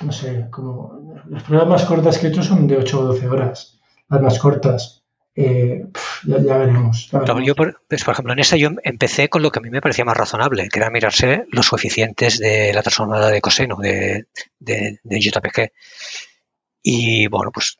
no 0.00 0.12
sé, 0.12 0.48
como 0.50 1.14
las 1.28 1.42
pruebas 1.42 1.68
más 1.68 1.84
cortas 1.84 2.18
que 2.18 2.26
he 2.26 2.30
hecho 2.30 2.42
son 2.42 2.66
de 2.66 2.76
8 2.76 3.00
o 3.00 3.04
12 3.04 3.28
horas, 3.28 3.80
las 4.08 4.22
más 4.22 4.38
cortas. 4.38 5.02
Eh, 5.38 5.84
ya, 6.24 6.38
veremos. 6.38 7.10
yo, 7.44 7.54
por, 7.54 7.82
pues, 7.86 8.02
por, 8.04 8.12
ejemplo, 8.12 8.32
en 8.32 8.38
esta 8.38 8.56
yo 8.56 8.70
empecé 8.82 9.28
con 9.28 9.42
lo 9.42 9.50
que 9.50 9.58
a 9.58 9.62
mí 9.62 9.68
me 9.68 9.82
parecía 9.82 10.06
más 10.06 10.16
razonable, 10.16 10.68
que 10.70 10.78
era 10.78 10.90
mirarse 10.90 11.44
los 11.50 11.68
coeficientes 11.68 12.38
de 12.38 12.72
la 12.72 12.82
transformada 12.82 13.28
de 13.28 13.42
coseno 13.42 13.76
de, 13.76 14.28
de, 14.58 14.98
JPG. 15.04 15.72
Y 16.82 17.26
bueno, 17.26 17.50
pues 17.52 17.78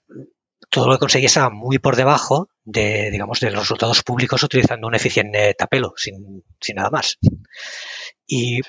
todo 0.68 0.86
lo 0.86 0.92
que 0.92 0.98
conseguí 0.98 1.24
estaba 1.24 1.48
muy 1.48 1.78
por 1.78 1.96
debajo 1.96 2.50
de, 2.62 3.10
digamos, 3.10 3.40
de 3.40 3.50
los 3.50 3.60
resultados 3.60 4.02
públicos 4.02 4.42
utilizando 4.42 4.86
un 4.86 4.94
eficiente 4.94 5.54
tapelo, 5.54 5.94
sin, 5.96 6.44
sin 6.60 6.76
nada 6.76 6.90
más. 6.90 7.18
Y 8.26 8.60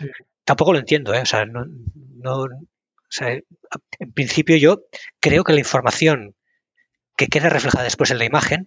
tampoco 0.45 0.71
lo 0.71 0.79
entiendo, 0.79 1.13
¿eh? 1.13 1.21
O 1.21 1.25
sea, 1.25 1.45
no, 1.45 1.65
no, 2.23 2.45
o 3.07 3.11
sea, 3.11 3.29
en 3.99 4.11
principio 4.13 4.57
yo 4.57 4.83
creo 5.19 5.43
que 5.43 5.53
la 5.53 5.59
información 5.59 6.35
que 7.15 7.27
queda 7.27 7.49
reflejada 7.49 7.85
después 7.85 8.11
en 8.11 8.19
la 8.19 8.25
imagen 8.25 8.65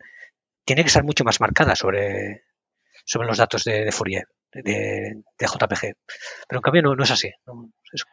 tiene 0.65 0.83
que 0.83 0.89
estar 0.89 1.05
mucho 1.05 1.25
más 1.25 1.41
marcada 1.41 1.77
sobre, 1.77 2.45
sobre 3.05 3.29
los 3.29 3.39
datos 3.39 3.65
de, 3.65 3.93
Fourier, 3.93 4.25
de, 4.53 5.23
JPG. 5.39 5.95
Pero 6.49 6.59
en 6.59 6.63
cambio 6.63 6.83
no, 6.83 7.03
es 7.03 7.11
así. 7.11 7.31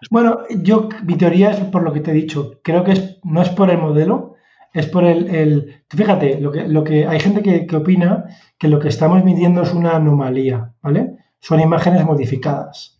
Bueno, 0.09 0.43
yo, 0.49 0.89
mi 1.03 1.17
teoría 1.17 1.51
es 1.51 1.59
por 1.65 1.83
lo 1.83 1.93
que 1.93 2.01
te 2.01 2.11
he 2.11 2.15
dicho. 2.15 2.59
Creo 2.63 2.83
que 2.83 2.91
es, 2.91 3.19
no 3.23 3.41
es 3.41 3.49
por 3.49 3.69
el 3.69 3.77
modelo, 3.77 4.35
es 4.73 4.87
por 4.87 5.05
el... 5.05 5.83
fíjate, 5.89 6.39
lo 6.39 6.51
que, 6.51 6.67
lo 6.67 6.83
que 6.83 7.07
hay 7.07 7.19
gente 7.19 7.41
que, 7.41 7.65
que, 7.65 7.75
opina 7.75 8.25
que 8.57 8.67
lo 8.67 8.79
que 8.79 8.89
estamos 8.89 9.23
midiendo 9.23 9.63
es 9.63 9.73
una 9.73 9.95
anomalía, 9.95 10.73
¿vale? 10.81 11.17
Son 11.39 11.59
imágenes 11.59 12.03
modificadas, 12.05 12.99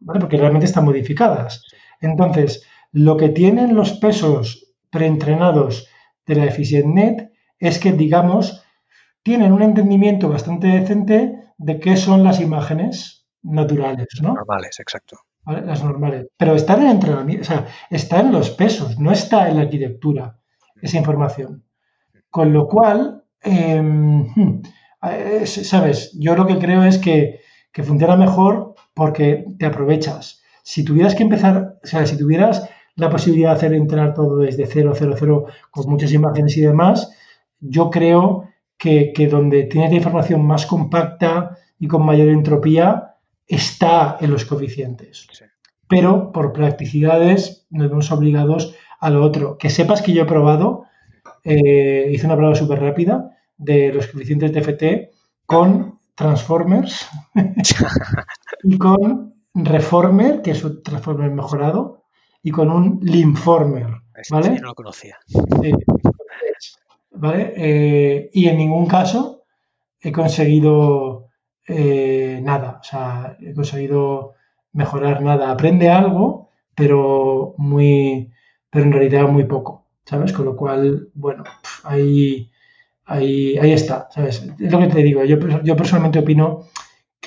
¿vale? 0.00 0.20
Porque 0.20 0.36
realmente 0.36 0.66
están 0.66 0.84
modificadas. 0.84 1.64
Entonces, 2.00 2.64
lo 2.92 3.16
que 3.16 3.28
tienen 3.28 3.74
los 3.74 3.92
pesos 3.92 4.72
preentrenados 4.90 5.88
de 6.26 6.34
la 6.36 6.44
EfficientNet 6.44 7.32
es 7.58 7.78
que, 7.78 7.92
digamos, 7.92 8.64
tienen 9.22 9.52
un 9.52 9.62
entendimiento 9.62 10.28
bastante 10.28 10.68
decente 10.68 11.34
de 11.58 11.80
qué 11.80 11.96
son 11.96 12.24
las 12.24 12.40
imágenes 12.40 13.26
naturales, 13.42 14.06
¿no? 14.22 14.34
Normales, 14.34 14.78
exacto. 14.80 15.18
Las 15.46 15.82
normales. 15.82 16.26
Pero 16.36 16.54
está 16.54 16.74
en 16.74 16.82
el 16.82 16.90
entrenamiento, 16.92 17.42
o 17.42 17.46
sea, 17.46 17.66
está 17.90 18.20
en 18.20 18.32
los 18.32 18.50
pesos, 18.50 18.98
no 18.98 19.12
está 19.12 19.48
en 19.48 19.56
la 19.56 19.62
arquitectura 19.62 20.38
esa 20.80 20.98
información. 20.98 21.64
Con 22.30 22.52
lo 22.52 22.68
cual, 22.68 23.24
em, 23.42 24.26
hmm, 24.34 24.62
eh, 25.10 25.46
sabes, 25.46 26.12
yo 26.18 26.36
lo 26.36 26.46
que 26.46 26.58
creo 26.58 26.84
es 26.84 26.98
que, 26.98 27.40
que 27.72 27.82
funciona 27.82 28.16
mejor 28.16 28.74
porque 28.94 29.46
te 29.58 29.66
aprovechas. 29.66 30.42
Si 30.68 30.84
tuvieras 30.84 31.14
que 31.14 31.22
empezar, 31.22 31.78
o 31.82 31.86
sea, 31.86 32.04
si 32.04 32.18
tuvieras 32.18 32.68
la 32.94 33.08
posibilidad 33.08 33.52
de 33.52 33.56
hacer 33.56 33.72
entrenar 33.72 34.12
todo 34.12 34.36
desde 34.36 34.66
cero, 34.66 34.92
cero, 34.94 35.14
cero, 35.18 35.46
con 35.70 35.88
muchas 35.88 36.12
imágenes 36.12 36.58
y 36.58 36.60
demás, 36.60 37.10
yo 37.58 37.88
creo 37.88 38.50
que, 38.76 39.14
donde 39.30 39.62
tienes 39.62 39.92
la 39.92 39.96
información 39.96 40.44
más 40.44 40.66
compacta 40.66 41.56
y 41.78 41.88
con 41.88 42.04
mayor 42.04 42.28
entropía 42.28 43.14
está 43.46 44.18
en 44.20 44.30
los 44.30 44.44
coeficientes. 44.44 45.26
Pero 45.88 46.32
por 46.32 46.52
practicidades 46.52 47.66
nos 47.70 47.88
vemos 47.88 48.12
obligados 48.12 48.74
a 49.00 49.08
lo 49.08 49.24
otro. 49.24 49.56
Que 49.56 49.70
sepas 49.70 50.02
que 50.02 50.12
yo 50.12 50.24
he 50.24 50.26
probado, 50.26 50.84
eh, 51.44 52.10
hice 52.12 52.26
una 52.26 52.36
prueba 52.36 52.54
súper 52.54 52.80
rápida 52.80 53.38
de 53.56 53.90
los 53.90 54.06
coeficientes 54.08 54.52
de 54.52 54.60
FT 54.60 55.10
con 55.46 55.98
Transformers 56.14 57.08
y 58.64 58.76
con 58.76 59.37
Reformer, 59.54 60.42
que 60.42 60.52
es 60.52 60.64
un 60.64 60.82
Transformer 60.82 61.30
mejorado, 61.30 62.04
y 62.42 62.50
con 62.50 62.70
un 62.70 63.00
Linformer. 63.02 63.86
¿vale? 64.30 64.60
no 64.60 64.68
lo 64.68 64.74
conocía. 64.74 65.18
¿vale? 67.12 67.52
Eh, 67.56 68.30
y 68.32 68.48
en 68.48 68.56
ningún 68.56 68.86
caso 68.86 69.44
he 70.00 70.12
conseguido 70.12 71.28
eh, 71.66 72.40
nada, 72.42 72.78
o 72.80 72.84
sea, 72.84 73.36
he 73.40 73.52
conseguido 73.52 74.34
mejorar 74.72 75.22
nada. 75.22 75.50
Aprende 75.50 75.90
algo, 75.90 76.50
pero 76.74 77.54
muy, 77.58 78.32
pero 78.70 78.84
en 78.84 78.92
realidad 78.92 79.28
muy 79.28 79.44
poco, 79.44 79.86
¿sabes? 80.04 80.32
Con 80.32 80.46
lo 80.46 80.56
cual, 80.56 81.10
bueno, 81.14 81.44
ahí, 81.84 82.50
ahí, 83.04 83.58
ahí 83.58 83.72
está, 83.72 84.08
¿sabes? 84.10 84.48
Es 84.58 84.72
lo 84.72 84.78
que 84.78 84.86
te 84.86 85.02
digo, 85.02 85.24
yo, 85.24 85.38
yo 85.62 85.76
personalmente 85.76 86.20
opino 86.20 86.64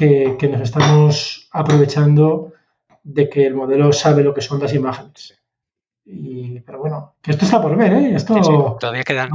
que, 0.02 0.36
que 0.40 0.48
nos 0.48 0.61
estamos 0.61 1.48
aprovechando 1.52 2.53
de 3.03 3.30
que 3.30 3.45
el 3.45 3.53
modelo 3.53 3.94
sabe 3.94 4.23
lo 4.23 4.34
que 4.34 4.41
son 4.41 4.60
las 4.60 4.73
imágenes. 4.73 5.40
Y, 6.03 6.60
pero 6.61 6.80
bueno, 6.80 7.18
que 7.22 7.30
esto 7.30 7.45
está 7.45 7.61
por 7.61 7.78
ver, 7.78 7.94
¿eh? 7.94 8.15
Esto... 8.15 8.78
todavía 8.80 9.03
quedan, 9.03 9.30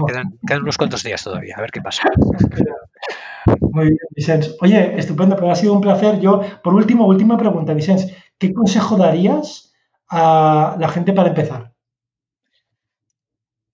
quedan, 0.44 0.62
unos 0.62 0.76
cuantos 0.76 1.04
días 1.04 1.22
todavía, 1.22 1.54
a 1.56 1.60
ver 1.60 1.70
qué 1.70 1.80
pasa. 1.80 2.02
Muy 3.60 3.84
bien, 3.84 3.98
Vicens. 4.10 4.56
Oye, 4.60 4.98
estupendo, 4.98 5.36
pero 5.36 5.52
ha 5.52 5.54
sido 5.54 5.72
un 5.72 5.80
placer. 5.80 6.18
Yo, 6.18 6.40
por 6.64 6.74
último, 6.74 7.06
última 7.06 7.38
pregunta, 7.38 7.72
Vicens. 7.72 8.12
¿Qué 8.36 8.52
consejo 8.52 8.96
darías 8.96 9.72
a 10.08 10.76
la 10.80 10.88
gente 10.88 11.12
para 11.12 11.28
empezar? 11.28 11.72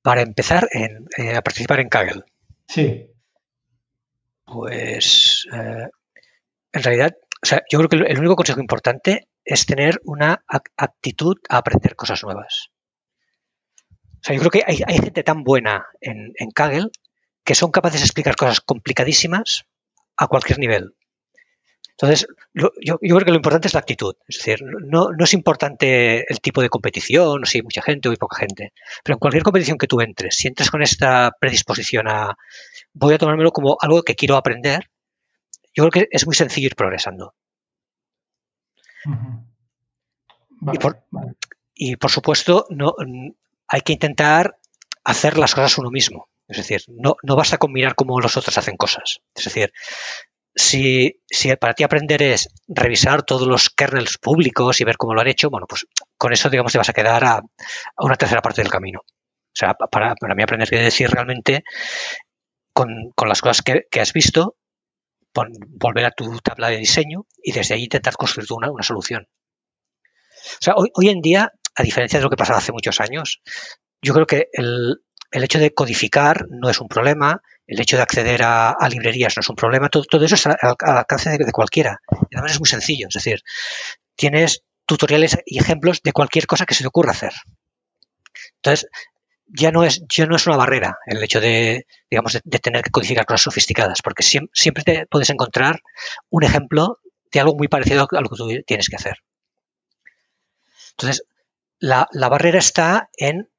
Para 0.03 0.21
empezar 0.21 0.69
eh, 0.75 1.37
a 1.37 1.41
participar 1.41 1.81
en 1.81 1.89
Kaggle. 1.89 2.25
Sí. 2.67 3.07
Pues 4.45 5.47
eh, 5.55 5.89
en 6.73 6.83
realidad, 6.83 7.17
o 7.43 7.47
sea, 7.47 7.63
yo 7.71 7.79
creo 7.79 7.89
que 7.89 7.97
el 7.97 8.19
único 8.19 8.37
consejo 8.37 8.61
importante 8.61 9.29
es 9.45 9.67
tener 9.67 10.01
una 10.05 10.45
actitud 10.77 11.37
a 11.49 11.59
aprender 11.59 11.97
cosas 11.97 12.23
nuevas. 12.23 12.71
O 14.23 14.25
sea, 14.25 14.37
yo 14.37 14.41
creo 14.41 14.51
que 14.51 14.63
hay, 14.65 14.77
gente 14.99 15.25
tan 15.25 15.43
buena 15.43 15.87
en, 16.01 16.33
Kaggle 16.55 16.91
que 17.45 17.57
son 17.57 17.73
capaces 17.73 18.01
de 18.01 18.07
explicar 18.07 18.37
cosas 18.37 18.61
complicadísimas 18.61 19.65
a 20.17 20.29
cualquier 20.29 20.61
nivel. 20.61 20.95
Entonces, 21.91 22.27
yo, 22.55 22.71
creo 22.99 23.19
que 23.19 23.31
lo 23.31 23.37
importante 23.37 23.67
es 23.67 23.75
la 23.75 23.81
actitud. 23.81 24.15
Es 24.29 24.37
decir, 24.37 24.61
no, 24.63 25.11
es 25.19 25.35
importante 25.35 26.25
el 26.33 26.41
tipo 26.41 26.63
de 26.63 26.69
competición, 26.69 27.45
si 27.45 27.59
hay 27.59 27.63
mucha 27.63 27.83
gente 27.83 28.09
o 28.09 28.13
hay 28.13 28.17
poca 28.17 28.39
gente. 28.39 28.73
Pero 29.03 29.17
en 29.17 29.19
cualquier 29.19 29.43
competición 29.43 29.77
que 29.77 29.89
tú 29.89 30.01
entres, 30.01 30.37
si 30.37 30.47
entres 30.47 30.71
con 30.71 30.83
esta 30.83 31.33
predisposición 31.41 32.09
a 32.09 32.37
voy 32.93 33.15
a 33.15 33.19
tomármelo 33.19 33.51
como 33.51 33.77
algo 33.81 34.03
que 34.03 34.15
quiero 34.15 34.37
aprender, 34.37 34.89
yo 35.75 35.89
creo 35.89 35.91
que 35.91 36.09
es 36.11 36.27
muy 36.27 36.35
sencillo 36.35 36.67
ir 36.67 36.77
progresando 36.77 37.35
y, 41.75 41.97
por, 41.97 42.11
supuesto, 42.11 42.67
no, 42.71 42.95
hay 43.67 43.81
que 43.81 43.93
intentar 43.93 44.59
hacer 45.05 45.39
las 45.39 45.55
cosas 45.55 45.79
uno 45.79 45.91
mismo. 45.91 46.29
Es 46.47 46.59
decir, 46.59 46.83
no, 46.89 47.17
no 47.23 47.37
basta 47.37 47.59
con 47.59 47.73
mirar 47.73 47.95
cómo 47.95 48.21
los 48.21 48.37
otros 48.37 48.57
hacen 48.59 48.77
cosas. 48.77 49.21
Es 49.35 49.45
decir, 49.45 49.73
si, 50.55 51.21
si, 51.29 51.55
para 51.57 51.75
ti 51.75 51.83
aprender 51.83 52.23
es 52.23 52.49
revisar 52.69 53.23
todos 53.23 53.49
los 53.49 53.71
kernels 53.71 54.19
públicos 54.19 54.81
y 54.81 54.85
ver 54.85 54.97
cómo 54.97 55.15
lo 55.15 55.23
han 55.23 55.29
hecho, 55.29 55.51
bueno, 55.51 55.67
pues 55.67 55.87
con 56.19 56.33
eso, 56.33 56.51
digamos, 56.51 56.73
te 56.73 56.79
vas 56.79 56.91
a 56.91 56.93
quedar 56.93 57.25
a, 57.25 57.41
una 57.99 58.17
tercera 58.17 58.43
parte 58.43 58.63
del 58.63 58.71
camino. 58.71 59.01
O 59.01 59.55
sea, 59.55 59.75
para, 59.75 60.15
para 60.15 60.35
mí 60.35 60.43
aprender 60.43 60.69
quiere 60.69 60.85
decir 60.85 61.11
realmente 61.11 61.65
con, 62.73 63.11
con 63.15 63.29
las 63.29 63.41
cosas 63.41 63.63
que, 63.63 63.87
que, 63.91 64.01
has 64.01 64.13
visto, 64.13 64.57
volver 65.35 66.05
a 66.05 66.11
tu 66.11 66.39
tabla 66.41 66.69
de 66.69 66.79
diseño 66.79 67.27
y 67.43 67.53
desde 67.53 67.75
ahí 67.75 67.85
intentar 67.85 68.15
construir 68.15 68.47
una, 68.53 68.71
una 68.71 68.83
solución. 68.83 69.29
O 69.29 70.63
sea, 70.63 70.75
hoy, 70.77 70.91
hoy, 70.95 71.09
en 71.09 71.21
día, 71.21 71.53
a 71.75 71.83
diferencia 71.83 72.19
de 72.19 72.25
lo 72.25 72.31
que 72.31 72.37
pasaba 72.37 72.59
hace 72.59 72.73
muchos 72.73 73.01
años, 73.01 73.41
yo 74.03 74.13
creo 74.13 74.27
que 74.27 74.49
el, 74.53 75.03
el 75.33 75.45
hecho 75.45 75.59
de 75.59 75.73
codificar 75.73 76.47
no 76.51 76.69
es 76.69 76.81
un 76.81 76.89
problema, 76.89 77.43
el 77.67 77.81
hecho 77.81 77.97
de 77.97 78.03
acceder 78.03 78.43
a, 78.45 78.77
librerías 78.91 79.37
no 79.37 79.41
es 79.41 79.49
un 79.49 79.57
problema, 79.57 79.89
todo, 79.89 80.05
todo 80.05 80.25
eso 80.25 80.35
es 80.35 80.47
al, 80.47 80.57
alcance 80.79 81.31
de, 81.31 81.53
cualquiera. 81.53 82.01
Y 82.31 82.37
además 82.37 82.53
es 82.53 82.61
muy 82.61 82.69
sencillo, 82.69 83.07
es 83.09 83.15
decir, 83.15 83.41
tienes 84.15 84.63
tutoriales 84.87 85.39
y 85.47 85.59
ejemplos 85.59 86.03
de 86.03 86.13
cualquier 86.13 86.47
cosa 86.47 86.67
que 86.67 86.75
se 86.75 86.85
te 86.85 86.89
ocurra 86.89 87.13
hacer. 87.13 87.33
Entonces, 88.57 88.89
ya 89.53 89.71
no 89.71 89.85
es, 89.85 90.03
ya 90.09 90.27
no 90.27 90.37
es 90.37 90.47
una 90.47 90.57
barrera 90.57 90.99
el 91.07 91.23
hecho 91.23 91.41
de, 91.41 91.87
digamos, 92.11 92.41
de, 92.43 92.59
tener 92.59 92.83
que 92.83 92.91
codificar 92.91 93.27
cosas 93.27 93.43
sofisticadas, 93.43 94.01
porque 94.03 94.23
siempre, 94.23 94.83
te 94.85 95.07
puedes 95.07 95.31
encontrar 95.31 95.83
un 96.31 96.43
ejemplo 96.43 96.99
de 97.31 97.41
algo 97.41 97.55
muy 97.57 97.69
parecido 97.69 98.09
a 98.11 98.21
lo 98.21 98.29
que 98.29 98.37
tú 98.37 98.49
tienes 98.67 98.89
que 98.89 98.97
hacer. 98.97 99.19
Entonces, 100.93 101.25
la, 101.79 102.09
barrera 102.13 102.59
está 102.59 103.11
en 103.17 103.51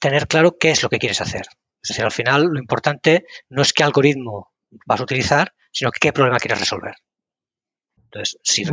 tener 0.00 0.26
claro 0.26 0.56
qué 0.58 0.70
es 0.70 0.82
lo 0.82 0.88
que 0.88 0.98
quieres 0.98 1.20
hacer. 1.20 1.46
Es 1.82 1.88
decir, 1.90 2.04
al 2.04 2.12
final 2.12 2.46
lo 2.46 2.58
importante 2.58 3.26
no 3.48 3.62
es 3.62 3.72
qué 3.72 3.84
algoritmo 3.84 4.52
vas 4.84 5.00
a 5.00 5.04
utilizar, 5.04 5.54
sino 5.70 5.90
qué 5.92 6.12
problema 6.12 6.38
quieres 6.38 6.58
resolver. 6.58 6.94
Entonces, 8.04 8.38
sí. 8.42 8.64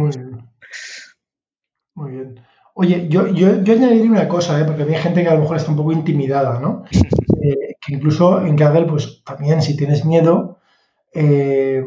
Muy 1.95 2.11
bien. 2.11 2.47
Oye, 2.75 3.07
yo, 3.07 3.27
yo, 3.27 3.61
yo 3.61 3.73
añadiría 3.73 4.09
una 4.09 4.27
cosa, 4.27 4.59
¿eh? 4.59 4.65
porque 4.65 4.83
hay 4.83 4.95
gente 4.95 5.21
que 5.21 5.29
a 5.29 5.35
lo 5.35 5.41
mejor 5.41 5.57
está 5.57 5.69
un 5.69 5.77
poco 5.77 5.91
intimidada, 5.91 6.59
¿no? 6.59 6.83
Eh, 7.45 7.75
que 7.85 7.95
incluso 7.95 8.39
en 8.45 8.55
Kaggle, 8.55 8.85
pues 8.85 9.21
también 9.25 9.61
si 9.61 9.75
tienes 9.75 10.05
miedo, 10.05 10.59
eh, 11.13 11.83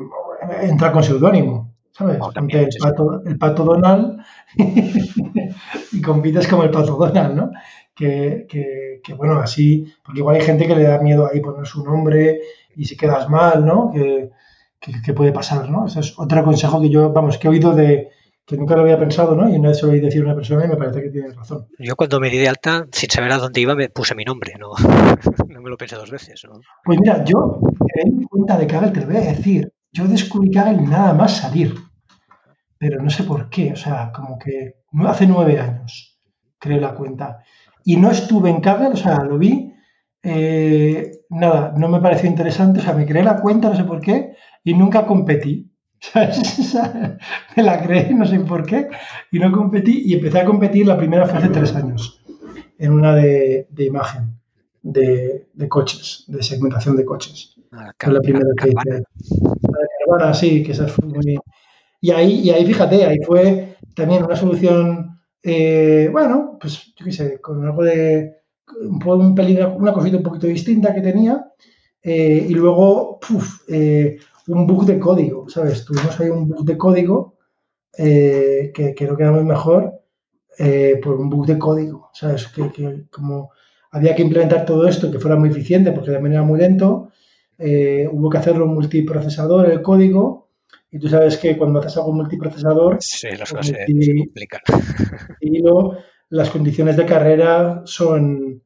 entra 0.61 0.93
con 0.93 1.03
seudónimo, 1.03 1.73
¿sabes? 1.93 2.19
Oh, 2.21 2.31
el, 2.37 2.69
pato, 2.79 3.23
el 3.25 3.39
pato 3.39 3.65
Donald 3.65 4.21
y 5.93 6.03
compites 6.03 6.47
como 6.47 6.65
el 6.65 6.71
pato 6.71 6.97
Donald, 6.97 7.35
¿no? 7.35 7.51
Que, 7.95 8.45
que, 8.47 9.01
que, 9.03 9.15
bueno, 9.15 9.39
así, 9.39 9.91
porque 10.05 10.21
igual 10.21 10.37
hay 10.37 10.43
gente 10.43 10.67
que 10.67 10.77
le 10.77 10.83
da 10.83 10.99
miedo 10.99 11.27
ahí 11.27 11.41
poner 11.41 11.67
su 11.67 11.83
nombre 11.83 12.43
y 12.75 12.85
si 12.85 12.95
quedas 12.95 13.31
mal, 13.31 13.65
¿no? 13.65 13.91
Que, 13.91 14.31
que 14.79 15.15
puede 15.15 15.33
pasar, 15.33 15.71
¿no? 15.71 15.87
Ese 15.87 16.01
es 16.01 16.19
otro 16.19 16.45
consejo 16.45 16.83
que 16.83 16.91
yo, 16.91 17.15
vamos, 17.15 17.39
que 17.39 17.47
he 17.47 17.51
oído 17.51 17.75
de, 17.75 18.11
que 18.47 18.57
nunca 18.57 18.77
lo 18.77 18.83
había 18.83 18.99
pensado, 18.99 19.35
¿no? 19.35 19.49
Y 19.49 19.57
una 19.57 19.71
vez 19.71 19.79
se 19.79 19.87
lo 19.87 19.93
oí 19.93 20.01
decir 20.01 20.23
a 20.23 20.27
una 20.27 20.37
persona 20.37 20.65
y 20.65 20.69
me 20.69 20.77
parece 20.77 21.03
que 21.03 21.11
tienes 21.11 21.35
razón. 21.35 21.67
Yo 21.81 21.97
cuando 21.97 22.21
me 22.21 22.31
di 22.31 22.39
de 22.39 22.49
alta, 22.49 22.87
sin 22.93 23.11
saber 23.11 23.33
a 23.33 23.39
dónde 23.39 23.61
iba, 23.61 23.75
me 23.75 23.89
puse 23.89 24.15
mi 24.15 24.25
nombre, 24.25 24.55
no, 24.59 24.71
no 25.49 25.61
me 25.61 25.69
lo 25.69 25.77
pensé 25.77 25.97
dos 25.97 26.13
veces. 26.13 26.43
¿no? 26.45 26.61
Pues 26.85 27.01
mira, 27.01 27.25
yo 27.25 27.61
me 27.61 28.11
di 28.11 28.25
cuenta 28.27 28.57
de 28.57 28.69
Kaggle, 28.69 28.93
te 28.93 29.01
lo 29.01 29.07
voy 29.07 29.17
a 29.17 29.33
decir, 29.33 29.73
yo 29.91 30.07
descubrí 30.07 30.53
Kaggle 30.53 30.83
nada 30.83 31.13
más 31.13 31.39
salir, 31.39 31.75
pero 32.79 33.03
no 33.03 33.11
sé 33.11 33.25
por 33.25 33.51
qué, 33.51 33.73
o 33.73 33.77
sea, 33.77 34.13
como 34.15 34.39
que 34.39 34.77
hace 35.07 35.27
nueve 35.27 35.59
años 35.59 36.21
creé 36.59 36.81
la 36.81 36.95
cuenta. 36.95 37.43
Y 37.85 37.97
no 37.97 38.13
estuve 38.13 38.51
en 38.51 38.61
Kaggle, 38.61 38.89
o 38.89 38.97
sea, 38.97 39.25
lo 39.25 39.39
vi, 39.39 39.73
eh, 40.23 41.11
nada, 41.31 41.75
no 41.77 41.89
me 41.89 42.01
pareció 42.01 42.29
interesante, 42.29 42.79
o 42.79 42.83
sea, 42.83 42.93
me 42.93 43.07
creé 43.07 43.25
la 43.25 43.41
cuenta, 43.41 43.71
no 43.71 43.77
sé 43.77 43.85
por 43.85 44.01
qué, 44.01 44.37
y 44.63 44.75
nunca 44.75 45.05
competí. 45.05 45.73
me 47.57 47.63
la 47.63 47.83
creé, 47.83 48.15
no 48.15 48.27
sé 48.27 48.39
por 48.41 48.65
qué, 48.65 48.89
y 49.33 49.39
no 49.39 49.53
competí, 49.53 50.03
y 50.07 50.15
empecé 50.15 50.41
a 50.41 50.45
competir 50.45 50.87
la 50.87 50.97
primera 50.97 51.27
fue 51.27 51.39
hace 51.39 51.49
tres 51.49 51.75
años, 51.75 52.23
en 52.79 52.93
una 52.93 53.15
de, 53.15 53.67
imagen, 53.79 54.39
de, 54.83 55.47
coches, 55.69 56.25
de 56.29 56.43
segmentación 56.43 56.97
de 56.97 57.05
coches. 57.05 57.55
Ah, 57.73 57.93
fue 57.99 58.13
la 58.13 58.21
primera 58.21 58.47
que 58.61 58.69
hice. 58.69 59.03
La 60.19 60.33
sí, 60.35 60.63
que 60.63 60.73
esa 60.73 60.87
fue 60.87 61.07
muy... 61.07 61.39
Y 62.01 62.11
ahí, 62.11 62.41
y 62.41 62.51
ahí, 62.51 62.65
fíjate, 62.65 63.05
ahí 63.05 63.19
fue 63.27 63.77
también 63.95 64.25
una 64.25 64.37
solución, 64.37 65.19
eh, 65.43 66.09
bueno, 66.13 66.57
pues 66.61 66.95
yo 66.95 67.05
qué 67.05 67.13
sé, 67.13 67.41
con 67.41 67.65
algo 67.65 67.83
de, 67.83 68.37
un, 69.05 69.35
pelín, 69.35 69.65
una 69.65 69.93
cosita 69.93 70.19
un 70.19 70.23
poquito 70.23 70.47
distinta 70.47 70.95
que 70.95 71.01
tenía, 71.01 71.45
eh, 72.03 72.47
y 72.49 72.55
luego, 72.55 73.19
puf, 73.19 73.63
eh, 73.69 74.19
un 74.49 74.67
bug 74.67 74.87
de 74.87 74.99
código, 74.99 75.49
¿sabes? 75.49 75.85
Tuvimos 75.85 76.19
ahí 76.21 76.29
un 76.29 76.49
bug 76.49 76.65
de 76.65 76.77
código 76.77 77.37
eh, 77.99 78.73
que, 78.75 78.95
que, 78.95 79.07
no 79.07 79.17
quedamos 79.17 79.45
mejor 79.45 80.03
eh, 80.59 80.99
por 81.03 81.15
un 81.15 81.29
bug 81.29 81.47
de 81.47 81.59
código, 81.59 82.11
¿sabes? 82.13 82.49
Que, 82.49 83.07
como 83.11 83.51
había 83.91 84.15
que 84.15 84.23
implementar 84.23 84.65
todo 84.65 84.87
esto 84.89 85.11
que 85.11 85.19
fuera 85.19 85.37
muy 85.37 85.51
eficiente 85.51 85.93
porque 85.93 86.13
también 86.13 86.35
era 86.35 86.43
muy 86.43 86.59
lento, 86.59 87.11
eh, 87.59 88.09
hubo 88.11 88.29
que 88.29 88.39
hacerlo 88.39 88.67
multiprocesador 88.67 89.71
el 89.71 89.83
código 89.83 90.49
y 90.91 90.99
tú 90.99 91.09
sabes 91.09 91.39
que 91.39 91.57
cuando 91.57 91.81
haces 91.81 91.97
algo 91.97 92.13
multiprocesador, 92.13 92.99
sí, 93.01 93.29
las 93.39 93.51
cosas 93.51 93.67
se, 93.67 94.17
complican. 94.19 94.61
Y 95.41 95.63
las 96.31 96.51
condiciones 96.51 96.97
de 96.97 97.07
carrera 97.07 97.83
son, 97.85 98.63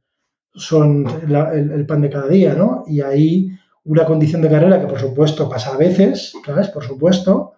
son 0.54 1.06
el, 1.06 1.86
pan 1.86 2.00
de 2.00 2.10
cada 2.10 2.28
día, 2.28 2.54
¿no? 2.54 2.84
Y 2.86 3.00
ahí 3.00 3.50
una 3.84 4.04
condición 4.04 4.42
de 4.42 4.50
carrera 4.50 4.80
que 4.80 4.86
por 4.86 5.00
supuesto 5.00 5.48
pasa 5.48 5.74
a 5.74 5.76
veces, 5.76 6.32
¿sabes? 6.44 6.68
Por 6.68 6.84
supuesto, 6.84 7.54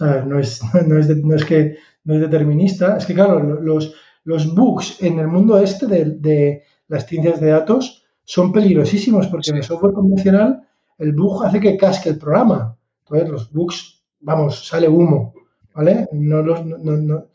no 0.00 0.38
es, 0.38 0.60
no 0.86 0.98
es, 0.98 1.08
no 1.16 1.34
es 1.34 1.44
que 1.44 1.76
no 2.04 2.14
es 2.14 2.20
determinista, 2.20 2.96
es 2.96 3.06
que 3.06 3.14
claro, 3.14 3.40
los, 3.40 3.94
los 4.24 4.54
bugs 4.54 5.02
en 5.02 5.18
el 5.18 5.28
mundo 5.28 5.58
este 5.58 5.86
de, 5.86 6.62
las 6.88 7.06
ciencias 7.06 7.40
de 7.40 7.50
datos 7.50 8.04
son 8.24 8.52
peligrosísimos 8.52 9.26
porque 9.28 9.50
en 9.50 9.56
el 9.56 9.62
software 9.64 9.94
convencional 9.94 10.66
el 10.98 11.12
bug 11.12 11.44
hace 11.44 11.60
que 11.60 11.76
casque 11.76 12.10
el 12.10 12.18
programa. 12.18 12.76
Entonces 13.04 13.28
los 13.28 13.52
bugs, 13.52 14.02
vamos, 14.20 14.66
sale 14.66 14.88
humo, 14.88 15.34
¿vale? 15.74 16.08
No 16.12 16.42
los, 16.42 16.64
no, 16.64 16.78
no, 16.78 17.26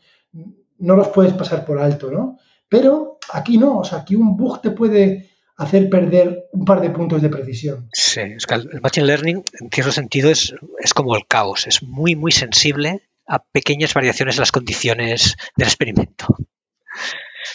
no 0.78 0.96
los 0.96 1.08
puedes 1.08 1.32
pasar 1.34 1.64
por 1.64 1.78
alto, 1.78 2.10
¿no? 2.10 2.38
Pero 2.68 3.18
aquí 3.32 3.58
no, 3.58 3.78
o 3.78 3.84
sea, 3.84 3.98
aquí 3.98 4.16
un 4.16 4.36
bug 4.36 4.60
te 4.60 4.70
puede 4.70 5.29
hacer 5.60 5.90
perder 5.90 6.48
un 6.52 6.64
par 6.64 6.80
de 6.80 6.88
puntos 6.88 7.20
de 7.20 7.28
precisión. 7.28 7.88
Sí, 7.92 8.22
es 8.22 8.46
que 8.46 8.54
el 8.54 8.80
Machine 8.80 9.06
Learning, 9.06 9.44
en 9.60 9.70
cierto 9.70 9.92
sentido, 9.92 10.30
es, 10.30 10.54
es 10.78 10.94
como 10.94 11.14
el 11.14 11.26
caos, 11.26 11.66
es 11.66 11.82
muy, 11.82 12.16
muy 12.16 12.32
sensible 12.32 13.02
a 13.26 13.42
pequeñas 13.42 13.92
variaciones 13.92 14.36
en 14.36 14.40
las 14.40 14.52
condiciones 14.52 15.36
del 15.56 15.68
experimento. 15.68 16.34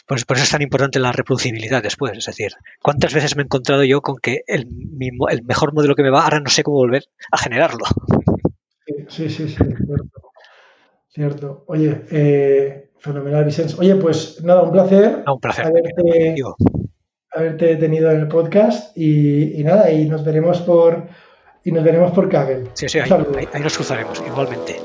Por, 0.07 0.23
por, 0.27 0.37
eso 0.37 0.43
es 0.43 0.51
tan 0.51 0.61
importante 0.61 0.99
la 0.99 1.11
reproducibilidad 1.13 1.81
después. 1.81 2.15
Es 2.15 2.25
decir, 2.25 2.51
¿cuántas 2.79 3.11
veces 3.11 3.35
me 3.35 3.41
he 3.41 3.45
encontrado 3.45 3.83
yo 3.83 4.01
con 4.01 4.17
que 4.17 4.43
el, 4.45 4.69
el 5.29 5.43
mejor 5.43 5.73
modelo 5.73 5.95
que 5.95 6.03
me 6.03 6.11
va, 6.11 6.23
ahora 6.23 6.39
no 6.39 6.49
sé 6.51 6.61
cómo 6.61 6.77
volver 6.77 7.05
a 7.31 7.37
generarlo? 7.39 7.85
Sí, 9.09 9.29
sí, 9.29 9.29
sí, 9.29 9.47
cierto. 9.47 10.31
cierto. 11.09 11.63
Oye, 11.67 12.05
eh, 12.11 12.91
fenomenal, 12.99 13.45
Vicente. 13.45 13.73
Oye, 13.79 13.95
pues 13.95 14.43
nada, 14.43 14.61
un 14.61 14.71
placer. 14.71 15.23
un 15.25 15.39
placer. 15.39 15.65
Haberte, 15.65 16.35
haberte, 17.35 17.75
tenido 17.75 18.11
en 18.11 18.21
el 18.21 18.27
podcast 18.27 18.95
y, 18.97 19.59
y, 19.59 19.63
nada, 19.63 19.91
y 19.91 20.07
nos 20.07 20.23
veremos 20.23 20.61
por 20.61 21.03
y 21.63 21.71
nos 21.71 21.83
veremos 21.83 22.11
por 22.11 22.29
Kaggle. 22.29 22.69
Sí, 22.73 22.87
sí, 22.87 22.99
ahí, 22.99 23.11
ahí 23.53 23.61
nos 23.61 23.75
cruzaremos, 23.75 24.23
igualmente. 24.25 24.81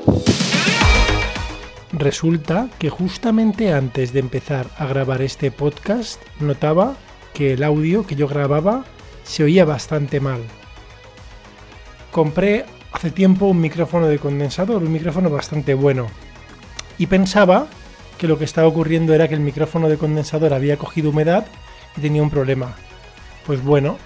Resulta 1.93 2.69
que 2.79 2.89
justamente 2.89 3.71
antes 3.71 4.13
de 4.13 4.19
empezar 4.19 4.65
a 4.77 4.87
grabar 4.87 5.21
este 5.21 5.51
podcast 5.51 6.21
notaba 6.39 6.95
que 7.33 7.53
el 7.53 7.63
audio 7.63 8.07
que 8.07 8.15
yo 8.15 8.27
grababa 8.27 8.85
se 9.23 9.43
oía 9.43 9.63
bastante 9.65 10.19
mal. 10.19 10.39
Compré 12.11 12.65
hace 12.91 13.11
tiempo 13.11 13.45
un 13.45 13.61
micrófono 13.61 14.07
de 14.07 14.17
condensador, 14.17 14.81
un 14.81 14.91
micrófono 14.91 15.29
bastante 15.29 15.73
bueno. 15.75 16.07
Y 16.97 17.07
pensaba 17.07 17.67
que 18.17 18.27
lo 18.27 18.37
que 18.37 18.45
estaba 18.45 18.67
ocurriendo 18.67 19.13
era 19.13 19.27
que 19.27 19.35
el 19.35 19.39
micrófono 19.41 19.87
de 19.87 19.97
condensador 19.97 20.53
había 20.53 20.77
cogido 20.77 21.09
humedad 21.11 21.45
y 21.95 22.01
tenía 22.01 22.23
un 22.23 22.29
problema. 22.29 22.75
Pues 23.45 23.63
bueno, 23.63 23.97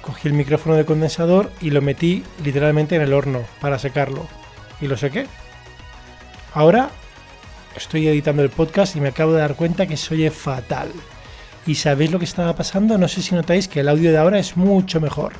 cogí 0.00 0.28
el 0.28 0.34
micrófono 0.34 0.76
de 0.76 0.84
condensador 0.84 1.50
y 1.60 1.70
lo 1.70 1.82
metí 1.82 2.22
literalmente 2.44 2.96
en 2.96 3.02
el 3.02 3.12
horno 3.12 3.42
para 3.60 3.78
secarlo. 3.78 4.26
Y 4.80 4.86
lo 4.86 4.96
sequé. 4.96 5.26
Ahora 6.52 6.90
estoy 7.76 8.06
editando 8.08 8.42
el 8.42 8.50
podcast 8.50 8.96
y 8.96 9.00
me 9.00 9.08
acabo 9.08 9.32
de 9.32 9.40
dar 9.40 9.56
cuenta 9.56 9.86
que 9.86 9.96
se 9.96 10.14
oye 10.14 10.30
fatal. 10.30 10.90
¿Y 11.66 11.76
sabéis 11.76 12.12
lo 12.12 12.18
que 12.18 12.26
estaba 12.26 12.54
pasando? 12.54 12.98
No 12.98 13.08
sé 13.08 13.22
si 13.22 13.34
notáis 13.34 13.68
que 13.68 13.80
el 13.80 13.88
audio 13.88 14.12
de 14.12 14.18
ahora 14.18 14.38
es 14.38 14.56
mucho 14.56 15.00
mejor. 15.00 15.32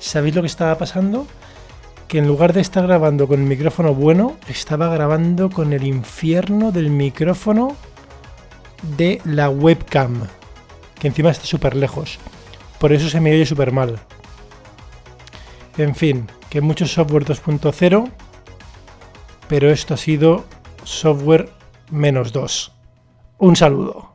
¿Sabéis 0.00 0.34
lo 0.34 0.42
que 0.42 0.48
estaba 0.48 0.76
pasando? 0.76 1.26
Que 2.08 2.18
en 2.18 2.26
lugar 2.26 2.52
de 2.52 2.60
estar 2.60 2.86
grabando 2.86 3.28
con 3.28 3.40
el 3.40 3.46
micrófono 3.46 3.94
bueno, 3.94 4.36
estaba 4.48 4.88
grabando 4.88 5.50
con 5.50 5.72
el 5.72 5.84
infierno 5.84 6.72
del 6.72 6.90
micrófono 6.90 7.76
de 8.96 9.22
la 9.24 9.48
webcam, 9.48 10.26
encima 11.06 11.30
está 11.30 11.44
súper 11.46 11.76
lejos. 11.76 12.18
Por 12.78 12.92
eso 12.92 13.08
se 13.08 13.20
me 13.20 13.32
oye 13.32 13.46
súper 13.46 13.72
mal. 13.72 13.98
En 15.76 15.94
fin, 15.94 16.28
que 16.50 16.60
mucho 16.60 16.86
software 16.86 17.24
2.0, 17.24 18.10
pero 19.48 19.70
esto 19.70 19.94
ha 19.94 19.96
sido 19.96 20.44
software 20.84 21.50
menos 21.90 22.32
2. 22.32 22.72
Un 23.38 23.56
saludo. 23.56 24.13